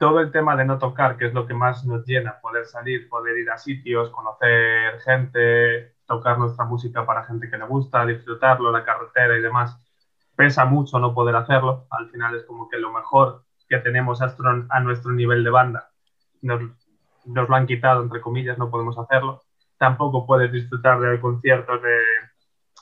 todo 0.02 0.18
el 0.18 0.32
tema 0.32 0.56
de 0.56 0.64
no 0.64 0.80
tocar, 0.80 1.16
que 1.16 1.26
es 1.26 1.32
lo 1.32 1.46
que 1.46 1.54
más 1.54 1.84
nos 1.84 2.04
llena, 2.04 2.40
poder 2.40 2.66
salir, 2.66 3.08
poder 3.08 3.38
ir 3.38 3.48
a 3.48 3.56
sitios, 3.56 4.10
conocer 4.10 4.98
gente, 5.04 5.94
tocar 6.08 6.40
nuestra 6.40 6.64
música 6.64 7.06
para 7.06 7.22
gente 7.22 7.48
que 7.48 7.56
le 7.56 7.64
gusta, 7.66 8.04
disfrutarlo, 8.04 8.72
la 8.72 8.84
carretera 8.84 9.38
y 9.38 9.40
demás, 9.40 9.80
pesa 10.34 10.64
mucho 10.64 10.98
no 10.98 11.14
poder 11.14 11.36
hacerlo. 11.36 11.86
Al 11.88 12.10
final 12.10 12.34
es 12.34 12.42
como 12.42 12.68
que 12.68 12.78
lo 12.78 12.92
mejor 12.92 13.44
que 13.68 13.78
tenemos 13.78 14.20
a 14.20 14.80
nuestro, 14.80 15.12
nivel 15.12 15.44
de 15.44 15.50
banda 15.50 15.88
nos, 16.40 16.62
nos 17.26 17.48
lo 17.48 17.54
han 17.54 17.68
quitado, 17.68 18.02
entre 18.02 18.20
comillas, 18.20 18.58
no 18.58 18.70
podemos 18.70 18.98
hacerlo. 18.98 19.42
Tampoco 19.78 20.26
puedes 20.26 20.50
disfrutar 20.50 20.98
de 20.98 21.20
conciertos 21.20 21.80
de, 21.80 21.98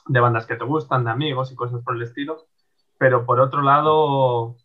de 0.06 0.20
bandas 0.20 0.46
que 0.46 0.56
te 0.56 0.64
gustan, 0.64 1.04
de 1.04 1.10
amigos 1.10 1.52
y 1.52 1.54
cosas 1.54 1.82
por 1.82 1.96
el 1.96 2.02
estilo. 2.02 2.46
Pero 2.96 3.26
por 3.26 3.40
otro 3.40 3.60
lado, 3.60 4.56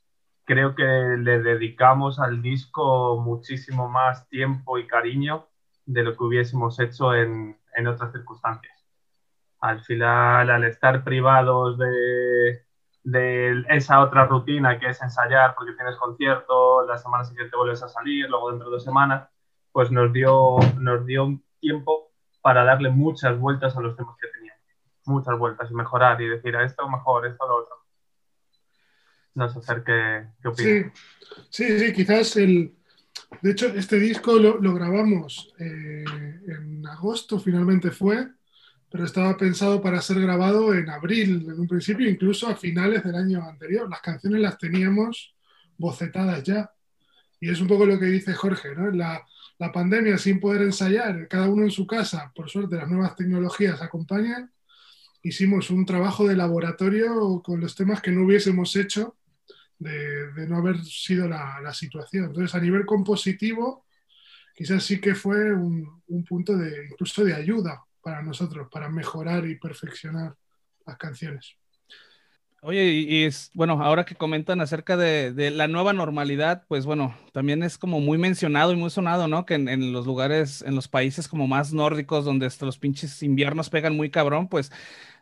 creo 0.45 0.75
que 0.75 0.83
le 0.83 1.41
dedicamos 1.41 2.19
al 2.19 2.41
disco 2.41 3.19
muchísimo 3.19 3.89
más 3.89 4.27
tiempo 4.29 4.77
y 4.77 4.87
cariño 4.87 5.47
de 5.85 6.03
lo 6.03 6.15
que 6.15 6.23
hubiésemos 6.23 6.79
hecho 6.79 7.13
en, 7.13 7.59
en 7.75 7.87
otras 7.87 8.11
circunstancias. 8.11 8.73
Al 9.59 9.81
final, 9.83 10.49
al 10.49 10.63
estar 10.63 11.03
privados 11.03 11.77
de, 11.77 12.65
de 13.03 13.65
esa 13.69 14.01
otra 14.01 14.25
rutina 14.25 14.79
que 14.79 14.87
es 14.89 15.01
ensayar 15.01 15.55
porque 15.55 15.73
tienes 15.73 15.95
concierto, 15.95 16.85
la 16.85 16.97
semana 16.97 17.23
siguiente 17.23 17.55
vuelves 17.55 17.81
a 17.83 17.89
salir, 17.89 18.29
luego 18.29 18.51
dentro 18.51 18.69
de 18.69 18.75
dos 18.75 18.83
semanas, 18.83 19.29
pues 19.71 19.91
nos 19.91 20.11
dio, 20.13 20.57
nos 20.79 21.05
dio 21.05 21.39
tiempo 21.59 22.11
para 22.41 22.63
darle 22.63 22.89
muchas 22.89 23.39
vueltas 23.39 23.75
a 23.75 23.81
los 23.81 23.95
temas 23.95 24.15
que 24.21 24.27
teníamos. 24.27 24.61
Muchas 25.05 25.37
vueltas 25.37 25.69
y 25.69 25.73
mejorar 25.73 26.21
y 26.21 26.29
decir 26.29 26.55
a 26.55 26.63
esto 26.63 26.87
mejor, 26.87 27.25
esto 27.25 27.47
lo 27.47 27.57
otro. 27.57 27.84
No 29.36 29.49
sé, 29.49 29.61
Fer, 29.61 29.83
¿qué, 29.83 30.27
qué 30.41 30.47
opinas? 30.47 30.91
Sí, 31.49 31.65
sí, 31.65 31.79
sí, 31.79 31.93
quizás 31.93 32.36
el. 32.38 32.73
De 33.41 33.51
hecho, 33.51 33.67
este 33.67 33.99
disco 33.99 34.39
lo, 34.39 34.59
lo 34.59 34.73
grabamos 34.73 35.53
eh, 35.59 36.05
en 36.47 36.86
agosto, 36.88 37.39
finalmente 37.39 37.91
fue, 37.91 38.29
pero 38.89 39.03
estaba 39.03 39.36
pensado 39.36 39.81
para 39.81 40.01
ser 40.01 40.21
grabado 40.21 40.73
en 40.73 40.89
abril, 40.89 41.45
en 41.49 41.59
un 41.59 41.67
principio, 41.67 42.09
incluso 42.09 42.47
a 42.47 42.55
finales 42.55 43.03
del 43.03 43.15
año 43.15 43.43
anterior. 43.43 43.89
Las 43.89 44.01
canciones 44.01 44.39
las 44.39 44.57
teníamos 44.57 45.36
bocetadas 45.77 46.43
ya. 46.43 46.71
Y 47.41 47.49
es 47.49 47.59
un 47.59 47.67
poco 47.67 47.86
lo 47.86 47.99
que 47.99 48.05
dice 48.05 48.33
Jorge, 48.33 48.73
¿no? 48.73 48.89
La, 48.91 49.21
la 49.59 49.71
pandemia 49.71 50.17
sin 50.17 50.39
poder 50.39 50.61
ensayar, 50.61 51.27
cada 51.27 51.49
uno 51.49 51.63
en 51.63 51.71
su 51.71 51.86
casa, 51.86 52.31
por 52.33 52.49
suerte 52.49 52.77
las 52.77 52.89
nuevas 52.89 53.15
tecnologías 53.15 53.81
acompañan. 53.81 54.51
Hicimos 55.23 55.69
un 55.71 55.86
trabajo 55.86 56.25
de 56.25 56.38
laboratorio 56.38 57.41
con 57.43 57.59
los 57.59 57.75
temas 57.75 58.01
que 58.01 58.11
no 58.11 58.23
hubiésemos 58.23 58.75
hecho 58.77 59.17
de, 59.80 60.47
no 60.47 60.57
haber 60.57 60.84
sido 60.84 61.28
la, 61.28 61.59
la, 61.61 61.73
situación. 61.73 62.26
Entonces, 62.26 62.55
a 62.55 62.59
nivel 62.59 62.86
compositivo, 62.86 63.86
quizás 64.55 64.84
sí 64.84 64.99
que 64.99 65.15
fue 65.15 65.53
un, 65.53 66.01
un, 66.07 66.23
punto 66.23 66.57
de 66.57 66.88
incluso 66.91 67.23
de 67.23 67.34
ayuda 67.34 67.84
para 68.01 68.21
nosotros, 68.21 68.67
para 68.71 68.89
mejorar 68.89 69.45
y 69.47 69.55
perfeccionar 69.55 70.36
las 70.86 70.97
canciones. 70.97 71.55
Oye, 72.61 72.84
y, 72.86 73.17
y 73.17 73.23
es, 73.26 73.51
bueno, 73.53 73.84
ahora 73.84 74.05
que 74.05 74.15
comentan 74.15 74.59
acerca 74.59 74.97
de, 74.97 75.32
de, 75.32 75.51
la 75.51 75.67
nueva 75.67 75.93
normalidad, 75.93 76.65
pues 76.67 76.88
bueno, 76.88 77.15
también 77.32 77.61
es 77.61 77.78
como 77.78 77.99
muy 77.99 78.17
mencionado 78.17 78.71
y 78.71 78.76
muy 78.76 78.89
sonado, 78.89 79.28
¿no? 79.28 79.45
Que 79.45 79.53
en, 79.53 79.69
en 79.69 79.93
los 79.93 80.07
lugares, 80.07 80.63
en 80.63 80.73
los 80.73 80.88
países 80.88 81.28
como 81.28 81.47
más 81.47 81.73
nórdicos, 81.73 82.26
donde 82.26 82.47
hasta 82.47 82.65
los 82.65 82.80
pinches 82.80 83.21
inviernos 83.21 83.69
pegan 83.69 83.95
muy 83.95 84.09
cabrón, 84.09 84.47
pues 84.47 84.71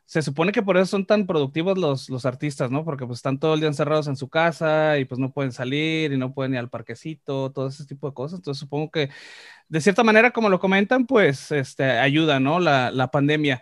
se 0.06 0.22
supone 0.22 0.52
que 0.52 0.62
por 0.62 0.78
eso 0.78 0.86
son 0.88 1.06
tan 1.06 1.26
productivos 1.26 1.78
los, 1.78 2.10
los, 2.10 2.26
artistas, 2.26 2.70
¿no? 2.72 2.84
Porque 2.84 3.06
pues 3.06 3.20
están 3.20 3.40
todo 3.40 3.54
el 3.54 3.62
día 3.62 3.70
encerrados 3.70 4.08
en 4.08 4.16
su 4.16 4.30
casa 4.30 4.98
y 5.00 5.06
pues 5.06 5.20
no 5.20 5.32
pueden 5.32 5.52
salir 5.52 6.12
y 6.12 6.18
no 6.18 6.34
pueden 6.34 6.54
ir 6.54 6.60
al 6.60 6.70
parquecito, 6.70 7.52
todo 7.52 7.68
ese 7.68 7.86
tipo 7.86 8.08
de 8.10 8.14
cosas. 8.14 8.40
Entonces 8.40 8.60
supongo 8.60 8.92
que 8.92 9.10
de 9.70 9.82
cierta 9.82 10.04
manera, 10.04 10.32
como 10.32 10.50
lo 10.50 10.60
comentan, 10.60 11.06
pues 11.08 11.52
este, 11.52 11.84
ayuda, 11.84 12.40
¿no? 12.40 12.60
La, 12.60 12.92
la 12.92 13.10
pandemia. 13.12 13.62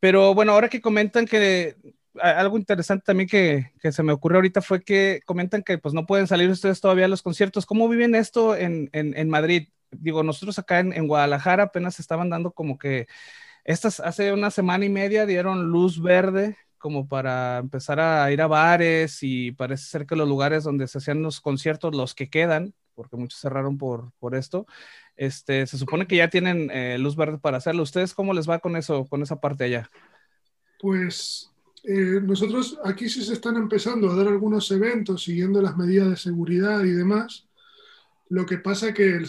Pero 0.00 0.34
bueno, 0.34 0.52
ahora 0.52 0.68
que 0.68 0.80
comentan 0.80 1.26
que 1.26 1.76
algo 2.20 2.58
interesante 2.58 3.04
también 3.06 3.28
que, 3.28 3.72
que, 3.80 3.92
se 3.92 4.02
me 4.02 4.12
ocurrió 4.12 4.38
ahorita 4.38 4.60
fue 4.62 4.82
que 4.82 5.22
comentan 5.24 5.62
que 5.62 5.78
pues 5.78 5.94
no 5.94 6.06
pueden 6.06 6.26
salir 6.26 6.50
ustedes 6.50 6.80
todavía 6.80 7.06
a 7.06 7.08
los 7.08 7.22
conciertos. 7.22 7.66
¿Cómo 7.66 7.88
viven 7.88 8.14
esto 8.14 8.56
en, 8.56 8.90
en, 8.92 9.16
en 9.16 9.28
Madrid? 9.28 9.68
Digo, 9.90 10.22
nosotros 10.22 10.58
acá 10.58 10.80
en, 10.80 10.92
en 10.92 11.06
Guadalajara 11.08 11.64
apenas 11.64 12.00
estaban 12.00 12.30
dando 12.30 12.52
como 12.52 12.78
que 12.78 13.06
estas 13.64 14.00
hace 14.00 14.32
una 14.32 14.50
semana 14.50 14.84
y 14.84 14.88
media 14.88 15.26
dieron 15.26 15.70
luz 15.70 16.00
verde 16.00 16.56
como 16.78 17.06
para 17.06 17.58
empezar 17.58 18.00
a 18.00 18.30
ir 18.32 18.42
a 18.42 18.48
bares 18.48 19.18
y 19.22 19.52
parece 19.52 19.84
ser 19.86 20.04
que 20.04 20.16
los 20.16 20.28
lugares 20.28 20.64
donde 20.64 20.88
se 20.88 20.98
hacían 20.98 21.22
los 21.22 21.40
conciertos, 21.40 21.94
los 21.94 22.12
que 22.14 22.28
quedan, 22.28 22.74
porque 22.94 23.16
muchos 23.16 23.38
cerraron 23.38 23.78
por, 23.78 24.12
por 24.18 24.34
esto, 24.34 24.66
este, 25.16 25.66
se 25.68 25.78
supone 25.78 26.08
que 26.08 26.16
ya 26.16 26.28
tienen 26.28 26.70
eh, 26.72 26.98
luz 26.98 27.14
verde 27.14 27.38
para 27.38 27.58
hacerlo. 27.58 27.84
¿Ustedes 27.84 28.14
cómo 28.14 28.34
les 28.34 28.50
va 28.50 28.58
con 28.58 28.76
eso, 28.76 29.06
con 29.06 29.22
esa 29.22 29.40
parte 29.40 29.62
allá? 29.62 29.88
Pues 30.80 31.52
eh, 31.84 32.20
nosotros 32.20 32.78
aquí 32.84 33.08
sí 33.08 33.22
se 33.22 33.34
están 33.34 33.56
empezando 33.56 34.10
a 34.10 34.16
dar 34.16 34.26
algunos 34.26 34.70
eventos 34.72 35.22
siguiendo 35.22 35.62
las 35.62 35.76
medidas 35.76 36.08
de 36.08 36.16
seguridad 36.16 36.82
y 36.82 36.90
demás. 36.90 37.46
Lo 38.28 38.44
que 38.44 38.58
pasa 38.58 38.92
que 38.92 39.22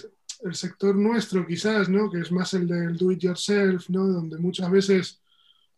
el 0.44 0.56
sector 0.56 0.96
nuestro 0.96 1.46
quizás, 1.46 1.90
¿no? 1.90 2.10
que 2.10 2.20
es 2.20 2.32
más 2.32 2.54
el 2.54 2.68
del 2.68 2.98
do 2.98 3.12
it 3.12 3.20
yourself, 3.20 3.90
¿no? 3.90 4.08
donde 4.08 4.38
muchas 4.38 4.70
veces 4.70 5.22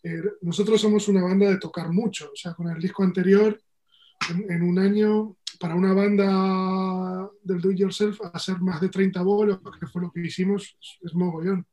eh, 0.03 0.21
nosotros 0.41 0.81
somos 0.81 1.07
una 1.07 1.23
banda 1.23 1.49
de 1.49 1.57
tocar 1.57 1.91
mucho, 1.91 2.31
o 2.31 2.35
sea, 2.35 2.53
con 2.53 2.69
el 2.69 2.81
disco 2.81 3.03
anterior, 3.03 3.59
en, 4.29 4.51
en, 4.51 4.61
un 4.61 4.79
año, 4.79 5.35
para 5.59 5.75
una 5.75 5.93
banda 5.93 7.29
del 7.43 7.61
do 7.61 7.71
it 7.71 7.77
yourself, 7.77 8.19
hacer 8.33 8.59
más 8.59 8.81
de 8.81 8.89
30 8.89 9.21
bolos, 9.23 9.59
que 9.79 9.87
fue 9.87 10.01
lo 10.01 10.11
que 10.11 10.21
hicimos, 10.21 10.77
es, 11.01 11.13
mogollón. 11.13 11.65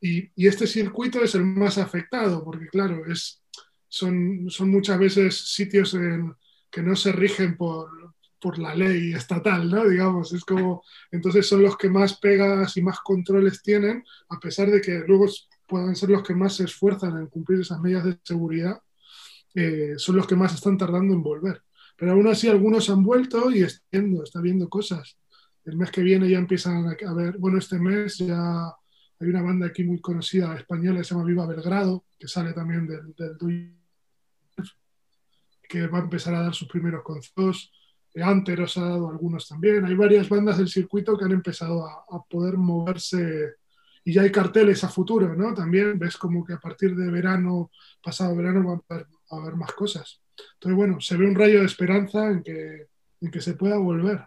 Y, 0.00 0.30
y, 0.36 0.46
este 0.46 0.66
circuito 0.66 1.22
es 1.22 1.34
el 1.34 1.44
más 1.44 1.78
afectado, 1.78 2.44
porque 2.44 2.68
claro, 2.68 3.04
es, 3.06 3.42
son, 3.88 4.46
son 4.48 4.70
muchas 4.70 4.98
veces 4.98 5.36
sitios 5.52 5.94
en, 5.94 6.34
que 6.70 6.82
no 6.82 6.94
se 6.94 7.12
rigen 7.12 7.56
por, 7.56 7.90
por 8.40 8.58
la 8.58 8.74
ley 8.74 9.12
estatal, 9.12 9.70
¿no? 9.70 9.88
Digamos, 9.88 10.32
es 10.32 10.44
como, 10.44 10.82
entonces 11.10 11.48
son 11.48 11.62
los 11.62 11.76
que 11.76 11.88
más 11.90 12.18
pegas 12.18 12.76
y 12.76 12.82
más 12.82 13.00
controles 13.00 13.62
tienen, 13.62 14.04
a 14.28 14.38
pesar 14.38 14.70
de 14.70 14.80
que 14.80 15.02
luego 15.06 15.26
puedan 15.66 15.94
ser 15.96 16.10
los 16.10 16.22
que 16.22 16.34
más 16.34 16.56
se 16.56 16.64
esfuerzan 16.64 17.18
en 17.18 17.26
cumplir 17.26 17.60
esas 17.60 17.80
medidas 17.80 18.04
de 18.04 18.18
seguridad, 18.22 18.80
eh, 19.54 19.94
son 19.96 20.16
los 20.16 20.26
que 20.26 20.36
más 20.36 20.54
están 20.54 20.78
tardando 20.78 21.14
en 21.14 21.22
volver. 21.22 21.62
Pero 21.96 22.12
aún 22.12 22.28
así 22.28 22.48
algunos 22.48 22.88
han 22.90 23.02
vuelto 23.02 23.50
y 23.50 23.62
está 23.62 24.40
viendo, 24.40 24.68
cosas. 24.68 25.18
El 25.64 25.76
mes 25.76 25.90
que 25.90 26.00
viene 26.00 26.28
ya 26.28 26.38
empiezan 26.38 26.86
a 26.86 27.14
ver, 27.14 27.36
bueno, 27.38 27.58
este 27.58 27.78
mes 27.78 28.18
ya 28.18 28.68
hay 29.20 29.28
una 29.28 29.42
banda 29.42 29.66
aquí 29.66 29.82
muy 29.82 30.00
conocida 30.00 30.54
española 30.56 31.02
se 31.02 31.14
llama 31.14 31.26
Viva 31.26 31.46
Belgrado, 31.46 32.04
que 32.18 32.28
sale 32.28 32.52
también 32.52 32.86
del, 32.86 33.14
del 33.16 33.36
que 35.68 35.86
va 35.86 35.98
a 35.98 36.02
empezar 36.02 36.34
a 36.34 36.42
dar 36.42 36.54
sus 36.54 36.68
primeros 36.68 37.02
conciertos. 37.02 37.72
Anteros 38.22 38.76
ha 38.76 38.82
dado 38.82 39.10
algunos 39.10 39.48
también. 39.48 39.84
Hay 39.84 39.94
varias 39.94 40.28
bandas 40.28 40.58
del 40.58 40.68
circuito 40.68 41.16
que 41.16 41.24
han 41.24 41.32
empezado 41.32 41.86
a, 41.86 42.04
a, 42.10 42.22
poder 42.24 42.56
moverse 42.56 43.54
y 44.04 44.12
ya 44.14 44.22
hay 44.22 44.32
carteles 44.32 44.82
a 44.84 44.88
futuro, 44.88 45.34
¿no? 45.34 45.52
También 45.54 45.98
ves 45.98 46.16
como 46.16 46.44
que 46.44 46.54
a 46.54 46.58
partir 46.58 46.96
de 46.96 47.10
verano, 47.10 47.70
pasado 48.02 48.34
verano, 48.34 48.64
va 48.66 48.72
a 48.72 48.94
haber, 48.94 49.06
va 49.06 49.38
a 49.38 49.42
haber 49.42 49.54
más 49.56 49.72
cosas. 49.72 50.20
Entonces, 50.54 50.76
bueno, 50.76 51.00
se 51.00 51.16
ve 51.16 51.26
un 51.26 51.34
rayo 51.34 51.60
de 51.60 51.66
esperanza 51.66 52.28
en 52.28 52.42
que, 52.42 52.86
en 53.20 53.30
que 53.30 53.40
se 53.40 53.54
pueda 53.54 53.76
volver. 53.76 54.26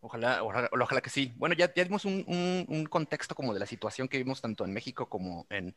Ojalá, 0.00 0.42
ojalá, 0.42 0.68
ojalá, 0.72 1.00
que 1.02 1.10
sí. 1.10 1.32
Bueno, 1.36 1.54
ya, 1.54 1.72
ya 1.72 1.84
dimos 1.84 2.04
un, 2.04 2.24
un, 2.26 2.64
un, 2.68 2.86
contexto 2.86 3.34
como 3.34 3.52
de 3.52 3.60
la 3.60 3.66
situación 3.66 4.08
que 4.08 4.18
vimos 4.18 4.40
tanto 4.40 4.64
en 4.64 4.72
México 4.72 5.08
como 5.08 5.46
en, 5.50 5.76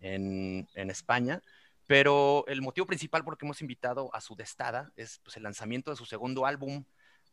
en, 0.00 0.68
en 0.74 0.90
España. 0.90 1.42
Pero 1.86 2.44
el 2.46 2.62
motivo 2.62 2.86
principal 2.86 3.24
por 3.24 3.34
el 3.34 3.38
que 3.38 3.46
hemos 3.46 3.60
invitado 3.60 4.14
a 4.14 4.20
su 4.20 4.36
destada 4.36 4.92
es 4.96 5.18
pues, 5.18 5.36
el 5.36 5.42
lanzamiento 5.42 5.90
de 5.90 5.96
su 5.96 6.04
segundo 6.04 6.46
álbum, 6.46 6.84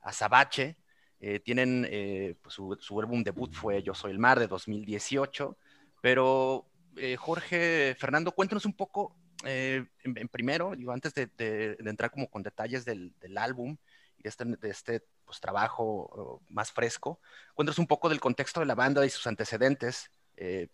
Azabache. 0.02 0.78
Eh, 1.22 1.40
tienen 1.40 1.86
eh, 1.90 2.36
pues, 2.42 2.56
su, 2.56 2.78
su, 2.80 2.98
álbum 3.00 3.24
debut 3.24 3.54
fue 3.54 3.84
Yo 3.84 3.94
Soy 3.94 4.12
el 4.12 4.20
Mar 4.20 4.40
de 4.40 4.48
2018. 4.48 5.58
Pero 6.02 6.70
eh, 6.96 7.16
Jorge, 7.16 7.96
Fernando, 7.98 8.32
cuéntanos 8.32 8.66
un 8.66 8.74
poco, 8.74 9.16
en, 9.44 9.90
en, 10.04 10.28
primero, 10.30 10.76
digo, 10.76 10.92
antes 10.92 11.14
de, 11.14 11.78
entrar 11.80 12.12
como 12.12 12.30
con 12.30 12.42
detalles 12.42 12.86
del, 12.86 13.14
del 13.20 13.38
álbum 13.38 13.78
y 14.18 14.24
de 14.24 14.30
este, 14.30 14.46
este 14.64 15.04
pues, 15.26 15.40
trabajo 15.40 16.42
más 16.50 16.72
fresco. 16.72 17.20
Cuéntanos 17.54 17.80
un 17.80 17.88
poco 17.88 18.10
del 18.10 18.20
contexto 18.20 18.60
de 18.62 18.66
la 18.66 18.76
banda 18.76 19.06
y 19.06 19.10
sus 19.10 19.28
antecedentes. 19.28 20.12
Eh, 20.42 20.70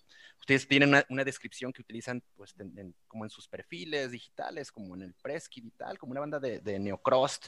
ustedes 0.46 0.68
tienen 0.68 1.04
una, 1.10 1.24
descripción 1.24 1.74
que 1.74 1.82
utilizan 1.82 2.22
pues, 2.36 2.54
como 3.08 3.26
en 3.26 3.32
sus 3.32 3.48
perfiles 3.48 4.12
digitales, 4.12 4.72
como 4.72 4.94
en 4.94 5.02
el 5.02 5.16
Preskit 5.16 5.66
y 5.66 5.72
tal, 5.72 5.98
como 5.98 6.12
una 6.12 6.20
banda 6.20 6.40
de, 6.40 6.60
de 6.60 6.78
Neocrost 6.78 7.48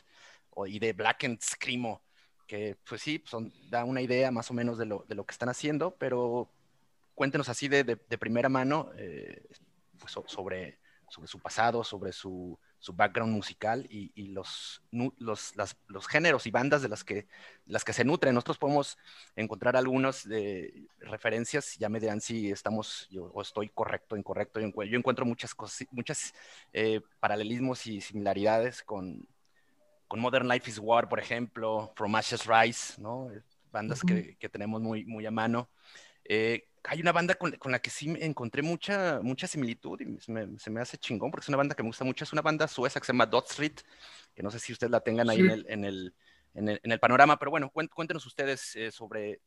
y 0.65 0.80
de 0.80 0.94
Black 0.94 1.26
and 1.26 1.40
Screamo, 1.40 2.02
que 2.48 2.76
pues 2.90 3.03
sí, 3.03 3.24
son, 3.28 3.53
da 3.69 3.86
una 3.86 4.02
idea 4.02 4.32
más 4.32 4.49
o 4.49 4.56
menos 4.56 4.80
de 4.80 4.88
lo, 4.88 5.06
de 5.07 5.14
lo 5.14 5.28
que 5.28 5.32
están 5.32 5.48
haciendo, 5.48 5.95
pero 5.95 6.52
cuéntenos 7.14 7.49
así 7.49 7.68
de, 7.68 7.84
de, 7.84 8.18
primera 8.18 8.49
mano 8.49 8.90
eh, 8.98 9.45
pues, 9.99 10.14
sobre, 10.26 10.80
sobre 11.07 11.28
su 11.28 11.40
pasado, 11.40 11.84
sobre 11.84 12.11
su, 12.11 12.57
su 12.79 12.93
background 12.93 13.33
musical 13.33 13.85
y, 13.89 14.11
y 14.15 14.27
los, 14.27 14.81
los, 14.91 15.53
los, 15.87 16.07
géneros 16.07 16.45
y 16.45 16.51
bandas 16.51 16.81
de 16.81 16.89
las 16.89 17.03
que, 17.03 17.27
las 17.65 17.83
que 17.83 17.93
se 17.93 18.03
nutren. 18.03 18.35
Nosotros 18.35 18.57
podemos 18.57 18.97
encontrar 19.35 19.75
algunas 19.75 20.27
de 20.27 20.87
referencias, 20.99 21.77
ya 21.77 21.89
me 21.89 21.99
dirán 21.99 22.21
si 22.21 22.51
estamos 22.51 23.07
yo, 23.09 23.25
o 23.33 23.41
estoy 23.41 23.69
correcto 23.69 24.15
o 24.15 24.17
incorrecto. 24.17 24.59
Yo, 24.59 24.83
yo 24.83 24.97
encuentro 24.97 25.25
muchas, 25.25 25.55
cosas, 25.55 25.87
muchas 25.91 26.33
eh, 26.73 27.01
paralelismos 27.19 27.87
y 27.87 28.01
similaridades 28.01 28.83
con, 28.83 29.27
con 30.07 30.19
Modern 30.19 30.47
Life 30.47 30.69
is 30.69 30.79
War, 30.79 31.09
por 31.09 31.19
ejemplo, 31.19 31.91
From 31.95 32.15
Ashes 32.15 32.45
Rise, 32.45 33.01
¿no? 33.01 33.29
bandas 33.71 34.01
que, 34.01 34.37
que, 34.37 34.49
tenemos 34.49 34.81
muy, 34.81 35.05
muy 35.05 35.25
a 35.25 35.31
mano. 35.31 35.69
Eh, 36.23 36.67
hay 36.88 37.01
una 37.01 37.11
banda 37.11 37.35
con, 37.35 37.51
con, 37.53 37.72
la 37.72 37.80
que 37.80 37.89
sí 37.89 38.15
encontré 38.19 38.61
mucha, 38.61 39.19
mucha 39.22 39.45
similitud 39.45 39.99
y 39.99 40.19
se 40.19 40.69
me 40.69 40.81
hace 40.81 40.97
chingón 40.97 41.30
porque 41.30 41.43
es 41.43 41.49
una 41.49 41.57
banda 41.57 41.76
que 41.76 41.84
me 41.84 41.89
gusta 41.89 42.05
mucho. 42.05 42.23
Es 42.23 42.31
una 42.31 42.41
banda 42.41 42.68
sueca 42.68 42.99
que 42.99 43.05
se 43.05 43.11
llama 43.11 43.26
Dot 43.26 43.49
Street, 43.49 43.80
que 44.34 44.41
no 44.41 44.49
sé 44.49 44.59
si 44.59 44.72
ustedes 44.72 44.91
la 44.91 45.01
tengan 45.01 45.30
ahí 45.30 45.39
en, 45.39 45.49
el, 45.49 45.65
en, 45.68 45.85
el, 45.85 46.15
en, 46.53 46.69
el, 46.69 46.80
en, 46.84 46.91
el, 46.91 46.99
panorama, 46.99 47.38
pero 47.38 47.51
bueno, 47.51 47.69
cuéntenos 47.72 48.26
ustedes 48.26 48.76
eh, 48.77 48.91
sobre, 48.91 49.41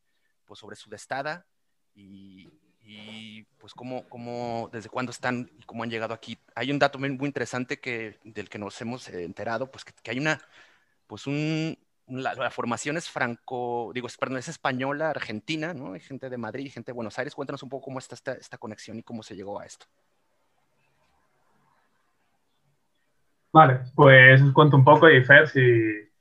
pues 0.45 0.59
sobre 0.59 0.75
su 0.75 0.89
destada 0.89 1.47
y, 1.95 2.47
y 2.83 3.43
pues 3.57 3.73
cómo, 3.73 4.07
cómo, 4.07 4.69
desde 4.71 4.89
cuándo 4.89 5.11
están 5.11 5.51
y 5.57 5.63
cómo 5.63 5.83
han 5.83 5.89
llegado 5.89 6.13
aquí. 6.13 6.37
Hay 6.53 6.71
un 6.71 6.79
dato 6.79 6.99
muy, 6.99 7.09
muy 7.09 7.27
interesante 7.27 7.79
que, 7.79 8.19
del 8.23 8.49
que 8.49 8.59
nos 8.59 8.79
hemos 8.81 9.07
enterado, 9.09 9.71
pues 9.71 9.83
que, 9.83 9.93
que 9.93 10.11
hay 10.11 10.19
una, 10.19 10.39
pues 11.07 11.25
un, 11.25 11.77
la, 12.11 12.51
formación 12.51 12.97
es 12.97 13.09
franco, 13.09 13.91
digo, 13.93 14.07
es, 14.07 14.17
perdón, 14.17 14.37
es 14.37 14.47
española, 14.47 15.09
argentina, 15.09 15.73
¿no? 15.73 15.93
Hay 15.93 16.01
gente 16.01 16.29
de 16.29 16.37
Madrid, 16.37 16.71
gente 16.71 16.91
de 16.91 16.95
Buenos 16.95 17.17
Aires. 17.17 17.33
Cuéntanos 17.33 17.63
un 17.63 17.69
poco 17.69 17.85
cómo 17.85 17.99
está 17.99 18.15
esta, 18.15 18.33
esta 18.33 18.57
conexión 18.57 18.99
y 18.99 19.03
cómo 19.03 19.23
se 19.23 19.35
llegó 19.35 19.59
a 19.59 19.65
esto. 19.65 19.85
Vale, 23.53 23.81
pues 23.95 24.41
os 24.41 24.53
cuento 24.53 24.77
un 24.77 24.83
poco 24.83 25.09
y 25.09 25.23
Fer, 25.23 25.47
si 25.47 25.59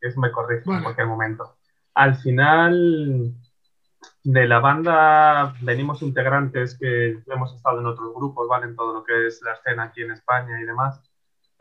es 0.01 0.17
me 0.17 0.31
corrige 0.33 0.71
en 0.71 0.83
cualquier 0.83 1.07
momento. 1.07 1.57
Al 1.95 2.17
final 2.17 3.35
de 4.25 4.47
la 4.47 4.59
banda 4.59 5.55
venimos 5.61 6.03
integrantes 6.03 6.77
que 6.79 7.23
hemos 7.27 7.55
estado 7.55 7.81
en 7.81 7.87
otros 7.87 8.15
grupos, 8.15 8.49
¿vale? 8.49 8.67
En 8.67 8.77
todo 8.77 8.95
lo 8.95 9.05
que 9.05 9.27
es 9.27 9.41
la 9.43 9.53
escena 9.53 9.85
aquí 9.85 10.03
en 10.03 10.13
España 10.13 10.61
y 10.61 10.65
demás. 10.65 11.01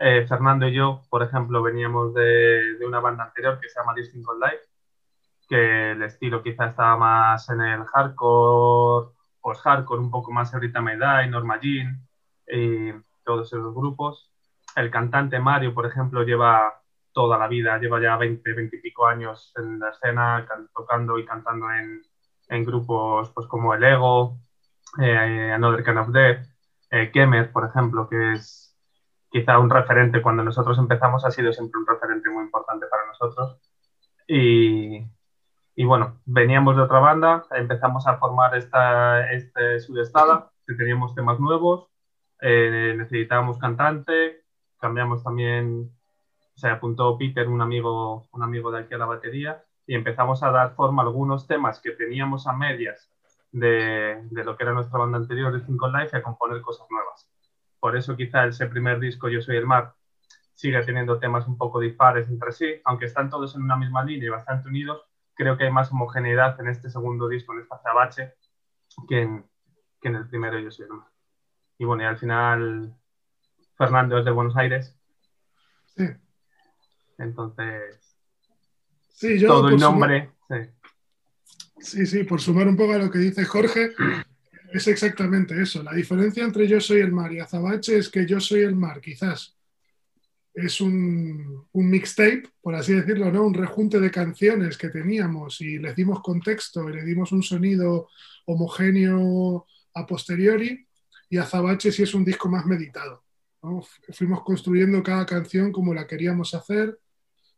Eh, 0.01 0.26
Fernando 0.27 0.65
y 0.65 0.73
yo, 0.73 1.01
por 1.09 1.23
ejemplo, 1.23 1.61
veníamos 1.61 2.13
de, 2.13 2.77
una 2.88 3.01
banda 3.01 3.26
anterior 3.26 3.59
que 3.59 3.67
se 3.67 3.80
llama 3.80 3.93
Distinct 3.93 4.30
Life, 4.41 4.63
que 5.49 5.91
el 5.91 6.03
estilo 6.03 6.41
quizá 6.41 6.67
estaba 6.67 6.95
más 6.95 7.49
en 7.49 7.59
el 7.59 7.84
hardcore, 7.84 9.09
post-hardcore, 9.41 9.99
un 9.99 10.09
poco 10.09 10.31
más 10.31 10.53
ahorita 10.53 10.81
Me 10.81 10.95
Die, 10.95 11.27
Norma 11.27 11.59
Jean 11.59 12.07
y 12.47 12.93
todos 13.26 13.47
esos 13.51 13.76
grupos. 13.76 14.31
El 14.76 14.89
cantante 14.89 15.38
Mario, 15.39 15.73
por 15.73 15.85
ejemplo, 15.85 16.23
lleva 16.23 16.81
toda 17.11 17.38
la 17.38 17.49
vida, 17.49 17.77
lleva 17.77 18.01
ya 18.01 18.15
20, 18.15 18.53
20 18.53 18.77
y 18.77 18.81
pico 18.81 19.05
años 19.05 19.53
en 19.57 19.80
la 19.80 19.89
escena, 19.89 20.47
tocando 20.73 21.19
y 21.19 21.26
cantando 21.26 21.67
en, 21.71 22.65
grupos 22.65 23.31
pues, 23.31 23.47
como 23.47 23.73
El 23.73 23.84
Ego, 23.84 24.39
eh, 25.01 25.51
Another 25.53 25.84
Kind 25.84 25.97
of 25.97 26.07
Death, 26.09 26.45
eh, 26.91 27.49
por 27.51 27.65
ejemplo, 27.65 28.07
que 28.07 28.34
es 28.34 28.69
quizá 29.30 29.60
un 29.60 29.69
referente 29.69 30.22
cuando 30.22 30.43
nosotros 30.43 30.77
empezamos 30.77 31.26
ha 31.26 31.31
sido 31.31 31.53
siempre 31.53 31.80
un 31.80 31.88
referente 31.88 32.30
muy 32.30 32.43
importante 32.43 32.88
para 32.88 33.06
nosotros. 33.07 33.57
Y, 34.27 35.06
y 35.76 35.85
bueno, 35.85 36.19
veníamos 36.26 36.76
de 36.76 36.84
otra 36.84 36.99
banda, 36.99 37.45
empezamos 37.51 38.06
a 38.07 38.18
formar 38.18 38.56
esta 38.56 39.31
este 39.31 39.80
sudestada, 39.80 40.51
que 40.68 40.76
teníamos 40.76 41.15
temas 41.15 41.39
nuevos, 41.39 41.88
eh, 42.41 42.93
necesitábamos 42.97 43.57
cantante, 43.57 44.43
cambiamos 44.80 45.23
también, 45.23 45.91
se 46.56 46.69
apuntó 46.69 47.18
Peter, 47.18 47.47
un 47.47 47.61
amigo, 47.61 48.27
un 48.31 48.43
amigo 48.43 48.72
de 48.72 48.81
aquí 48.81 48.93
a 48.93 48.97
la 48.97 49.06
batería, 49.06 49.64
y 49.88 49.95
empezamos 49.95 50.43
a 50.43 50.51
dar 50.51 50.76
forma 50.76 51.01
a 51.01 51.06
algunos 51.06 51.47
temas 51.47 51.80
que 51.80 51.91
teníamos 51.91 52.45
a 52.45 52.53
medias 52.53 53.10
de, 53.51 54.19
de 54.30 54.43
lo 54.43 54.56
que 54.56 54.64
era 54.64 54.73
nuestra 54.73 54.99
banda 54.99 55.18
anterior 55.18 55.51
de 55.51 55.65
Cinco 55.65 55.88
Life 55.88 56.10
y 56.14 56.18
a 56.18 56.23
componer 56.23 56.61
cosas 56.61 56.85
nuevas. 56.91 57.27
Por 57.80 57.95
eso 57.97 58.15
quizá 58.15 58.45
ese 58.45 58.68
primer 58.68 58.99
disco, 58.99 59.30
Yo 59.30 59.41
Soy 59.41 59.57
el 59.57 59.65
Mar, 59.65 59.93
sigue 60.53 60.84
teniendo 60.84 61.19
temas 61.19 61.47
un 61.47 61.57
poco 61.57 61.80
dispares 61.80 62.27
entre 62.27 62.51
sí, 62.51 62.81
aunque 62.84 63.06
están 63.06 63.30
todos 63.30 63.56
en 63.56 63.61
una 63.61 63.77
misma 63.77 64.03
línea 64.03 64.27
y 64.27 64.30
bastante 64.30 64.68
unidos, 64.68 65.01
creo 65.34 65.57
que 65.57 65.64
hay 65.64 65.72
más 65.72 65.91
homogeneidad 65.91 66.60
en 66.60 66.68
este 66.68 66.89
segundo 66.89 67.30
disco, 67.30 67.53
en 67.53 67.61
esta 67.61 67.80
Zabache, 67.80 68.34
que 69.07 69.22
en, 69.22 69.45
que 70.01 70.10
en 70.10 70.15
el 70.15 70.27
primero 70.27 70.60
Yo 70.60 70.69
Soy 70.69 70.85
el 70.85 70.93
Mar. 70.93 71.07
Y 71.77 71.85
bueno, 71.85 72.03
y 72.03 72.06
al 72.07 72.18
final 72.18 72.93
Fernando 73.77 74.18
es 74.18 74.26
de 74.26 74.31
Buenos 74.31 74.57
Aires. 74.57 74.93
Sí. 75.95 76.06
Entonces, 77.18 78.18
sí, 79.07 79.39
yo, 79.39 79.47
todo 79.47 79.69
el 79.69 79.77
nombre. 79.77 80.31
sí. 80.49 80.56
sí, 81.80 82.06
sí, 82.06 82.23
por 82.26 82.41
sumar 82.41 82.68
un 82.68 82.76
poco 82.76 82.93
a 82.93 82.97
lo 82.97 83.10
que 83.10 83.19
dice 83.19 83.45
Jorge, 83.45 83.91
es 84.72 84.88
exactamente 84.88 85.62
eso. 85.62 85.84
La 85.84 85.94
diferencia 85.94 86.44
entre 86.44 86.68
Yo 86.68 86.80
Soy 86.80 87.02
el 87.02 87.12
Mar 87.12 87.32
y 87.32 87.40
Azabache 87.40 87.98
es 87.98 88.10
que 88.10 88.26
Yo 88.26 88.40
Soy 88.40 88.62
el 88.62 88.76
Mar, 88.76 89.02
quizás, 89.02 89.56
es 90.54 90.82
un, 90.82 91.68
un, 91.72 91.90
mixtape, 91.90 92.44
por 92.62 92.76
así 92.76 92.94
decirlo, 92.94 93.32
¿no? 93.32 93.46
Un 93.46 93.54
rejunte 93.54 94.00
de 94.00 94.12
canciones 94.12 94.78
que 94.78 94.90
teníamos 94.90 95.62
y 95.62 95.78
le 95.78 95.94
dimos 95.94 96.22
contexto 96.22 96.90
y 96.90 96.94
le 96.94 97.04
dimos 97.04 97.32
un 97.32 97.44
sonido 97.44 98.10
homogéneo 98.46 99.66
a 99.94 100.06
posteriori. 100.06 100.86
Y 101.30 101.38
Azabache 101.38 101.91
sí 101.91 102.04
es 102.04 102.14
un 102.14 102.26
disco 102.26 102.50
más 102.50 102.66
meditado. 102.66 103.24
¿no? 103.62 103.82
Fuimos 104.14 104.44
construyendo 104.44 105.04
cada 105.04 105.26
canción 105.26 105.72
como 105.72 105.94
la 105.94 106.08
queríamos 106.08 106.54
hacer, 106.54 107.00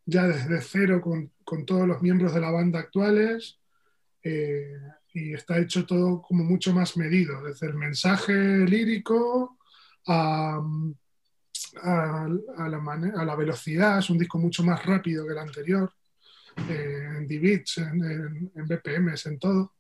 ya 0.06 0.28
desde 0.28 0.62
cero 0.62 1.02
con, 1.02 1.32
con 1.44 1.66
todos 1.66 1.88
los 1.88 2.02
miembros 2.02 2.34
de 2.34 2.42
la 2.42 2.52
banda 2.52 2.80
actuales. 2.80 3.60
Eh, 4.24 4.78
y 5.14 5.34
está 5.34 5.60
hecho 5.60 5.86
todo 5.86 6.22
como 6.22 6.44
mucho 6.44 6.74
más 6.74 6.98
medido, 6.98 7.42
desde 7.44 7.68
el 7.68 7.74
mensaje 7.74 8.34
lírico 8.34 9.58
a, 10.08 10.62
a, 11.84 12.26
a, 12.58 12.70
la, 12.70 13.12
a 13.18 13.26
la, 13.26 13.36
velocidad, 13.36 14.00
es 14.00 14.10
un 14.10 14.18
disco 14.18 14.38
mucho 14.38 14.64
más 14.64 14.86
rápido 14.86 15.26
que 15.26 15.34
el 15.34 15.40
anterior, 15.40 15.92
eh, 16.70 17.08
en 17.18 17.28
D-Beats, 17.28 17.78
en, 17.80 18.04
en, 18.04 18.52
en, 18.56 18.66
BPMs, 18.68 19.26
en 19.26 19.40
todo, 19.40 19.74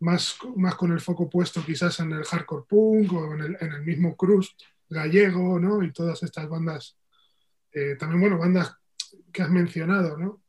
más, 0.00 0.36
más 0.56 0.74
con 0.74 0.92
el 0.92 1.00
foco 1.00 1.28
puesto 1.28 1.64
quizás 1.64 2.00
en 2.00 2.12
el 2.12 2.24
hardcore 2.24 2.64
punk 2.68 3.12
o 3.12 3.34
en 3.34 3.40
el, 3.40 3.56
en 3.60 3.72
el 3.72 3.82
mismo 3.82 4.16
crust 4.16 4.60
gallego, 4.88 5.58
¿no? 5.58 5.82
Y 5.82 5.92
todas 5.92 6.22
estas 6.22 6.48
bandas, 6.48 6.96
eh, 7.72 7.96
también, 7.98 8.20
bueno, 8.20 8.38
bandas 8.38 8.74
que 9.32 9.42
has 9.42 9.50
mencionado, 9.50 10.16
¿no? 10.16 10.42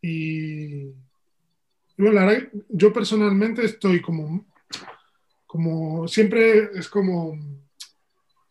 Y, 0.00 0.92
verdad, 1.96 2.48
yo 2.68 2.92
personalmente 2.92 3.64
estoy 3.64 4.00
como, 4.00 4.46
como 5.46 6.06
siempre 6.08 6.70
es 6.74 6.88
como, 6.88 7.38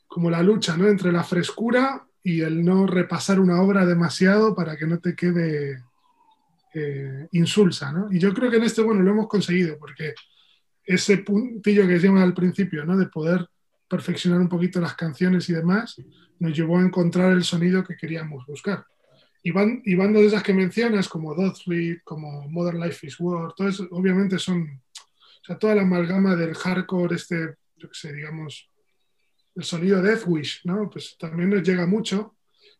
como 0.07 0.29
la 0.29 0.41
lucha 0.41 0.75
¿no? 0.75 0.87
entre 0.87 1.11
la 1.11 1.23
frescura 1.23 2.05
y 2.23 2.41
el 2.41 2.65
no 2.65 2.87
repasar 2.87 3.39
una 3.39 3.61
obra 3.61 3.85
demasiado 3.85 4.55
para 4.55 4.75
que 4.75 4.87
no 4.87 4.99
te 4.99 5.15
quede 5.15 5.83
eh, 6.73 7.27
insulsa. 7.33 7.91
¿no? 7.91 8.11
Y 8.11 8.19
yo 8.19 8.33
creo 8.33 8.49
que 8.49 8.57
en 8.57 8.63
este, 8.63 8.81
bueno, 8.81 9.01
lo 9.01 9.11
hemos 9.11 9.27
conseguido, 9.27 9.77
porque 9.77 10.15
ese 10.83 11.19
puntillo 11.19 11.83
que 11.83 11.93
decíamos 11.93 12.21
al 12.21 12.33
principio, 12.33 12.83
¿no? 12.83 12.97
de 12.97 13.07
poder 13.07 13.47
perfeccionar 13.87 14.39
un 14.39 14.49
poquito 14.49 14.81
las 14.81 14.95
canciones 14.95 15.47
y 15.49 15.53
demás, 15.53 16.01
nos 16.39 16.57
llevó 16.57 16.79
a 16.79 16.81
encontrar 16.81 17.31
el 17.31 17.43
sonido 17.43 17.83
que 17.83 17.95
queríamos 17.95 18.45
buscar. 18.47 18.85
Y, 19.45 19.51
y 19.51 19.95
bandas 19.95 20.23
de 20.23 20.27
esas 20.29 20.41
que 20.41 20.55
mencionas, 20.55 21.07
como 21.07 21.35
Dotfleet, 21.35 22.01
como 22.03 22.49
Modern 22.49 22.79
Life 22.79 23.05
is 23.05 23.19
War, 23.19 23.53
todo 23.53 23.67
eso, 23.67 23.87
obviamente 23.91 24.39
son, 24.39 24.63
o 24.63 25.45
sea, 25.45 25.59
toda 25.59 25.75
la 25.75 25.83
amalgama 25.83 26.35
del 26.35 26.55
hardcore, 26.55 27.15
este, 27.15 27.53
yo 27.77 27.87
qué 27.87 27.93
sé, 27.93 28.11
digamos, 28.11 28.67
el 29.53 29.63
sonido 29.63 30.01
Death 30.01 30.23
Wish, 30.25 30.61
¿no? 30.63 30.89
Pues 30.89 31.15
también 31.19 31.51
nos 31.51 31.61
llega 31.61 31.85
mucho. 31.85 32.35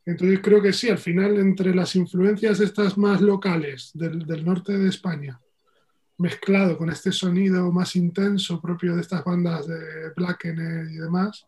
Entonces 0.08 0.40
creo 0.42 0.60
que 0.60 0.74
sí, 0.74 0.90
al 0.90 0.98
final, 0.98 1.38
entre 1.38 1.74
las 1.76 1.96
influencias 1.96 2.60
estas 2.60 2.98
más 2.98 3.22
locales 3.22 3.92
del, 3.94 4.26
del 4.26 4.44
norte 4.44 4.76
de 4.76 4.90
España, 4.90 5.40
mezclado 6.18 6.80
con 6.80 6.90
este 6.90 7.12
sonido 7.12 7.72
más 7.72 7.96
intenso 7.96 8.60
propio 8.60 8.96
de 8.96 9.02
estas 9.02 9.24
bandas 9.24 9.68
de 9.68 10.10
Blackened 10.16 10.90
y 10.90 10.96
demás, 10.96 11.46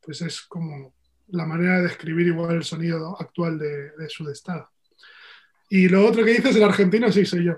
pues 0.00 0.22
es 0.22 0.40
como 0.40 0.92
la 1.32 1.46
manera 1.46 1.76
de 1.76 1.82
describir 1.84 2.26
igual 2.28 2.56
el 2.56 2.64
sonido 2.64 3.16
actual 3.20 3.58
de, 3.58 3.90
de 3.92 4.08
Sudestado. 4.08 4.70
Y 5.68 5.88
lo 5.88 6.04
otro 6.06 6.24
que 6.24 6.32
dices, 6.32 6.56
el 6.56 6.64
argentino, 6.64 7.10
sí, 7.12 7.24
soy 7.24 7.44
yo. 7.44 7.54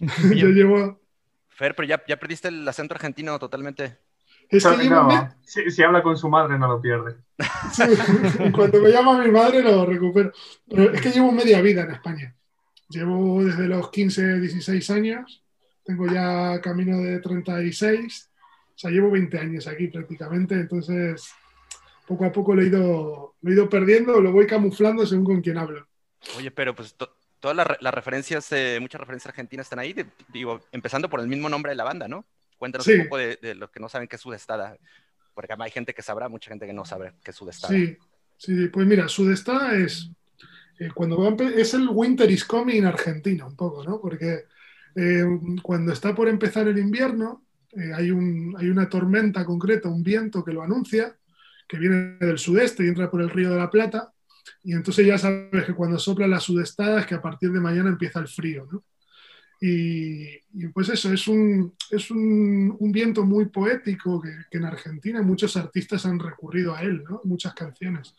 Yo 0.34 0.48
llevo... 0.48 1.00
Fer, 1.48 1.74
pero 1.74 1.88
ya, 1.88 2.02
ya 2.06 2.18
perdiste 2.18 2.48
el 2.48 2.66
acento 2.68 2.94
argentino 2.94 3.38
totalmente. 3.38 3.98
Es 4.48 4.64
que 4.64 4.70
No, 4.76 4.82
llevo 4.82 5.04
me- 5.04 5.28
si, 5.44 5.70
si 5.70 5.82
habla 5.82 6.02
con 6.02 6.16
su 6.16 6.28
madre 6.28 6.58
no 6.58 6.68
lo 6.68 6.80
pierde. 6.80 7.16
Sí, 7.72 7.82
cuando 8.52 8.80
me 8.80 8.90
llama 8.90 9.22
mi 9.22 9.30
madre 9.30 9.62
lo 9.62 9.84
recupero. 9.84 10.32
Pero 10.68 10.92
es 10.92 11.00
que 11.00 11.10
llevo 11.10 11.32
media 11.32 11.60
vida 11.60 11.82
en 11.82 11.90
España. 11.90 12.34
Llevo 12.88 13.44
desde 13.44 13.66
los 13.66 13.90
15, 13.90 14.40
16 14.40 14.90
años. 14.90 15.44
Tengo 15.84 16.06
ya 16.06 16.60
camino 16.62 16.98
de 16.98 17.18
36. 17.20 18.30
O 18.74 18.78
sea, 18.78 18.90
llevo 18.90 19.10
20 19.10 19.38
años 19.38 19.66
aquí 19.66 19.88
prácticamente. 19.88 20.54
Entonces, 20.54 21.30
poco 22.08 22.24
a 22.24 22.32
poco 22.32 22.54
lo 22.54 22.62
he 22.62 22.66
ido, 22.66 23.36
lo 23.40 23.50
he 23.50 23.54
ido 23.54 23.68
perdiendo, 23.68 24.20
lo 24.20 24.32
voy 24.32 24.46
camuflando 24.46 25.06
según 25.06 25.24
con 25.26 25.40
quién 25.42 25.58
hablo. 25.58 25.86
Oye, 26.36 26.50
pero 26.50 26.74
pues 26.74 26.94
to- 26.94 27.14
todas 27.38 27.56
las, 27.56 27.66
re- 27.66 27.76
las 27.80 27.94
referencias, 27.94 28.50
eh, 28.52 28.78
muchas 28.80 29.00
referencias 29.00 29.30
argentinas 29.32 29.66
están 29.66 29.78
ahí, 29.78 29.92
de- 29.92 30.06
digo, 30.32 30.60
empezando 30.72 31.08
por 31.08 31.20
el 31.20 31.28
mismo 31.28 31.48
nombre 31.48 31.70
de 31.70 31.76
la 31.76 31.84
banda, 31.84 32.08
¿no? 32.08 32.24
Cuéntanos 32.56 32.86
Sí. 32.86 32.94
un 32.94 33.04
poco 33.04 33.18
de, 33.18 33.38
de 33.40 33.54
los 33.54 33.70
que 33.70 33.78
no 33.78 33.88
saben 33.88 34.08
qué 34.08 34.16
es 34.16 34.22
Sudestada, 34.22 34.76
porque 35.34 35.54
hay 35.56 35.70
gente 35.70 35.94
que 35.94 36.02
sabrá, 36.02 36.28
mucha 36.28 36.50
gente 36.50 36.66
que 36.66 36.72
no 36.72 36.84
sabe 36.84 37.12
qué 37.22 37.30
es 37.30 37.36
Sudestada. 37.36 37.72
Sí, 37.74 37.96
sí, 38.38 38.68
pues 38.68 38.86
mira, 38.86 39.06
Sudestada 39.06 39.76
es 39.76 40.10
eh, 40.80 40.88
cuando 40.94 41.18
va 41.20 41.36
es 41.44 41.74
el 41.74 41.88
Winter 41.88 42.28
is 42.30 42.44
Coming 42.44 42.84
argentino, 42.84 43.46
un 43.46 43.54
poco, 43.56 43.84
¿no? 43.84 44.00
Porque 44.00 44.44
eh, 44.96 45.24
cuando 45.62 45.92
está 45.92 46.14
por 46.14 46.26
empezar 46.28 46.66
el 46.66 46.78
invierno, 46.78 47.44
eh, 47.72 47.92
hay, 47.94 48.10
un, 48.10 48.56
hay 48.58 48.68
una 48.68 48.88
tormenta 48.88 49.44
concreta, 49.44 49.88
un 49.88 50.02
viento 50.02 50.42
que 50.42 50.52
lo 50.52 50.62
anuncia, 50.62 51.14
que 51.68 51.78
viene 51.78 52.16
del 52.18 52.38
sudeste 52.38 52.84
y 52.84 52.88
entra 52.88 53.10
por 53.10 53.20
el 53.20 53.30
río 53.30 53.50
de 53.50 53.58
la 53.58 53.70
Plata, 53.70 54.12
y 54.64 54.72
entonces 54.72 55.06
ya 55.06 55.18
sabes 55.18 55.64
que 55.64 55.74
cuando 55.74 55.98
sopla 55.98 56.26
la 56.26 56.40
sudestada 56.40 57.00
es 57.00 57.06
que 57.06 57.14
a 57.14 57.22
partir 57.22 57.52
de 57.52 57.60
mañana 57.60 57.90
empieza 57.90 58.20
el 58.20 58.28
frío, 58.28 58.66
¿no? 58.70 58.84
Y, 59.60 60.38
pues 60.72 60.88
eso, 60.88 61.12
es 61.12 61.26
un, 61.26 61.74
es 61.90 62.10
un, 62.12 62.76
viento 62.92 63.24
muy 63.24 63.46
poético 63.46 64.20
que, 64.20 64.32
en 64.56 64.64
Argentina 64.64 65.20
muchos 65.22 65.56
artistas 65.56 66.06
han 66.06 66.18
recurrido 66.18 66.74
a 66.74 66.82
él, 66.82 67.02
¿no? 67.08 67.20
Muchas 67.24 67.54
canciones. 67.54 68.14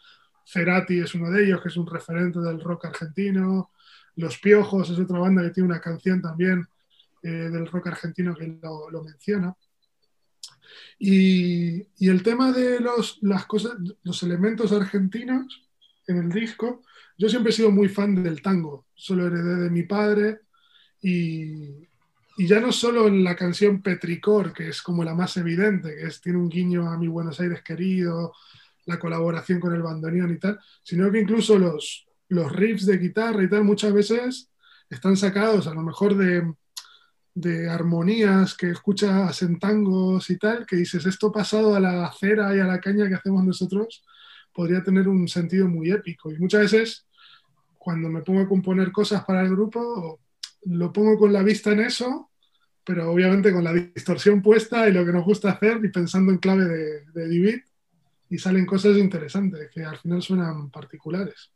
Cerati 0.46 1.00
es 1.00 1.16
uno 1.16 1.32
de 1.32 1.46
ellos, 1.46 1.62
que 1.62 1.70
es 1.70 1.78
un 1.78 1.88
referente 1.88 2.40
del 2.40 2.60
rock 2.60 2.86
argentino. 2.86 3.72
Los 4.16 4.38
Piojos 4.40 4.90
es 4.90 5.00
otra 5.00 5.20
banda 5.20 5.44
que 5.44 5.52
tiene 5.52 5.70
una 5.70 5.80
canción 5.80 6.22
también 6.22 6.68
eh, 7.24 7.30
del 7.30 7.68
rock 7.68 7.88
argentino 7.88 8.36
que 8.36 8.60
lo 8.62 9.04
menciona. 9.04 9.56
Y, 10.98 11.88
el 12.00 12.24
tema 12.24 12.52
de 12.52 12.80
los, 12.80 13.20
las 13.22 13.46
cosas, 13.46 13.74
los 14.04 14.24
elementos 14.24 14.72
argentinos 14.72 15.70
en 16.08 16.18
el 16.18 16.30
disco, 16.30 16.82
yo 17.18 17.30
siempre 17.30 17.52
he 17.52 17.56
sido 17.56 17.72
muy 17.72 17.90
fan 17.90 18.24
del 18.24 18.42
tango, 18.42 18.88
solo 18.96 19.28
heredé 19.28 19.56
de 19.56 19.70
mi 19.70 19.84
padre 19.84 20.40
y, 21.02 21.88
y 22.38 22.48
ya 22.48 22.60
no 22.60 22.72
solo 22.72 23.08
en 23.08 23.24
la 23.24 23.36
canción 23.36 23.82
Petricor, 23.82 24.54
que 24.54 24.70
es 24.70 24.82
como 24.82 25.04
la 25.04 25.14
más 25.14 25.38
evidente, 25.38 25.96
que 25.96 26.08
es, 26.08 26.22
tiene 26.22 26.40
un 26.40 26.50
guiño 26.50 26.90
a 26.90 26.98
mi 26.98 27.08
Buenos 27.08 27.40
Aires 27.40 27.62
querido, 27.62 28.34
la 28.86 29.00
colaboración 29.00 29.60
con 29.60 29.74
el 29.76 29.82
bandoneón 29.82 30.34
y 30.34 30.40
tal, 30.40 30.60
sino 30.82 31.12
que 31.12 31.20
incluso 31.20 31.60
los, 31.60 32.08
los 32.30 32.52
riffs 32.52 32.86
de 32.86 32.98
guitarra 32.98 33.44
y 33.44 33.50
tal 33.50 33.64
muchas 33.64 33.94
veces 33.94 34.50
están 34.90 35.16
sacados 35.18 35.68
a 35.68 35.74
lo 35.74 35.82
mejor 35.82 36.16
de, 36.16 36.54
de 37.34 37.70
armonías 37.70 38.56
que 38.56 38.72
escuchas 38.72 39.42
en 39.42 39.60
tangos 39.60 40.30
y 40.30 40.38
tal, 40.38 40.66
que 40.66 40.78
dices, 40.78 41.06
esto 41.06 41.32
pasado 41.32 41.76
a 41.76 41.80
la 41.80 42.12
cera 42.12 42.56
y 42.56 42.60
a 42.60 42.66
la 42.66 42.80
caña 42.80 43.08
que 43.08 43.16
hacemos 43.16 43.44
nosotros, 43.44 44.04
podría 44.54 44.84
tener 44.84 45.08
un 45.08 45.28
sentido 45.28 45.68
muy 45.68 45.92
épico. 45.92 46.32
Y 46.32 46.40
muchas 46.40 46.62
veces, 46.72 47.08
cuando 47.78 48.10
me 48.10 48.22
pongo 48.22 48.42
a 48.42 48.48
componer 48.48 48.92
cosas 48.92 49.24
para 49.24 49.42
el 49.42 49.50
grupo, 49.50 50.20
lo 50.66 50.92
pongo 50.92 51.18
con 51.18 51.32
la 51.32 51.44
vista 51.44 51.72
en 51.72 51.82
eso, 51.82 52.30
pero 52.84 53.12
obviamente 53.12 53.54
con 53.54 53.64
la 53.64 53.74
distorsión 53.74 54.42
puesta 54.42 54.90
y 54.90 54.92
lo 54.92 55.06
que 55.06 55.14
nos 55.14 55.24
gusta 55.24 55.52
hacer 55.52 55.80
y 55.84 55.90
pensando 55.90 56.32
en 56.32 56.40
clave 56.40 56.66
de, 56.66 57.06
de 57.14 57.28
Divid, 57.28 57.60
y 58.30 58.38
salen 58.38 58.66
cosas 58.66 58.98
interesantes 58.98 59.70
que 59.74 59.84
al 59.84 59.98
final 59.98 60.22
suenan 60.22 60.70
particulares. 60.70 61.52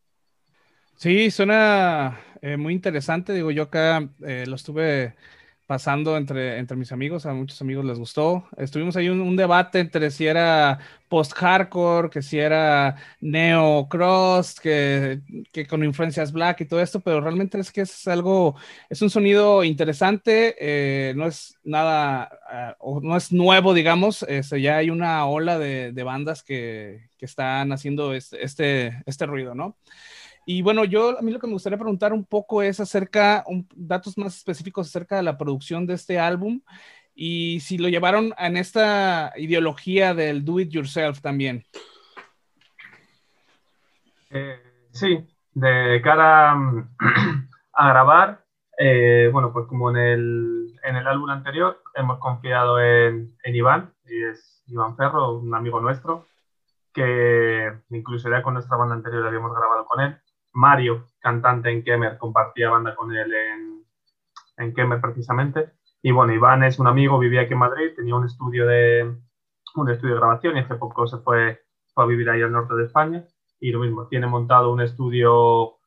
Sí, 0.95 1.31
suena 1.31 2.19
eh, 2.41 2.57
muy 2.57 2.73
interesante. 2.73 3.33
Digo, 3.33 3.51
yo 3.51 3.63
acá 3.63 4.09
eh, 4.25 4.45
lo 4.47 4.55
estuve 4.55 5.15
pasando 5.65 6.17
entre, 6.17 6.57
entre 6.57 6.77
mis 6.77 6.91
amigos, 6.91 7.25
a 7.25 7.33
muchos 7.33 7.61
amigos 7.61 7.85
les 7.85 7.97
gustó. 7.97 8.45
Estuvimos 8.57 8.95
ahí 8.95 9.09
un, 9.09 9.21
un 9.21 9.35
debate 9.35 9.79
entre 9.79 10.11
si 10.11 10.27
era 10.27 10.79
post-hardcore, 11.07 12.09
que 12.09 12.21
si 12.21 12.39
era 12.39 12.95
neo-cross, 13.21 14.59
que, 14.59 15.21
que 15.51 15.67
con 15.67 15.83
influencias 15.83 16.31
black 16.31 16.61
y 16.61 16.65
todo 16.65 16.81
esto, 16.81 17.01
pero 17.01 17.21
realmente 17.21 17.59
es 17.59 17.71
que 17.71 17.81
es 17.81 18.07
algo, 18.07 18.55
es 18.89 19.01
un 19.01 19.09
sonido 19.09 19.63
interesante, 19.63 20.55
eh, 20.59 21.13
no 21.15 21.27
es 21.27 21.57
nada, 21.63 22.75
uh, 22.79 22.99
no 23.01 23.15
es 23.15 23.31
nuevo, 23.31 23.75
digamos, 23.75 24.23
este, 24.23 24.59
ya 24.59 24.77
hay 24.77 24.89
una 24.89 25.25
ola 25.27 25.59
de, 25.59 25.91
de 25.91 26.03
bandas 26.03 26.41
que, 26.41 27.09
que, 27.17 27.25
están 27.25 27.71
haciendo 27.71 28.13
este, 28.13 28.43
este, 28.43 29.03
este 29.05 29.25
ruido, 29.27 29.53
¿no? 29.53 29.77
Y 30.45 30.61
bueno, 30.61 30.83
yo 30.83 31.17
a 31.17 31.21
mí 31.21 31.31
lo 31.31 31.39
que 31.39 31.47
me 31.47 31.53
gustaría 31.53 31.77
preguntar 31.77 32.13
un 32.13 32.25
poco 32.25 32.61
es 32.61 32.79
acerca, 32.79 33.43
un, 33.47 33.67
datos 33.75 34.17
más 34.17 34.35
específicos 34.35 34.87
acerca 34.87 35.15
de 35.15 35.23
la 35.23 35.37
producción 35.37 35.85
de 35.85 35.93
este 35.93 36.19
álbum 36.19 36.61
y 37.15 37.59
si 37.59 37.77
lo 37.77 37.89
llevaron 37.89 38.33
en 38.37 38.57
esta 38.57 39.33
ideología 39.37 40.13
del 40.13 40.43
do 40.43 40.59
it 40.59 40.69
yourself 40.69 41.21
también. 41.21 41.63
Eh, 44.29 44.59
sí, 44.91 45.25
de 45.53 46.01
cara 46.03 46.53
a 47.73 47.89
grabar, 47.89 48.43
eh, 48.77 49.29
bueno, 49.31 49.53
pues 49.53 49.67
como 49.67 49.91
en 49.91 49.97
el, 49.97 50.79
en 50.83 50.95
el 50.95 51.07
álbum 51.07 51.29
anterior, 51.29 51.81
hemos 51.93 52.17
confiado 52.17 52.81
en, 52.81 53.37
en 53.43 53.55
Iván, 53.55 53.93
y 54.05 54.23
es 54.23 54.63
Iván 54.67 54.97
Ferro, 54.97 55.37
un 55.37 55.53
amigo 55.53 55.79
nuestro, 55.79 56.25
que 56.93 57.71
incluso 57.89 58.29
ya 58.29 58.41
con 58.41 58.55
nuestra 58.55 58.77
banda 58.77 58.95
anterior 58.95 59.25
habíamos 59.25 59.55
grabado 59.55 59.85
con 59.85 60.01
él. 60.01 60.17
Mario, 60.53 61.07
cantante 61.19 61.71
en 61.71 61.83
Kemer, 61.83 62.17
compartía 62.17 62.69
banda 62.69 62.95
con 62.95 63.11
él 63.15 63.33
en, 63.33 63.85
en 64.57 64.73
Kemer 64.73 65.01
precisamente. 65.01 65.73
Y 66.01 66.11
bueno, 66.11 66.33
Iván 66.33 66.63
es 66.63 66.79
un 66.79 66.87
amigo, 66.87 67.17
vivía 67.19 67.41
aquí 67.41 67.53
en 67.53 67.59
Madrid, 67.59 67.93
tenía 67.95 68.15
un 68.15 68.25
estudio 68.25 68.67
de, 68.67 69.15
un 69.75 69.89
estudio 69.89 70.15
de 70.15 70.19
grabación 70.19 70.57
y 70.57 70.59
hace 70.59 70.75
poco 70.75 71.07
se 71.07 71.17
fue, 71.19 71.61
fue 71.93 72.03
a 72.03 72.07
vivir 72.07 72.29
ahí 72.29 72.41
al 72.41 72.51
norte 72.51 72.75
de 72.75 72.85
España. 72.85 73.25
Y 73.59 73.71
lo 73.71 73.79
mismo, 73.79 74.07
tiene 74.07 74.27
montado 74.27 74.71
un 74.71 74.81
estudio, 74.81 75.77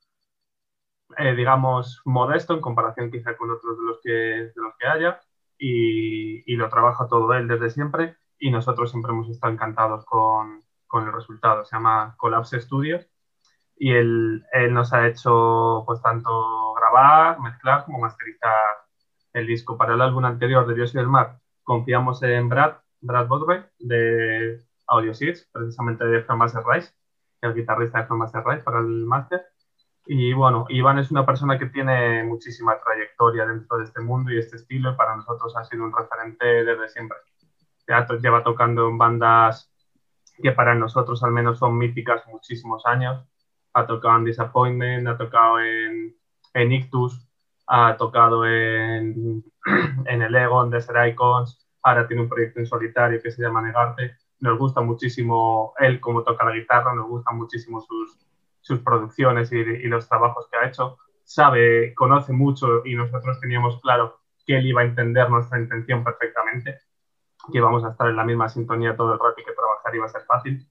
eh, 1.18 1.34
digamos, 1.34 2.00
modesto 2.04 2.54
en 2.54 2.60
comparación 2.60 3.10
quizá 3.10 3.36
con 3.36 3.50
otros 3.50 3.78
de 3.78 3.84
los 3.84 4.00
que, 4.02 4.10
de 4.10 4.52
los 4.56 4.74
que 4.78 4.86
haya. 4.86 5.20
Y, 5.58 6.52
y, 6.52 6.56
lo 6.56 6.68
trabaja 6.68 7.06
todo 7.08 7.32
él 7.34 7.48
desde 7.48 7.70
siempre. 7.70 8.16
Y 8.38 8.50
nosotros 8.50 8.90
siempre 8.90 9.12
hemos 9.12 9.28
estado 9.28 9.52
encantados 9.52 10.04
con, 10.06 10.64
con 10.86 11.06
el 11.06 11.12
resultado. 11.12 11.64
Se 11.64 11.76
llama 11.76 12.14
Collapse 12.18 12.60
Studios 12.60 13.06
y 13.78 13.92
él, 13.92 14.44
él, 14.52 14.72
nos 14.72 14.92
ha 14.92 15.06
hecho 15.06 15.82
pues 15.86 16.00
tanto 16.02 16.74
grabar, 16.74 17.38
mezclar 17.40 17.84
como 17.84 17.98
masterizar 17.98 18.52
el 19.32 19.46
disco. 19.46 19.76
Para 19.76 19.94
el 19.94 20.00
álbum 20.00 20.24
anterior 20.24 20.66
de 20.66 20.74
Dios 20.74 20.94
y 20.94 20.98
el 20.98 21.08
Mar 21.08 21.38
confiamos 21.62 22.22
en 22.22 22.48
Brad, 22.48 22.76
Brad 23.00 23.26
Bodway 23.26 23.64
de 23.78 24.64
Audio 24.86 25.14
Seeds, 25.14 25.48
precisamente 25.52 26.04
de 26.06 26.22
From 26.22 26.38
Master 26.38 26.62
Rise, 26.66 26.92
el 27.42 27.54
guitarrista 27.54 27.98
de 27.98 28.06
From 28.06 28.18
Master 28.18 28.42
Rise 28.46 28.62
para 28.62 28.78
el 28.78 29.04
máster. 29.04 29.42
Y 30.06 30.32
bueno, 30.32 30.66
Iván 30.68 30.98
es 30.98 31.10
una 31.10 31.26
persona 31.26 31.58
que 31.58 31.66
tiene 31.66 32.22
muchísima 32.22 32.78
trayectoria 32.80 33.44
dentro 33.44 33.78
de 33.78 33.84
este 33.84 34.00
mundo 34.00 34.30
y 34.30 34.38
este 34.38 34.56
estilo 34.56 34.92
y 34.92 34.96
para 34.96 35.16
nosotros 35.16 35.54
ha 35.56 35.64
sido 35.64 35.84
un 35.84 35.92
referente 35.92 36.46
desde 36.46 36.88
siempre. 36.88 37.18
Ya 37.88 38.06
lleva 38.06 38.44
tocando 38.44 38.88
en 38.88 38.98
bandas 38.98 39.70
que 40.42 40.52
para 40.52 40.74
nosotros 40.74 41.22
al 41.24 41.32
menos 41.32 41.58
son 41.58 41.76
míticas 41.76 42.26
muchísimos 42.28 42.86
años 42.86 43.26
ha 43.76 43.86
tocado 43.86 44.16
en 44.16 44.24
Disappointment, 44.24 45.06
ha 45.06 45.18
tocado 45.18 45.60
en, 45.60 46.16
en 46.54 46.72
Ictus, 46.72 47.28
ha 47.66 47.94
tocado 47.98 48.46
en, 48.46 49.44
en 50.06 50.22
el 50.22 50.34
Egon, 50.34 50.70
Desert 50.70 51.12
Icons, 51.12 51.68
ahora 51.82 52.06
tiene 52.06 52.22
un 52.22 52.28
proyecto 52.28 52.58
en 52.58 52.66
solitario 52.66 53.20
que 53.22 53.30
se 53.30 53.42
llama 53.42 53.60
Negarte. 53.60 54.16
Nos 54.40 54.58
gusta 54.58 54.80
muchísimo 54.80 55.74
él 55.78 56.00
como 56.00 56.22
toca 56.22 56.46
la 56.46 56.54
guitarra, 56.54 56.94
nos 56.94 57.06
gustan 57.06 57.36
muchísimo 57.36 57.82
sus, 57.82 58.18
sus 58.62 58.80
producciones 58.80 59.52
y, 59.52 59.56
y, 59.56 59.88
los 59.88 60.08
trabajos 60.08 60.48
que 60.50 60.56
ha 60.56 60.68
hecho. 60.68 60.96
Sabe, 61.22 61.92
conoce 61.94 62.32
mucho 62.32 62.80
y 62.86 62.94
nosotros 62.94 63.38
teníamos 63.40 63.78
claro 63.82 64.20
que 64.46 64.56
él 64.56 64.66
iba 64.66 64.80
a 64.80 64.84
entender 64.84 65.28
nuestra 65.28 65.60
intención 65.60 66.02
perfectamente, 66.02 66.80
que 67.52 67.58
íbamos 67.58 67.84
a 67.84 67.90
estar 67.90 68.08
en 68.08 68.16
la 68.16 68.24
misma 68.24 68.48
sintonía 68.48 68.96
todo 68.96 69.12
el 69.12 69.18
rato 69.18 69.34
y 69.38 69.44
que 69.44 69.52
trabajar 69.52 69.94
iba 69.94 70.06
a 70.06 70.08
ser 70.08 70.22
fácil. 70.22 70.66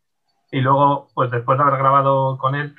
Y 0.52 0.62
luego, 0.62 1.10
pues 1.14 1.30
después 1.30 1.60
de 1.60 1.66
haber 1.66 1.78
grabado 1.78 2.38
con 2.40 2.56
él, 2.56 2.76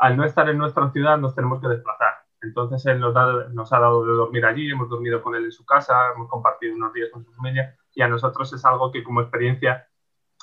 al 0.00 0.16
no 0.16 0.24
estar 0.24 0.48
en 0.48 0.56
nuestra 0.56 0.90
ciudad 0.90 1.18
nos 1.18 1.34
tenemos 1.34 1.60
que 1.60 1.68
desplazar. 1.68 2.14
Entonces 2.40 2.84
él 2.86 3.00
nos, 3.00 3.14
ha 3.14 3.78
dado 3.78 4.06
de 4.06 4.12
dormir 4.14 4.46
allí, 4.46 4.70
hemos 4.70 4.88
dormido 4.88 5.22
con 5.22 5.34
él 5.34 5.44
en 5.44 5.52
su 5.52 5.66
casa, 5.66 6.12
hemos 6.14 6.26
compartido 6.28 6.74
unos 6.74 6.94
días 6.94 7.10
con 7.12 7.22
su 7.22 7.30
familia 7.34 7.76
y 7.94 8.00
a 8.00 8.08
nosotros 8.08 8.50
es 8.54 8.64
algo 8.64 8.90
que 8.90 9.04
como 9.04 9.20
experiencia 9.20 9.86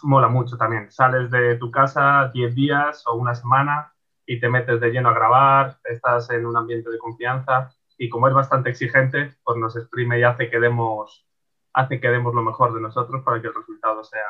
mola 0.04 0.28
mucho 0.28 0.58
también. 0.58 0.92
Sales 0.92 1.32
de 1.32 1.56
tu 1.56 1.72
casa 1.72 2.30
10 2.32 2.54
días 2.54 3.04
o 3.08 3.16
una 3.16 3.34
semana 3.34 3.94
y 4.28 4.40
te 4.40 4.48
metes 4.48 4.80
de 4.80 4.92
lleno 4.92 5.10
a 5.10 5.14
grabar, 5.14 5.80
estás 5.86 6.30
en 6.30 6.46
un 6.46 6.56
ambiente 6.56 6.92
de 6.92 7.00
confianza 7.00 7.72
y 7.98 8.10
como 8.10 8.28
es 8.28 8.36
bastante 8.36 8.70
exigente, 8.70 9.38
pues 9.44 9.58
nos 9.58 9.76
exprime 9.76 10.20
y 10.20 10.24
hace 10.24 10.52
que 10.52 10.60
demos, 10.60 11.26
hace 11.74 12.00
que 12.00 12.10
demos 12.10 12.36
lo 12.36 12.44
mejor 12.44 12.76
de 12.76 12.82
nosotros 12.82 13.24
para 13.24 13.42
que 13.42 13.48
el 13.48 13.56
resultado 13.56 14.04
sea, 14.04 14.22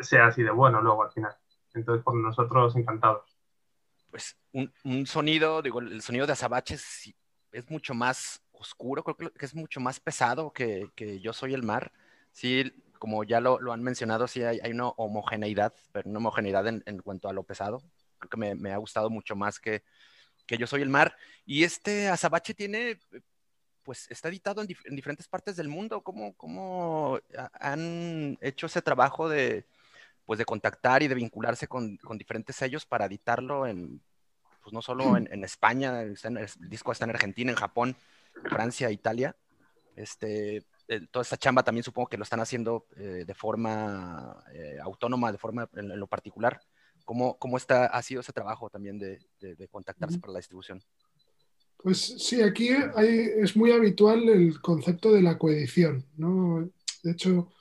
sea 0.00 0.26
así 0.28 0.42
de 0.42 0.52
bueno 0.52 0.80
luego 0.80 1.02
al 1.02 1.10
final. 1.10 1.36
Entonces, 1.74 2.02
por 2.02 2.14
nosotros 2.14 2.74
encantados. 2.76 3.35
Pues 4.16 4.34
un, 4.52 4.72
un 4.82 5.06
sonido, 5.06 5.60
digo, 5.60 5.78
el 5.80 6.00
sonido 6.00 6.26
de 6.26 6.32
Azabache 6.32 6.76
es, 6.76 7.14
mucho 7.68 7.92
más 7.92 8.40
oscuro, 8.50 9.04
creo 9.04 9.30
que 9.30 9.44
es 9.44 9.54
mucho 9.54 9.78
más 9.78 10.00
pesado 10.00 10.54
que, 10.54 10.88
que 10.94 11.20
Yo 11.20 11.34
Soy 11.34 11.52
el 11.52 11.62
Mar. 11.62 11.92
Sí, 12.32 12.72
como 12.98 13.24
ya 13.24 13.40
lo, 13.40 13.60
lo 13.60 13.74
han 13.74 13.82
mencionado, 13.82 14.26
sí 14.26 14.42
hay, 14.42 14.58
hay, 14.62 14.70
una 14.70 14.88
homogeneidad, 14.88 15.74
pero 15.92 16.08
una 16.08 16.18
homogeneidad 16.18 16.66
en, 16.66 16.82
en 16.86 17.02
cuanto 17.02 17.28
a 17.28 17.34
lo 17.34 17.42
pesado. 17.42 17.82
Creo 18.18 18.30
que 18.30 18.38
me, 18.38 18.54
me, 18.54 18.72
ha 18.72 18.78
gustado 18.78 19.10
mucho 19.10 19.36
más 19.36 19.60
que, 19.60 19.84
que 20.46 20.56
Yo 20.56 20.66
Soy 20.66 20.80
el 20.80 20.88
Mar. 20.88 21.14
Y 21.44 21.64
este 21.64 22.08
Azabache 22.08 22.54
tiene, 22.54 22.98
pues 23.82 24.10
está 24.10 24.30
editado 24.30 24.62
en, 24.62 24.68
en 24.86 24.96
diferentes 24.96 25.28
partes 25.28 25.56
del 25.56 25.68
mundo. 25.68 26.00
¿Cómo, 26.00 26.34
¿Cómo, 26.38 27.20
han 27.52 28.38
hecho 28.40 28.64
ese 28.64 28.80
trabajo 28.80 29.28
de, 29.28 29.66
pues 30.26 30.38
de 30.38 30.44
contactar 30.44 31.02
y 31.02 31.08
de 31.08 31.14
vincularse 31.14 31.66
con, 31.68 31.96
con 31.96 32.18
diferentes 32.18 32.56
sellos 32.56 32.84
para 32.84 33.06
editarlo 33.06 33.66
en, 33.66 34.02
pues 34.62 34.72
no 34.72 34.82
solo 34.82 35.16
en, 35.16 35.28
en 35.32 35.44
España, 35.44 36.02
el 36.02 36.18
disco 36.68 36.92
está 36.92 37.04
en 37.04 37.12
Argentina, 37.12 37.50
en 37.50 37.56
Japón, 37.56 37.96
Francia, 38.50 38.90
Italia. 38.90 39.36
Este, 39.94 40.66
eh, 40.88 41.06
toda 41.10 41.22
esta 41.22 41.36
chamba 41.38 41.62
también 41.62 41.84
supongo 41.84 42.08
que 42.08 42.18
lo 42.18 42.24
están 42.24 42.40
haciendo 42.40 42.86
eh, 42.96 43.24
de 43.26 43.34
forma 43.34 44.44
eh, 44.52 44.76
autónoma, 44.82 45.32
de 45.32 45.38
forma 45.38 45.70
en, 45.74 45.90
en 45.92 45.98
lo 45.98 46.06
particular. 46.06 46.60
¿Cómo, 47.04 47.38
cómo 47.38 47.56
está, 47.56 47.86
ha 47.86 48.02
sido 48.02 48.20
ese 48.20 48.32
trabajo 48.32 48.68
también 48.68 48.98
de, 48.98 49.20
de, 49.40 49.54
de 49.54 49.68
contactarse 49.68 50.18
para 50.18 50.32
la 50.32 50.40
distribución? 50.40 50.82
Pues 51.76 51.98
sí, 52.00 52.42
aquí 52.42 52.70
hay, 52.70 53.30
es 53.36 53.56
muy 53.56 53.70
habitual 53.70 54.28
el 54.28 54.60
concepto 54.60 55.12
de 55.12 55.22
la 55.22 55.38
coedición, 55.38 56.04
¿no? 56.16 56.68
De 57.04 57.12
hecho, 57.12 57.52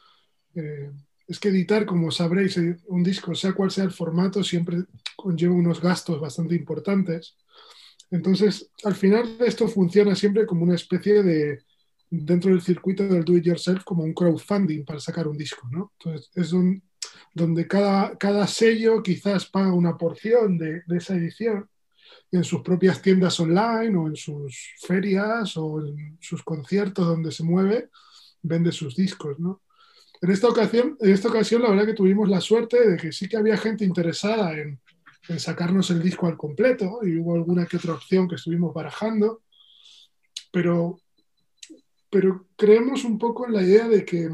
eh, 0.55 0.91
es 1.27 1.39
que 1.39 1.49
editar, 1.49 1.85
como 1.85 2.11
sabréis, 2.11 2.57
un 2.87 3.03
disco, 3.03 3.33
sea 3.33 3.53
cual 3.53 3.71
sea 3.71 3.83
el 3.83 3.91
formato, 3.91 4.43
siempre 4.43 4.83
conlleva 5.15 5.53
unos 5.53 5.81
gastos 5.81 6.19
bastante 6.19 6.55
importantes. 6.55 7.35
Entonces, 8.11 8.69
al 8.83 8.95
final 8.95 9.37
esto 9.39 9.67
funciona 9.67 10.15
siempre 10.15 10.45
como 10.45 10.63
una 10.63 10.75
especie 10.75 11.23
de, 11.23 11.63
dentro 12.09 12.51
del 12.51 12.61
circuito 12.61 13.07
del 13.07 13.25
do 13.25 13.37
it 13.37 13.43
yourself, 13.43 13.83
como 13.83 14.03
un 14.03 14.13
crowdfunding 14.13 14.85
para 14.85 14.99
sacar 14.99 15.27
un 15.27 15.37
disco, 15.37 15.67
¿no? 15.71 15.93
Entonces, 15.99 16.29
es 16.35 16.53
un, 16.53 16.83
donde 17.33 17.67
cada, 17.67 18.15
cada 18.17 18.45
sello 18.45 19.01
quizás 19.01 19.47
paga 19.47 19.73
una 19.73 19.97
porción 19.97 20.57
de, 20.57 20.83
de 20.85 20.97
esa 20.97 21.15
edición 21.15 21.67
en 22.31 22.43
sus 22.43 22.61
propias 22.61 23.01
tiendas 23.01 23.39
online 23.39 23.97
o 23.97 24.07
en 24.07 24.15
sus 24.15 24.73
ferias 24.81 25.57
o 25.57 25.85
en 25.85 26.17
sus 26.21 26.43
conciertos 26.43 27.07
donde 27.07 27.31
se 27.31 27.43
mueve, 27.43 27.89
vende 28.41 28.71
sus 28.71 28.95
discos, 28.95 29.39
¿no? 29.39 29.61
En 30.25 30.31
esta 30.31 30.49
ocasión, 30.49 30.97
en 31.01 31.11
esta 31.11 31.27
ocasión 31.29 31.61
la 31.61 31.69
verdad 31.69 31.85
que 31.85 31.93
tuvimos 31.93 32.27
la 32.27 32.41
suerte 32.41 32.89
de 32.89 32.97
que 32.97 33.11
sí 33.11 33.29
que 33.29 33.37
había 33.37 33.57
gente 33.57 33.85
interesada 33.85 34.57
en, 34.57 34.79
en 35.29 35.39
sacarnos 35.39 35.91
el 35.91 36.01
disco 36.01 36.25
al 36.25 36.35
completo 36.35 37.01
y 37.03 37.15
hubo 37.17 37.35
alguna 37.35 37.67
que 37.67 37.77
otra 37.77 37.93
opción 37.93 38.27
que 38.27 38.33
estuvimos 38.33 38.73
barajando, 38.73 39.43
pero, 40.51 40.99
pero 42.09 42.47
creemos 42.55 43.03
un 43.03 43.19
poco 43.19 43.45
en 43.45 43.53
la 43.53 43.61
idea 43.61 43.87
de 43.87 44.03
que 44.03 44.27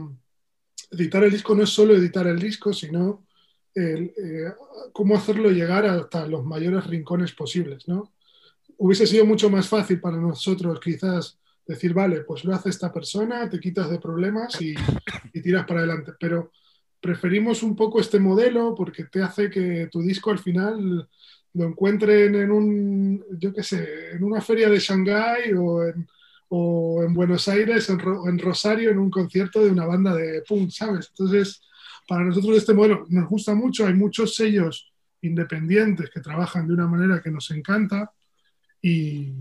editar 0.91 1.25
el 1.25 1.31
disco 1.31 1.55
no 1.55 1.63
es 1.63 1.69
solo 1.71 1.93
editar 1.93 2.25
el 2.25 2.39
disco, 2.39 2.71
sino 2.71 3.25
el, 3.75 4.13
eh, 4.15 4.53
cómo 4.93 5.17
hacerlo 5.17 5.49
llegar 5.49 5.85
hasta 5.85 6.25
los 6.25 6.45
mayores 6.45 6.87
rincones 6.87 7.33
posibles, 7.33 7.85
¿no? 7.89 8.13
Hubiese 8.77 9.05
sido 9.05 9.25
mucho 9.25 9.49
más 9.49 9.67
fácil 9.67 9.99
para 9.99 10.15
nosotros 10.15 10.79
quizás 10.79 11.40
decir, 11.65 11.93
vale, 11.93 12.21
pues 12.21 12.43
lo 12.43 12.53
hace 12.53 12.69
esta 12.69 12.91
persona, 12.91 13.49
te 13.49 13.59
quitas 13.59 13.89
de 13.89 13.99
problemas 13.99 14.59
y, 14.61 14.73
y, 15.33 15.41
tiras 15.41 15.65
para 15.65 15.81
adelante, 15.81 16.13
pero 16.19 16.51
preferimos 16.99 17.63
un 17.63 17.75
poco 17.75 17.99
este 17.99 18.19
modelo 18.19 18.75
porque 18.75 19.05
te 19.05 19.21
hace 19.21 19.49
que 19.49 19.87
tu 19.91 20.01
disco 20.01 20.31
al 20.31 20.39
final 20.39 21.07
lo 21.53 21.65
encuentren 21.65 22.35
en 22.35 22.51
un, 22.51 23.25
yo 23.37 23.53
qué 23.53 23.63
sé, 23.63 24.11
en 24.13 24.23
una 24.23 24.41
feria 24.41 24.69
de 24.69 24.79
Shanghái 24.79 25.53
o 25.53 25.83
en, 25.83 26.07
Buenos 27.13 27.47
Aires, 27.47 27.89
en, 27.89 27.99
en 27.99 28.37
Rosario, 28.37 28.91
en 28.91 28.99
un 28.99 29.09
concierto 29.09 29.63
de 29.63 29.71
una 29.71 29.85
banda 29.85 30.13
de 30.13 30.41
punk, 30.41 30.69
¿sabes? 30.69 31.09
Entonces, 31.09 31.61
para 32.07 32.25
nosotros 32.25 32.57
este 32.57 32.73
modelo 32.73 33.05
nos 33.09 33.29
gusta 33.29 33.55
mucho, 33.55 33.87
hay 33.87 33.93
muchos 33.93 34.35
sellos 34.35 34.91
independientes 35.21 36.09
que 36.09 36.19
trabajan 36.19 36.67
de 36.67 36.73
una 36.73 36.87
manera 36.87 37.21
que 37.21 37.31
nos 37.31 37.49
encanta 37.51 38.11
y, 38.81 39.33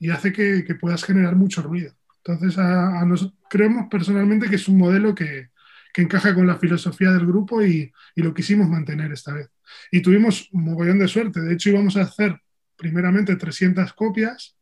y 0.00 0.10
hace 0.10 0.32
que, 0.32 0.64
puedas 0.74 1.04
generar 1.04 1.36
mucho 1.36 1.62
ruido. 1.62 1.94
Entonces, 2.24 2.58
a, 2.58 3.00
a 3.00 3.04
nos, 3.04 3.32
creemos 3.48 3.86
personalmente 3.88 4.48
que 4.48 4.56
es 4.56 4.66
un 4.66 4.78
modelo 4.78 5.14
que, 5.14 5.50
encaja 5.96 6.34
con 6.34 6.46
la 6.46 6.56
filosofía 6.56 7.10
del 7.10 7.26
grupo 7.26 7.62
y, 7.62 7.92
lo 8.16 8.32
quisimos 8.34 8.68
mantener 8.68 9.12
esta 9.12 9.34
vez. 9.34 9.50
Y 9.92 10.00
tuvimos 10.00 10.48
un 10.52 10.64
mogollón 10.64 10.98
de 10.98 11.06
suerte. 11.06 11.40
De 11.40 11.52
hecho, 11.52 11.70
íbamos 11.70 11.96
a 11.96 12.02
hacer 12.02 12.40
primeramente 12.76 13.36
300 13.36 13.92
copias 13.92 14.56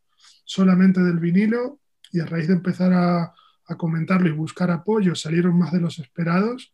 solamente 0.45 1.01
del 1.01 1.21
vinilo 1.21 1.81
y 2.11 2.21
a 2.21 2.27
raíz 2.27 2.49
de 2.49 2.55
empezar 2.55 2.93
a 2.93 3.33
comentarlo 3.77 4.29
y 4.29 4.33
buscar 4.33 4.71
apoyo 4.71 5.15
salieron 5.15 5.57
más 5.57 5.73
de 5.73 5.81
los 5.81 5.99
esperados 5.99 6.73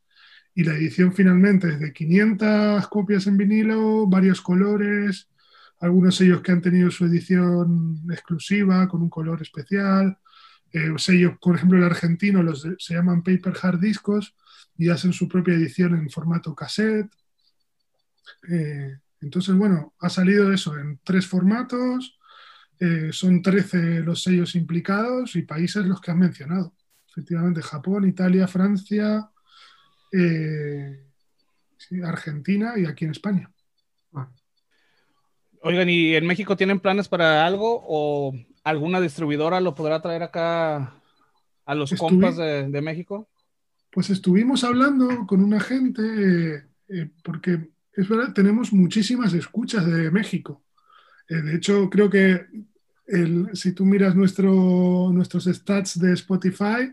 y 0.55 0.63
la 0.63 0.75
edición 0.75 1.13
finalmente 1.13 1.69
es 1.69 1.81
de 1.81 1.93
500 1.93 2.87
copias 2.89 3.27
en 3.27 3.37
vinilo, 3.37 4.07
varios 4.07 4.41
colores, 4.41 5.29
algunos 5.85 6.17
sellos 6.17 6.41
que 6.41 6.51
han 6.51 6.63
tenido 6.63 6.91
su 6.91 7.05
edición 7.05 8.03
exclusiva 8.11 8.89
con 8.89 9.03
un 9.03 9.11
color 9.11 9.43
especial, 9.43 10.19
eh, 10.73 10.91
sellos, 10.97 11.37
por 11.39 11.57
ejemplo, 11.57 11.77
el 11.77 11.85
argentino 11.85 12.43
los 12.43 12.67
se 12.79 12.95
llaman 12.95 13.23
Paper 13.23 13.55
Hard 13.61 13.81
Discos 13.81 14.35
y 14.79 14.89
hacen 14.89 15.13
su 15.13 15.29
propia 15.29 15.55
edición 15.55 15.95
en 15.95 16.09
formato 16.09 16.55
cassette. 16.55 17.11
Eh, 18.49 18.99
entonces, 19.21 19.55
bueno, 19.55 19.95
ha 20.01 20.09
salido 20.09 20.51
eso 20.53 20.77
en 20.79 21.01
tres 21.05 21.27
formatos, 21.27 22.19
eh, 22.81 23.11
son 23.13 23.43
13 23.43 24.01
los 24.01 24.23
sellos 24.23 24.55
implicados 24.55 25.37
y 25.37 25.43
países 25.43 25.85
los 25.85 26.01
que 26.01 26.11
han 26.11 26.19
mencionado. 26.19 26.75
Efectivamente, 27.11 27.61
Japón, 27.61 28.09
Italia, 28.09 28.49
Francia, 28.49 29.31
eh, 30.11 31.11
Argentina 32.05 32.73
y 32.79 32.87
aquí 32.87 33.05
en 33.05 33.11
España. 33.11 33.53
Ah. 34.15 34.31
Oigan, 35.67 35.89
¿y 35.89 36.15
en 36.15 36.27
México 36.27 36.59
tienen 36.59 36.79
planes 36.79 37.09
para 37.09 37.47
algo 37.47 37.83
o 37.89 38.35
alguna 38.65 39.01
distribuidora 39.01 39.63
lo 39.63 39.75
podrá 39.75 40.03
traer 40.03 40.23
acá 40.23 41.01
a 41.65 41.75
los 41.75 41.91
Estuvi 41.91 42.11
compas 42.11 42.37
de, 42.37 42.69
de, 42.69 42.83
México? 42.83 43.31
Pues 43.91 44.11
estuvimos 44.11 44.63
hablando 44.63 45.27
con 45.27 45.43
una 45.43 45.59
gente, 45.61 46.67
eh, 46.89 47.11
porque 47.23 47.71
es 47.95 48.07
verdad, 48.07 48.35
tenemos 48.35 48.75
muchísimas 48.75 49.33
escuchas 49.33 49.87
de 49.87 50.11
México. 50.11 50.63
Eh, 51.31 51.37
de 51.37 51.55
hecho, 51.55 51.89
creo 51.89 52.11
que 52.11 52.45
el, 53.07 53.49
si 53.55 53.73
tú 53.73 53.87
miras 53.87 54.15
nuestro, 54.15 55.11
nuestros 55.15 55.45
stats 55.45 55.99
de 55.99 56.13
Spotify, 56.13 56.93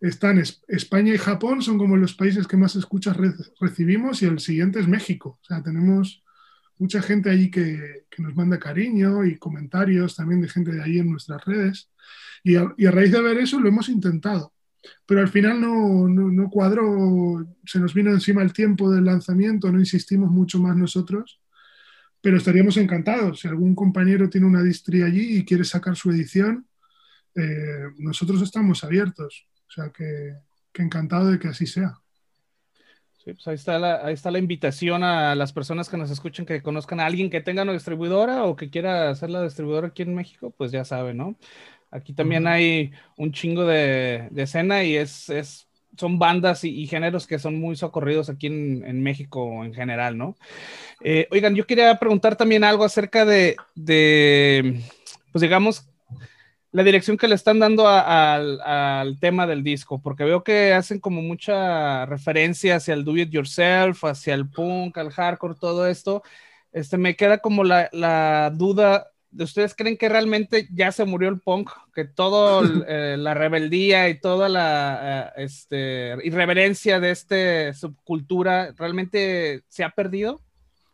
están 0.00 0.42
España 0.66 1.14
y 1.14 1.18
Japón, 1.18 1.62
son 1.62 1.78
como 1.78 1.96
los 1.96 2.14
países 2.14 2.48
que 2.48 2.56
más 2.56 2.74
escuchas 2.74 3.16
re 3.16 3.32
recibimos 3.60 4.22
y 4.22 4.26
el 4.26 4.40
siguiente 4.40 4.80
es 4.80 4.88
México. 4.88 5.38
O 5.40 5.44
sea, 5.44 5.62
tenemos 5.62 6.21
mucha 6.82 7.00
gente 7.00 7.30
allí 7.30 7.48
que, 7.48 8.02
nos 8.18 8.34
manda 8.34 8.58
cariño 8.58 9.24
y 9.24 9.38
comentarios 9.38 10.16
también 10.16 10.42
de 10.42 10.48
gente 10.48 10.72
de 10.72 10.82
allí 10.82 10.98
en 10.98 11.10
nuestras 11.10 11.44
redes. 11.44 11.88
Y 12.42 12.56
a, 12.56 12.74
y 12.76 12.86
a 12.86 12.90
raíz 12.90 13.12
de 13.12 13.22
ver 13.22 13.38
eso 13.38 13.60
lo 13.60 13.68
hemos 13.68 13.88
intentado. 13.88 14.52
Pero 15.06 15.20
al 15.20 15.28
final 15.28 15.60
no, 15.60 16.08
no, 16.08 16.28
no, 16.28 16.50
cuadró, 16.50 17.46
se 17.64 17.78
nos 17.78 17.94
vino 17.94 18.10
encima 18.10 18.42
el 18.42 18.52
tiempo 18.52 18.90
del 18.90 19.04
lanzamiento, 19.04 19.70
no 19.70 19.78
insistimos 19.78 20.28
mucho 20.28 20.58
más 20.58 20.76
nosotros, 20.76 21.40
pero 22.20 22.36
estaríamos 22.36 22.76
encantados. 22.76 23.40
Si 23.40 23.48
algún 23.48 23.76
compañero 23.76 24.28
tiene 24.28 24.48
una 24.48 24.62
distri 24.62 25.02
allí 25.02 25.38
y 25.38 25.44
quiere 25.44 25.62
sacar 25.62 25.94
su 25.94 26.10
edición, 26.10 26.66
eh, 27.36 27.90
nosotros 27.98 28.42
estamos 28.42 28.82
abiertos. 28.82 29.46
O 29.68 29.70
sea 29.70 29.90
que, 29.90 30.34
que, 30.72 30.82
encantado 30.82 31.30
de 31.30 31.38
que 31.38 31.48
así 31.48 31.66
sea. 31.66 32.01
Sí, 33.24 33.32
pues 33.34 33.46
ahí 33.46 33.54
está, 33.54 33.78
la, 33.78 34.04
ahí 34.04 34.14
está 34.14 34.32
la 34.32 34.40
invitación 34.40 35.04
a 35.04 35.36
las 35.36 35.52
personas 35.52 35.88
que 35.88 35.96
nos 35.96 36.10
escuchen 36.10 36.44
que 36.44 36.60
conozcan 36.60 36.98
a 36.98 37.06
alguien 37.06 37.30
que 37.30 37.40
tenga 37.40 37.62
una 37.62 37.72
distribuidora 37.72 38.44
o 38.44 38.56
que 38.56 38.68
quiera 38.68 39.10
hacer 39.10 39.30
la 39.30 39.44
distribuidora 39.44 39.88
aquí 39.88 40.02
en 40.02 40.16
México, 40.16 40.52
pues 40.56 40.72
ya 40.72 40.84
saben, 40.84 41.18
¿no? 41.18 41.36
Aquí 41.92 42.14
también 42.14 42.48
hay 42.48 42.90
un 43.16 43.30
chingo 43.30 43.64
de, 43.64 44.26
de 44.32 44.42
escena 44.42 44.82
y 44.82 44.96
es, 44.96 45.28
es, 45.28 45.68
son 45.96 46.18
bandas 46.18 46.64
y, 46.64 46.70
y, 46.70 46.88
géneros 46.88 47.28
que 47.28 47.38
son 47.38 47.60
muy 47.60 47.76
socorridos 47.76 48.28
aquí 48.28 48.48
en, 48.48 48.84
en 48.84 49.00
México 49.04 49.64
en 49.64 49.72
general, 49.72 50.18
¿no? 50.18 50.34
Eh, 51.00 51.28
oigan, 51.30 51.54
yo 51.54 51.64
quería 51.66 51.96
preguntar 52.00 52.34
también 52.34 52.64
algo 52.64 52.84
acerca 52.84 53.24
de, 53.24 53.56
de 53.76 54.80
pues 55.30 55.42
digamos, 55.42 55.88
la 56.72 56.82
dirección 56.82 57.16
que 57.16 57.28
le 57.28 57.34
están 57.34 57.58
dando 57.58 57.86
a, 57.86 58.00
a, 58.00 59.00
al 59.00 59.18
tema 59.20 59.46
del 59.46 59.62
disco, 59.62 60.00
porque 60.00 60.24
veo 60.24 60.42
que 60.42 60.72
hacen 60.72 61.00
como 61.00 61.22
mucha 61.22 62.06
referencia 62.06 62.76
hacia 62.76 62.94
el 62.94 63.04
do 63.04 63.16
it 63.16 63.30
yourself, 63.30 64.04
hacia 64.04 64.34
el 64.34 64.48
punk, 64.48 64.98
al 64.98 65.10
hardcore, 65.10 65.54
todo 65.60 65.86
esto. 65.86 66.22
este, 66.72 66.98
me 66.98 67.16
queda 67.16 67.38
como 67.38 67.64
la, 67.64 67.88
la 67.92 68.50
duda 68.54 69.12
de 69.32 69.44
ustedes 69.44 69.74
creen 69.74 69.96
que 69.96 70.08
realmente 70.08 70.68
ya 70.72 70.92
se 70.92 71.04
murió 71.04 71.28
el 71.28 71.40
punk, 71.40 71.70
que 71.94 72.04
toda 72.04 72.62
eh, 72.88 73.16
la 73.18 73.34
rebeldía 73.34 74.08
y 74.08 74.20
toda 74.20 74.48
la 74.48 75.32
eh, 75.36 75.44
este, 75.44 76.16
irreverencia 76.24 77.00
de 77.00 77.10
esta 77.10 77.74
subcultura 77.74 78.72
realmente 78.76 79.62
se 79.68 79.84
ha 79.84 79.90
perdido? 79.90 80.40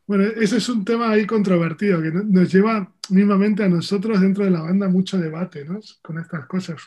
Bueno, 0.09 0.25
ese 0.25 0.57
es 0.57 0.67
un 0.71 0.87
tema 0.87 1.11
ahí 1.11 1.27
controvertido 1.27 2.01
que 2.01 2.11
nos 2.11 2.51
lleva 2.51 2.95
mismamente 3.11 3.63
a 3.63 3.69
nosotros 3.69 4.19
dentro 4.23 4.43
de 4.43 4.51
la 4.51 4.63
banda 4.63 4.89
mucho 4.89 5.19
debate 5.19 5.67
¿no? 5.67 5.81
con 6.01 6.19
estas 6.19 6.47
cosas. 6.47 6.81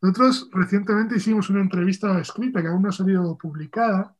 Nosotros 0.00 0.48
recientemente 0.52 1.16
hicimos 1.16 1.50
una 1.50 1.60
entrevista 1.60 2.20
escrita 2.20 2.62
que 2.62 2.68
aún 2.68 2.82
no 2.82 2.90
ha 2.90 2.92
salido 2.92 3.36
publicada 3.36 4.14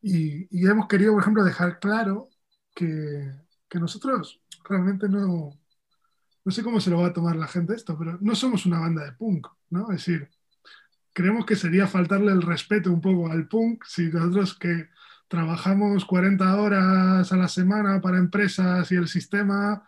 y, 0.00 0.46
y 0.56 0.68
hemos 0.68 0.86
querido, 0.86 1.14
por 1.14 1.22
ejemplo, 1.22 1.42
dejar 1.42 1.80
claro 1.80 2.28
que, 2.72 3.28
que 3.68 3.80
nosotros 3.80 4.40
realmente 4.62 5.08
no, 5.08 5.50
no 6.44 6.52
sé 6.52 6.62
cómo 6.62 6.80
se 6.80 6.90
lo 6.90 7.00
va 7.00 7.08
a 7.08 7.12
tomar 7.12 7.34
la 7.34 7.48
gente 7.48 7.74
esto, 7.74 7.98
pero 7.98 8.18
no 8.20 8.36
somos 8.36 8.66
una 8.66 8.78
banda 8.78 9.04
de 9.04 9.12
punk, 9.14 9.48
¿no? 9.70 9.90
Es 9.90 10.06
decir, 10.06 10.30
creemos 11.12 11.44
que 11.44 11.56
sería 11.56 11.88
faltarle 11.88 12.30
el 12.30 12.42
respeto 12.42 12.92
un 12.92 13.00
poco 13.00 13.32
al 13.32 13.48
punk 13.48 13.82
si 13.84 14.10
nosotros 14.10 14.56
que 14.56 14.90
trabajamos 15.28 16.04
40 16.04 16.56
horas 16.60 17.32
a 17.32 17.36
la 17.36 17.48
semana 17.48 18.00
para 18.00 18.18
empresas 18.18 18.90
y 18.90 18.96
el 18.96 19.08
sistema, 19.08 19.86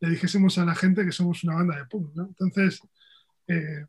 le 0.00 0.10
dijésemos 0.10 0.58
a 0.58 0.64
la 0.64 0.74
gente 0.74 1.04
que 1.04 1.12
somos 1.12 1.42
una 1.44 1.54
banda 1.54 1.76
de 1.76 1.86
punk. 1.86 2.12
Entonces, 2.16 2.80
eh, 3.48 3.86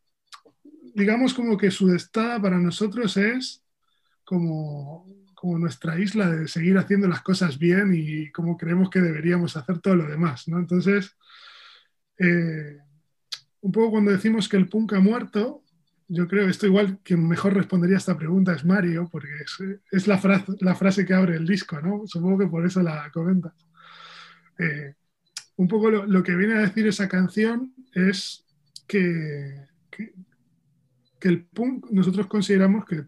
digamos 0.95 1.33
como 1.33 1.57
que 1.57 1.71
Sudestada 1.71 2.41
para 2.41 2.57
nosotros 2.57 3.17
es 3.17 3.63
como, 4.23 5.07
como 5.33 5.59
nuestra 5.59 5.99
isla 5.99 6.29
de 6.29 6.47
seguir 6.47 6.77
haciendo 6.77 7.07
las 7.07 7.21
cosas 7.21 7.57
bien 7.57 7.93
y 7.93 8.31
como 8.31 8.57
creemos 8.57 8.89
que 8.89 9.01
deberíamos 9.01 9.57
hacer 9.57 9.79
todo 9.79 9.95
lo 9.95 10.07
demás. 10.07 10.47
¿no? 10.47 10.57
Entonces, 10.59 11.15
eh, 12.17 12.77
un 13.61 13.71
poco 13.71 13.91
cuando 13.91 14.11
decimos 14.11 14.47
que 14.47 14.57
el 14.57 14.69
punk 14.69 14.93
ha 14.93 14.99
muerto, 14.99 15.62
yo 16.13 16.27
creo, 16.27 16.47
esto 16.47 16.67
igual 16.67 16.99
quien 17.03 17.27
mejor 17.27 17.55
respondería 17.55 17.97
a 17.97 17.99
esta 17.99 18.17
pregunta 18.17 18.53
es 18.53 18.63
Mario, 18.63 19.09
porque 19.11 19.29
es, 19.91 20.07
la, 20.07 20.19
frase, 20.19 20.45
la 20.59 20.75
frase 20.75 21.05
que 21.05 21.13
abre 21.13 21.35
el 21.35 21.47
disco, 21.47 21.81
¿no? 21.81 22.03
Supongo 22.05 22.39
que 22.39 22.47
por 22.47 22.65
eso 22.65 22.83
la 22.83 23.09
comentas. 23.11 23.53
Eh, 24.59 24.93
un 25.55 25.67
poco 25.67 25.89
lo, 25.89 26.23
que 26.23 26.35
viene 26.35 26.53
a 26.53 26.61
decir 26.61 26.87
esa 26.87 27.07
canción 27.07 27.73
es 27.93 28.45
que, 28.87 29.65
que, 29.89 30.13
el 31.21 31.45
punk 31.45 31.89
nosotros 31.89 32.27
consideramos 32.27 32.85
que, 32.85 33.05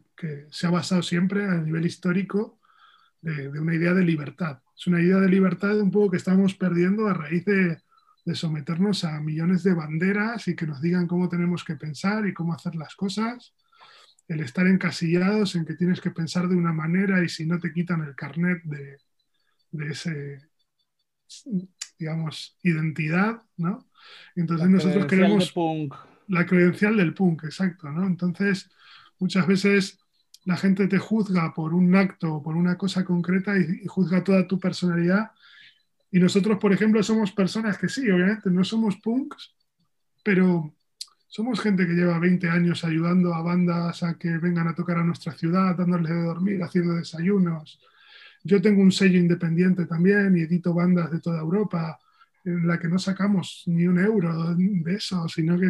se 0.50 0.66
ha 0.66 0.72
basado 0.72 1.04
siempre 1.04 1.46
a 1.46 1.56
nivel 1.58 1.86
histórico 1.86 2.60
de, 3.22 3.52
de, 3.52 3.60
una 3.60 3.76
idea 3.76 3.94
de 3.94 4.04
libertad. 4.04 4.60
Es 4.76 4.88
una 4.88 5.00
idea 5.00 5.18
de 5.18 5.30
libertad 5.30 5.80
un 5.80 5.92
poco 5.92 6.12
que 6.12 6.18
estamos 6.18 6.56
perdiendo 6.56 7.08
a 7.08 7.14
raíz 7.14 7.46
de, 7.46 7.78
de 8.26 8.36
someternos 8.36 9.04
a 9.04 9.20
millones 9.22 9.64
de 9.64 9.76
banderas 9.76 10.48
y 10.48 10.56
que 10.56 10.66
nos 10.66 10.82
digan 10.82 11.08
cómo 11.08 11.30
tenemos 11.30 11.64
que 11.64 11.76
pensar 11.76 12.28
y 12.28 12.34
cómo 12.34 12.54
hacer 12.54 12.76
las 12.76 12.96
cosas, 12.96 13.54
el 14.28 14.40
estar 14.40 14.66
encasillados 14.66 15.56
en 15.56 15.64
que 15.64 15.76
tienes 15.76 16.02
que 16.02 16.10
pensar 16.10 16.48
de 16.48 16.56
una 16.56 16.74
manera 16.74 17.24
y 17.24 17.30
si 17.30 17.46
no 17.46 17.60
te 17.60 17.72
quitan 17.72 18.02
el 18.02 18.16
carnet 18.16 18.64
de, 18.64 18.98
de 19.72 19.92
ese, 19.92 20.50
digamos, 22.00 22.58
identidad, 22.64 23.44
¿no? 23.58 23.88
Entonces 24.36 24.70
nosotros 24.70 25.06
queremos... 25.06 25.54
La 26.28 26.48
credencial 26.48 26.98
del 26.98 27.14
punk, 27.14 27.44
exacto, 27.44 27.92
¿no? 27.92 28.08
Entonces, 28.08 28.72
muchas 29.20 29.46
veces 29.46 30.00
la 30.44 30.58
gente 30.58 30.88
te 30.88 30.98
juzga 30.98 31.54
por 31.54 31.76
un 31.76 31.96
acto 31.96 32.34
o 32.34 32.44
por 32.44 32.56
una 32.56 32.80
cosa 32.80 33.06
concreta 33.06 33.56
y, 33.56 33.82
y 33.84 33.88
juzga 33.88 34.24
toda 34.24 34.48
tu 34.48 34.60
personalidad 34.60 35.30
y 36.12 36.20
nosotros, 36.20 36.58
por 36.60 36.72
ejemplo, 36.72 37.02
somos 37.04 37.32
personas 37.32 37.78
que 37.78 37.90
sí, 37.90 38.10
obviamente, 38.10 38.50
no 38.50 38.64
somos 38.64 38.98
punks, 38.98 39.54
pero 40.24 40.74
somos 41.28 41.60
gente 41.60 41.86
que 41.86 41.94
lleva 41.94 42.18
20 42.20 42.48
años 42.50 42.86
ayudando 42.86 43.34
a 43.34 43.42
bandas 43.42 44.02
a 44.04 44.18
que 44.18 44.38
vengan 44.38 44.68
a 44.68 44.76
tocar 44.76 44.98
a 44.98 45.04
nuestra 45.04 45.34
ciudad, 45.34 45.76
dándoles 45.76 46.10
de 46.10 46.24
dormir, 46.24 46.64
haciendo 46.64 46.94
desayunos. 46.94 47.82
Yo 48.44 48.62
tengo 48.62 48.82
un 48.82 48.92
sello 48.92 49.20
independiente 49.20 49.86
también 49.86 50.38
y 50.38 50.42
edito 50.42 50.74
bandas 50.74 51.12
de 51.12 51.20
toda 51.20 51.42
Europa 51.42 52.00
en 52.46 52.68
la 52.68 52.80
que 52.80 52.88
no 52.88 53.00
sacamos 53.00 53.64
ni 53.66 53.86
un 53.88 54.00
euro 54.00 54.56
de 54.56 54.96
eso, 54.96 55.28
sino 55.28 55.60
que 55.60 55.70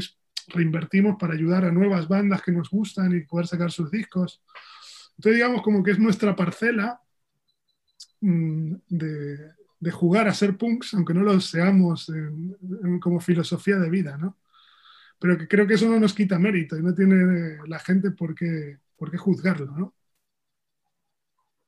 reinvertimos 0.49 1.15
para 1.17 1.33
ayudar 1.33 1.65
a 1.65 1.71
nuevas 1.71 2.07
bandas 2.07 2.41
que 2.41 2.51
nos 2.51 2.69
gustan 2.69 3.15
y 3.15 3.21
poder 3.21 3.47
sacar 3.47 3.71
sus 3.71 3.89
discos. 3.89 4.43
Entonces 5.17 5.37
digamos 5.37 5.61
como 5.61 5.81
que 5.81 5.91
es 5.91 5.99
nuestra 5.99 6.35
parcela 6.35 7.01
mm, 8.21 8.75
de, 8.89 9.51
de 9.85 9.91
jugar 9.91 10.27
a 10.27 10.33
ser 10.33 10.57
punks, 10.57 10.95
aunque 10.95 11.13
no 11.13 11.21
lo 11.21 11.39
seamos 11.39 12.11
como 12.99 13.19
filosofía 13.19 13.75
de 13.75 13.91
vida, 13.91 14.17
¿no? 14.17 14.35
Pero 15.19 15.37
que 15.37 15.47
creo 15.47 15.67
que 15.67 15.75
eso 15.75 15.87
no 15.87 15.99
nos 15.99 16.15
quita 16.15 16.39
mérito 16.39 16.75
y 16.75 16.81
no 16.81 16.95
tiene 16.95 17.59
la 17.67 17.77
gente 17.77 18.09
por 18.09 18.33
qué, 18.33 18.79
por 18.97 19.11
qué 19.11 19.19
juzgarlo, 19.19 19.67
¿no? 19.77 19.93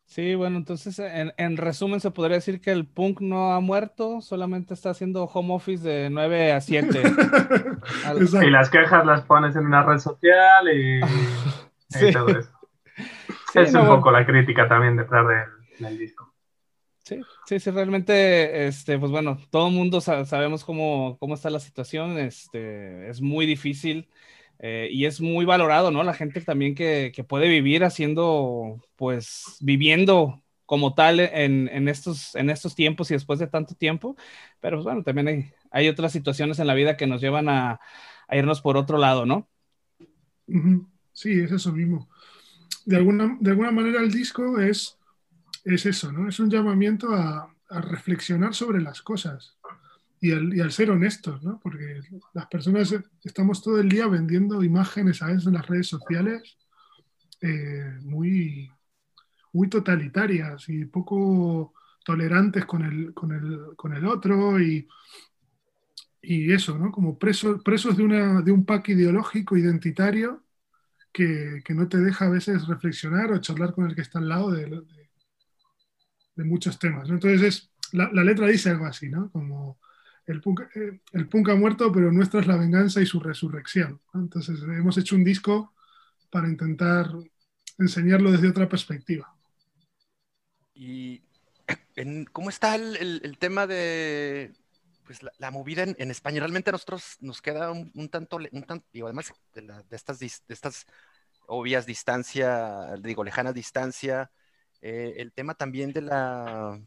Sí, 0.05 0.33
bueno, 0.33 0.57
entonces 0.57 0.99
en, 0.99 1.57
resumen 1.57 1.99
se 1.99 2.09
podría 2.09 2.37
decir 2.37 2.59
que 2.59 2.71
el 2.71 2.87
punk 2.87 3.21
no 3.21 3.53
ha 3.53 3.59
muerto, 3.59 4.19
solamente 4.21 4.73
está 4.73 4.89
haciendo 4.89 5.25
home 5.25 5.53
office 5.53 5.87
de 5.87 6.09
9 6.09 6.53
a 6.53 6.61
7. 6.61 7.03
y 8.47 8.49
las 8.49 8.71
quejas 8.71 9.05
las 9.05 9.21
pones 9.25 9.55
en 9.55 9.67
una 9.67 9.83
red 9.83 9.99
social 9.99 10.75
y, 10.75 11.01
todo 12.13 12.29
eso. 12.29 12.51
es 13.53 13.75
un 13.75 13.85
poco 13.85 14.09
la 14.09 14.25
crítica 14.25 14.67
también 14.67 14.97
detrás 14.97 15.27
del 15.77 15.99
disco. 15.99 16.33
Sí, 17.07 17.21
sí, 17.45 17.59
sí, 17.61 17.71
realmente, 17.71 18.67
este, 18.67 18.99
pues 18.99 19.09
bueno, 19.13 19.37
todo 19.49 19.69
el 19.69 19.73
mundo 19.73 20.01
sabemos 20.01 20.65
cómo, 20.65 21.15
cómo 21.21 21.35
está 21.35 21.49
la 21.49 21.61
situación, 21.61 22.17
este, 22.17 23.07
es 23.09 23.21
muy 23.21 23.45
difícil 23.45 24.09
eh, 24.59 24.89
y 24.91 25.05
es 25.05 25.21
muy 25.21 25.45
valorado, 25.45 25.89
¿no? 25.89 26.03
La 26.03 26.13
gente 26.13 26.41
también 26.41 26.75
que, 26.75 27.13
que, 27.15 27.23
puede 27.23 27.47
vivir 27.47 27.85
haciendo, 27.85 28.83
pues, 28.97 29.55
viviendo 29.61 30.43
como 30.65 30.95
tal 30.95 31.21
en, 31.21 31.69
en, 31.69 31.87
estos, 31.87 32.35
en 32.35 32.49
estos 32.49 32.75
tiempos 32.75 33.09
y 33.09 33.13
después 33.13 33.39
de 33.39 33.47
tanto 33.47 33.73
tiempo, 33.73 34.17
pero 34.59 34.75
pues 34.75 34.83
bueno, 34.83 35.01
también 35.01 35.29
hay, 35.29 35.51
hay 35.71 35.87
otras 35.87 36.11
situaciones 36.11 36.59
en 36.59 36.67
la 36.67 36.73
vida 36.73 36.97
que 36.97 37.07
nos 37.07 37.21
llevan 37.21 37.47
a, 37.47 37.79
a 38.27 38.35
irnos 38.35 38.59
por 38.59 38.75
otro 38.75 38.97
lado, 38.97 39.25
¿no? 39.25 39.47
Sí, 41.13 41.39
es 41.39 41.53
eso 41.53 41.71
mismo. 41.71 42.09
De 42.83 42.97
alguna, 42.97 43.37
de 43.39 43.51
alguna 43.51 43.71
manera 43.71 44.01
el 44.01 44.11
disco 44.11 44.59
es 44.59 44.96
es 45.67 45.85
eso, 45.85 46.11
¿no? 46.11 46.29
Es 46.29 46.39
un 46.39 46.49
llamamiento 46.49 47.13
a, 47.13 47.53
reflexionar 47.69 48.53
sobre 48.53 48.79
las 48.81 49.01
cosas 49.01 49.57
y 50.21 50.31
al, 50.31 50.71
ser 50.71 50.89
honestos, 50.89 51.43
¿no? 51.43 51.59
Porque 51.59 51.99
las 52.33 52.47
personas 52.47 52.95
estamos 53.25 53.61
todo 53.61 53.81
el 53.81 53.89
día 53.89 54.07
vendiendo 54.07 54.63
imágenes 54.63 55.21
a 55.21 55.27
veces 55.27 55.47
en 55.47 55.55
las 55.55 55.67
redes 55.67 55.87
sociales 55.87 56.57
eh, 57.41 57.97
muy, 58.03 58.71
muy 59.51 59.67
totalitarias 59.67 60.69
y 60.69 60.85
poco 60.85 61.73
tolerantes 62.05 62.65
con 62.65 62.85
el, 62.85 63.13
con 63.13 63.93
el, 63.93 64.05
otro 64.05 64.61
y, 64.61 64.87
y, 66.21 66.53
eso, 66.53 66.77
¿no? 66.77 66.89
Como 66.89 67.19
presos, 67.19 67.61
presos 67.63 67.97
de, 67.97 68.03
una, 68.03 68.41
de 68.41 68.53
un 68.53 68.63
pack 68.63 68.89
ideológico 68.89 69.57
identitario 69.57 70.41
que, 71.11 71.61
no 71.69 71.89
te 71.89 71.97
deja 71.97 72.27
a 72.27 72.29
veces 72.29 72.65
reflexionar 72.65 73.33
o 73.33 73.41
charlar 73.41 73.73
con 73.73 73.89
el 73.89 73.95
que 73.95 74.03
está 74.03 74.19
al 74.19 74.29
lado 74.29 74.51
de, 74.51 74.67
de 74.67 74.96
muchos 76.43 76.79
temas. 76.79 77.09
Entonces, 77.09 77.41
es, 77.41 77.71
la, 77.93 78.23
letra 78.23 78.47
dice 78.47 78.69
algo 78.69 78.85
así, 78.85 79.09
¿no? 79.09 79.31
Como 79.31 79.79
el 80.25 80.41
punk, 80.41 80.61
eh, 80.75 80.99
el 81.13 81.27
punk, 81.27 81.49
ha 81.49 81.55
muerto, 81.55 81.91
pero 81.91 82.11
nuestra 82.11 82.41
es 82.41 82.47
la 82.47 82.57
venganza 82.57 83.01
y 83.01 83.05
su 83.05 83.19
resurrección. 83.19 84.01
Entonces, 84.13 84.61
hemos 84.61 84.97
hecho 84.97 85.15
un 85.15 85.23
disco 85.23 85.73
para 86.29 86.47
intentar 86.47 87.09
enseñarlo 87.77 88.31
desde 88.31 88.49
otra 88.49 88.67
perspectiva. 88.67 89.33
¿Y 90.73 91.23
cómo 92.31 92.49
está 92.49 92.75
el, 92.75 93.37
tema 93.39 93.65
de 93.65 94.53
pues, 95.05 95.19
la, 95.39 95.51
movida 95.51 95.83
en, 95.83 96.11
España? 96.11 96.39
Realmente 96.39 96.69
a 96.69 96.73
nosotros 96.73 97.17
nos 97.19 97.41
queda 97.41 97.71
un, 97.71 98.09
tanto, 98.09 98.37
un 98.37 98.63
tanto, 98.63 98.85
digo, 98.91 99.07
además 99.07 99.33
de, 99.53 99.61
de, 99.61 99.95
estas, 99.95 100.19
de 100.19 100.27
estas 100.49 100.85
obvias 101.47 101.85
distancia, 101.85 102.95
digo, 103.01 103.23
lejana 103.23 103.53
distancia, 103.53 104.29
eh, 104.81 105.15
el 105.17 105.31
tema 105.33 105.55
también 105.55 105.93
de 105.93 106.01
la, 106.01 106.79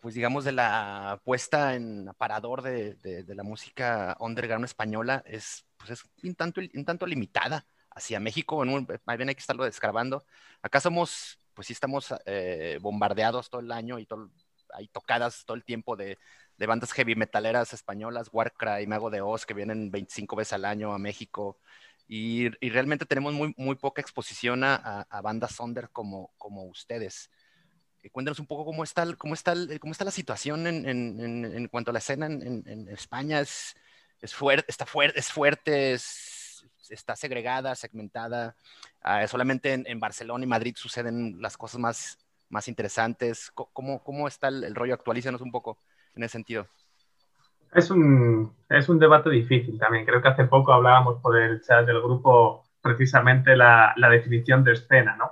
pues 0.00 0.14
digamos, 0.14 0.44
de 0.44 0.52
la 0.52 1.20
puesta 1.24 1.74
en 1.74 2.08
aparador 2.08 2.62
de, 2.62 2.94
de, 2.94 3.34
la 3.34 3.44
música 3.44 4.16
underground 4.18 4.64
española 4.64 5.22
es, 5.26 5.64
pues 5.76 5.90
es 5.90 6.04
un 6.24 6.34
tanto, 6.34 6.60
un 6.74 6.84
tanto 6.84 7.06
limitada 7.06 7.66
hacia 7.90 8.20
México, 8.20 8.64
más 8.64 9.16
bien 9.16 9.28
hay 9.28 9.34
que 9.34 9.40
estarlo 9.40 9.64
descargando. 9.64 10.24
Acá 10.60 10.80
somos, 10.80 11.38
pues 11.54 11.68
sí 11.68 11.72
estamos 11.72 12.12
eh, 12.26 12.78
bombardeados 12.80 13.48
todo 13.48 13.60
el 13.60 13.70
año 13.70 13.98
y 13.98 14.06
todo, 14.06 14.30
hay 14.74 14.88
tocadas 14.88 15.44
todo 15.44 15.56
el 15.56 15.64
tiempo 15.64 15.94
de, 15.94 16.18
de 16.56 16.66
bandas 16.66 16.92
heavy 16.92 17.14
metaleras 17.14 17.72
españolas, 17.72 18.28
Warcry, 18.32 18.86
Mago 18.86 19.10
de 19.10 19.20
Oz, 19.20 19.46
que 19.46 19.54
vienen 19.54 19.90
25 19.90 20.36
veces 20.36 20.54
al 20.54 20.64
año 20.64 20.92
a 20.92 20.98
México. 20.98 21.58
Y, 22.08 22.48
realmente 22.68 23.06
tenemos 23.06 23.32
muy, 23.32 23.54
muy 23.56 23.76
poca 23.76 24.02
exposición 24.02 24.62
a, 24.64 25.06
bandas 25.22 25.58
under 25.60 25.90
como, 25.90 26.32
como 26.36 26.64
ustedes. 26.64 27.30
cuéntanos 28.12 28.38
un 28.38 28.46
poco 28.46 28.64
cómo 28.64 28.84
está, 28.84 29.14
cómo 29.16 29.34
está, 29.34 29.54
cómo 29.80 29.92
está 29.92 30.04
la 30.04 30.10
situación 30.10 30.66
en, 30.66 30.88
en, 30.88 31.44
en 31.44 31.68
cuanto 31.68 31.90
a 31.90 31.94
la 31.94 32.00
escena 32.00 32.26
en, 32.26 32.88
España. 32.88 33.40
¿Es, 33.40 33.74
es, 34.20 34.34
fuerte, 34.34 34.66
está 34.68 34.86
fuerte, 34.86 35.18
es 35.18 35.30
fuerte, 35.30 35.96
está 36.90 37.16
segregada, 37.16 37.74
segmentada? 37.74 38.56
Ah, 39.00 39.26
solamente 39.26 39.72
en, 39.72 40.00
Barcelona 40.00 40.44
y 40.44 40.48
Madrid 40.48 40.74
suceden 40.76 41.40
las 41.40 41.56
cosas 41.56 41.80
más, 41.80 42.18
más 42.48 42.68
interesantes. 42.68 43.50
¿Cómo, 43.52 44.02
cómo 44.02 44.28
está 44.28 44.48
el, 44.48 44.64
el 44.64 44.74
rollo? 44.74 44.94
Actualízanos 44.94 45.40
un 45.40 45.52
poco 45.52 45.78
en 46.14 46.24
ese 46.24 46.32
sentido. 46.32 46.68
Es 47.72 47.90
un, 47.90 48.54
es 48.68 48.88
un 48.88 48.98
debate 48.98 49.30
difícil 49.30 49.78
también. 49.78 50.04
Creo 50.04 50.20
que 50.20 50.28
hace 50.28 50.44
poco 50.44 50.72
hablábamos 50.72 51.20
por 51.22 51.38
el 51.38 51.62
chat 51.62 51.86
del 51.86 52.02
grupo 52.02 52.64
precisamente 52.82 53.56
la, 53.56 53.94
la 53.96 54.10
definición 54.10 54.62
de 54.64 54.72
escena, 54.72 55.16
¿no? 55.16 55.30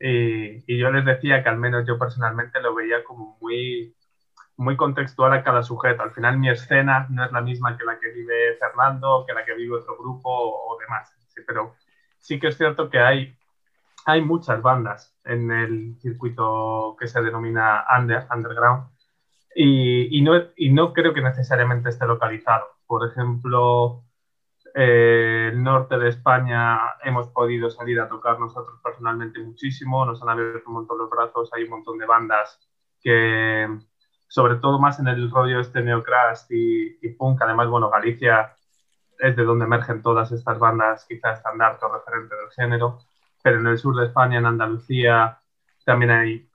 Y, 0.00 0.62
y, 0.72 0.78
yo 0.78 0.90
les 0.92 1.04
decía 1.04 1.42
que 1.42 1.48
al 1.48 1.58
menos 1.58 1.86
yo 1.86 1.98
personalmente 1.98 2.60
lo 2.60 2.74
veía 2.74 3.02
como 3.04 3.36
muy, 3.40 3.94
muy 4.56 4.76
contextual 4.76 5.32
a 5.32 5.42
cada 5.42 5.62
sujeto. 5.62 6.02
Al 6.02 6.12
final 6.12 6.38
mi 6.38 6.50
escena 6.50 7.06
no 7.10 7.24
es 7.24 7.32
la 7.32 7.40
misma 7.40 7.76
que 7.76 7.84
la 7.84 7.98
que 7.98 8.10
vive 8.12 8.56
Fernando, 8.58 9.24
que 9.26 9.34
la 9.34 9.44
que 9.44 9.54
vive 9.54 9.76
otro 9.76 9.96
grupo 9.98 10.30
o, 10.30 10.78
demás. 10.78 11.12
Sí, 11.28 11.42
pero 11.46 11.74
sí 12.18 12.38
que 12.38 12.48
es 12.48 12.56
cierto 12.56 12.88
que 12.90 13.00
hay, 13.00 13.36
hay 14.06 14.22
muchas 14.22 14.62
bandas 14.62 15.14
en 15.24 15.50
el 15.50 15.96
circuito 16.00 16.96
que 16.98 17.08
se 17.08 17.20
denomina 17.20 17.84
under, 17.98 18.26
underground 18.34 18.88
y, 19.54 20.20
no, 20.22 20.32
y 20.56 20.70
no 20.70 20.92
creo 20.92 21.14
que 21.14 21.20
necesariamente 21.20 21.88
esté 21.88 22.06
localizado. 22.06 22.66
Por 22.86 23.08
ejemplo, 23.08 24.04
eh, 24.74 25.50
el 25.52 25.62
norte 25.62 25.98
de 25.98 26.08
España 26.08 26.78
hemos 27.02 27.28
podido 27.28 27.70
salir 27.70 28.00
a 28.00 28.08
tocar 28.08 28.38
nosotros 28.38 28.80
personalmente 28.82 29.40
muchísimo, 29.40 30.04
nos 30.04 30.22
han 30.22 30.28
abierto 30.28 30.68
un 30.68 30.74
montón 30.74 30.98
los 30.98 31.10
brazos, 31.10 31.50
hay 31.52 31.64
un 31.64 31.70
montón 31.70 31.98
de 31.98 32.06
bandas 32.06 32.60
que, 33.00 33.68
sobre 34.28 34.56
todo 34.56 34.78
más 34.78 35.00
en 35.00 35.08
el 35.08 35.30
rollo 35.30 35.60
este 35.60 35.82
neocrash 35.82 36.42
y, 36.50 37.04
y 37.04 37.10
punk, 37.14 37.42
además, 37.42 37.68
bueno, 37.68 37.90
Galicia 37.90 38.54
es 39.18 39.34
de 39.34 39.44
donde 39.44 39.64
emergen 39.64 40.02
todas 40.02 40.30
estas 40.32 40.58
bandas 40.58 41.04
quizás 41.08 41.38
estandarte 41.38 41.84
o 41.84 41.92
referente 41.92 42.34
del 42.36 42.50
género, 42.50 42.98
pero 43.42 43.58
en 43.58 43.66
el 43.66 43.78
sur 43.78 43.96
de 43.96 44.06
España, 44.06 44.38
en 44.38 44.46
Andalucía, 44.46 45.40
también 45.84 46.10
hay 46.10 46.48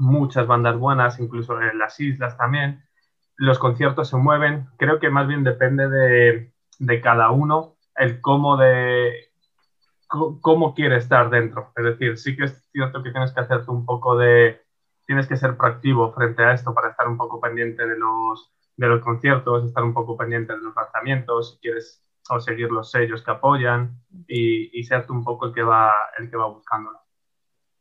muchas 0.00 0.46
bandas 0.46 0.78
buenas, 0.78 1.20
incluso 1.20 1.60
en 1.60 1.78
las 1.78 2.00
islas 2.00 2.36
también. 2.36 2.82
Los 3.36 3.58
conciertos 3.58 4.08
se 4.08 4.16
mueven, 4.16 4.66
creo 4.76 4.98
que 4.98 5.10
más 5.10 5.28
bien 5.28 5.44
depende 5.44 5.88
de, 5.88 6.52
de 6.78 7.00
cada 7.00 7.30
uno 7.30 7.76
el 7.96 8.20
cómo 8.20 8.56
de 8.56 9.30
cómo 10.40 10.74
quiere 10.74 10.96
estar 10.96 11.30
dentro. 11.30 11.72
Es 11.76 11.84
decir, 11.84 12.18
sí 12.18 12.36
que 12.36 12.44
es 12.44 12.68
cierto 12.72 13.02
que 13.02 13.12
tienes 13.12 13.32
que 13.32 13.40
hacerte 13.40 13.70
un 13.70 13.86
poco 13.86 14.16
de, 14.16 14.60
tienes 15.06 15.28
que 15.28 15.36
ser 15.36 15.56
proactivo 15.56 16.12
frente 16.12 16.42
a 16.42 16.52
esto 16.52 16.74
para 16.74 16.90
estar 16.90 17.06
un 17.06 17.16
poco 17.16 17.40
pendiente 17.40 17.86
de 17.86 17.96
los, 17.96 18.52
de 18.76 18.88
los 18.88 19.00
conciertos, 19.02 19.64
estar 19.64 19.84
un 19.84 19.94
poco 19.94 20.16
pendiente 20.16 20.52
de 20.52 20.60
los 20.60 20.74
lanzamientos, 20.74 21.52
si 21.52 21.58
quieres 21.60 22.04
o 22.28 22.40
seguir 22.40 22.70
los 22.70 22.90
sellos 22.90 23.22
que 23.22 23.30
apoyan 23.30 24.00
y, 24.26 24.76
y 24.78 24.82
ser 24.84 25.04
un 25.10 25.22
poco 25.22 25.46
el 25.46 25.54
que 25.54 25.62
va, 25.62 25.92
el 26.18 26.30
que 26.30 26.36
va 26.36 26.46
buscándolo. 26.46 26.98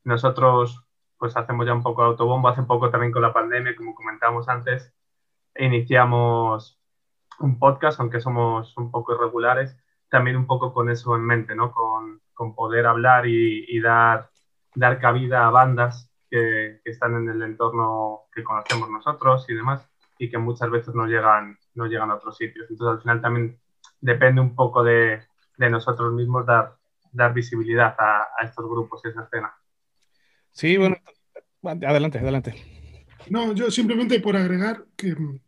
Nosotros 0.04 0.89
pues 1.20 1.36
hacemos 1.38 1.68
ya 1.68 1.74
un 1.74 1.84
poco 1.84 2.02
de 2.02 2.10
autobombo. 2.10 2.48
Hace 2.48 2.64
poco 2.64 2.90
también 2.90 3.12
con 3.12 3.22
la 3.22 3.34
pandemia, 3.34 3.76
como 3.76 3.94
comentábamos 3.94 4.48
antes, 4.50 4.94
iniciamos 5.56 6.80
un 7.40 7.60
podcast, 7.60 8.00
aunque 8.00 8.22
somos 8.22 8.76
un 8.78 8.90
poco 8.92 9.14
irregulares, 9.14 9.78
también 10.10 10.38
un 10.38 10.48
poco 10.48 10.74
con 10.74 10.90
eso 10.90 11.16
en 11.16 11.24
mente, 11.24 11.56
¿no? 11.56 11.72
Con, 11.72 12.22
con 12.34 12.56
poder 12.56 12.86
hablar 12.88 13.28
y, 13.28 13.66
y, 13.68 13.80
dar, 13.82 14.30
dar 14.76 15.00
cabida 15.00 15.46
a 15.48 15.52
bandas 15.52 16.12
que, 16.30 16.82
que, 16.84 16.92
están 16.92 17.16
en 17.16 17.30
el 17.30 17.42
entorno 17.44 18.22
que 18.34 18.44
conocemos 18.44 18.90
nosotros 18.90 19.46
y 19.50 19.54
demás, 19.54 19.88
y 20.18 20.30
que 20.30 20.38
muchas 20.38 20.70
veces 20.70 20.96
no 20.96 21.06
llegan, 21.06 21.58
no 21.76 21.86
llegan 21.86 22.12
a 22.12 22.16
otros 22.16 22.38
sitios. 22.38 22.70
Entonces, 22.70 22.96
al 22.96 23.02
final 23.02 23.22
también 23.22 23.60
depende 24.02 24.42
un 24.42 24.56
poco 24.56 24.84
de, 24.84 25.22
de 25.58 25.70
nosotros 25.70 26.14
mismos 26.14 26.46
dar, 26.46 26.76
dar 27.12 27.34
visibilidad 27.34 27.96
a, 28.00 28.28
a 28.38 28.46
estos 28.46 28.66
grupos 28.70 29.02
y 29.04 29.10
esa 29.10 29.24
escena. 29.24 29.54
Sí, 30.52 30.78
bueno, 30.78 30.98
adelante, 31.64 32.20
adelante. 32.20 32.56
No, 33.30 33.54
yo 33.54 33.70
simplemente 33.70 34.20
por 34.20 34.36
agregar 34.36 34.86
que 34.96 35.16
mm, 35.16 35.40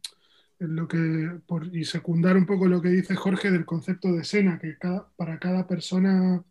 lo 0.59 0.87
que 0.87 1.39
por, 1.47 1.75
y 1.75 1.85
secundar 1.85 2.37
un 2.37 2.45
poco 2.45 2.67
lo 2.67 2.81
que 2.81 2.89
dice 2.89 3.15
Jorge 3.15 3.51
del 3.51 3.65
concepto 3.65 4.11
de 4.11 4.21
escena, 4.21 4.59
que 4.59 4.77
para 5.15 5.39
cada 5.39 5.67
persona 5.67 6.43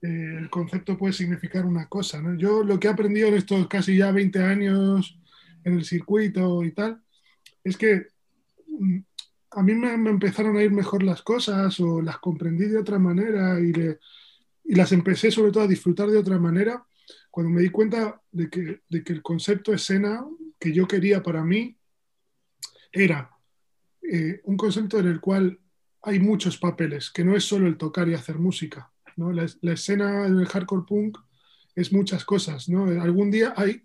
eh, 0.00 0.36
el 0.38 0.48
concepto 0.50 0.96
puede 0.96 1.12
significar 1.12 1.66
una 1.66 1.88
cosa. 1.88 2.20
¿no? 2.22 2.34
Yo 2.36 2.64
lo 2.64 2.80
que 2.80 2.88
he 2.88 2.90
aprendido 2.90 3.28
en 3.28 3.34
estos 3.34 3.66
casi 3.68 3.96
ya 3.96 4.10
20 4.10 4.42
años 4.42 5.18
en 5.64 5.74
el 5.74 5.84
circuito 5.84 6.62
y 6.64 6.72
tal, 6.72 7.02
es 7.62 7.76
que 7.76 8.06
mm, 8.66 8.98
a 9.50 9.62
mí 9.62 9.74
me, 9.74 9.92
empezaron 9.92 10.56
a 10.56 10.62
ir 10.62 10.70
mejor 10.70 11.02
las 11.02 11.22
cosas 11.22 11.78
o 11.80 12.00
las 12.00 12.18
comprendí 12.18 12.66
de 12.66 12.78
otra 12.78 12.98
manera 12.98 13.60
y 13.60 13.72
las 14.74 14.92
empecé 14.92 15.30
sobre 15.30 15.52
todo 15.52 15.64
a 15.64 15.68
disfrutar 15.68 16.08
de 16.08 16.18
otra 16.18 16.38
manera 16.38 16.84
cuando 17.34 17.50
me 17.50 17.62
di 17.62 17.70
cuenta 17.70 18.22
de 18.30 18.48
que, 18.48 18.82
de 18.88 19.02
que 19.02 19.12
el 19.12 19.20
concepto 19.20 19.72
escena 19.72 20.24
que 20.56 20.72
yo 20.72 20.86
quería 20.86 21.20
para 21.20 21.42
mí 21.42 21.76
era 22.92 23.28
eh, 24.08 24.40
un 24.44 24.56
concepto 24.56 25.00
en 25.00 25.08
el 25.08 25.20
cual 25.20 25.58
hay 26.02 26.20
muchos 26.20 26.58
papeles, 26.58 27.10
que 27.10 27.24
no 27.24 27.34
es 27.34 27.42
solo 27.42 27.66
el 27.66 27.76
tocar 27.76 28.08
y 28.08 28.14
hacer 28.14 28.38
música. 28.38 28.92
¿no? 29.16 29.32
La, 29.32 29.48
la 29.62 29.72
escena 29.72 30.28
del 30.28 30.46
hardcore 30.46 30.84
punk 30.86 31.18
es 31.74 31.92
muchas 31.92 32.24
cosas. 32.24 32.68
¿no? 32.68 32.84
Algún 33.02 33.32
día 33.32 33.52
hay, 33.56 33.82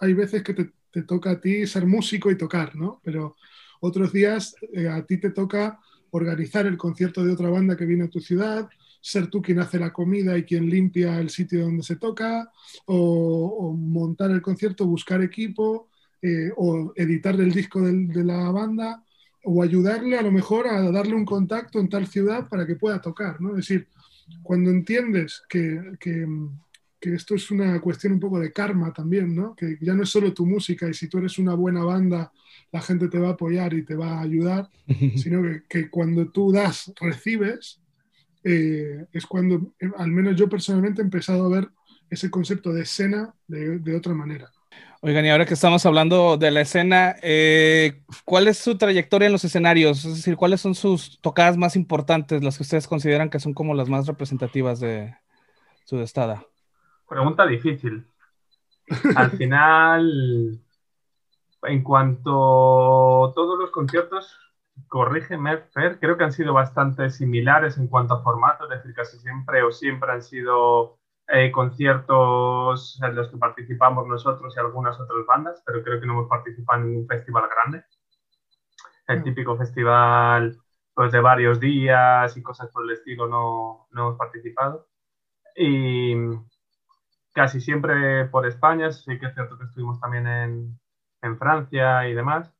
hay 0.00 0.12
veces 0.14 0.42
que 0.42 0.54
te, 0.54 0.72
te, 0.90 1.02
toca 1.02 1.30
a 1.30 1.40
ti 1.40 1.68
ser 1.68 1.86
músico 1.86 2.32
y 2.32 2.36
tocar, 2.36 2.74
¿no? 2.74 3.00
pero 3.04 3.36
otros 3.78 4.12
días 4.12 4.56
eh, 4.72 4.88
a 4.88 5.06
ti 5.06 5.18
te 5.18 5.30
toca 5.30 5.78
organizar 6.10 6.66
el 6.66 6.76
concierto 6.76 7.24
de 7.24 7.32
otra 7.32 7.48
banda 7.48 7.76
que 7.76 7.86
viene 7.86 8.06
a 8.06 8.10
tu 8.10 8.18
ciudad, 8.18 8.68
ser 9.08 9.28
tú 9.28 9.40
quien 9.40 9.58
hace 9.60 9.78
la 9.78 9.92
comida 9.92 10.36
y 10.36 10.44
quien 10.44 10.68
limpia 10.68 11.18
el 11.18 11.30
sitio 11.30 11.62
donde 11.62 11.82
se 11.82 11.96
toca, 11.96 12.50
o, 12.86 13.72
montar 13.72 14.30
el 14.30 14.42
concierto, 14.42 14.86
buscar 14.86 15.22
equipo, 15.22 15.88
eh, 16.20 16.50
o 16.56 16.92
editar 16.96 17.34
el 17.40 17.52
disco 17.52 17.80
del, 17.80 18.08
de 18.08 18.24
la 18.24 18.50
banda, 18.50 19.04
o 19.44 19.62
ayudarle 19.62 20.18
a 20.18 20.22
lo 20.22 20.32
mejor 20.32 20.66
a 20.66 20.90
darle 20.90 21.14
un 21.14 21.24
contacto 21.24 21.78
en 21.80 21.88
tal 21.88 22.06
ciudad 22.06 22.48
para 22.48 22.66
que 22.66 22.76
pueda 22.76 23.00
tocar, 23.00 23.40
¿no? 23.40 23.50
Es 23.50 23.68
decir, 23.68 23.88
cuando 24.42 24.70
entiendes 24.70 25.42
que, 25.48 25.96
que, 25.98 26.26
que, 27.00 27.14
esto 27.14 27.34
es 27.34 27.50
una 27.50 27.80
cuestión 27.80 28.14
un 28.14 28.20
poco 28.20 28.38
de 28.38 28.52
karma 28.52 28.92
también, 28.92 29.34
¿no? 29.34 29.54
Que 29.54 29.78
ya 29.80 29.94
no 29.94 30.02
es 30.02 30.10
solo 30.10 30.34
tu 30.34 30.44
música 30.44 30.88
y 30.88 30.94
si 30.94 31.08
tú 31.08 31.18
eres 31.18 31.38
una 31.38 31.54
buena 31.54 31.82
banda, 31.82 32.30
la 32.72 32.82
gente 32.82 33.08
te 33.08 33.18
va 33.18 33.28
a 33.28 33.32
apoyar 33.32 33.72
y 33.72 33.84
te 33.84 33.94
va 33.94 34.18
a 34.18 34.22
ayudar, 34.22 34.68
sino 35.16 35.42
que, 35.42 35.62
que 35.68 35.88
cuando 35.88 36.28
tú 36.28 36.52
das, 36.52 36.92
recibes, 37.00 37.80
eh, 38.50 39.06
es 39.12 39.26
cuando, 39.26 39.74
eh, 39.78 39.90
al 39.98 40.10
menos 40.10 40.36
yo 40.36 40.48
personalmente, 40.48 41.02
he 41.02 41.04
empezado 41.04 41.44
a 41.44 41.48
ver 41.48 41.68
ese 42.08 42.30
concepto 42.30 42.72
de 42.72 42.82
escena 42.82 43.34
de, 43.46 43.78
de 43.78 43.96
otra 43.96 44.14
manera. 44.14 44.50
Oigan, 45.00 45.24
y 45.24 45.30
ahora 45.30 45.46
que 45.46 45.54
estamos 45.54 45.86
hablando 45.86 46.36
de 46.36 46.50
la 46.50 46.62
escena, 46.62 47.14
eh, 47.22 48.02
¿cuál 48.24 48.48
es 48.48 48.58
su 48.58 48.76
trayectoria 48.76 49.26
en 49.26 49.32
los 49.32 49.44
escenarios? 49.44 50.04
Es 50.04 50.16
decir, 50.16 50.34
¿cuáles 50.36 50.60
son 50.60 50.74
sus 50.74 51.20
tocadas 51.20 51.56
más 51.56 51.76
importantes, 51.76 52.42
las 52.42 52.56
que 52.56 52.64
ustedes 52.64 52.88
consideran 52.88 53.30
que 53.30 53.38
son 53.38 53.54
como 53.54 53.74
las 53.74 53.88
más 53.88 54.06
representativas 54.08 54.80
de 54.80 55.14
su 55.84 56.00
estada? 56.00 56.44
Pregunta 57.08 57.46
difícil. 57.46 58.06
Al 59.14 59.30
final, 59.32 60.60
en 61.62 61.82
cuanto 61.84 63.26
a 63.26 63.34
todos 63.34 63.58
los 63.58 63.70
conciertos, 63.70 64.36
corrígeme, 64.88 65.58
Fer, 65.72 65.98
creo 66.00 66.16
que 66.16 66.24
han 66.24 66.32
sido 66.32 66.52
bastante 66.52 67.10
similares 67.10 67.78
en 67.78 67.88
cuanto 67.88 68.14
a 68.14 68.22
formato, 68.22 68.64
es 68.64 68.70
decir, 68.70 68.94
casi 68.94 69.18
siempre 69.18 69.62
o 69.62 69.70
siempre 69.70 70.10
han 70.12 70.22
sido 70.22 70.98
eh, 71.28 71.52
conciertos 71.52 72.98
en 73.02 73.14
los 73.14 73.30
que 73.30 73.36
participamos 73.36 74.06
nosotros 74.06 74.54
y 74.56 74.60
algunas 74.60 74.98
otras 74.98 75.26
bandas, 75.26 75.62
pero 75.64 75.82
creo 75.82 76.00
que 76.00 76.06
no 76.06 76.14
hemos 76.14 76.28
participado 76.28 76.82
en 76.82 76.96
un 76.96 77.06
festival 77.06 77.44
grande. 77.48 77.84
El 79.06 79.20
mm. 79.20 79.24
típico 79.24 79.56
festival 79.56 80.58
pues, 80.94 81.12
de 81.12 81.20
varios 81.20 81.60
días 81.60 82.36
y 82.36 82.42
cosas 82.42 82.70
por 82.70 82.84
el 82.84 82.90
estilo 82.90 83.28
no, 83.28 83.88
no 83.90 84.08
hemos 84.08 84.18
participado. 84.18 84.88
Y 85.56 86.14
casi 87.32 87.60
siempre 87.60 88.26
por 88.26 88.46
España, 88.46 88.90
sí 88.90 89.18
que 89.18 89.26
es 89.26 89.34
cierto 89.34 89.58
que 89.58 89.64
estuvimos 89.64 90.00
también 90.00 90.26
en, 90.26 90.80
en 91.22 91.38
Francia 91.38 92.08
y 92.08 92.14
demás 92.14 92.57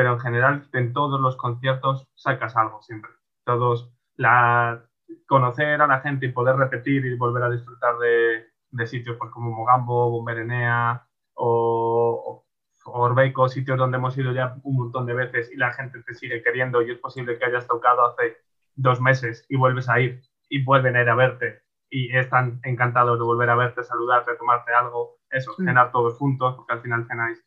pero 0.00 0.14
en 0.14 0.20
general 0.20 0.66
en 0.72 0.94
todos 0.94 1.20
los 1.20 1.36
conciertos 1.36 2.08
sacas 2.14 2.56
algo 2.56 2.80
siempre. 2.80 3.10
Todos, 3.44 3.92
la, 4.16 4.82
conocer 5.26 5.82
a 5.82 5.86
la 5.86 6.00
gente 6.00 6.24
y 6.24 6.32
poder 6.32 6.56
repetir 6.56 7.04
y 7.04 7.18
volver 7.18 7.42
a 7.42 7.50
disfrutar 7.50 7.98
de, 7.98 8.46
de 8.70 8.86
sitios 8.86 9.18
pues, 9.18 9.30
como 9.30 9.50
Mogambo, 9.50 10.10
Bomberenea 10.10 11.06
o, 11.34 12.46
o 12.86 12.98
Orbeco, 12.98 13.50
sitios 13.50 13.76
donde 13.76 13.98
hemos 13.98 14.16
ido 14.16 14.32
ya 14.32 14.56
un 14.62 14.76
montón 14.76 15.04
de 15.04 15.12
veces 15.12 15.52
y 15.52 15.58
la 15.58 15.74
gente 15.74 16.02
te 16.02 16.14
sigue 16.14 16.42
queriendo 16.42 16.80
y 16.80 16.92
es 16.92 16.98
posible 16.98 17.38
que 17.38 17.44
hayas 17.44 17.66
tocado 17.66 18.06
hace 18.06 18.38
dos 18.74 19.02
meses 19.02 19.44
y 19.50 19.56
vuelves 19.58 19.90
a 19.90 20.00
ir 20.00 20.22
y 20.48 20.64
vuelven 20.64 20.96
a 20.96 21.02
ir 21.02 21.10
a 21.10 21.14
verte 21.14 21.60
y 21.90 22.16
están 22.16 22.58
encantados 22.62 23.18
de 23.18 23.24
volver 23.26 23.50
a 23.50 23.54
verte, 23.54 23.84
saludarte, 23.84 24.34
tomarte 24.36 24.72
algo, 24.72 25.18
eso, 25.28 25.52
Sí. 25.58 25.64
cenar 25.64 25.92
todos 25.92 26.16
juntos, 26.16 26.54
porque 26.54 26.72
al 26.72 26.80
final 26.80 27.06
cenáis, 27.06 27.44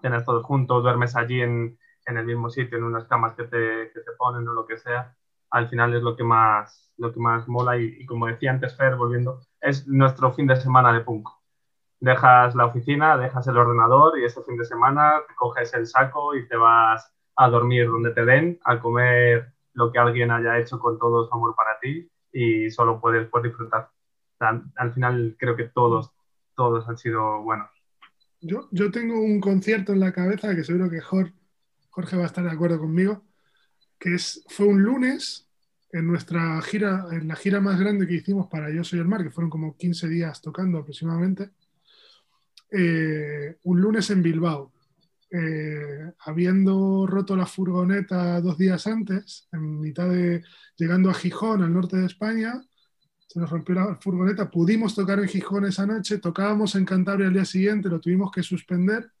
cenas 0.00 0.24
todos 0.24 0.44
juntos, 0.44 0.82
duermes 0.82 1.16
allí 1.16 1.40
en, 1.42 1.78
en 2.06 2.16
el 2.18 2.26
mismo 2.26 2.50
sitio, 2.50 2.78
en 2.78 2.84
unas 2.84 3.04
camas 3.06 3.34
que 3.34 3.44
te, 3.44 3.90
que 3.92 4.00
te 4.00 4.12
ponen 4.18 4.46
o 4.48 4.52
lo 4.52 4.66
que 4.66 4.78
sea, 4.78 5.14
al 5.50 5.68
final 5.68 5.94
es 5.94 6.02
lo 6.02 6.16
que 6.16 6.24
más, 6.24 6.92
lo 6.96 7.12
que 7.12 7.20
más 7.20 7.48
mola 7.48 7.76
y, 7.78 7.96
y 8.00 8.06
como 8.06 8.26
decía 8.26 8.50
antes 8.50 8.76
Fer, 8.76 8.96
volviendo, 8.96 9.40
es 9.60 9.86
nuestro 9.88 10.32
fin 10.32 10.46
de 10.46 10.56
semana 10.56 10.92
de 10.92 11.00
punk. 11.00 11.28
Dejas 12.00 12.54
la 12.54 12.66
oficina, 12.66 13.16
dejas 13.16 13.46
el 13.48 13.56
ordenador 13.58 14.18
y 14.18 14.24
ese 14.24 14.42
fin 14.44 14.56
de 14.56 14.64
semana 14.64 15.20
te 15.26 15.34
coges 15.34 15.74
el 15.74 15.86
saco 15.86 16.34
y 16.36 16.46
te 16.48 16.56
vas 16.56 17.12
a 17.36 17.48
dormir 17.48 17.88
donde 17.88 18.12
te 18.12 18.24
den, 18.24 18.58
a 18.64 18.80
comer 18.80 19.52
lo 19.74 19.92
que 19.92 19.98
alguien 19.98 20.30
haya 20.30 20.58
hecho 20.58 20.78
con 20.78 20.98
todo 20.98 21.26
su 21.26 21.34
amor 21.34 21.54
para 21.56 21.78
ti 21.80 22.10
y 22.32 22.70
solo 22.70 23.00
puedes, 23.00 23.28
puedes 23.28 23.50
disfrutar. 23.50 23.90
Al 24.40 24.92
final 24.94 25.36
creo 25.38 25.56
que 25.56 25.64
todos, 25.64 26.12
todos 26.54 26.88
han 26.88 26.98
sido 26.98 27.42
buenos. 27.42 27.70
Yo, 28.40 28.68
yo 28.70 28.90
tengo 28.90 29.20
un 29.20 29.40
concierto 29.40 29.92
en 29.92 30.00
la 30.00 30.12
cabeza 30.12 30.54
que 30.54 30.62
seguro 30.62 30.88
que 30.88 31.00
Jorge, 31.00 32.16
va 32.16 32.22
a 32.22 32.26
estar 32.26 32.44
de 32.44 32.50
acuerdo 32.50 32.78
conmigo, 32.78 33.24
que 33.98 34.14
es, 34.14 34.44
fue 34.48 34.66
un 34.66 34.82
lunes 34.82 35.48
en 35.90 36.06
nuestra 36.06 36.60
gira, 36.62 37.06
en 37.10 37.26
la 37.26 37.34
gira 37.34 37.60
más 37.60 37.80
grande 37.80 38.06
que 38.06 38.14
hicimos 38.14 38.46
para 38.48 38.70
Yo 38.70 38.84
Soy 38.84 39.00
el 39.00 39.08
Mar, 39.08 39.24
que 39.24 39.30
fueron 39.30 39.50
como 39.50 39.76
15 39.76 40.08
días 40.08 40.40
tocando 40.40 40.78
aproximadamente, 40.78 41.50
eh, 42.70 43.56
un 43.64 43.80
lunes 43.80 44.10
en 44.10 44.22
Bilbao. 44.22 44.72
Eh, 45.30 46.12
habiendo 46.20 47.06
roto 47.06 47.36
la 47.36 47.44
furgoneta 47.44 48.40
dos 48.40 48.56
días 48.56 48.86
antes, 48.86 49.46
en 49.52 49.80
mitad 49.80 50.08
de 50.08 50.42
llegando 50.76 51.10
a 51.10 51.14
Gijón, 51.14 51.62
al 51.62 51.72
norte 51.72 51.98
de 51.98 52.06
España, 52.06 52.62
se 53.28 53.38
nos 53.38 53.50
rompió 53.50 53.74
la 53.74 53.94
furgoneta, 53.96 54.50
pudimos 54.50 54.94
tocar 54.94 55.18
en 55.18 55.28
Gijón 55.28 55.66
esa 55.66 55.86
noche, 55.86 56.18
tocábamos 56.18 56.74
en 56.76 56.86
Cantabria 56.86 57.28
al 57.28 57.34
día 57.34 57.44
siguiente, 57.44 57.90
lo 57.90 58.00
tuvimos 58.00 58.30
que 58.32 58.42
suspender 58.42 59.12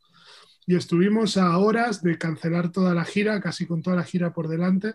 y 0.66 0.76
estuvimos 0.76 1.36
a 1.36 1.58
horas 1.58 2.02
de 2.02 2.16
cancelar 2.16 2.72
toda 2.72 2.94
la 2.94 3.04
gira, 3.04 3.38
casi 3.40 3.66
con 3.66 3.82
toda 3.82 3.96
la 3.96 4.04
gira 4.04 4.32
por 4.32 4.48
delante, 4.48 4.94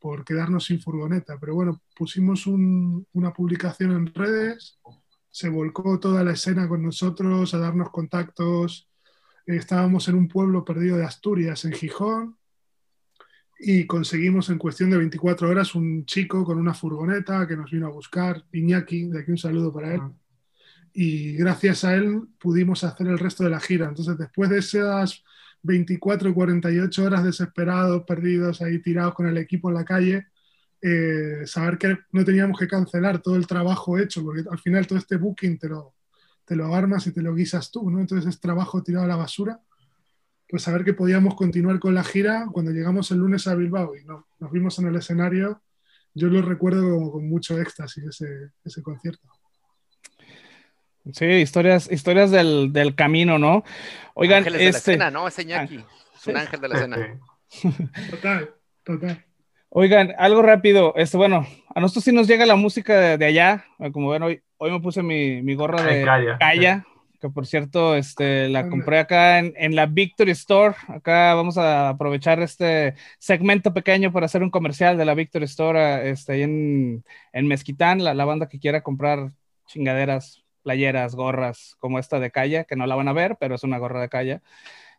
por 0.00 0.24
quedarnos 0.24 0.64
sin 0.64 0.80
furgoneta. 0.80 1.38
Pero 1.40 1.54
bueno, 1.54 1.80
pusimos 1.96 2.46
un- 2.48 3.06
una 3.12 3.32
publicación 3.32 3.92
en 3.92 4.12
redes, 4.12 4.78
se 5.30 5.48
volcó 5.48 6.00
toda 6.00 6.24
la 6.24 6.32
escena 6.32 6.68
con 6.68 6.82
nosotros 6.82 7.54
a 7.54 7.58
darnos 7.58 7.90
contactos. 7.90 8.88
Estábamos 9.46 10.08
en 10.08 10.16
un 10.16 10.26
pueblo 10.28 10.64
perdido 10.64 10.96
de 10.96 11.04
Asturias, 11.04 11.64
en 11.64 11.72
Gijón, 11.72 12.36
y 13.58 13.86
conseguimos 13.86 14.50
en 14.50 14.58
cuestión 14.58 14.90
de 14.90 14.98
24 14.98 15.48
horas 15.48 15.74
un 15.74 16.06
chico 16.06 16.44
con 16.44 16.58
una 16.58 16.74
furgoneta 16.74 17.46
que 17.46 17.56
nos 17.56 17.70
vino 17.70 17.86
a 17.86 17.90
buscar, 17.90 18.44
Iñaki, 18.52 19.08
de 19.08 19.20
aquí 19.20 19.32
un 19.32 19.38
saludo 19.38 19.72
para 19.72 19.94
él. 19.94 20.00
Y 20.92 21.32
gracias 21.34 21.84
a 21.84 21.94
él 21.94 22.22
pudimos 22.38 22.84
hacer 22.84 23.08
el 23.08 23.18
resto 23.18 23.44
de 23.44 23.50
la 23.50 23.60
gira. 23.60 23.88
Entonces, 23.88 24.16
después 24.16 24.48
de 24.50 24.58
esas 24.58 25.24
24 25.62 26.28
y 26.28 26.34
48 26.34 27.04
horas 27.04 27.24
desesperados, 27.24 28.04
perdidos, 28.04 28.62
ahí 28.62 28.80
tirados 28.80 29.14
con 29.14 29.26
el 29.26 29.36
equipo 29.38 29.68
en 29.68 29.74
la 29.74 29.84
calle, 29.84 30.26
eh, 30.80 31.42
saber 31.44 31.78
que 31.78 31.98
no 32.12 32.24
teníamos 32.24 32.58
que 32.58 32.68
cancelar 32.68 33.20
todo 33.20 33.34
el 33.34 33.46
trabajo 33.46 33.98
hecho, 33.98 34.22
porque 34.22 34.44
al 34.48 34.58
final 34.58 34.86
todo 34.86 34.98
este 34.98 35.16
booking 35.16 35.58
te 35.58 35.68
lo, 35.68 35.94
te 36.44 36.54
lo 36.54 36.72
armas 36.72 37.06
y 37.08 37.12
te 37.12 37.22
lo 37.22 37.34
guisas 37.34 37.72
tú, 37.72 37.90
¿no? 37.90 38.00
Entonces 38.00 38.28
es 38.32 38.40
trabajo 38.40 38.82
tirado 38.82 39.04
a 39.04 39.08
la 39.08 39.16
basura. 39.16 39.60
Pues 40.48 40.62
saber 40.62 40.84
que 40.84 40.94
podíamos 40.94 41.34
continuar 41.34 41.78
con 41.78 41.94
la 41.94 42.02
gira 42.02 42.46
cuando 42.52 42.70
llegamos 42.70 43.10
el 43.10 43.18
lunes 43.18 43.46
a 43.46 43.54
Bilbao 43.54 43.94
y 43.96 44.04
no, 44.04 44.26
nos 44.38 44.50
vimos 44.50 44.78
en 44.78 44.88
el 44.88 44.96
escenario, 44.96 45.60
yo 46.14 46.28
lo 46.28 46.42
recuerdo 46.42 46.82
como 46.82 47.12
con 47.12 47.28
mucho 47.28 47.60
éxtasis 47.60 48.04
ese, 48.04 48.50
ese 48.64 48.82
concierto. 48.82 49.28
Sí, 51.12 51.26
historias, 51.26 51.90
historias 51.90 52.30
del, 52.30 52.72
del 52.72 52.94
camino, 52.94 53.38
¿no? 53.38 53.64
Oigan, 54.14 54.38
Ángeles 54.38 54.58
de 54.58 54.64
la 54.64 54.70
este, 54.70 54.92
escena, 54.92 55.10
¿no? 55.10 55.28
Ese 55.28 55.42
Iñaki. 55.42 55.84
Es 56.14 56.26
un 56.26 56.36
ángel 56.36 56.60
de 56.60 56.68
la 56.68 56.74
escena. 56.74 57.20
Total, 58.10 58.50
total. 58.84 59.24
Oigan, 59.70 60.14
algo 60.18 60.42
rápido, 60.42 60.94
este, 60.96 61.16
bueno, 61.16 61.46
a 61.74 61.80
nosotros 61.80 62.04
sí 62.04 62.12
nos 62.12 62.26
llega 62.26 62.46
la 62.46 62.56
música 62.56 62.98
de, 62.98 63.18
de 63.18 63.24
allá, 63.26 63.64
como 63.92 64.10
ven, 64.10 64.22
hoy, 64.22 64.42
hoy 64.56 64.70
me 64.70 64.80
puse 64.80 65.02
mi, 65.02 65.42
mi 65.42 65.54
gorra 65.54 65.82
de 65.82 65.98
De 65.98 66.04
Calla. 66.04 66.38
Calla, 66.38 66.86
que 67.20 67.28
por 67.28 67.46
cierto, 67.46 67.94
este, 67.94 68.48
la 68.48 68.68
compré 68.68 68.98
acá 68.98 69.38
en, 69.38 69.54
en 69.56 69.74
la 69.74 69.86
Victory 69.86 70.32
Store, 70.32 70.74
acá 70.88 71.34
vamos 71.34 71.58
a 71.58 71.90
aprovechar 71.90 72.40
este 72.40 72.94
segmento 73.18 73.74
pequeño 73.74 74.12
para 74.12 74.26
hacer 74.26 74.42
un 74.42 74.50
comercial 74.50 74.96
de 74.96 75.04
la 75.04 75.14
Victory 75.14 75.44
Store, 75.46 76.10
este, 76.10 76.32
ahí 76.32 76.42
en, 76.42 77.04
en 77.32 77.46
Mezquitán, 77.46 78.04
la, 78.04 78.14
la 78.14 78.24
banda 78.24 78.48
que 78.48 78.58
quiera 78.58 78.82
comprar 78.82 79.32
chingaderas, 79.66 80.44
playeras, 80.62 81.14
gorras, 81.14 81.76
como 81.78 81.98
esta 81.98 82.20
de 82.20 82.30
Calla, 82.30 82.64
que 82.64 82.76
no 82.76 82.86
la 82.86 82.94
van 82.94 83.08
a 83.08 83.12
ver, 83.12 83.36
pero 83.40 83.54
es 83.54 83.64
una 83.64 83.78
gorra 83.78 84.00
de 84.00 84.08
Calla 84.08 84.42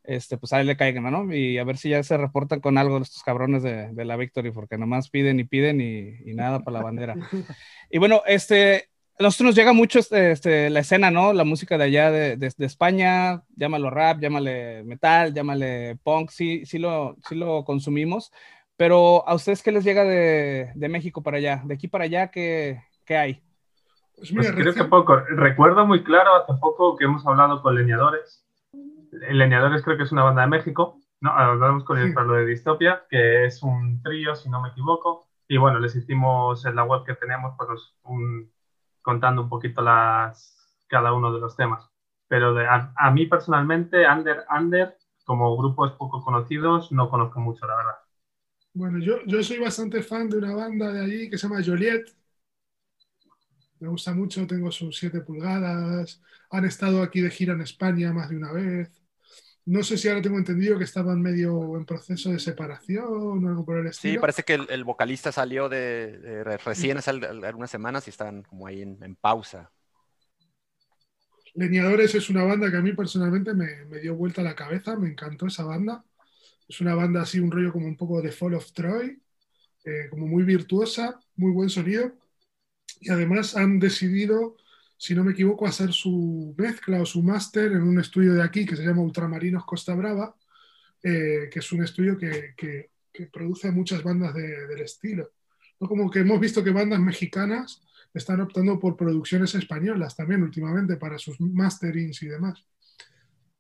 este, 0.10 0.38
pues 0.38 0.54
ahí 0.54 0.66
le 0.66 0.76
caigan, 0.76 1.04
¿no? 1.04 1.34
Y 1.34 1.60
a 1.60 1.64
ver 1.64 1.78
si 1.78 1.90
ya 1.90 2.02
se 2.02 2.18
reportan 2.18 2.62
con 2.62 2.80
algo 2.80 2.98
estos 2.98 3.22
cabrones 3.22 3.62
de, 3.62 3.90
de 3.92 4.06
la 4.06 4.16
Victory, 4.16 4.52
porque 4.52 4.78
nomás 4.78 5.10
piden 5.10 5.40
y 5.40 5.44
piden 5.44 5.82
y, 5.82 6.16
y 6.26 6.34
nada 6.34 6.62
para 6.62 6.80
la 6.80 6.84
bandera. 6.84 7.16
Y 7.92 7.98
bueno, 7.98 8.22
este, 8.28 8.90
a 9.20 9.24
nosotros 9.24 9.48
nos 9.48 9.56
llega 9.56 9.74
mucho 9.74 10.00
este, 10.00 10.32
este, 10.32 10.70
la 10.70 10.80
escena, 10.80 11.12
¿no? 11.12 11.34
La 11.34 11.44
música 11.44 11.78
de 11.78 11.84
allá 11.84 12.10
de, 12.10 12.38
de, 12.38 12.54
de, 12.56 12.66
España, 12.66 13.44
llámalo 13.58 13.90
rap, 13.90 14.20
llámale 14.22 14.84
metal, 14.86 15.34
llámale 15.34 15.98
punk, 16.04 16.30
sí, 16.30 16.66
sí, 16.66 16.80
lo, 16.80 17.18
sí 17.28 17.36
lo 17.36 17.66
consumimos, 17.66 18.32
pero 18.78 19.28
¿a 19.28 19.36
ustedes 19.36 19.62
qué 19.62 19.74
les 19.74 19.84
llega 19.84 20.06
de, 20.06 20.72
de 20.74 20.90
México 20.90 21.22
para 21.22 21.38
allá? 21.38 21.62
De 21.66 21.74
aquí 21.74 21.90
para 21.90 22.06
allá, 22.06 22.32
¿qué, 22.32 22.82
qué 23.06 23.18
hay? 23.18 23.44
Pues 24.16 24.32
Pues 24.32 24.52
creo 24.54 24.74
que 24.74 24.86
poco. 24.86 25.18
Recuerdo 25.18 25.86
muy 25.86 26.02
claro 26.04 26.36
hace 26.36 26.54
poco 26.60 26.96
que 26.96 27.04
hemos 27.04 27.26
hablado 27.28 27.62
con 27.62 27.76
Leñadores. 27.76 28.46
Leñadores 29.12 29.84
creo 29.84 29.98
que 29.98 30.04
es 30.04 30.12
una 30.14 30.24
banda 30.24 30.44
de 30.44 30.48
México. 30.48 30.98
No, 31.20 31.32
hablamos 31.32 31.84
con 31.84 31.98
ellos 31.98 32.14
para 32.14 32.28
lo 32.28 32.34
de 32.36 32.46
Distopia, 32.46 33.04
que 33.10 33.46
es 33.46 33.64
un 33.64 34.02
trío, 34.02 34.36
si 34.36 34.50
no 34.50 34.62
me 34.62 34.70
equivoco. 34.70 35.28
Y 35.50 35.58
bueno, 35.58 35.80
les 35.80 35.96
hicimos 35.96 36.66
en 36.66 36.76
la 36.76 36.84
web 36.84 37.04
que 37.06 37.16
tenemos, 37.16 37.54
pues 37.58 37.96
un, 38.04 38.50
contando 39.02 39.44
un 39.44 39.50
poquito 39.50 39.82
las, 39.82 40.84
cada 40.88 41.14
uno 41.14 41.34
de 41.34 41.40
los 41.40 41.56
temas. 41.56 41.90
Pero 42.28 42.54
de, 42.54 42.66
a, 42.68 42.94
a, 42.96 43.12
mí 43.12 43.26
personalmente, 43.26 44.08
Under, 44.08 44.46
Under, 44.56 44.98
como 45.24 45.56
grupos 45.58 45.94
poco 45.94 46.24
conocidos, 46.24 46.92
no 46.92 47.10
conozco 47.10 47.40
mucho, 47.40 47.68
la 47.68 47.76
verdad. 47.76 47.96
Bueno, 48.74 49.00
yo, 49.00 49.24
yo 49.26 49.44
soy 49.44 49.60
bastante 49.60 50.02
fan 50.04 50.30
de 50.30 50.38
una 50.38 50.54
banda 50.56 50.92
de 50.92 51.02
allí 51.02 51.30
que 51.30 51.38
se 51.38 51.48
llama 51.48 51.64
Joliet. 51.66 52.06
Me 53.80 53.88
gusta 53.88 54.14
mucho, 54.14 54.46
tengo 54.46 54.72
sus 54.72 54.98
7 54.98 55.22
pulgadas. 55.22 56.22
Han 56.52 56.66
estado 56.66 57.02
aquí 57.02 57.22
de 57.22 57.30
gira 57.32 57.54
en 57.54 57.62
España 57.62 58.12
más 58.14 58.30
de 58.30 58.38
una 58.38 58.52
vez. 58.52 58.92
No 59.66 59.84
sé 59.84 59.98
si 59.98 60.08
ahora 60.08 60.22
tengo 60.22 60.38
entendido 60.38 60.78
que 60.78 60.84
estaban 60.84 61.22
medio 61.22 61.78
en 61.78 61.86
proceso 61.86 62.32
de 62.32 62.40
separación 62.40 63.46
o 63.46 63.48
algo 63.48 63.66
por 63.66 63.78
el 63.78 63.88
estilo. 63.88 64.14
Sí, 64.14 64.20
parece 64.20 64.44
que 64.44 64.56
el, 64.56 64.68
el 64.70 64.84
vocalista 64.84 65.32
salió 65.32 65.70
de, 65.70 66.18
de 66.18 66.44
recién 66.58 66.98
hace 66.98 67.12
algunas 67.12 67.70
semanas 67.70 68.08
y 68.08 68.10
están 68.10 68.44
como 68.44 68.66
ahí 68.66 68.82
en, 68.82 68.98
en, 69.04 69.16
pausa. 69.16 69.72
Leñadores 71.54 72.16
es 72.16 72.30
una 72.30 72.44
banda 72.44 72.72
que 72.72 72.78
a 72.78 72.82
mí 72.82 72.94
personalmente 72.94 73.54
me, 73.54 73.86
me, 73.86 74.00
dio 74.00 74.16
vuelta 74.16 74.42
a 74.42 74.46
la 74.46 74.56
cabeza, 74.56 74.96
me 74.96 75.10
encantó 75.10 75.48
esa 75.48 75.64
banda. 75.64 76.04
Es 76.68 76.82
una 76.82 76.96
banda 76.96 77.22
así, 77.22 77.40
un 77.40 77.52
rollo 77.52 77.72
como 77.72 77.88
un 77.88 77.98
poco 77.98 78.22
de 78.22 78.32
Fall 78.32 78.54
of 78.54 78.72
Troy, 78.74 79.22
eh, 79.84 80.08
como 80.10 80.28
muy 80.28 80.44
virtuosa, 80.44 81.20
muy 81.36 81.52
buen 81.52 81.70
sonido. 81.70 82.14
Y 83.02 83.12
además 83.12 83.56
han 83.56 83.80
decidido 83.80 84.56
si 85.00 85.16
no 85.16 85.24
me 85.24 85.32
equivoco, 85.32 85.66
hacer 85.66 85.94
su 85.94 86.54
mezcla 86.58 87.02
o 87.02 87.06
su 87.06 87.24
máster 87.24 87.72
en 87.72 87.84
un 87.84 88.00
estudio 88.02 88.34
de 88.34 88.44
aquí 88.44 88.66
que 88.66 88.76
se 88.76 88.84
llama 88.84 89.02
Ultramarinos 89.02 89.64
Costa 89.64 89.96
Brava, 89.96 90.36
eh, 91.02 91.48
que 91.50 91.60
es 91.60 91.72
un 91.72 91.82
estudio 91.82 92.18
que, 92.18 92.54
que, 92.58 92.90
que 93.12 93.28
produce 93.28 93.72
muchas 93.72 94.04
bandas 94.04 94.34
de, 94.34 94.68
del 94.68 94.82
estilo. 94.82 95.32
¿No? 95.80 95.88
Como 95.88 96.12
que 96.12 96.20
hemos 96.20 96.38
visto 96.42 96.62
que 96.62 96.72
bandas 96.72 97.00
mexicanas 97.00 97.82
están 98.14 98.42
optando 98.42 98.78
por 98.78 98.98
producciones 98.98 99.56
españolas 99.56 100.18
también 100.18 100.44
últimamente 100.44 100.98
para 100.98 101.18
sus 101.18 101.40
masterings 101.40 102.22
y 102.24 102.28
demás. 102.28 102.66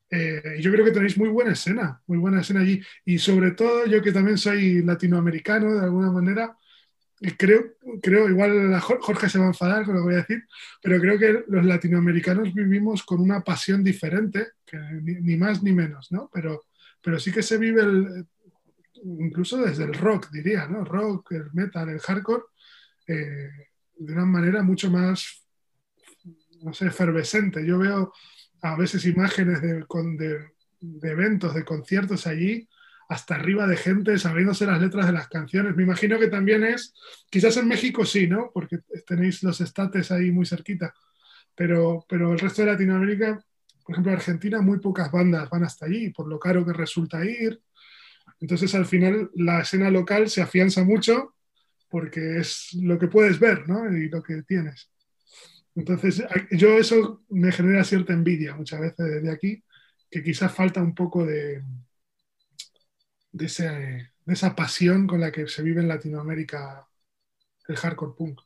Eh, 0.10 0.60
yo 0.60 0.74
creo 0.74 0.84
que 0.84 0.92
tenéis 0.92 1.18
muy 1.18 1.30
buena 1.30 1.54
escena, 1.54 2.02
muy 2.06 2.18
buena 2.18 2.42
escena 2.42 2.60
allí. 2.60 2.82
Y 3.06 3.18
sobre 3.18 3.52
todo 3.52 3.86
yo 3.86 4.02
que 4.02 4.12
también 4.12 4.38
soy 4.38 4.82
latinoamericano 4.82 5.74
de 5.74 5.86
alguna 5.86 6.12
manera, 6.12 6.58
creo, 7.38 7.74
creo, 8.02 8.30
igual 8.30 8.80
Jorge 8.80 9.30
se 9.30 9.40
va 9.40 9.46
a 9.46 9.50
enfadar 9.50 9.86
con 9.86 9.96
lo 9.96 10.02
que 10.02 10.06
voy 10.06 10.14
a 10.16 10.26
decir, 10.26 10.44
pero 10.82 11.00
creo 11.00 11.20
que 11.20 11.44
los 11.48 11.66
latinoamericanos 11.66 12.54
vivimos 12.54 13.04
con 13.04 13.20
una 13.20 13.42
pasión 13.42 13.84
diferente, 13.84 14.48
ni, 15.02 15.36
más 15.36 15.62
ni 15.62 15.74
menos, 15.74 16.12
¿no? 16.12 16.30
Pero, 16.34 16.64
pero 17.02 17.20
sí 17.20 17.32
que 17.32 17.44
se 17.44 17.58
vive 17.58 17.84
incluso 19.04 19.58
desde 19.58 19.84
el 19.84 19.94
rock, 19.94 20.30
diría, 20.32 20.68
¿no? 20.68 20.86
Rock, 20.86 21.34
el 21.34 21.52
metal, 21.54 21.90
el 21.90 22.00
hardcore, 22.00 22.44
eh, 23.08 23.50
de 23.98 24.14
una 24.14 24.26
manera 24.26 24.64
mucho 24.64 24.90
más, 24.90 25.46
no 26.62 26.74
sé, 26.74 26.88
efervescente. 26.88 27.66
Yo 27.66 27.78
veo 27.80 28.14
a 28.62 28.76
veces 28.78 29.06
imágenes 29.06 29.62
de, 29.62 29.86
de, 30.18 30.46
de 30.80 31.12
eventos, 31.12 31.54
de 31.54 31.66
conciertos 31.66 32.28
allí, 32.28 32.68
hasta 33.10 33.36
arriba 33.36 33.66
de 33.66 33.76
gente 33.76 34.20
sabiéndose 34.20 34.68
las 34.68 34.80
letras 34.80 35.08
de 35.08 35.14
las 35.14 35.28
canciones. 35.28 35.76
Me 35.76 35.82
imagino 35.82 36.20
que 36.20 36.28
también 36.28 36.64
es, 36.64 36.94
quizás 37.30 37.58
en 37.58 37.68
México 37.68 38.06
sí, 38.06 38.28
¿no? 38.28 38.52
Porque 38.54 38.80
tenéis 39.06 39.42
los 39.42 39.60
estates 39.62 40.12
ahí 40.12 40.32
muy 40.32 40.46
cerquita, 40.46 40.94
pero, 41.56 42.06
pero 42.08 42.32
el 42.32 42.40
resto 42.40 42.62
de 42.62 42.72
Latinoamérica, 42.72 43.44
por 43.84 43.96
ejemplo, 43.96 44.12
Argentina, 44.12 44.62
muy 44.62 44.80
pocas 44.80 45.12
bandas 45.12 45.50
van 45.50 45.64
hasta 45.64 45.88
allí, 45.88 46.12
por 46.12 46.28
lo 46.28 46.40
caro 46.40 46.64
que 46.64 46.72
resulta 46.72 47.26
ir. 47.26 47.60
Entonces, 48.40 48.76
al 48.76 48.86
final, 48.86 49.32
la 49.34 49.62
escena 49.62 49.90
local 49.90 50.30
se 50.30 50.44
afianza 50.44 50.84
mucho 50.84 51.34
porque 51.90 52.38
es 52.38 52.76
lo 52.76 53.00
que 53.00 53.08
puedes 53.08 53.40
ver, 53.40 53.68
¿no? 53.68 53.92
Y 53.92 54.08
lo 54.08 54.22
que 54.22 54.44
tienes. 54.44 54.92
Entonces, 55.74 56.24
yo 56.52 56.78
eso 56.78 57.24
me 57.30 57.52
genera 57.52 57.84
cierta 57.84 58.14
envidia 58.14 58.56
muchas 58.56 58.82
veces 58.82 59.06
desde 59.16 59.32
aquí, 59.32 59.64
que 60.12 60.22
quizás 60.22 60.54
falta 60.54 60.80
un 60.80 60.94
poco 60.94 61.26
de, 61.26 61.64
de, 63.32 63.48
de 64.26 64.34
esa 64.34 64.56
pasión 64.56 65.08
con 65.08 65.22
la 65.22 65.32
que 65.32 65.48
se 65.48 65.64
vive 65.64 65.82
en 65.82 65.88
Latinoamérica 65.88 66.88
el 67.68 67.78
hardcore 67.78 68.14
punk. 68.18 68.42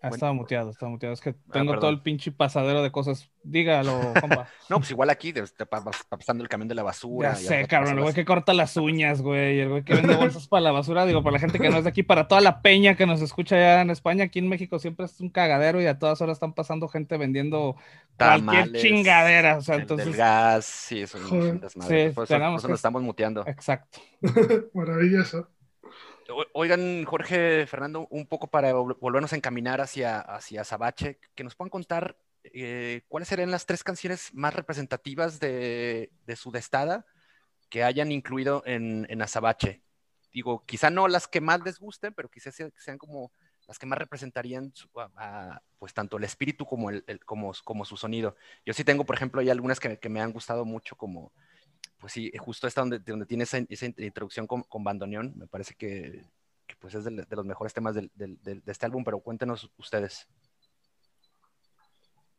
Ha 0.00 0.08
estado 0.08 0.32
muteado, 0.32 0.68
ha 0.68 0.70
estado 0.70 0.90
muteado. 0.90 1.12
Es 1.12 1.20
que 1.20 1.30
ah, 1.30 1.52
tengo 1.52 1.76
todo 1.78 1.90
el 1.90 2.00
pinche 2.00 2.30
pasadero 2.30 2.82
de 2.82 2.92
cosas. 2.92 3.30
Dígalo, 3.42 4.12
compa. 4.20 4.48
no, 4.68 4.76
pues 4.76 4.90
igual 4.92 5.10
aquí 5.10 5.32
te 5.32 5.40
está 5.40 5.66
pasando 5.66 6.44
el 6.44 6.48
camión 6.48 6.68
de 6.68 6.76
la 6.76 6.84
basura. 6.84 7.30
Ya 7.30 7.36
sé, 7.36 7.66
cabrón. 7.66 7.96
El 7.96 8.02
güey 8.02 8.14
que 8.14 8.24
corta 8.24 8.54
las 8.54 8.76
uñas, 8.76 9.22
güey. 9.22 9.58
El 9.58 9.68
güey 9.70 9.82
que 9.82 9.94
vende 9.94 10.14
bolsas 10.16 10.46
para 10.46 10.60
la 10.60 10.72
basura. 10.72 11.04
Digo, 11.04 11.22
para 11.22 11.34
la 11.34 11.40
gente 11.40 11.58
que 11.58 11.68
no 11.68 11.78
es 11.78 11.84
de 11.84 11.90
aquí, 11.90 12.04
para 12.04 12.28
toda 12.28 12.40
la 12.40 12.62
peña 12.62 12.94
que 12.94 13.06
nos 13.06 13.20
escucha 13.22 13.56
allá 13.56 13.80
en 13.80 13.90
España, 13.90 14.24
aquí 14.24 14.38
en 14.38 14.48
México 14.48 14.78
siempre 14.78 15.06
es 15.06 15.20
un 15.20 15.30
cagadero 15.30 15.82
y 15.82 15.86
a 15.86 15.98
todas 15.98 16.20
horas 16.20 16.36
están 16.36 16.52
pasando 16.52 16.86
gente 16.86 17.16
vendiendo 17.16 17.76
cualquier 18.16 18.72
chingadera. 18.72 19.56
O 19.56 19.62
sea, 19.62 19.76
entonces. 19.76 20.16
gas, 20.16 20.64
sí, 20.64 21.00
eso 21.00 21.18
es 21.18 21.24
Sí, 21.24 22.14
por 22.14 22.24
eso, 22.24 22.38
nos 22.38 22.64
estamos 22.64 23.02
muteando. 23.02 23.44
Exacto. 23.46 24.00
Maravilloso. 24.74 25.48
Oigan, 26.52 27.04
Jorge, 27.04 27.66
Fernando, 27.66 28.06
un 28.10 28.26
poco 28.26 28.48
para 28.48 28.74
volvernos 28.74 29.32
a 29.32 29.36
encaminar 29.36 29.80
hacia, 29.80 30.20
hacia 30.20 30.62
Sabache, 30.62 31.18
que 31.34 31.42
nos 31.42 31.54
puedan 31.54 31.70
contar 31.70 32.18
eh, 32.44 33.02
cuáles 33.08 33.28
serían 33.28 33.50
las 33.50 33.64
tres 33.64 33.82
canciones 33.82 34.34
más 34.34 34.54
representativas 34.54 35.40
de, 35.40 36.10
su 36.36 36.50
destada 36.50 37.06
que 37.70 37.82
hayan 37.82 38.12
incluido 38.12 38.62
en, 38.66 39.06
en 39.08 39.22
Azabache. 39.22 39.82
Digo, 40.30 40.64
quizá 40.66 40.90
no 40.90 41.08
las 41.08 41.28
que 41.28 41.40
más 41.40 41.62
les 41.64 41.78
gusten, 41.78 42.12
pero 42.12 42.28
quizás 42.28 42.54
sean 42.54 42.98
como 42.98 43.32
las 43.66 43.78
que 43.78 43.86
más 43.86 43.98
representarían 43.98 44.72
pues 45.78 45.94
tanto 45.94 46.18
el 46.18 46.24
espíritu 46.24 46.66
como, 46.66 46.90
el, 46.90 47.04
como, 47.24 47.54
su 47.54 47.96
sonido. 47.96 48.36
Yo 48.66 48.74
sí 48.74 48.84
tengo, 48.84 49.04
por 49.04 49.16
ejemplo, 49.16 49.40
hay 49.40 49.48
algunas 49.48 49.80
que 49.80 50.08
me 50.10 50.20
han 50.20 50.32
gustado 50.32 50.66
mucho, 50.66 50.94
como 50.96 51.32
pues 51.98 52.12
sí, 52.12 52.30
justo 52.38 52.66
está 52.66 52.80
donde, 52.80 52.98
donde 53.00 53.26
tiene 53.26 53.44
esa, 53.44 53.58
introducción 53.58 54.46
con, 54.46 54.62
con, 54.62 54.84
bandoneón, 54.84 55.34
me 55.36 55.46
parece 55.46 55.74
que, 55.74 56.24
pues 56.78 56.94
es 56.94 57.04
de, 57.04 57.26
los 57.30 57.44
mejores 57.44 57.74
temas 57.74 57.94
de 57.94 58.60
este 58.66 58.86
álbum, 58.86 59.04
pero 59.04 59.20
cuéntenos 59.20 59.70
ustedes. 59.76 60.26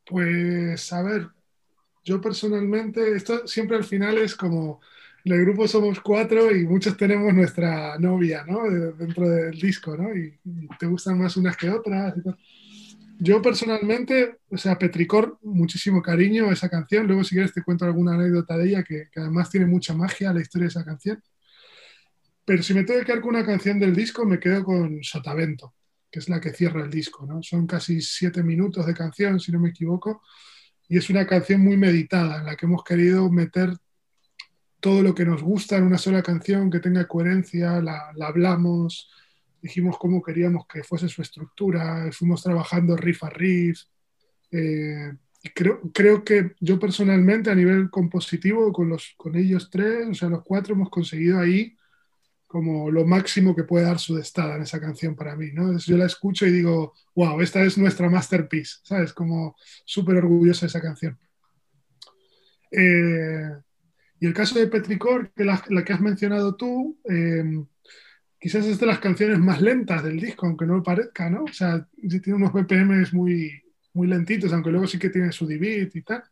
Pues 0.06 0.91
a 0.94 1.03
ver, 1.03 1.30
yo 2.03 2.19
personalmente, 2.19 3.15
esto 3.15 3.48
siempre 3.48 3.77
al 3.77 3.84
final 3.84 4.18
es 4.18 4.36
como, 4.36 4.81
en 5.23 5.34
el 5.34 5.41
grupo 5.41 5.68
somos 5.68 5.99
cuatro 5.99 6.56
y 6.56 6.65
muchos 6.65 6.98
tenemos 6.98 7.34
nuestra 7.34 7.98
novia, 7.99 8.44
¿no? 8.48 8.64
dentro 8.64 9.30
del 9.30 9.60
disco, 9.60 9.95
¿no? 9.95 10.15
Y, 10.15 10.40
te 10.80 10.88
gustan 10.88 11.19
más 11.19 11.38
unas 11.38 11.56
que 11.57 11.69
otras 11.69 12.18
y 12.18 12.23
tal. 12.23 12.38
Yo 13.22 13.41
personalmente, 13.41 14.38
o 14.50 14.58
sea, 14.58 14.80
Petricor, 14.80 15.38
muchísimo 15.41 16.02
cariño 16.02 16.50
a 16.50 16.54
esa 16.54 16.70
canción. 16.70 17.06
Luego, 17.06 17.26
si 17.26 17.36
quieres, 17.36 17.54
te 17.54 17.62
cuento 17.62 17.84
alguna 17.84 18.14
anécdota 18.14 18.58
de 18.58 18.70
ella 18.70 18.84
que, 18.84 19.10
además 19.18 19.50
tiene 19.50 19.66
mucha 19.66 19.94
magia 19.94 20.32
la 20.32 20.40
historia 20.40 20.68
de 20.68 20.70
esa 20.70 20.86
canción. 20.86 21.22
Pero 22.46 22.64
si 22.64 22.74
me 22.74 22.86
tengo 22.86 23.02
que 23.02 23.08
quedar 23.08 23.20
con 23.20 23.36
una 23.36 23.46
canción 23.46 23.78
del 23.78 23.94
disco, 23.94 24.26
me 24.26 24.40
quedo 24.40 24.64
con 24.64 25.04
Sotavento, 25.04 25.76
que 26.10 26.20
es 26.20 26.30
la 26.30 26.40
que 26.40 26.54
cierra 26.54 26.82
el 26.82 26.90
disco. 26.90 27.26
¿no? 27.26 27.44
Son 27.44 27.68
casi 27.68 28.02
siete 28.02 28.41
minutos 28.41 28.86
de 28.86 28.94
canción, 28.94 29.38
si 29.41 29.52
no 29.52 29.60
me 29.60 29.72
equivoco. 29.72 30.22
Y 30.88 30.98
es 30.98 31.10
una 31.10 31.28
canción 31.28 31.60
muy 31.60 31.76
meditada, 31.76 32.40
en 32.40 32.46
la 32.46 32.56
que 32.56 32.68
hemos 32.68 32.86
querido 32.86 33.30
meter 33.30 33.74
todo 34.80 35.04
lo 35.04 35.14
que 35.14 35.26
nos 35.26 35.44
gusta 35.44 35.76
en 35.76 35.84
una 35.84 35.98
sola 35.98 36.24
canción, 36.24 36.72
que 36.72 36.80
tenga 36.80 37.06
coherencia, 37.06 37.82
la, 37.82 38.14
la 38.16 38.28
hablamos, 38.28 39.10
dijimos 39.61 39.98
cómo 39.98 40.22
queríamos 40.22 40.65
que 40.68 40.84
fuese 40.84 41.07
su 41.07 41.22
estructura, 41.22 42.10
fuimos 42.11 42.44
trabajando 42.44 42.95
riff 42.95 43.23
a 43.23 43.30
riff. 43.30 43.81
Eh, 44.52 45.14
creo, 45.53 45.81
creo 45.94 46.23
que 46.23 46.53
yo 46.60 46.80
personalmente 46.80 47.49
a 47.49 47.56
nivel 47.56 47.90
compositivo 47.90 48.72
con, 48.73 48.90
los, 48.90 49.14
con 49.18 49.36
ellos 49.36 49.69
tres, 49.69 50.07
o 50.10 50.14
sea, 50.14 50.30
los 50.30 50.44
cuatro 50.44 50.73
hemos 50.73 50.90
conseguido 50.90 51.40
ahí 51.40 51.76
como 52.49 52.90
lo 52.90 53.06
máximo 53.06 53.56
que 53.56 53.64
puede 53.64 53.86
dar 53.86 53.99
su 53.99 54.15
destada 54.15 54.56
en 54.56 54.64
esa 54.64 54.81
canción 54.81 55.15
para 55.15 55.36
mí, 55.36 55.52
¿no? 55.53 55.77
yo 55.77 55.98
la 55.98 56.07
escucho 56.07 56.48
y 56.48 56.52
digo, 56.52 56.94
wow, 57.14 57.40
esta 57.41 57.61
es 57.61 57.77
nuestra 57.77 58.10
masterpiece, 58.10 58.77
¿sabes? 58.81 59.14
Como 59.14 59.56
súper 59.86 60.15
orgullosa 60.15 60.65
esa 60.65 60.81
canción. 60.81 61.15
Eh, 62.72 63.52
y 64.19 64.26
el 64.26 64.34
caso 64.34 64.57
de 64.57 64.65
Petricor, 64.65 65.31
que 65.31 65.45
la, 65.45 65.64
la 65.69 65.86
que 65.86 65.94
has 65.94 66.02
mencionado 66.02 66.56
tú, 66.56 66.98
eh, 67.07 67.44
quizás 68.40 68.66
es 68.66 68.80
de 68.80 68.86
las 68.86 68.99
canciones 68.99 69.38
más 69.40 69.61
lentas 69.61 70.03
del 70.03 70.20
disco, 70.20 70.48
aunque 70.48 70.66
no 70.66 70.82
parezca, 70.82 71.30
¿no? 71.30 71.44
O 71.44 71.53
sea, 71.53 71.86
tiene 71.98 72.34
unos 72.34 72.53
BPMs 72.53 73.14
muy, 73.14 73.61
muy 73.94 74.07
lentitos, 74.07 74.53
aunque 74.53 74.72
luego 74.72 74.88
sí 74.88 74.98
que 74.98 75.10
tiene 75.10 75.32
su 75.32 75.45
beat 75.45 75.95
y 75.95 76.02
tal. 76.02 76.24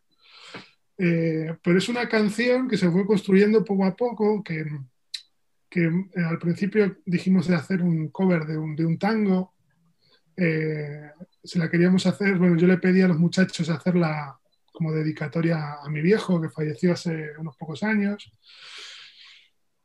Eh, 0.98 1.56
pero 1.62 1.78
es 1.78 1.90
una 1.90 2.08
canción 2.08 2.68
que 2.68 2.78
se 2.78 2.90
fue 2.90 3.06
construyendo 3.06 3.64
poco 3.64 3.86
a 3.86 3.96
poco, 3.96 4.42
que, 4.42 4.66
que 5.70 5.84
eh, 5.84 6.24
al 6.26 6.40
principio 6.40 6.98
dijimos 7.06 7.48
de 7.48 7.56
hacer 7.56 7.82
un 7.82 8.08
cover 8.08 8.46
de 8.46 8.58
un, 8.58 8.76
de 8.76 8.86
un 8.86 8.98
tango. 8.98 9.54
Eh, 10.36 11.12
se 11.44 11.60
la 11.60 11.70
queríamos 11.70 12.06
hacer, 12.06 12.38
bueno, 12.38 12.56
yo 12.56 12.68
le 12.68 12.78
pedí 12.78 13.02
a 13.02 13.08
los 13.08 13.20
muchachos 13.20 13.70
hacerla 13.70 14.40
como 14.72 14.94
dedicatoria 14.94 15.78
a 15.84 15.90
mi 15.90 16.02
viejo, 16.02 16.40
que 16.40 16.50
falleció 16.50 16.94
hace 16.94 17.32
unos 17.38 17.58
pocos 17.58 17.84
años 17.84 18.32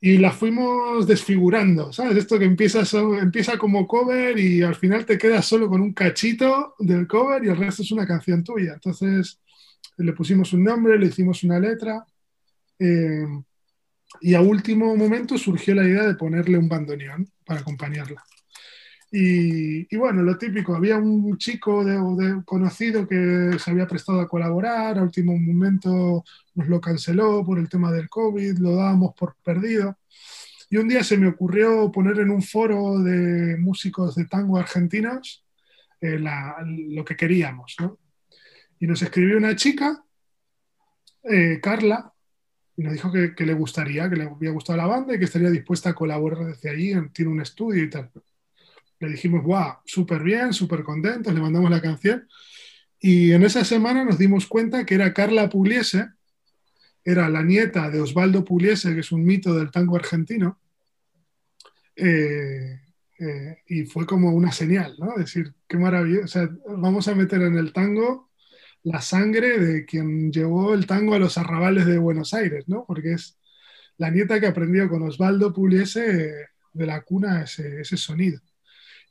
y 0.05 0.19
la 0.19 0.33
fuimos 0.33 1.07
desfigurando, 1.07 1.93
¿sabes? 1.93 2.16
Esto 2.16 2.37
que 2.37 2.45
empieza, 2.45 2.83
empieza 3.20 3.57
como 3.57 3.87
cover 3.87 4.37
y 4.37 4.61
al 4.61 4.74
final 4.74 5.07
te 5.07 5.16
quedas 5.16 5.47
solo 5.47 5.69
con 5.69 5.81
un 5.81 5.93
cachito 5.93 6.74
del 6.81 7.07
cover 7.07 7.45
y 7.45 7.49
el 7.51 7.57
resto 7.57 7.83
es 7.83 7.93
una 7.93 8.05
canción 8.05 8.43
tuya. 8.43 8.73
Entonces 8.74 9.39
le 9.99 10.12
pusimos 10.12 10.53
un 10.55 10.65
nombre, 10.65 10.99
le 10.99 11.07
hicimos 11.07 11.45
una 11.45 11.61
letra 11.61 12.05
eh, 12.81 13.29
y 14.20 14.35
a 14.35 14.41
último 14.41 14.97
momento 14.97 15.39
surgió 15.39 15.73
la 15.77 15.85
idea 15.85 16.03
de 16.03 16.16
ponerle 16.16 16.59
un 16.59 16.69
bandoneón 16.69 17.31
para 17.47 17.61
acompañarla. 17.61 18.24
Y, 19.14 19.94
bueno, 19.94 20.22
lo 20.22 20.39
típico, 20.39 20.74
había 20.74 20.97
un 20.97 21.36
chico 21.36 21.84
de, 21.84 22.43
conocido 22.47 23.06
que 23.06 23.59
se 23.59 23.70
había 23.70 23.86
prestado 23.86 24.22
a 24.22 24.28
colaborar, 24.28 24.98
a 24.98 25.02
último 25.02 25.36
momento 25.36 26.24
nos 26.55 26.66
lo 26.66 26.80
canceló 26.80 27.44
por 27.44 27.59
el 27.59 27.68
tema 27.68 27.93
del 27.93 28.09
COVID, 28.09 28.56
lo 28.56 28.74
dábamos 28.76 29.14
por 29.14 29.36
perdido. 29.44 29.98
Y 30.70 30.78
un 30.78 30.89
día 30.89 31.05
se 31.05 31.18
me 31.18 31.28
ocurrió 31.28 31.93
poner 31.93 32.20
en 32.20 32.30
un 32.30 32.43
foro 32.43 33.01
de 33.01 33.59
músicos 33.59 34.14
de 34.14 34.24
tango 34.24 34.56
argentinos 34.56 35.44
eh, 36.01 36.18
lo 36.64 37.05
que 37.05 37.14
queríamos. 37.14 37.76
¿no? 37.80 37.98
Y 38.80 38.86
nos 38.86 39.02
escribió 39.02 39.36
una 39.36 39.55
chica, 39.55 40.02
eh, 41.24 41.60
Carla, 41.62 42.14
y 42.78 42.82
nos 42.82 42.94
dijo 42.94 43.12
que, 43.12 43.34
que, 43.34 43.44
le 43.44 43.52
gustaría, 43.52 44.09
que 44.09 44.16
le 44.16 44.24
había 44.24 44.52
gustado 44.52 44.78
la 44.78 44.86
banda 44.86 45.14
y 45.14 45.18
que 45.18 45.26
estaría 45.26 45.51
dispuesta 45.51 45.90
a 45.90 45.94
colaborar 45.94 46.47
desde 46.47 46.70
allí, 46.70 46.94
tiene 47.12 47.30
un 47.30 47.43
estudio 47.43 47.84
y 47.84 47.90
tal 47.90 48.10
le 49.03 49.15
dijimos, 49.15 49.43
wow, 49.43 49.79
súper 49.85 50.23
bien, 50.23 50.53
súper 50.53 50.85
contentos, 50.85 51.35
le 51.35 51.41
mandamos 51.41 51.70
la 51.70 51.81
canción. 51.81 52.29
Y 53.01 53.33
en 53.33 53.43
esa 53.43 53.65
semana 53.65 54.05
nos 54.05 54.16
dimos 54.16 54.47
cuenta 54.47 54.87
que 54.87 54.95
era 54.95 55.12
Carla 55.12 55.49
Pugliese, 55.49 56.11
era 57.05 57.29
la 57.29 57.43
nieta 57.43 57.91
de 57.91 58.01
Osvaldo 58.01 58.45
Pugliese, 58.45 58.95
que 58.95 59.01
es 59.01 59.11
un 59.11 59.24
mito 59.24 59.55
del 59.55 59.73
tango 59.73 59.97
argentino. 59.97 60.61
Eh, 61.97 62.81
eh, 63.19 63.59
y 63.66 63.85
fue 63.87 64.07
como 64.07 64.31
una 64.31 64.53
señal, 64.53 64.95
¿no? 64.99 65.15
Decir, 65.16 65.53
qué 65.66 65.79
maravilla, 65.79 66.24
o 66.24 66.29
sea, 66.29 66.49
vamos 66.69 67.09
a 67.09 67.15
meter 67.16 67.43
en 67.43 67.57
el 67.57 67.73
tango 67.73 68.31
la 68.85 69.01
sangre 69.01 69.59
de 69.59 69.85
quien 69.85 70.31
llevó 70.31 70.74
el 70.74 70.87
tango 70.87 71.15
a 71.15 71.19
los 71.19 71.39
arrabales 71.39 71.87
de 71.87 71.99
Buenos 71.99 72.35
Aires, 72.35 72.69
¿no? 72.69 72.85
Porque 72.87 73.15
es 73.15 73.37
la 73.97 74.11
nieta 74.11 74.39
que 74.41 74.47
aprendió 74.47 74.89
con 74.89 75.03
Osvaldo 75.03 75.53
Pugliese 75.53 76.35
de 76.73 76.87
la 76.87 77.03
cuna 77.03 77.43
ese, 77.43 77.81
ese 77.81 77.97
sonido 77.97 78.41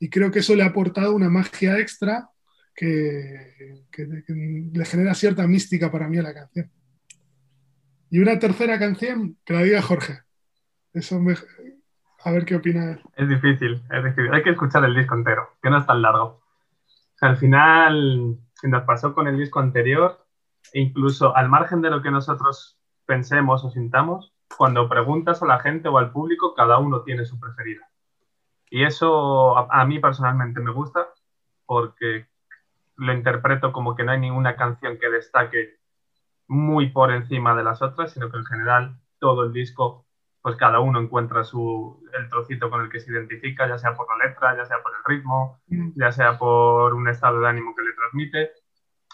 y 0.02 0.10
creo 0.10 0.32
que 0.32 0.40
eso 0.40 0.56
le 0.56 0.64
ha 0.64 0.68
aportado 0.68 1.14
una 1.14 1.30
magia 1.30 1.78
extra 1.78 2.28
que, 2.76 3.84
le 3.96 4.86
genera 4.86 5.14
cierta 5.14 5.46
mística 5.46 5.92
para 5.92 6.08
mí 6.08 6.18
a 6.18 6.24
la 6.24 6.34
canción. 6.34 6.72
Y 8.10 8.18
una 8.18 8.40
tercera 8.40 8.80
canción, 8.80 9.38
que 9.46 9.54
la 9.54 9.62
diga 9.62 9.82
Jorge. 9.84 10.22
Eso 10.92 11.20
me... 11.20 11.36
A 12.24 12.32
ver 12.32 12.46
qué 12.46 12.56
opina 12.56 12.94
él. 12.94 13.02
Es 13.16 13.30
difícil, 13.30 13.84
es 13.92 14.04
difícil. 14.04 14.34
Hay 14.34 14.42
que 14.42 14.50
escuchar 14.50 14.84
el 14.86 14.96
disco 14.96 15.14
entero, 15.14 15.50
que 15.62 15.70
no 15.70 15.78
es 15.78 15.86
tan 15.86 16.02
largo. 16.02 16.42
al 17.22 17.38
final, 17.38 18.40
nos 18.64 18.84
pasó 18.84 19.14
con 19.14 19.28
el 19.28 19.38
disco 19.38 19.60
anterior, 19.60 20.26
incluso 20.74 21.36
al 21.36 21.48
margen 21.48 21.84
de 21.84 21.92
lo 21.92 22.02
que 22.02 22.10
nosotros 22.10 22.80
pensemos 23.06 23.64
o 23.64 23.70
sintamos, 23.70 24.34
cuando 24.58 24.90
preguntas 24.90 25.44
a 25.44 25.46
la 25.46 25.60
gente 25.60 25.90
o 25.90 26.00
al 26.00 26.12
público, 26.12 26.56
cada 26.56 26.80
uno 26.80 27.04
tiene 27.04 27.24
su 27.24 27.40
preferida. 27.40 27.91
Y 28.72 28.84
eso 28.84 29.58
a, 29.58 29.68
a 29.70 29.86
mí 29.86 30.00
personalmente 30.00 30.60
me 30.62 30.72
gusta 30.72 31.08
porque 31.68 32.28
lo 32.96 33.14
interpreto 33.14 33.72
como 33.72 33.96
que 33.96 34.04
no 34.04 34.12
hay 34.14 34.20
ninguna 34.20 34.56
canción 34.56 34.98
que 34.98 35.10
destaque 35.10 35.80
muy 36.48 36.90
por 36.90 37.12
encima 37.12 37.56
de 37.56 37.64
las 37.64 37.82
otras, 37.82 38.12
sino 38.14 38.30
que 38.32 38.38
en 38.38 38.46
general 38.46 38.98
todo 39.20 39.44
el 39.44 39.54
disco, 39.54 40.06
pues 40.42 40.56
cada 40.56 40.80
uno 40.80 41.00
encuentra 41.00 41.44
su, 41.44 42.04
el 42.18 42.30
trocito 42.30 42.70
con 42.70 42.82
el 42.82 42.90
que 42.90 43.00
se 43.00 43.12
identifica, 43.12 43.68
ya 43.68 43.78
sea 43.78 43.96
por 43.96 44.08
la 44.10 44.28
letra, 44.28 44.56
ya 44.58 44.66
sea 44.66 44.82
por 44.82 44.92
el 44.96 45.04
ritmo, 45.06 45.60
Mm. 45.68 45.92
ya 45.96 46.12
sea 46.12 46.38
por 46.38 46.94
un 46.94 47.08
estado 47.08 47.40
de 47.40 47.48
ánimo 47.50 47.76
que 47.76 47.84
le 47.84 47.94
transmite, 47.94 48.52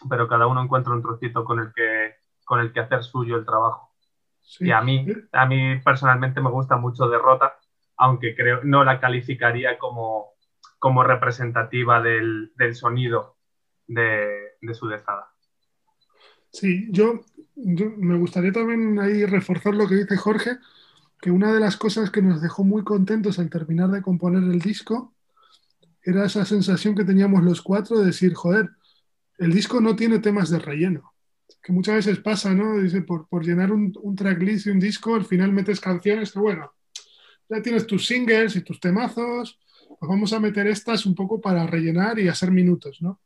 pero 0.09 0.27
cada 0.27 0.47
uno 0.47 0.61
encuentra 0.63 0.93
un 0.93 1.01
trocito 1.01 1.43
con 1.43 1.59
el 1.59 1.73
que, 1.73 2.15
con 2.45 2.59
el 2.59 2.71
que 2.73 2.79
hacer 2.79 3.03
suyo 3.03 3.35
el 3.37 3.45
trabajo. 3.45 3.93
Sí. 4.41 4.67
Y 4.67 4.71
a 4.71 4.81
mí, 4.81 5.05
a 5.33 5.45
mí 5.45 5.79
personalmente 5.83 6.41
me 6.41 6.49
gusta 6.49 6.77
mucho 6.77 7.07
Derrota, 7.09 7.56
aunque 7.97 8.35
creo 8.35 8.63
no 8.63 8.83
la 8.83 8.99
calificaría 8.99 9.77
como, 9.77 10.33
como 10.79 11.03
representativa 11.03 12.01
del, 12.01 12.51
del 12.55 12.75
sonido 12.75 13.37
de, 13.87 14.53
de 14.61 14.73
su 14.73 14.87
destada. 14.87 15.29
Sí, 16.51 16.87
yo, 16.91 17.21
yo 17.55 17.91
me 17.97 18.17
gustaría 18.17 18.51
también 18.51 18.99
ahí 18.99 19.25
reforzar 19.25 19.75
lo 19.75 19.87
que 19.87 19.95
dice 19.95 20.17
Jorge, 20.17 20.57
que 21.19 21.31
una 21.31 21.51
de 21.53 21.59
las 21.59 21.77
cosas 21.77 22.11
que 22.11 22.21
nos 22.21 22.41
dejó 22.41 22.63
muy 22.63 22.83
contentos 22.83 23.39
al 23.39 23.49
terminar 23.49 23.89
de 23.89 24.01
componer 24.01 24.43
el 24.43 24.59
disco 24.59 25.13
era 26.03 26.25
esa 26.25 26.45
sensación 26.45 26.95
que 26.95 27.03
teníamos 27.03 27.43
los 27.43 27.61
cuatro 27.61 27.99
de 27.99 28.05
decir, 28.05 28.33
joder, 28.33 28.69
el 29.39 29.51
disco 29.51 29.81
no 29.81 29.95
tiene 29.95 30.19
temas 30.19 30.49
de 30.49 30.59
relleno. 30.59 31.13
Que 31.61 31.73
muchas 31.73 31.95
veces 31.95 32.19
pasa, 32.19 32.53
¿no? 32.53 32.77
Dice, 32.77 33.01
por, 33.01 33.27
por 33.27 33.43
llenar 33.43 33.71
un, 33.71 33.93
un 34.01 34.15
tracklist 34.15 34.67
de 34.67 34.71
un 34.71 34.79
disco, 34.79 35.15
al 35.15 35.25
final 35.25 35.51
metes 35.51 35.81
canciones 35.81 36.31
que, 36.31 36.39
bueno, 36.39 36.71
ya 37.49 37.61
tienes 37.61 37.87
tus 37.87 38.05
singles 38.05 38.55
y 38.55 38.61
tus 38.61 38.79
temazos, 38.79 39.59
pues 39.99 40.09
vamos 40.09 40.33
a 40.33 40.39
meter 40.39 40.67
estas 40.67 41.05
un 41.05 41.15
poco 41.15 41.39
para 41.39 41.65
rellenar 41.65 42.19
y 42.19 42.27
hacer 42.27 42.51
minutos, 42.51 43.01
¿no? 43.01 43.21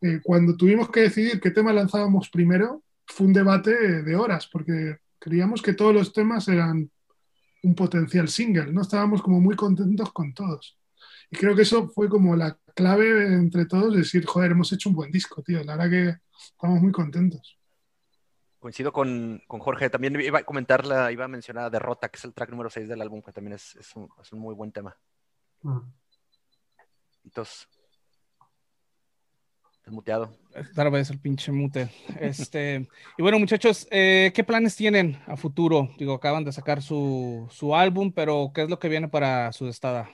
Eh, 0.00 0.20
cuando 0.22 0.56
tuvimos 0.56 0.90
que 0.90 1.00
decidir 1.00 1.40
qué 1.40 1.50
tema 1.50 1.72
lanzábamos 1.72 2.30
primero, 2.30 2.82
fue 3.06 3.26
un 3.26 3.32
debate 3.32 4.02
de 4.02 4.16
horas, 4.16 4.48
porque 4.50 4.98
creíamos 5.18 5.62
que 5.62 5.74
todos 5.74 5.94
los 5.94 6.12
temas 6.12 6.46
eran 6.48 6.90
un 7.62 7.74
potencial 7.74 8.28
single, 8.28 8.72
¿no? 8.72 8.82
Estábamos 8.82 9.22
como 9.22 9.40
muy 9.40 9.56
contentos 9.56 10.12
con 10.12 10.32
todos. 10.32 10.78
Y 11.30 11.36
creo 11.36 11.54
que 11.54 11.62
eso 11.62 11.88
fue 11.88 12.08
como 12.08 12.36
la 12.36 12.58
clave 12.74 13.34
entre 13.34 13.66
todos, 13.66 13.96
decir, 13.96 14.24
joder, 14.24 14.52
hemos 14.52 14.72
hecho 14.72 14.88
un 14.88 14.94
buen 14.94 15.10
disco, 15.10 15.42
tío. 15.42 15.62
La 15.64 15.76
verdad 15.76 15.90
que 15.90 16.16
estamos 16.52 16.80
muy 16.80 16.92
contentos. 16.92 17.57
Coincido 18.58 18.92
con, 18.92 19.42
con 19.46 19.60
Jorge. 19.60 19.90
También 19.90 20.20
iba 20.20 20.40
a 20.40 20.44
comentar, 20.44 20.84
la, 20.84 21.12
iba 21.12 21.24
a 21.24 21.28
mencionar 21.28 21.64
a 21.64 21.70
Derrota, 21.70 22.08
que 22.08 22.16
es 22.16 22.24
el 22.24 22.34
track 22.34 22.50
número 22.50 22.70
6 22.70 22.88
del 22.88 23.00
álbum, 23.00 23.22
que 23.22 23.32
también 23.32 23.54
es, 23.54 23.76
es, 23.76 23.94
un, 23.94 24.08
es 24.20 24.32
un 24.32 24.40
muy 24.40 24.54
buen 24.54 24.72
tema. 24.72 24.96
Mm. 25.62 25.78
Entonces, 27.24 27.68
muteado. 29.90 30.30
Otra 30.72 30.90
vez 30.90 31.10
el 31.10 31.18
pinche 31.18 31.52
mute. 31.52 31.90
Este, 32.18 32.88
y 33.16 33.22
bueno, 33.22 33.38
muchachos, 33.38 33.86
eh, 33.90 34.32
¿qué 34.34 34.44
planes 34.44 34.76
tienen 34.76 35.20
a 35.26 35.36
futuro? 35.36 35.90
Digo, 35.98 36.14
acaban 36.14 36.44
de 36.44 36.52
sacar 36.52 36.82
su, 36.82 37.46
su 37.50 37.74
álbum, 37.74 38.12
pero 38.12 38.50
¿qué 38.54 38.62
es 38.62 38.70
lo 38.70 38.78
que 38.78 38.88
viene 38.88 39.08
para 39.08 39.52
su 39.52 39.68
estada? 39.68 40.08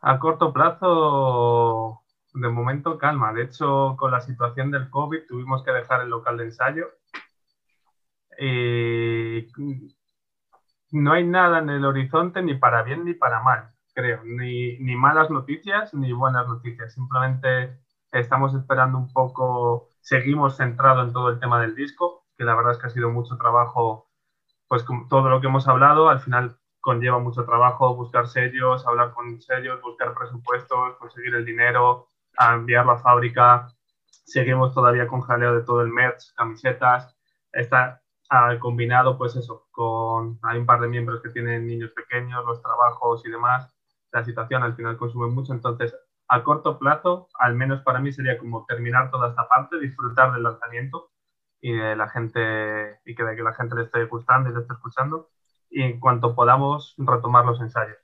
A 0.00 0.18
corto 0.18 0.52
plazo, 0.52 2.02
de 2.34 2.48
momento 2.48 2.98
calma. 2.98 3.32
De 3.32 3.44
hecho, 3.44 3.96
con 3.96 4.10
la 4.10 4.20
situación 4.20 4.70
del 4.70 4.90
COVID 4.90 5.26
tuvimos 5.28 5.62
que 5.64 5.72
dejar 5.72 6.02
el 6.02 6.10
local 6.10 6.36
de 6.36 6.44
ensayo. 6.44 6.86
Y 8.38 9.46
no 10.90 11.12
hay 11.12 11.24
nada 11.24 11.58
en 11.60 11.70
el 11.70 11.84
horizonte 11.84 12.42
ni 12.42 12.54
para 12.54 12.82
bien 12.82 13.04
ni 13.04 13.14
para 13.14 13.42
mal, 13.42 13.70
creo. 13.94 14.22
Ni, 14.24 14.78
ni 14.78 14.96
malas 14.96 15.30
noticias 15.30 15.94
ni 15.94 16.12
buenas 16.12 16.46
noticias. 16.48 16.92
Simplemente 16.94 17.78
estamos 18.12 18.54
esperando 18.54 18.98
un 18.98 19.12
poco, 19.12 19.88
seguimos 20.00 20.56
centrados 20.56 21.06
en 21.06 21.12
todo 21.12 21.30
el 21.30 21.40
tema 21.40 21.60
del 21.60 21.74
disco, 21.74 22.26
que 22.36 22.44
la 22.44 22.54
verdad 22.54 22.72
es 22.72 22.78
que 22.78 22.86
ha 22.86 22.90
sido 22.90 23.10
mucho 23.10 23.36
trabajo, 23.36 24.08
pues 24.68 24.82
con 24.84 25.08
todo 25.08 25.28
lo 25.28 25.40
que 25.40 25.46
hemos 25.46 25.68
hablado, 25.68 26.08
al 26.08 26.20
final 26.20 26.58
conlleva 26.80 27.18
mucho 27.18 27.44
trabajo 27.44 27.94
buscar 27.96 28.28
sellos, 28.28 28.86
hablar 28.86 29.14
con 29.14 29.40
sellos, 29.40 29.80
buscar 29.82 30.14
presupuestos, 30.14 30.96
conseguir 30.98 31.34
el 31.34 31.44
dinero, 31.44 32.10
a 32.36 32.54
enviarlo 32.54 32.92
a 32.92 32.98
fábrica. 32.98 33.68
Seguimos 34.24 34.74
todavía 34.74 35.06
con 35.06 35.20
jaleo 35.20 35.54
de 35.54 35.62
todo 35.62 35.82
el 35.82 35.88
merch, 35.88 36.34
camisetas. 36.34 37.16
Está 37.52 38.02
ah, 38.30 38.56
combinado, 38.60 39.18
pues 39.18 39.36
eso, 39.36 39.68
con 39.70 40.38
hay 40.42 40.58
un 40.58 40.66
par 40.66 40.80
de 40.80 40.88
miembros 40.88 41.22
que 41.22 41.30
tienen 41.30 41.66
niños 41.66 41.90
pequeños, 41.92 42.44
los 42.44 42.62
trabajos 42.62 43.24
y 43.26 43.30
demás. 43.30 43.72
La 44.12 44.24
situación 44.24 44.62
al 44.62 44.74
final 44.76 44.96
consume 44.96 45.28
mucho, 45.28 45.52
entonces 45.52 45.94
a 46.28 46.42
corto 46.42 46.78
plazo, 46.78 47.28
al 47.38 47.54
menos 47.54 47.82
para 47.82 48.00
mí 48.00 48.12
sería 48.12 48.38
como 48.38 48.64
terminar 48.66 49.10
toda 49.10 49.30
esta 49.30 49.46
parte, 49.48 49.78
disfrutar 49.78 50.32
del 50.32 50.44
lanzamiento 50.44 51.10
y 51.60 51.72
de 51.72 51.96
la 51.96 52.08
gente 52.08 53.00
y 53.04 53.14
que 53.14 53.24
que 53.36 53.42
la 53.42 53.54
gente 53.54 53.74
le 53.76 53.82
esté 53.84 54.04
gustando 54.06 54.50
y 54.50 54.54
le 54.54 54.60
esté 54.60 54.74
escuchando 54.74 55.30
y 55.70 55.82
en 55.82 56.00
cuanto 56.00 56.34
podamos 56.34 56.94
retomar 56.98 57.44
los 57.44 57.60
ensayos. 57.60 58.03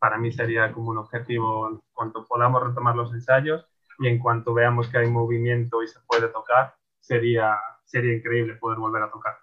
Para 0.00 0.18
mí 0.18 0.32
sería 0.32 0.72
como 0.72 0.90
un 0.90 0.98
objetivo, 0.98 1.68
en 1.70 1.80
cuanto 1.92 2.26
podamos 2.26 2.66
retomar 2.66 2.96
los 2.96 3.12
ensayos 3.12 3.64
y 4.00 4.08
en 4.08 4.18
cuanto 4.18 4.52
veamos 4.52 4.88
que 4.88 4.98
hay 4.98 5.08
movimiento 5.08 5.82
y 5.82 5.88
se 5.88 6.00
puede 6.08 6.28
tocar, 6.28 6.74
sería, 6.98 7.56
sería 7.84 8.16
increíble 8.16 8.56
poder 8.56 8.78
volver 8.78 9.04
a 9.04 9.10
tocar. 9.10 9.34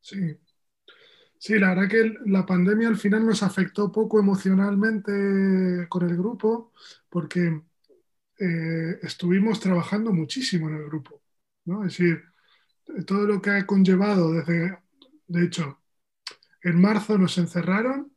Sí. 0.00 0.40
Sí, 1.38 1.58
la 1.58 1.74
verdad 1.74 1.90
que 1.90 2.14
la 2.24 2.46
pandemia 2.46 2.88
al 2.88 2.96
final 2.96 3.26
nos 3.26 3.42
afectó 3.42 3.92
poco 3.92 4.18
emocionalmente 4.18 5.86
con 5.90 6.08
el 6.08 6.16
grupo 6.16 6.72
porque 7.10 7.62
eh, 8.38 8.98
estuvimos 9.02 9.60
trabajando 9.60 10.10
muchísimo 10.10 10.70
en 10.70 10.76
el 10.76 10.86
grupo, 10.86 11.22
¿no? 11.66 11.84
Es 11.84 11.98
decir, 11.98 12.22
todo 13.06 13.26
lo 13.26 13.42
que 13.42 13.50
ha 13.50 13.66
conllevado 13.66 14.32
desde, 14.32 14.78
de 15.26 15.44
hecho, 15.44 15.80
en 16.62 16.80
marzo 16.80 17.18
nos 17.18 17.36
encerraron, 17.36 18.13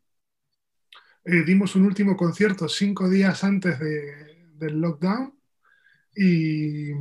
eh, 1.30 1.44
dimos 1.44 1.76
un 1.76 1.84
último 1.84 2.16
concierto 2.16 2.70
cinco 2.70 3.10
días 3.10 3.44
antes 3.44 3.78
de, 3.80 4.48
del 4.54 4.80
lockdown 4.80 5.34
y, 6.16 6.92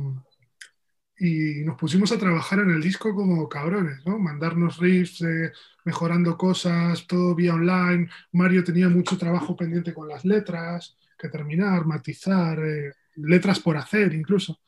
y, 1.17 1.63
nos 1.63 1.77
pusimos 1.77 2.11
a 2.11 2.17
trabajar 2.17 2.59
en 2.59 2.71
el 2.71 2.81
disco 2.81 3.15
como 3.15 3.47
cabrones, 3.47 4.05
¿no? 4.05 4.19
Mandarnos 4.19 4.79
riffs, 4.79 5.21
eh, 5.21 5.53
mejorando 5.85 6.37
cosas, 6.37 7.07
todo 7.07 7.35
vía 7.35 7.53
online. 7.53 8.09
Mario 8.33 8.65
tenía 8.65 8.89
mucho 8.89 9.17
trabajo 9.17 9.55
pendiente 9.55 9.93
con 9.93 10.09
las 10.09 10.25
letras, 10.25 10.97
que 11.17 11.29
terminar, 11.29 11.85
matizar, 11.85 12.59
eh, 12.59 12.91
letras 13.15 13.61
por 13.61 13.77
hacer 13.77 14.13
incluso. 14.13 14.59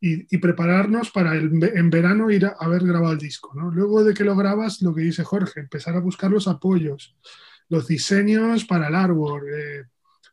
Y, 0.00 0.32
y, 0.32 0.38
prepararnos 0.38 1.10
para 1.10 1.34
el, 1.34 1.50
en 1.74 1.90
verano 1.90 2.30
ir 2.30 2.46
a 2.46 2.54
haber 2.60 2.84
grabado 2.86 3.14
el 3.14 3.18
disco. 3.18 3.52
¿no? 3.56 3.68
Luego 3.68 4.04
de 4.04 4.14
que 4.14 4.22
lo 4.22 4.36
grabas, 4.36 4.80
lo 4.80 4.94
que 4.94 5.02
dice 5.02 5.24
Jorge, 5.24 5.58
empezar 5.58 5.96
a 5.96 6.00
buscar 6.00 6.30
los 6.30 6.46
apoyos, 6.46 7.16
los 7.68 7.86
diseños 7.86 8.64
para 8.64 8.88
el 8.88 8.94
artwork, 8.94 9.44
eh, 9.46 9.84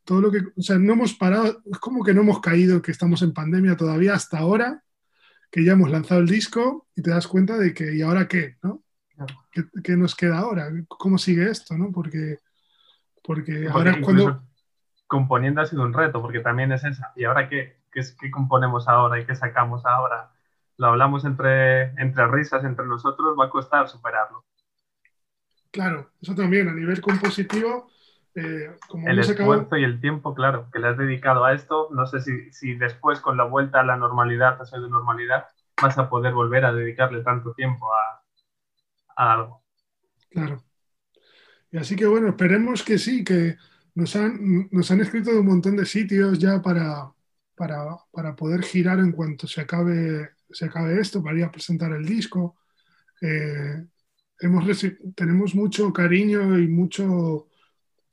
todo 0.04 0.22
lo 0.22 0.32
que, 0.32 0.40
o 0.40 0.62
sea, 0.62 0.78
no 0.78 0.94
hemos 0.94 1.14
parado, 1.14 1.62
es 1.66 1.78
como 1.80 2.04
que 2.04 2.14
no 2.14 2.22
hemos 2.22 2.42
caído, 2.42 2.82
que 2.82 2.92
estamos 2.92 3.22
en 3.22 3.34
pandemia 3.34 3.78
todavía 3.78 4.14
hasta 4.14 4.40
ahora, 4.40 4.84
que 5.50 5.64
ya 5.64 5.74
hemos 5.74 5.90
lanzado 5.90 6.20
el 6.20 6.28
disco 6.28 6.88
y 6.96 7.02
te 7.02 7.12
das 7.12 7.28
cuenta 7.28 7.58
de 7.58 7.74
que, 7.74 7.96
¿y 7.96 8.02
ahora 8.02 8.28
qué? 8.28 8.58
¿no? 8.62 8.84
¿Qué, 9.52 9.64
qué 9.84 9.96
nos 9.96 10.16
queda 10.16 10.40
ahora? 10.40 10.70
¿Cómo 10.88 11.18
sigue 11.18 11.50
esto? 11.50 11.78
¿no? 11.78 11.92
Porque, 11.92 12.40
porque, 13.24 13.54
porque 13.54 13.70
ahora 13.70 13.92
es 13.92 14.04
cuando... 14.04 14.44
Componiendo 15.06 15.62
ha 15.62 15.66
sido 15.68 15.84
un 15.84 15.94
reto, 15.94 16.22
porque 16.22 16.40
también 16.40 16.72
es 16.72 16.84
esa. 16.84 17.14
¿Y 17.16 17.26
ahora 17.26 17.48
qué? 17.48 17.84
¿Qué, 17.92 18.02
qué 18.20 18.32
componemos 18.32 18.88
ahora 18.88 19.20
y 19.20 19.26
qué 19.26 19.36
sacamos 19.36 19.86
ahora? 19.86 20.32
Lo 20.78 20.88
hablamos 20.88 21.24
entre, 21.24 21.92
entre 22.02 22.28
risas, 22.28 22.64
entre 22.64 22.88
nosotros, 22.88 23.38
va 23.40 23.46
a 23.46 23.50
costar 23.52 23.88
superarlo. 23.88 24.44
Claro, 25.74 26.12
eso 26.22 26.36
también, 26.36 26.68
a 26.70 26.74
nivel 26.74 27.02
compositivo, 27.02 27.90
eh, 28.36 28.78
como 28.88 29.08
el 29.08 29.18
esfuerzo 29.18 29.76
y 29.76 29.84
el 29.84 30.00
tiempo, 30.00 30.36
claro, 30.36 30.70
que 30.72 30.78
le 30.78 30.88
has 30.88 31.00
dedicado 31.00 31.44
a 31.44 31.54
esto, 31.54 31.90
no 31.92 32.06
sé 32.06 32.22
si, 32.22 32.52
si 32.52 32.76
después 32.76 33.20
con 33.20 33.38
la 33.38 33.46
vuelta 33.46 33.80
a 33.80 33.84
la 33.84 33.98
normalidad, 33.98 34.60
a 34.62 34.80
de 34.80 34.88
normalidad, 34.88 35.48
vas 35.82 35.98
a 35.98 36.12
poder 36.12 36.32
volver 36.32 36.64
a 36.64 36.74
dedicarle 36.74 37.24
tanto 37.24 37.56
tiempo 37.56 37.88
a, 37.92 38.22
a 39.16 39.34
algo. 39.34 39.64
Claro. 40.30 40.64
Y 41.72 41.78
así 41.78 41.96
que 41.96 42.06
bueno, 42.06 42.28
esperemos 42.30 42.84
que 42.84 43.00
sí, 43.00 43.24
que 43.24 43.58
nos 43.96 44.16
han, 44.16 44.70
nos 44.70 44.92
han 44.92 45.02
escrito 45.02 45.32
de 45.32 45.40
un 45.40 45.48
montón 45.48 45.76
de 45.76 45.88
sitios 45.88 46.38
ya 46.38 46.62
para, 46.62 47.12
para, 47.56 47.98
para, 48.12 48.36
poder 48.36 48.62
girar 48.62 49.00
en 49.00 49.12
cuanto 49.12 49.48
se 49.48 49.62
acabe, 49.62 50.34
se 50.52 50.66
acabe 50.66 51.02
esto, 51.02 51.24
para 51.24 51.36
ir 51.36 51.46
a 51.46 51.52
presentar 51.52 51.92
el 51.94 52.06
disco. 52.06 52.58
Eh, 53.20 53.88
tenemos 55.16 55.56
mucho 55.56 55.94
cariño 55.94 56.58
y 56.60 56.68
mucho, 56.68 57.06
o 57.06 57.50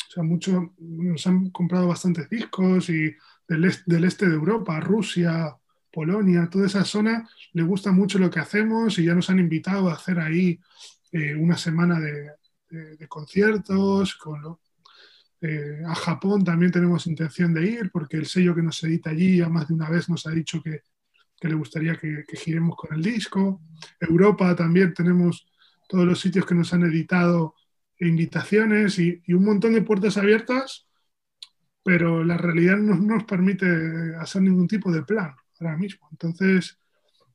sea, 0.08 0.22
mucho, 0.22 0.74
nos 0.78 1.26
han 1.26 1.50
comprado 1.50 1.88
bastantes 1.88 2.28
discos 2.28 2.88
y 2.90 3.14
del, 3.48 3.64
est, 3.64 3.82
del 3.86 4.04
este 4.04 4.28
de 4.28 4.34
Europa, 4.34 4.78
Rusia, 4.80 5.56
Polonia, 5.92 6.48
toda 6.48 6.66
esa 6.66 6.84
zona, 6.84 7.28
le 7.52 7.62
gusta 7.62 7.90
mucho 7.90 8.18
lo 8.18 8.30
que 8.30 8.38
hacemos 8.38 8.98
y 8.98 9.04
ya 9.04 9.14
nos 9.14 9.28
han 9.28 9.40
invitado 9.40 9.88
a 9.90 9.94
hacer 9.94 10.20
ahí 10.20 10.60
eh, 11.12 11.34
una 11.34 11.56
semana 11.56 11.98
de, 11.98 12.30
conciertos. 13.08 14.16
Eh, 15.40 15.82
a 15.84 15.94
Japón 15.96 16.44
también 16.44 16.70
tenemos 16.70 17.06
intención 17.08 17.52
de 17.52 17.66
ir 17.66 17.90
porque 17.90 18.18
el 18.18 18.26
sello 18.26 18.54
que 18.54 18.62
nos 18.62 18.80
edita 18.84 19.10
allí 19.10 19.38
ya 19.38 19.48
más 19.48 19.66
de 19.66 19.74
una 19.74 19.88
vez 19.90 20.08
nos 20.08 20.26
ha 20.26 20.30
dicho 20.30 20.62
que, 20.62 20.82
que 21.40 21.48
le 21.48 21.54
gustaría 21.54 21.96
que, 21.96 22.24
que 22.28 22.36
giremos 22.36 22.76
con 22.76 22.94
el 22.94 23.02
disco. 23.02 23.62
Europa 23.98 24.54
también 24.54 24.94
tenemos 24.94 25.49
todos 25.90 26.06
los 26.06 26.20
sitios 26.20 26.46
que 26.46 26.54
nos 26.54 26.72
han 26.72 26.84
editado 26.84 27.56
invitaciones 27.98 28.98
y, 28.98 29.20
un 29.28 29.44
montón 29.44 29.74
de 29.74 29.82
puertas 29.82 30.16
abiertas, 30.16 30.88
pero 31.82 32.22
la 32.24 32.36
realidad 32.36 32.76
no 32.76 32.94
nos 32.94 33.24
permite 33.24 33.66
hacer 34.18 34.42
ningún 34.42 34.68
tipo 34.68 34.92
de 34.92 35.02
plan 35.02 35.34
ahora 35.58 35.76
mismo. 35.76 36.08
Entonces, 36.12 36.78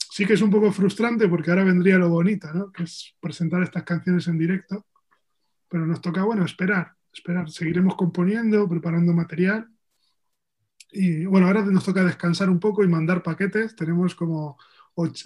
sí 0.10 0.26
que 0.26 0.34
es 0.34 0.42
un 0.42 0.50
poco 0.50 0.72
frustrante 0.72 1.28
porque 1.28 1.52
ahora 1.52 1.66
vendría 1.66 1.98
lo 1.98 2.10
bonito, 2.10 2.52
¿no? 2.54 2.72
que 2.72 2.84
es 2.84 3.16
presentar 3.20 3.62
estas 3.62 3.84
canciones 3.84 4.28
en 4.28 4.38
directo, 4.38 4.86
pero 5.68 5.86
nos 5.86 6.00
toca, 6.00 6.24
bueno, 6.24 6.46
esperar, 6.46 6.94
esperar. 7.14 7.52
Seguiremos 7.52 7.96
componiendo, 7.96 8.70
preparando 8.70 9.14
material. 9.14 9.68
Y 10.92 11.26
bueno, 11.26 11.48
ahora 11.48 11.66
nos 11.66 11.84
toca 11.84 12.06
descansar 12.06 12.50
un 12.50 12.60
poco 12.60 12.84
y 12.84 12.88
mandar 12.88 13.22
paquetes. 13.22 13.76
Tenemos 13.76 14.16
como, 14.16 14.58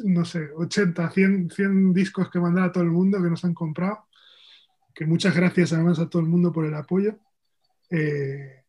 no 0.05 0.25
sé, 0.25 0.49
80, 0.55 1.09
100, 1.11 1.49
100 1.51 1.93
discos 1.93 2.29
que 2.29 2.39
mandar 2.39 2.65
a 2.65 2.71
todo 2.71 2.83
el 2.83 2.89
mundo 2.91 3.21
que 3.21 3.29
nos 3.29 3.43
han 3.45 3.53
comprado. 3.53 4.07
Que 4.93 5.05
muchas 5.05 5.35
gracias 5.35 5.73
además 5.73 5.99
a 5.99 6.09
todo 6.09 6.21
el 6.21 6.27
mundo 6.27 6.51
por 6.51 6.65
el 6.65 6.73
apoyo. 6.75 7.17
Eh, 7.89 8.63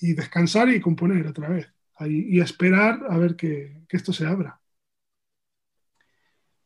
y 0.00 0.12
descansar 0.14 0.68
y 0.68 0.80
componer 0.80 1.26
otra 1.26 1.48
vez. 1.48 1.68
Ahí- 1.96 2.26
y 2.28 2.40
esperar 2.40 3.00
a 3.08 3.18
ver 3.18 3.36
que, 3.36 3.82
que 3.88 3.96
esto 3.96 4.12
se 4.12 4.26
abra. 4.26 4.60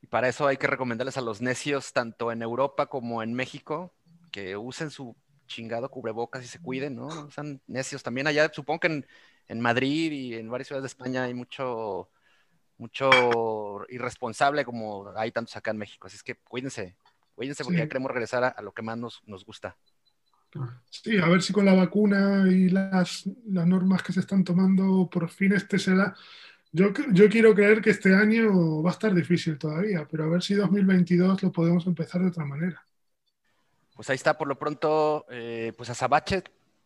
Y 0.01 0.07
para 0.09 0.29
eso 0.29 0.47
hay 0.47 0.57
que 0.57 0.67
recomendarles 0.67 1.17
a 1.17 1.21
los 1.23 1.41
necios, 1.41 1.93
tanto 1.93 2.33
en 2.33 2.43
Europa 2.43 2.87
como 2.87 3.23
en 3.23 3.33
México, 3.35 3.95
que 4.31 4.57
usen 4.57 4.91
su 4.91 5.17
chingado 5.47 5.91
cubrebocas 5.91 6.45
y 6.45 6.49
se 6.49 6.59
cuiden. 6.61 6.97
No 6.97 7.31
sean 7.31 7.61
necios. 7.67 8.03
También 8.03 8.27
allá, 8.27 8.51
supongo 8.53 8.81
que 8.81 8.87
en, 8.89 9.07
en 9.49 9.61
Madrid 9.61 10.13
y 10.13 10.35
en 10.35 10.51
varias 10.51 10.69
ciudades 10.69 10.83
de 10.83 10.89
España 10.89 11.25
hay 11.25 11.35
mucho, 11.35 12.11
mucho 12.83 13.87
irresponsable 13.89 14.65
como 14.65 15.13
hay 15.17 15.33
tantos 15.33 15.57
acá 15.57 15.71
en 15.73 15.79
México. 15.79 16.07
Así 16.09 16.17
es 16.17 16.23
que 16.23 16.37
cuídense, 16.37 16.97
cuídense 17.35 17.65
porque 17.65 17.79
Sí. 17.79 17.83
ya 17.85 17.89
queremos 17.89 18.11
regresar 18.11 18.45
a, 18.45 18.49
a 18.49 18.63
lo 18.63 18.73
que 18.73 18.83
más 18.83 18.99
nos, 18.99 19.23
nos 19.27 19.45
gusta. 19.45 19.77
Sí, 20.91 21.17
a 21.19 21.27
ver 21.29 21.41
si 21.43 21.53
con 21.53 21.65
la 21.65 21.73
vacuna 21.75 22.45
y 22.49 22.69
las, 22.69 23.25
las 23.47 23.67
normas 23.67 24.03
que 24.03 24.13
se 24.13 24.21
están 24.21 24.45
tomando, 24.45 25.09
por 25.11 25.29
fin 25.31 25.53
este 25.53 25.79
será. 25.79 26.15
Yo, 26.73 26.93
yo 27.13 27.29
quiero 27.31 27.55
creer 27.55 27.81
que 27.83 27.91
este 27.91 28.15
año 28.15 28.83
va 28.83 28.91
a 28.91 28.93
estar 28.93 29.15
difícil 29.15 29.59
todavía, 29.59 30.07
pero 30.11 30.25
a 30.25 30.29
ver 30.29 30.43
si 30.43 30.55
2022 30.55 31.43
lo 31.43 31.53
podemos 31.53 31.87
empezar 31.87 32.21
de 32.23 32.29
otra 32.29 32.45
manera. 32.45 32.87
Pues 33.95 34.09
ahí 34.11 34.17
está, 34.17 34.37
por 34.39 34.49
lo 34.49 34.59
pronto, 34.59 35.27
eh, 35.31 35.73
pues 35.77 35.91
a 35.91 35.95
Sabache, 35.95 36.43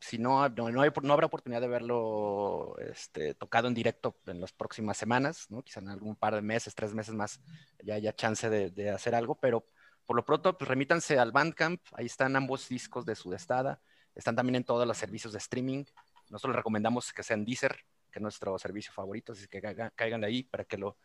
si 0.07 0.19
no, 0.19 0.49
no, 0.51 0.71
no 0.71 0.83
hay- 0.83 0.91
no 1.03 1.13
habrá 1.13 1.27
oportunidad 1.27 1.61
de 1.61 1.69
verlo 1.69 2.77
este, 2.79 3.35
tocado 3.35 3.69
en 3.69 3.75
directo 3.75 4.17
en 4.27 4.41
las 4.41 4.53
próximas 4.53 4.97
semanas, 4.97 5.47
¿no? 5.51 5.63
Quizá 5.63 5.81
en 5.81 5.89
algún 5.89 6.17
par 6.17 6.35
de 6.35 6.43
meses, 6.43 6.75
tres 6.75 6.95
meses 6.95 7.15
más, 7.15 7.41
ya 7.83 7.95
haya 7.95 8.15
chance 8.15 8.49
de, 8.49 8.71
de 8.71 8.91
hacer 8.91 9.15
algo, 9.15 9.35
pero 9.41 9.67
por 10.07 10.17
lo 10.17 10.25
pronto, 10.25 10.57
pues 10.57 10.69
remítanse 10.69 11.19
al 11.19 11.33
Bandcamp, 11.33 11.81
ahí 11.93 12.07
están 12.07 12.37
ambos 12.37 12.69
discos 12.69 13.05
de 13.05 13.17
Sudestada, 13.17 13.81
están 14.15 14.37
también 14.37 14.57
en 14.57 14.65
todos 14.65 14.87
los 14.87 14.97
servicios 14.97 15.33
de 15.33 15.39
streaming, 15.39 15.85
nosotros 16.31 16.53
les 16.53 16.57
recomendamos 16.59 17.13
que 17.13 17.23
sean 17.23 17.45
Deezer, 17.45 17.73
que 18.11 18.19
es 18.19 18.23
nuestro 18.23 18.59
servicio 18.59 18.93
favorito, 18.93 19.33
así 19.33 19.47
que 19.49 19.61
caigan, 19.97 20.25
ahí 20.25 20.45
para 20.45 20.65
que 20.65 20.79
lo, 20.79 20.97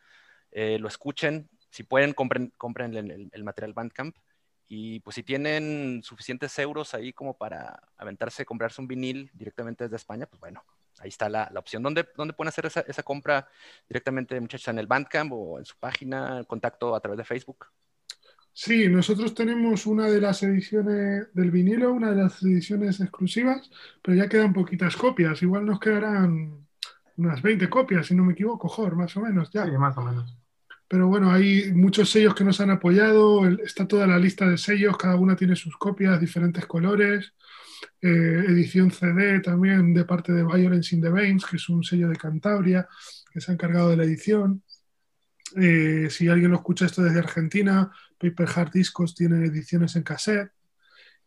eh, 0.52 0.78
lo 0.80 0.88
escuchen, 0.88 1.50
si 1.70 1.84
pueden, 1.84 2.14
compren, 2.14 2.54
compren 2.58 2.96
el, 2.96 3.12
el- 3.12 3.30
el 3.32 3.44
material 3.44 3.74
Bandcamp, 3.74 4.16
y 4.74 5.02
pues 5.02 5.16
si 5.16 5.24
tienen 5.24 6.02
suficientes 6.02 6.58
euros 6.58 6.94
ahí 6.94 7.12
como 7.12 7.34
para 7.38 7.78
aventarse, 7.98 8.46
comprarse 8.46 8.80
un 8.80 8.88
vinil 8.88 9.30
directamente 9.34 9.84
desde 9.84 9.98
España, 9.98 10.28
pues 10.28 10.40
bueno, 10.40 10.64
ahí 11.00 11.10
está 11.10 11.28
la, 11.28 11.50
la 11.52 11.60
opción. 11.60 11.84
¿Dónde, 11.84 12.08
¿Dónde 12.16 12.34
pueden 12.34 12.48
hacer 12.48 12.68
esa, 12.68 12.80
esa 12.88 13.04
compra 13.04 13.50
directamente, 13.90 14.40
muchachos? 14.40 14.70
¿En 14.70 14.80
el 14.80 14.88
Bandcamp 14.88 15.34
o 15.34 15.60
en 15.60 15.66
su 15.66 15.76
página? 15.78 16.46
¿Contacto 16.46 16.96
a 16.96 17.02
través 17.02 17.18
de 17.18 17.26
Facebook? 17.26 17.66
Sí, 18.54 18.88
nosotros 18.88 19.36
tenemos 19.36 19.86
una 19.86 20.08
de 20.08 20.22
las 20.22 20.42
ediciones 20.42 21.28
del 21.34 21.52
vinilo, 21.52 21.92
una 21.92 22.12
de 22.12 22.24
las 22.24 22.42
ediciones 22.42 23.02
exclusivas, 23.02 23.70
pero 24.02 24.16
ya 24.16 24.30
quedan 24.30 24.54
poquitas 24.54 24.96
copias. 24.96 25.42
Igual 25.42 25.66
nos 25.66 25.82
quedarán 25.82 26.66
unas 27.18 27.42
20 27.42 27.70
copias, 27.70 28.08
si 28.08 28.16
no 28.16 28.24
me 28.24 28.32
equivoco, 28.32 28.70
Jor, 28.70 28.96
más 28.96 29.18
o 29.18 29.20
menos 29.20 29.52
ya. 29.52 29.66
Sí, 29.66 29.72
más 29.72 29.98
o 29.98 30.02
menos. 30.02 30.41
Pero 30.92 31.08
bueno, 31.08 31.32
hay 31.32 31.72
muchos 31.72 32.10
sellos 32.10 32.36
que 32.36 32.44
nos 32.44 32.60
han 32.60 32.70
apoyado, 32.70 33.48
está 33.48 33.88
toda 33.88 34.06
la 34.06 34.20
lista 34.20 34.50
de 34.50 34.58
sellos, 34.58 34.98
cada 34.98 35.16
una 35.16 35.38
tiene 35.38 35.56
sus 35.56 35.78
copias, 35.78 36.20
diferentes 36.20 36.66
colores, 36.66 37.32
eh, 38.02 38.44
edición 38.50 38.92
CD 38.92 39.40
también 39.40 39.94
de 39.94 40.04
parte 40.04 40.34
de 40.34 40.44
Violence 40.44 40.94
in 40.94 41.02
the 41.02 41.08
Veins, 41.08 41.46
que 41.46 41.56
es 41.56 41.70
un 41.70 41.82
sello 41.82 42.10
de 42.10 42.18
Cantabria, 42.18 42.90
que 43.32 43.40
se 43.40 43.50
ha 43.50 43.54
encargado 43.54 43.90
de 43.92 43.96
la 43.96 44.04
edición. 44.04 44.64
Eh, 45.56 46.10
si 46.10 46.28
alguien 46.28 46.52
lo 46.52 46.58
escucha 46.58 46.88
esto 46.88 47.02
desde 47.04 47.20
Argentina, 47.20 47.90
Paper 48.20 48.50
Heart 48.50 48.74
Discos 48.74 49.16
tiene 49.16 49.46
ediciones 49.46 49.96
en 49.96 50.04
cassette, 50.04 50.52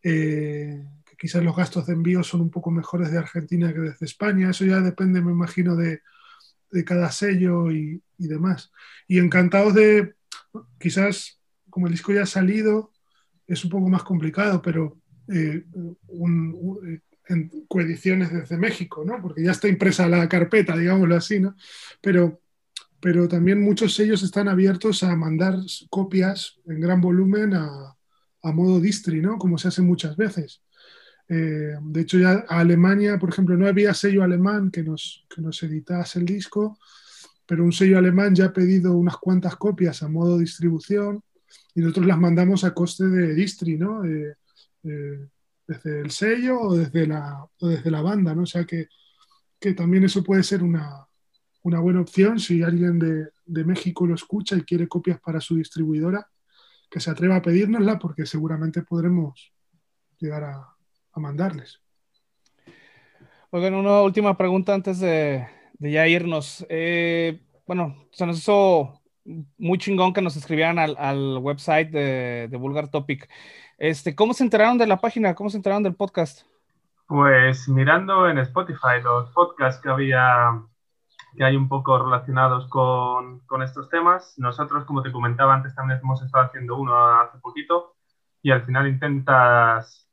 eh, 0.02 0.84
quizás 1.18 1.42
los 1.42 1.56
gastos 1.56 1.86
de 1.86 1.94
envío 1.94 2.22
son 2.22 2.42
un 2.42 2.50
poco 2.50 2.70
mejores 2.70 3.10
de 3.10 3.16
Argentina 3.16 3.72
que 3.72 3.80
desde 3.80 4.04
España, 4.04 4.50
eso 4.50 4.66
ya 4.66 4.80
depende, 4.80 5.22
me 5.22 5.32
imagino, 5.32 5.74
de, 5.74 6.02
de 6.74 6.84
cada 6.84 7.10
sello 7.12 7.70
y, 7.70 8.02
demás. 8.18 8.72
Y 9.06 9.18
encantados 9.18 9.74
de, 9.74 10.14
quizás 10.78 11.40
como 11.70 11.86
el 11.86 11.92
disco 11.92 12.12
ya 12.12 12.22
ha 12.22 12.26
salido, 12.26 12.90
es 13.46 13.64
un 13.64 13.70
poco 13.70 13.88
más 13.88 14.02
complicado, 14.02 14.60
pero 14.60 14.98
eh, 15.28 15.64
eh, 15.64 17.00
en 17.28 17.50
coediciones 17.68 18.32
desde 18.32 18.56
México, 18.56 19.04
¿no? 19.04 19.22
Porque 19.22 19.44
ya 19.44 19.52
está 19.52 19.68
impresa 19.68 20.08
la 20.08 20.28
carpeta, 20.28 20.76
digámoslo 20.76 21.16
así, 21.16 21.38
¿no? 21.38 21.54
Pero, 22.00 22.40
pero 23.00 23.28
también 23.28 23.62
muchos 23.62 23.94
sellos 23.94 24.22
están 24.22 24.48
abiertos 24.48 25.02
a 25.04 25.14
mandar 25.14 25.56
copias 25.90 26.60
en 26.66 26.80
gran 26.80 27.00
volumen 27.00 27.54
a, 27.54 27.96
a 28.42 28.52
modo 28.52 28.80
distri, 28.80 29.20
¿no? 29.20 29.38
Como 29.38 29.58
se 29.58 29.68
hace 29.68 29.82
muchas 29.82 30.16
veces. 30.16 30.62
Eh, 31.28 31.74
de 31.80 32.00
hecho, 32.00 32.18
ya 32.18 32.44
a 32.48 32.60
Alemania, 32.60 33.18
por 33.18 33.30
ejemplo, 33.30 33.56
no 33.56 33.66
había 33.66 33.94
sello 33.94 34.22
alemán 34.22 34.70
que 34.70 34.82
nos, 34.82 35.26
que 35.34 35.40
nos 35.40 35.62
editase 35.62 36.18
el 36.18 36.26
disco, 36.26 36.78
pero 37.46 37.64
un 37.64 37.72
sello 37.72 37.98
alemán 37.98 38.34
ya 38.34 38.46
ha 38.46 38.52
pedido 38.52 38.96
unas 38.96 39.16
cuantas 39.16 39.56
copias 39.56 40.02
a 40.02 40.08
modo 40.08 40.38
distribución 40.38 41.22
y 41.74 41.80
nosotros 41.80 42.06
las 42.06 42.18
mandamos 42.18 42.64
a 42.64 42.74
coste 42.74 43.06
de 43.06 43.34
distri, 43.34 43.76
¿no? 43.76 44.04
Eh, 44.04 44.36
eh, 44.84 45.28
desde 45.66 46.00
el 46.00 46.10
sello 46.10 46.60
o 46.60 46.76
desde 46.76 47.06
la, 47.06 47.46
desde 47.60 47.90
la 47.90 48.02
banda, 48.02 48.34
¿no? 48.34 48.42
O 48.42 48.46
sea 48.46 48.64
que, 48.64 48.88
que 49.58 49.72
también 49.72 50.04
eso 50.04 50.22
puede 50.22 50.42
ser 50.42 50.62
una, 50.62 51.06
una 51.62 51.80
buena 51.80 52.02
opción 52.02 52.38
si 52.38 52.62
alguien 52.62 52.98
de, 52.98 53.30
de 53.46 53.64
México 53.64 54.06
lo 54.06 54.14
escucha 54.14 54.56
y 54.56 54.62
quiere 54.62 54.88
copias 54.88 55.20
para 55.20 55.40
su 55.40 55.56
distribuidora, 55.56 56.28
que 56.90 57.00
se 57.00 57.10
atreva 57.10 57.36
a 57.36 57.42
pedírnosla 57.42 57.98
porque 57.98 58.26
seguramente 58.26 58.82
podremos 58.82 59.52
llegar 60.18 60.44
a, 60.44 60.73
a 61.14 61.20
mandarles. 61.20 61.80
Oigan, 63.50 63.74
una 63.74 64.02
última 64.02 64.36
pregunta 64.36 64.74
antes 64.74 64.98
de, 65.00 65.46
de 65.74 65.90
ya 65.90 66.06
irnos. 66.08 66.66
Eh, 66.68 67.40
bueno, 67.66 68.08
se 68.10 68.26
nos 68.26 68.38
hizo 68.38 69.00
muy 69.56 69.78
chingón 69.78 70.12
que 70.12 70.22
nos 70.22 70.36
escribieran 70.36 70.78
al, 70.78 70.96
al 70.98 71.38
website 71.38 71.90
de, 71.90 72.48
de 72.50 72.56
Vulgar 72.56 72.88
Topic. 72.88 73.28
Este, 73.78 74.14
¿Cómo 74.14 74.34
se 74.34 74.44
enteraron 74.44 74.78
de 74.78 74.86
la 74.86 75.00
página? 75.00 75.34
¿Cómo 75.34 75.50
se 75.50 75.56
enteraron 75.56 75.82
del 75.82 75.94
podcast? 75.94 76.42
Pues 77.06 77.68
mirando 77.68 78.28
en 78.28 78.38
Spotify 78.38 79.00
los 79.02 79.30
podcasts 79.30 79.80
que 79.80 79.90
había, 79.90 80.62
que 81.36 81.44
hay 81.44 81.54
un 81.54 81.68
poco 81.68 82.02
relacionados 82.02 82.66
con, 82.68 83.40
con 83.40 83.62
estos 83.62 83.88
temas, 83.90 84.34
nosotros, 84.38 84.84
como 84.84 85.02
te 85.02 85.12
comentaba 85.12 85.54
antes, 85.54 85.74
también 85.74 86.00
hemos 86.02 86.22
estado 86.22 86.46
haciendo 86.46 86.76
uno 86.76 86.96
hace 87.20 87.38
poquito 87.38 87.94
y 88.42 88.50
al 88.52 88.64
final 88.64 88.88
intentas, 88.88 90.03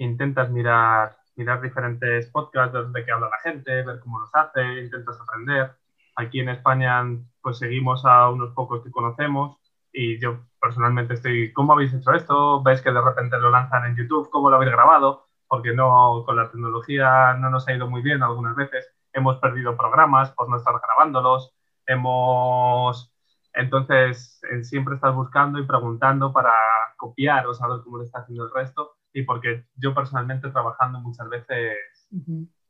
intentas 0.00 0.50
mirar, 0.50 1.16
mirar 1.36 1.60
diferentes 1.60 2.26
podcasts 2.30 2.92
de 2.92 3.04
qué 3.04 3.12
habla 3.12 3.28
la 3.28 3.38
gente, 3.40 3.82
ver 3.82 4.00
cómo 4.00 4.20
los 4.20 4.30
hace, 4.34 4.80
intentas 4.80 5.20
aprender. 5.20 5.72
Aquí 6.16 6.40
en 6.40 6.48
España, 6.48 7.02
pues 7.42 7.58
seguimos 7.58 8.04
a 8.04 8.30
unos 8.30 8.52
pocos 8.54 8.82
que 8.82 8.90
conocemos 8.90 9.58
y 9.92 10.18
yo 10.20 10.40
personalmente 10.60 11.14
estoy, 11.14 11.52
¿cómo 11.52 11.72
habéis 11.72 11.92
hecho 11.94 12.12
esto? 12.12 12.62
¿Ves 12.62 12.82
que 12.82 12.92
de 12.92 13.00
repente 13.00 13.38
lo 13.38 13.50
lanzan 13.50 13.86
en 13.86 13.96
YouTube? 13.96 14.30
¿Cómo 14.30 14.50
lo 14.50 14.56
habéis 14.56 14.72
grabado? 14.72 15.28
Porque 15.46 15.72
no, 15.72 16.22
con 16.24 16.36
la 16.36 16.50
tecnología 16.50 17.34
no 17.34 17.50
nos 17.50 17.66
ha 17.68 17.74
ido 17.74 17.88
muy 17.88 18.02
bien 18.02 18.22
algunas 18.22 18.56
veces. 18.56 18.88
Hemos 19.12 19.36
perdido 19.38 19.76
programas 19.76 20.30
por 20.32 20.48
no 20.48 20.56
estar 20.56 20.74
grabándolos. 20.80 21.54
Hemos, 21.86 23.12
entonces, 23.52 24.40
siempre 24.62 24.94
estás 24.94 25.14
buscando 25.14 25.58
y 25.58 25.66
preguntando 25.66 26.32
para 26.32 26.52
copiar 26.96 27.46
o 27.46 27.54
saber 27.54 27.80
cómo 27.82 27.98
lo 27.98 28.04
está 28.04 28.20
haciendo 28.20 28.44
el 28.44 28.52
resto. 28.54 28.96
Y 29.12 29.22
porque 29.22 29.66
yo 29.76 29.94
personalmente 29.94 30.50
trabajando 30.50 31.00
muchas 31.00 31.28
veces 31.28 31.76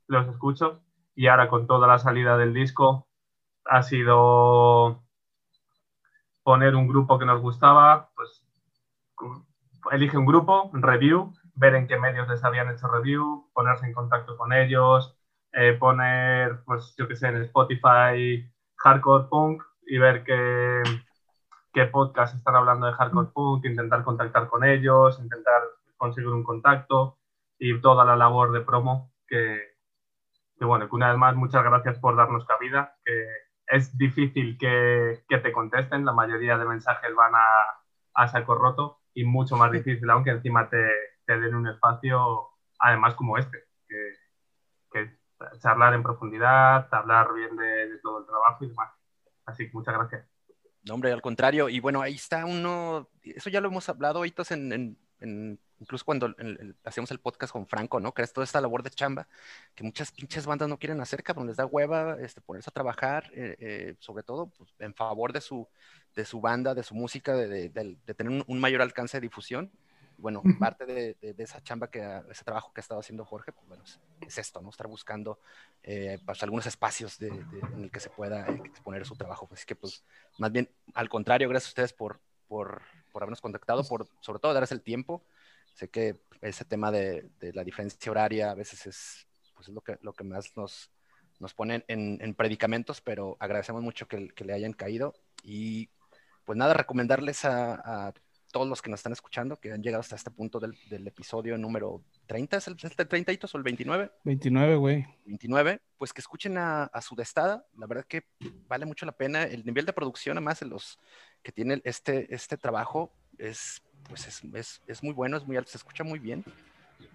los 0.06 0.28
escucho 0.28 0.82
y 1.14 1.26
ahora 1.26 1.48
con 1.48 1.66
toda 1.66 1.86
la 1.86 1.98
salida 1.98 2.36
del 2.36 2.54
disco 2.54 3.08
ha 3.64 3.82
sido 3.82 5.04
poner 6.42 6.74
un 6.74 6.88
grupo 6.88 7.18
que 7.18 7.26
nos 7.26 7.40
gustaba, 7.40 8.10
pues 8.14 8.46
elige 9.92 10.16
un 10.16 10.26
grupo, 10.26 10.70
review, 10.72 11.32
ver 11.54 11.74
en 11.74 11.86
qué 11.86 11.98
medios 11.98 12.28
les 12.28 12.42
habían 12.42 12.70
hecho 12.70 12.88
review, 12.88 13.50
ponerse 13.52 13.86
en 13.86 13.92
contacto 13.92 14.36
con 14.36 14.52
ellos, 14.52 15.16
eh, 15.52 15.74
poner, 15.74 16.62
pues 16.64 16.94
yo 16.96 17.06
que 17.06 17.16
sé, 17.16 17.28
en 17.28 17.42
Spotify 17.42 18.50
hardcore 18.76 19.28
punk 19.28 19.62
y 19.86 19.98
ver 19.98 20.24
qué, 20.24 20.82
qué 21.72 21.84
podcast 21.86 22.34
están 22.34 22.56
hablando 22.56 22.86
de 22.86 22.92
hardcore 22.94 23.30
punk, 23.32 23.64
intentar 23.66 24.02
contactar 24.04 24.48
con 24.48 24.64
ellos, 24.64 25.18
intentar 25.20 25.62
conseguir 26.00 26.30
un 26.30 26.42
contacto 26.42 27.18
y 27.58 27.78
toda 27.80 28.06
la 28.06 28.16
labor 28.16 28.52
de 28.52 28.62
promo 28.62 29.12
que, 29.28 29.60
que 30.58 30.64
bueno, 30.64 30.88
que 30.88 30.96
una 30.96 31.10
vez 31.10 31.18
más 31.18 31.36
muchas 31.36 31.62
gracias 31.62 31.98
por 31.98 32.16
darnos 32.16 32.46
cabida, 32.46 32.96
que 33.04 33.26
es 33.66 33.96
difícil 33.98 34.56
que, 34.58 35.22
que 35.28 35.38
te 35.38 35.52
contesten, 35.52 36.06
la 36.06 36.14
mayoría 36.14 36.56
de 36.56 36.64
mensajes 36.64 37.14
van 37.14 37.34
a, 37.34 37.82
a 38.14 38.28
saco 38.28 38.54
roto 38.54 39.00
y 39.12 39.24
mucho 39.24 39.56
más 39.56 39.70
difícil 39.70 40.08
aunque 40.08 40.30
encima 40.30 40.70
te, 40.70 40.88
te 41.26 41.38
den 41.38 41.54
un 41.54 41.68
espacio, 41.68 42.48
además 42.78 43.14
como 43.14 43.36
este, 43.36 43.58
que, 43.86 44.14
que 44.90 45.18
charlar 45.58 45.92
en 45.92 46.02
profundidad, 46.02 46.88
hablar 46.92 47.34
bien 47.34 47.56
de, 47.56 47.88
de, 47.90 47.98
todo 47.98 48.20
el 48.20 48.26
trabajo 48.26 48.64
y 48.64 48.68
demás. 48.68 48.90
Así 49.44 49.66
que 49.66 49.76
muchas 49.76 49.94
gracias. 49.94 50.26
No, 50.82 50.94
hombre, 50.94 51.12
al 51.12 51.20
contrario. 51.20 51.68
Y 51.68 51.78
bueno, 51.78 52.00
ahí 52.00 52.14
está 52.14 52.46
uno, 52.46 53.10
eso 53.22 53.50
ya 53.50 53.60
lo 53.60 53.68
hemos 53.68 53.86
hablado 53.90 54.18
ahorita 54.20 54.42
en, 54.54 54.72
en, 54.72 54.98
en 55.20 55.60
incluso 55.80 56.04
cuando 56.04 56.26
el, 56.26 56.34
el, 56.38 56.76
hacíamos 56.84 57.10
el 57.10 57.18
podcast 57.18 57.52
con 57.52 57.66
Franco, 57.66 57.98
¿no? 57.98 58.14
Que 58.14 58.22
es 58.22 58.32
toda 58.32 58.44
esta 58.44 58.60
labor 58.60 58.82
de 58.82 58.90
chamba 58.90 59.26
que 59.74 59.82
muchas 59.82 60.12
pinches 60.12 60.46
bandas 60.46 60.68
no 60.68 60.78
quieren 60.78 61.00
hacer, 61.00 61.22
cabrón, 61.22 61.48
les 61.48 61.56
da 61.56 61.66
hueva 61.66 62.16
este, 62.20 62.40
ponerse 62.40 62.70
a 62.70 62.72
trabajar, 62.72 63.30
eh, 63.34 63.56
eh, 63.58 63.94
sobre 63.98 64.22
todo 64.22 64.46
pues, 64.46 64.70
en 64.78 64.94
favor 64.94 65.32
de 65.32 65.40
su, 65.40 65.66
de 66.14 66.24
su 66.24 66.40
banda, 66.40 66.74
de 66.74 66.82
su 66.82 66.94
música, 66.94 67.34
de, 67.34 67.48
de, 67.48 67.68
de, 67.70 67.96
de 68.06 68.14
tener 68.14 68.32
un, 68.32 68.44
un, 68.46 68.60
mayor 68.60 68.82
alcance 68.82 69.16
de 69.16 69.22
difusión 69.22 69.72
bueno, 70.20 70.42
parte 70.58 70.86
de, 70.86 71.34
esa 71.38 71.62
chamba, 71.62 71.90
que 71.90 72.22
ese 72.30 72.44
trabajo 72.44 72.72
que 72.72 72.80
ha 72.80 72.82
estado 72.82 73.00
haciendo 73.00 73.24
Jorge, 73.24 73.52
pues 73.52 73.66
bueno, 73.66 73.82
es, 73.84 73.98
es 74.26 74.38
esto, 74.38 74.60
¿no? 74.60 74.70
Estar 74.70 74.86
buscando 74.86 75.38
eh, 75.82 76.18
pues, 76.24 76.42
algunos 76.42 76.66
espacios 76.66 77.20
en 77.20 77.84
el 77.84 77.90
que 77.90 78.00
se 78.00 78.10
pueda 78.10 78.46
exponer 78.64 79.06
su 79.06 79.16
trabajo. 79.16 79.48
Así 79.52 79.64
que, 79.64 79.74
pues, 79.74 80.04
más 80.38 80.52
bien, 80.52 80.68
al 80.94 81.08
contrario, 81.08 81.48
gracias 81.48 81.70
a 81.70 81.72
ustedes 81.72 81.92
por, 81.92 82.20
por, 82.48 82.82
por 83.12 83.22
habernos 83.22 83.40
contactado, 83.40 83.82
por 83.84 84.06
sobre 84.20 84.38
todo 84.38 84.52
darles 84.52 84.72
el 84.72 84.82
tiempo. 84.82 85.22
Sé 85.80 85.88
que 85.88 86.20
ese 86.42 86.66
tema 86.66 86.92
de, 86.92 87.30
la 87.54 87.64
diferencia 87.64 88.12
horaria 88.12 88.50
a 88.50 88.54
veces 88.54 88.86
es, 88.86 89.26
pues, 89.54 89.68
es 89.68 89.74
lo, 89.74 89.80
que, 89.80 89.96
lo 90.02 90.12
que 90.12 90.24
más 90.24 90.54
nos, 90.54 90.90
nos 91.38 91.54
pone 91.54 91.86
en, 91.88 92.18
en 92.20 92.34
predicamentos, 92.34 93.00
pero 93.00 93.38
agradecemos 93.40 93.82
mucho 93.82 94.06
que, 94.06 94.28
que, 94.28 94.44
le 94.44 94.52
hayan 94.52 94.74
caído. 94.74 95.14
Y, 95.42 95.88
pues 96.44 96.58
nada, 96.58 96.74
recomendarles 96.74 97.46
a, 97.46 98.08
a 98.08 98.12
todos 98.52 98.68
los 98.68 98.82
que 98.82 98.90
nos 98.90 99.00
están 99.00 99.14
escuchando, 99.14 99.58
que 99.58 99.72
han 99.72 99.82
llegado 99.82 100.02
hasta 100.02 100.16
este 100.16 100.30
punto 100.30 100.60
del, 100.60 100.76
del 100.90 101.06
episodio 101.06 101.56
número 101.56 102.04
30, 102.26 102.58
¿es 102.58 102.68
el, 102.68 102.76
el 102.82 103.08
30 103.08 103.32
o 103.50 103.56
el 103.56 103.62
29? 103.62 104.12
29, 104.24 104.76
güey. 104.76 105.06
29, 105.24 105.80
pues 105.96 106.12
que 106.12 106.20
escuchen 106.20 106.58
a, 106.58 106.84
a 106.84 107.00
Sudestada, 107.00 107.64
la 107.78 107.86
verdad 107.86 108.04
que 108.06 108.26
vale 108.68 108.84
mucho 108.84 109.06
la 109.06 109.16
pena, 109.16 109.44
el 109.44 109.64
nivel 109.64 109.86
de 109.86 109.94
producción 109.94 110.36
además 110.36 110.60
en 110.60 110.68
los 110.68 110.98
que 111.42 111.52
tiene 111.52 111.80
este, 111.84 112.34
este 112.34 112.58
trabajo 112.58 113.14
es, 113.38 113.82
pues 114.08 114.26
es, 114.26 114.42
es, 114.54 114.82
es 114.86 115.02
muy 115.02 115.12
bueno, 115.12 115.36
es 115.36 115.46
muy 115.46 115.56
alto, 115.56 115.70
se 115.70 115.78
escucha 115.78 116.04
muy 116.04 116.18
bien, 116.18 116.44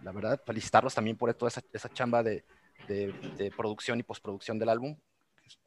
la 0.04 0.12
verdad, 0.12 0.42
felicitarlos 0.46 0.94
también 0.94 1.18
por 1.18 1.34
toda 1.34 1.50
esa, 1.50 1.62
esa 1.74 1.90
chamba 1.90 2.24
de, 2.24 2.46
de, 2.88 3.14
de, 3.38 3.52
producción 3.52 4.00
y 4.00 4.04
postproducción 4.04 4.60
del 4.60 4.70
álbum, 4.70 4.98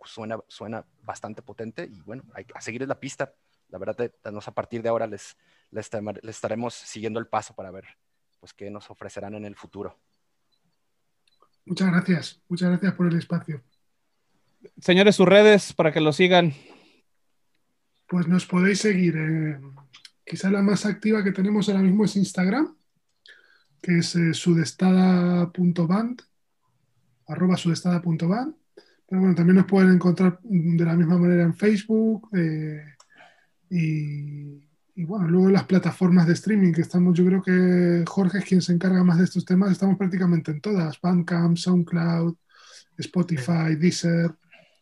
suena, 0.05 0.39
suena 0.49 0.85
bastante 1.03 1.43
potente 1.43 1.85
y 1.85 2.01
bueno, 2.03 2.25
hay, 2.35 2.47
a 2.55 2.61
seguir 2.61 2.87
la 2.87 2.99
pista, 2.99 3.33
la 3.69 3.79
verdad, 3.79 4.11
a 4.25 4.51
partir 4.53 4.83
de 4.83 4.89
ahora 4.89 5.07
les, 5.07 5.37
les, 5.71 5.91
les, 6.23 6.37
estaremos 6.37 6.75
siguiendo 6.75 7.21
el 7.21 7.27
paso 7.27 7.55
para 7.55 7.71
ver 7.71 7.85
pues, 8.41 8.55
qué 8.55 8.71
nos 8.71 8.91
ofrecerán 8.91 9.35
en 9.35 9.45
el 9.45 9.57
futuro. 9.57 9.99
Muchas 11.65 11.91
gracias, 11.91 12.41
muchas 12.49 12.71
gracias 12.71 12.95
por 12.95 13.07
el 13.09 13.19
espacio. 13.19 13.63
Señores, 14.81 15.17
sus 15.17 15.29
redes 15.29 15.73
para 15.73 15.93
que 15.93 16.01
lo 16.01 16.13
sigan. 16.13 16.55
Pues 18.07 18.27
nos 18.27 18.47
podéis 18.47 18.81
seguir. 18.81 19.17
Eh, 19.17 19.61
quizá 20.29 20.51
la 20.51 20.63
más 20.63 20.85
activa 20.87 21.25
que 21.25 21.33
tenemos 21.33 21.69
ahora 21.69 21.83
mismo 21.83 22.05
es 22.05 22.17
Instagram, 22.17 22.77
que 23.81 23.99
es 23.99 24.15
eh, 24.17 24.35
sudestada.band, 24.35 26.23
arroba 27.27 27.57
sudestada.band. 27.57 28.55
Pero 29.09 29.21
bueno, 29.23 29.35
también 29.35 29.57
nos 29.57 29.67
pueden 29.67 29.95
encontrar 29.95 30.39
de 30.43 30.85
la 30.85 30.95
misma 30.95 31.17
manera 31.17 31.43
en 31.43 31.55
Facebook 31.55 32.29
eh, 32.37 32.95
y 33.71 34.69
y 34.99 35.05
bueno, 35.05 35.29
luego 35.29 35.49
las 35.49 35.63
plataformas 35.63 36.27
de 36.27 36.33
streaming 36.33 36.73
que 36.73 36.81
estamos, 36.81 37.17
yo 37.17 37.25
creo 37.25 37.41
que 37.41 38.05
Jorge 38.05 38.39
es 38.39 38.45
quien 38.45 38.61
se 38.61 38.73
encarga 38.73 39.05
más 39.05 39.19
de 39.19 39.25
estos 39.25 39.45
temas, 39.45 39.71
estamos 39.71 39.97
prácticamente 39.97 40.51
en 40.51 40.61
todas, 40.61 41.01
Bandcamp, 41.01 41.57
SoundCloud, 41.57 42.35
Spotify, 42.97 43.77
Deezer. 43.79 44.33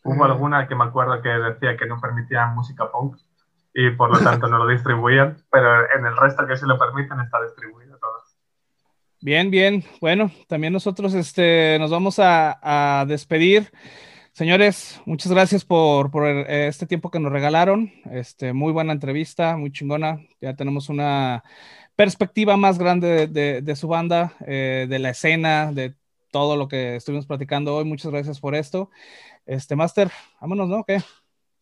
Hubo 0.05 0.27
eh... 0.27 0.31
alguna 0.31 0.67
que 0.67 0.75
me 0.75 0.85
acuerdo 0.85 1.21
que 1.21 1.29
decía 1.29 1.77
que 1.77 1.85
no 1.85 2.01
permitían 2.01 2.55
música 2.55 2.91
punk 2.91 3.19
y 3.79 3.91
por 3.91 4.11
lo 4.11 4.19
tanto 4.25 4.49
no 4.49 4.57
lo 4.57 4.67
distribuían, 4.67 5.37
pero 5.53 5.69
en 5.95 6.07
el 6.07 6.17
resto 6.17 6.47
que 6.47 6.57
sí 6.57 6.65
lo 6.65 6.79
permiten 6.79 7.21
está 7.21 7.43
distribuido 7.43 7.99
todo. 7.99 8.17
Bien, 9.21 9.51
bien. 9.51 9.85
Bueno, 10.01 10.31
también 10.49 10.73
nosotros 10.73 11.13
este, 11.13 11.77
nos 11.79 11.91
vamos 11.91 12.19
a, 12.19 12.59
a 13.01 13.05
despedir. 13.05 13.71
Señores, 14.33 15.03
muchas 15.05 15.31
gracias 15.31 15.63
por, 15.67 16.11
por, 16.11 16.27
este 16.27 16.87
tiempo 16.87 17.11
que 17.11 17.21
nos 17.21 17.31
regalaron. 17.31 17.93
Este, 18.11 18.55
muy 18.55 18.73
buena 18.73 18.95
entrevista, 18.95 19.59
muy 19.59 19.71
chingona. 19.71 20.21
Ya 20.41 20.55
tenemos 20.55 20.89
una 20.89 21.45
perspectiva 21.97 22.57
más 22.57 22.79
grande 22.79 23.09
de, 23.09 23.27
de, 23.27 23.63
de 23.63 23.77
su 23.77 23.89
banda, 23.89 24.33
eh, 24.47 24.87
de 24.89 24.99
la 24.99 25.11
escena, 25.11 25.71
de 25.71 25.95
todo 26.31 26.57
lo 26.57 26.67
que 26.67 26.97
estuvimos 26.97 27.27
platicando 27.27 27.77
hoy. 27.77 27.85
Muchas 27.85 28.11
gracias 28.11 28.41
por 28.41 28.55
esto. 28.55 28.91
Este, 29.45 29.77
Master, 29.77 30.11
vámonos, 30.41 30.69
¿no? 30.71 30.83
¿Qué? 30.85 31.03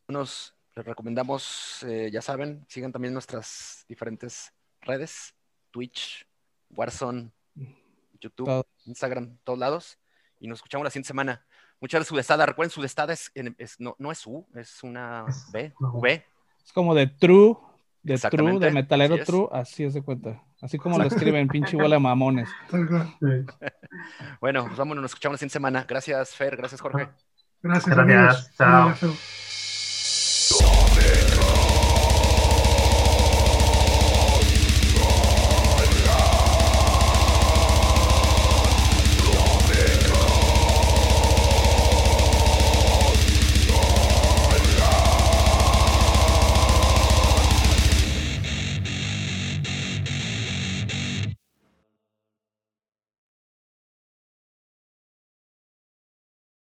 Nos 0.07 0.54
les 0.77 0.85
recomendamos, 0.85 1.85
eh, 1.87 2.11
ya 2.13 2.21
saben, 2.21 2.65
sigan 2.69 2.93
también 2.93 3.15
nuestras 3.15 3.85
diferentes 3.89 4.53
redes, 4.81 5.35
Twitch, 5.71 6.27
Warzone, 6.71 7.31
YouTube, 8.21 8.47
todo. 8.47 8.67
Instagram, 8.87 9.39
todos 9.45 9.59
lados. 9.59 9.99
Y 10.41 10.49
nos 10.49 10.59
escuchamos 10.59 10.85
la 10.85 10.91
siguiente 10.91 11.09
semana. 11.09 11.47
Muchas 11.81 11.99
gracias, 11.99 12.09
Sudestada. 12.09 12.47
Recuerden, 12.47 12.71
Sudestada 12.71 13.13
es, 13.13 13.31
es, 13.35 13.79
no, 13.79 13.95
no 13.99 14.11
es 14.11 14.27
U, 14.27 14.47
es 14.55 14.83
una 14.83 15.27
B, 15.53 15.73
V. 15.79 16.25
Es 16.65 16.73
como 16.73 16.95
de 16.95 17.07
True, 17.07 17.57
de 18.03 18.19
True, 18.19 18.59
de 18.59 18.71
metalero 18.71 19.15
así 19.15 19.25
True, 19.25 19.49
así 19.53 19.85
es 19.85 19.95
de 19.95 20.03
cuenta. 20.03 20.43
Así 20.61 20.79
como 20.79 20.99
lo 20.99 21.05
escriben, 21.05 21.47
pinche 21.49 21.77
igual 21.77 21.93
a 21.93 21.99
mamones. 21.99 22.49
bueno, 24.41 24.65
pues 24.65 24.77
vámonos, 24.77 25.03
nos 25.03 25.11
escuchamos 25.11 25.35
la 25.35 25.39
siguiente 25.39 25.53
semana. 25.53 25.85
Gracias, 25.87 26.35
Fer, 26.35 26.57
gracias, 26.57 26.81
Jorge. 26.81 27.09
Gracias, 27.63 27.95
gracias. 27.95 28.61
Amigos. 28.61 29.44
Chao. 30.47 30.84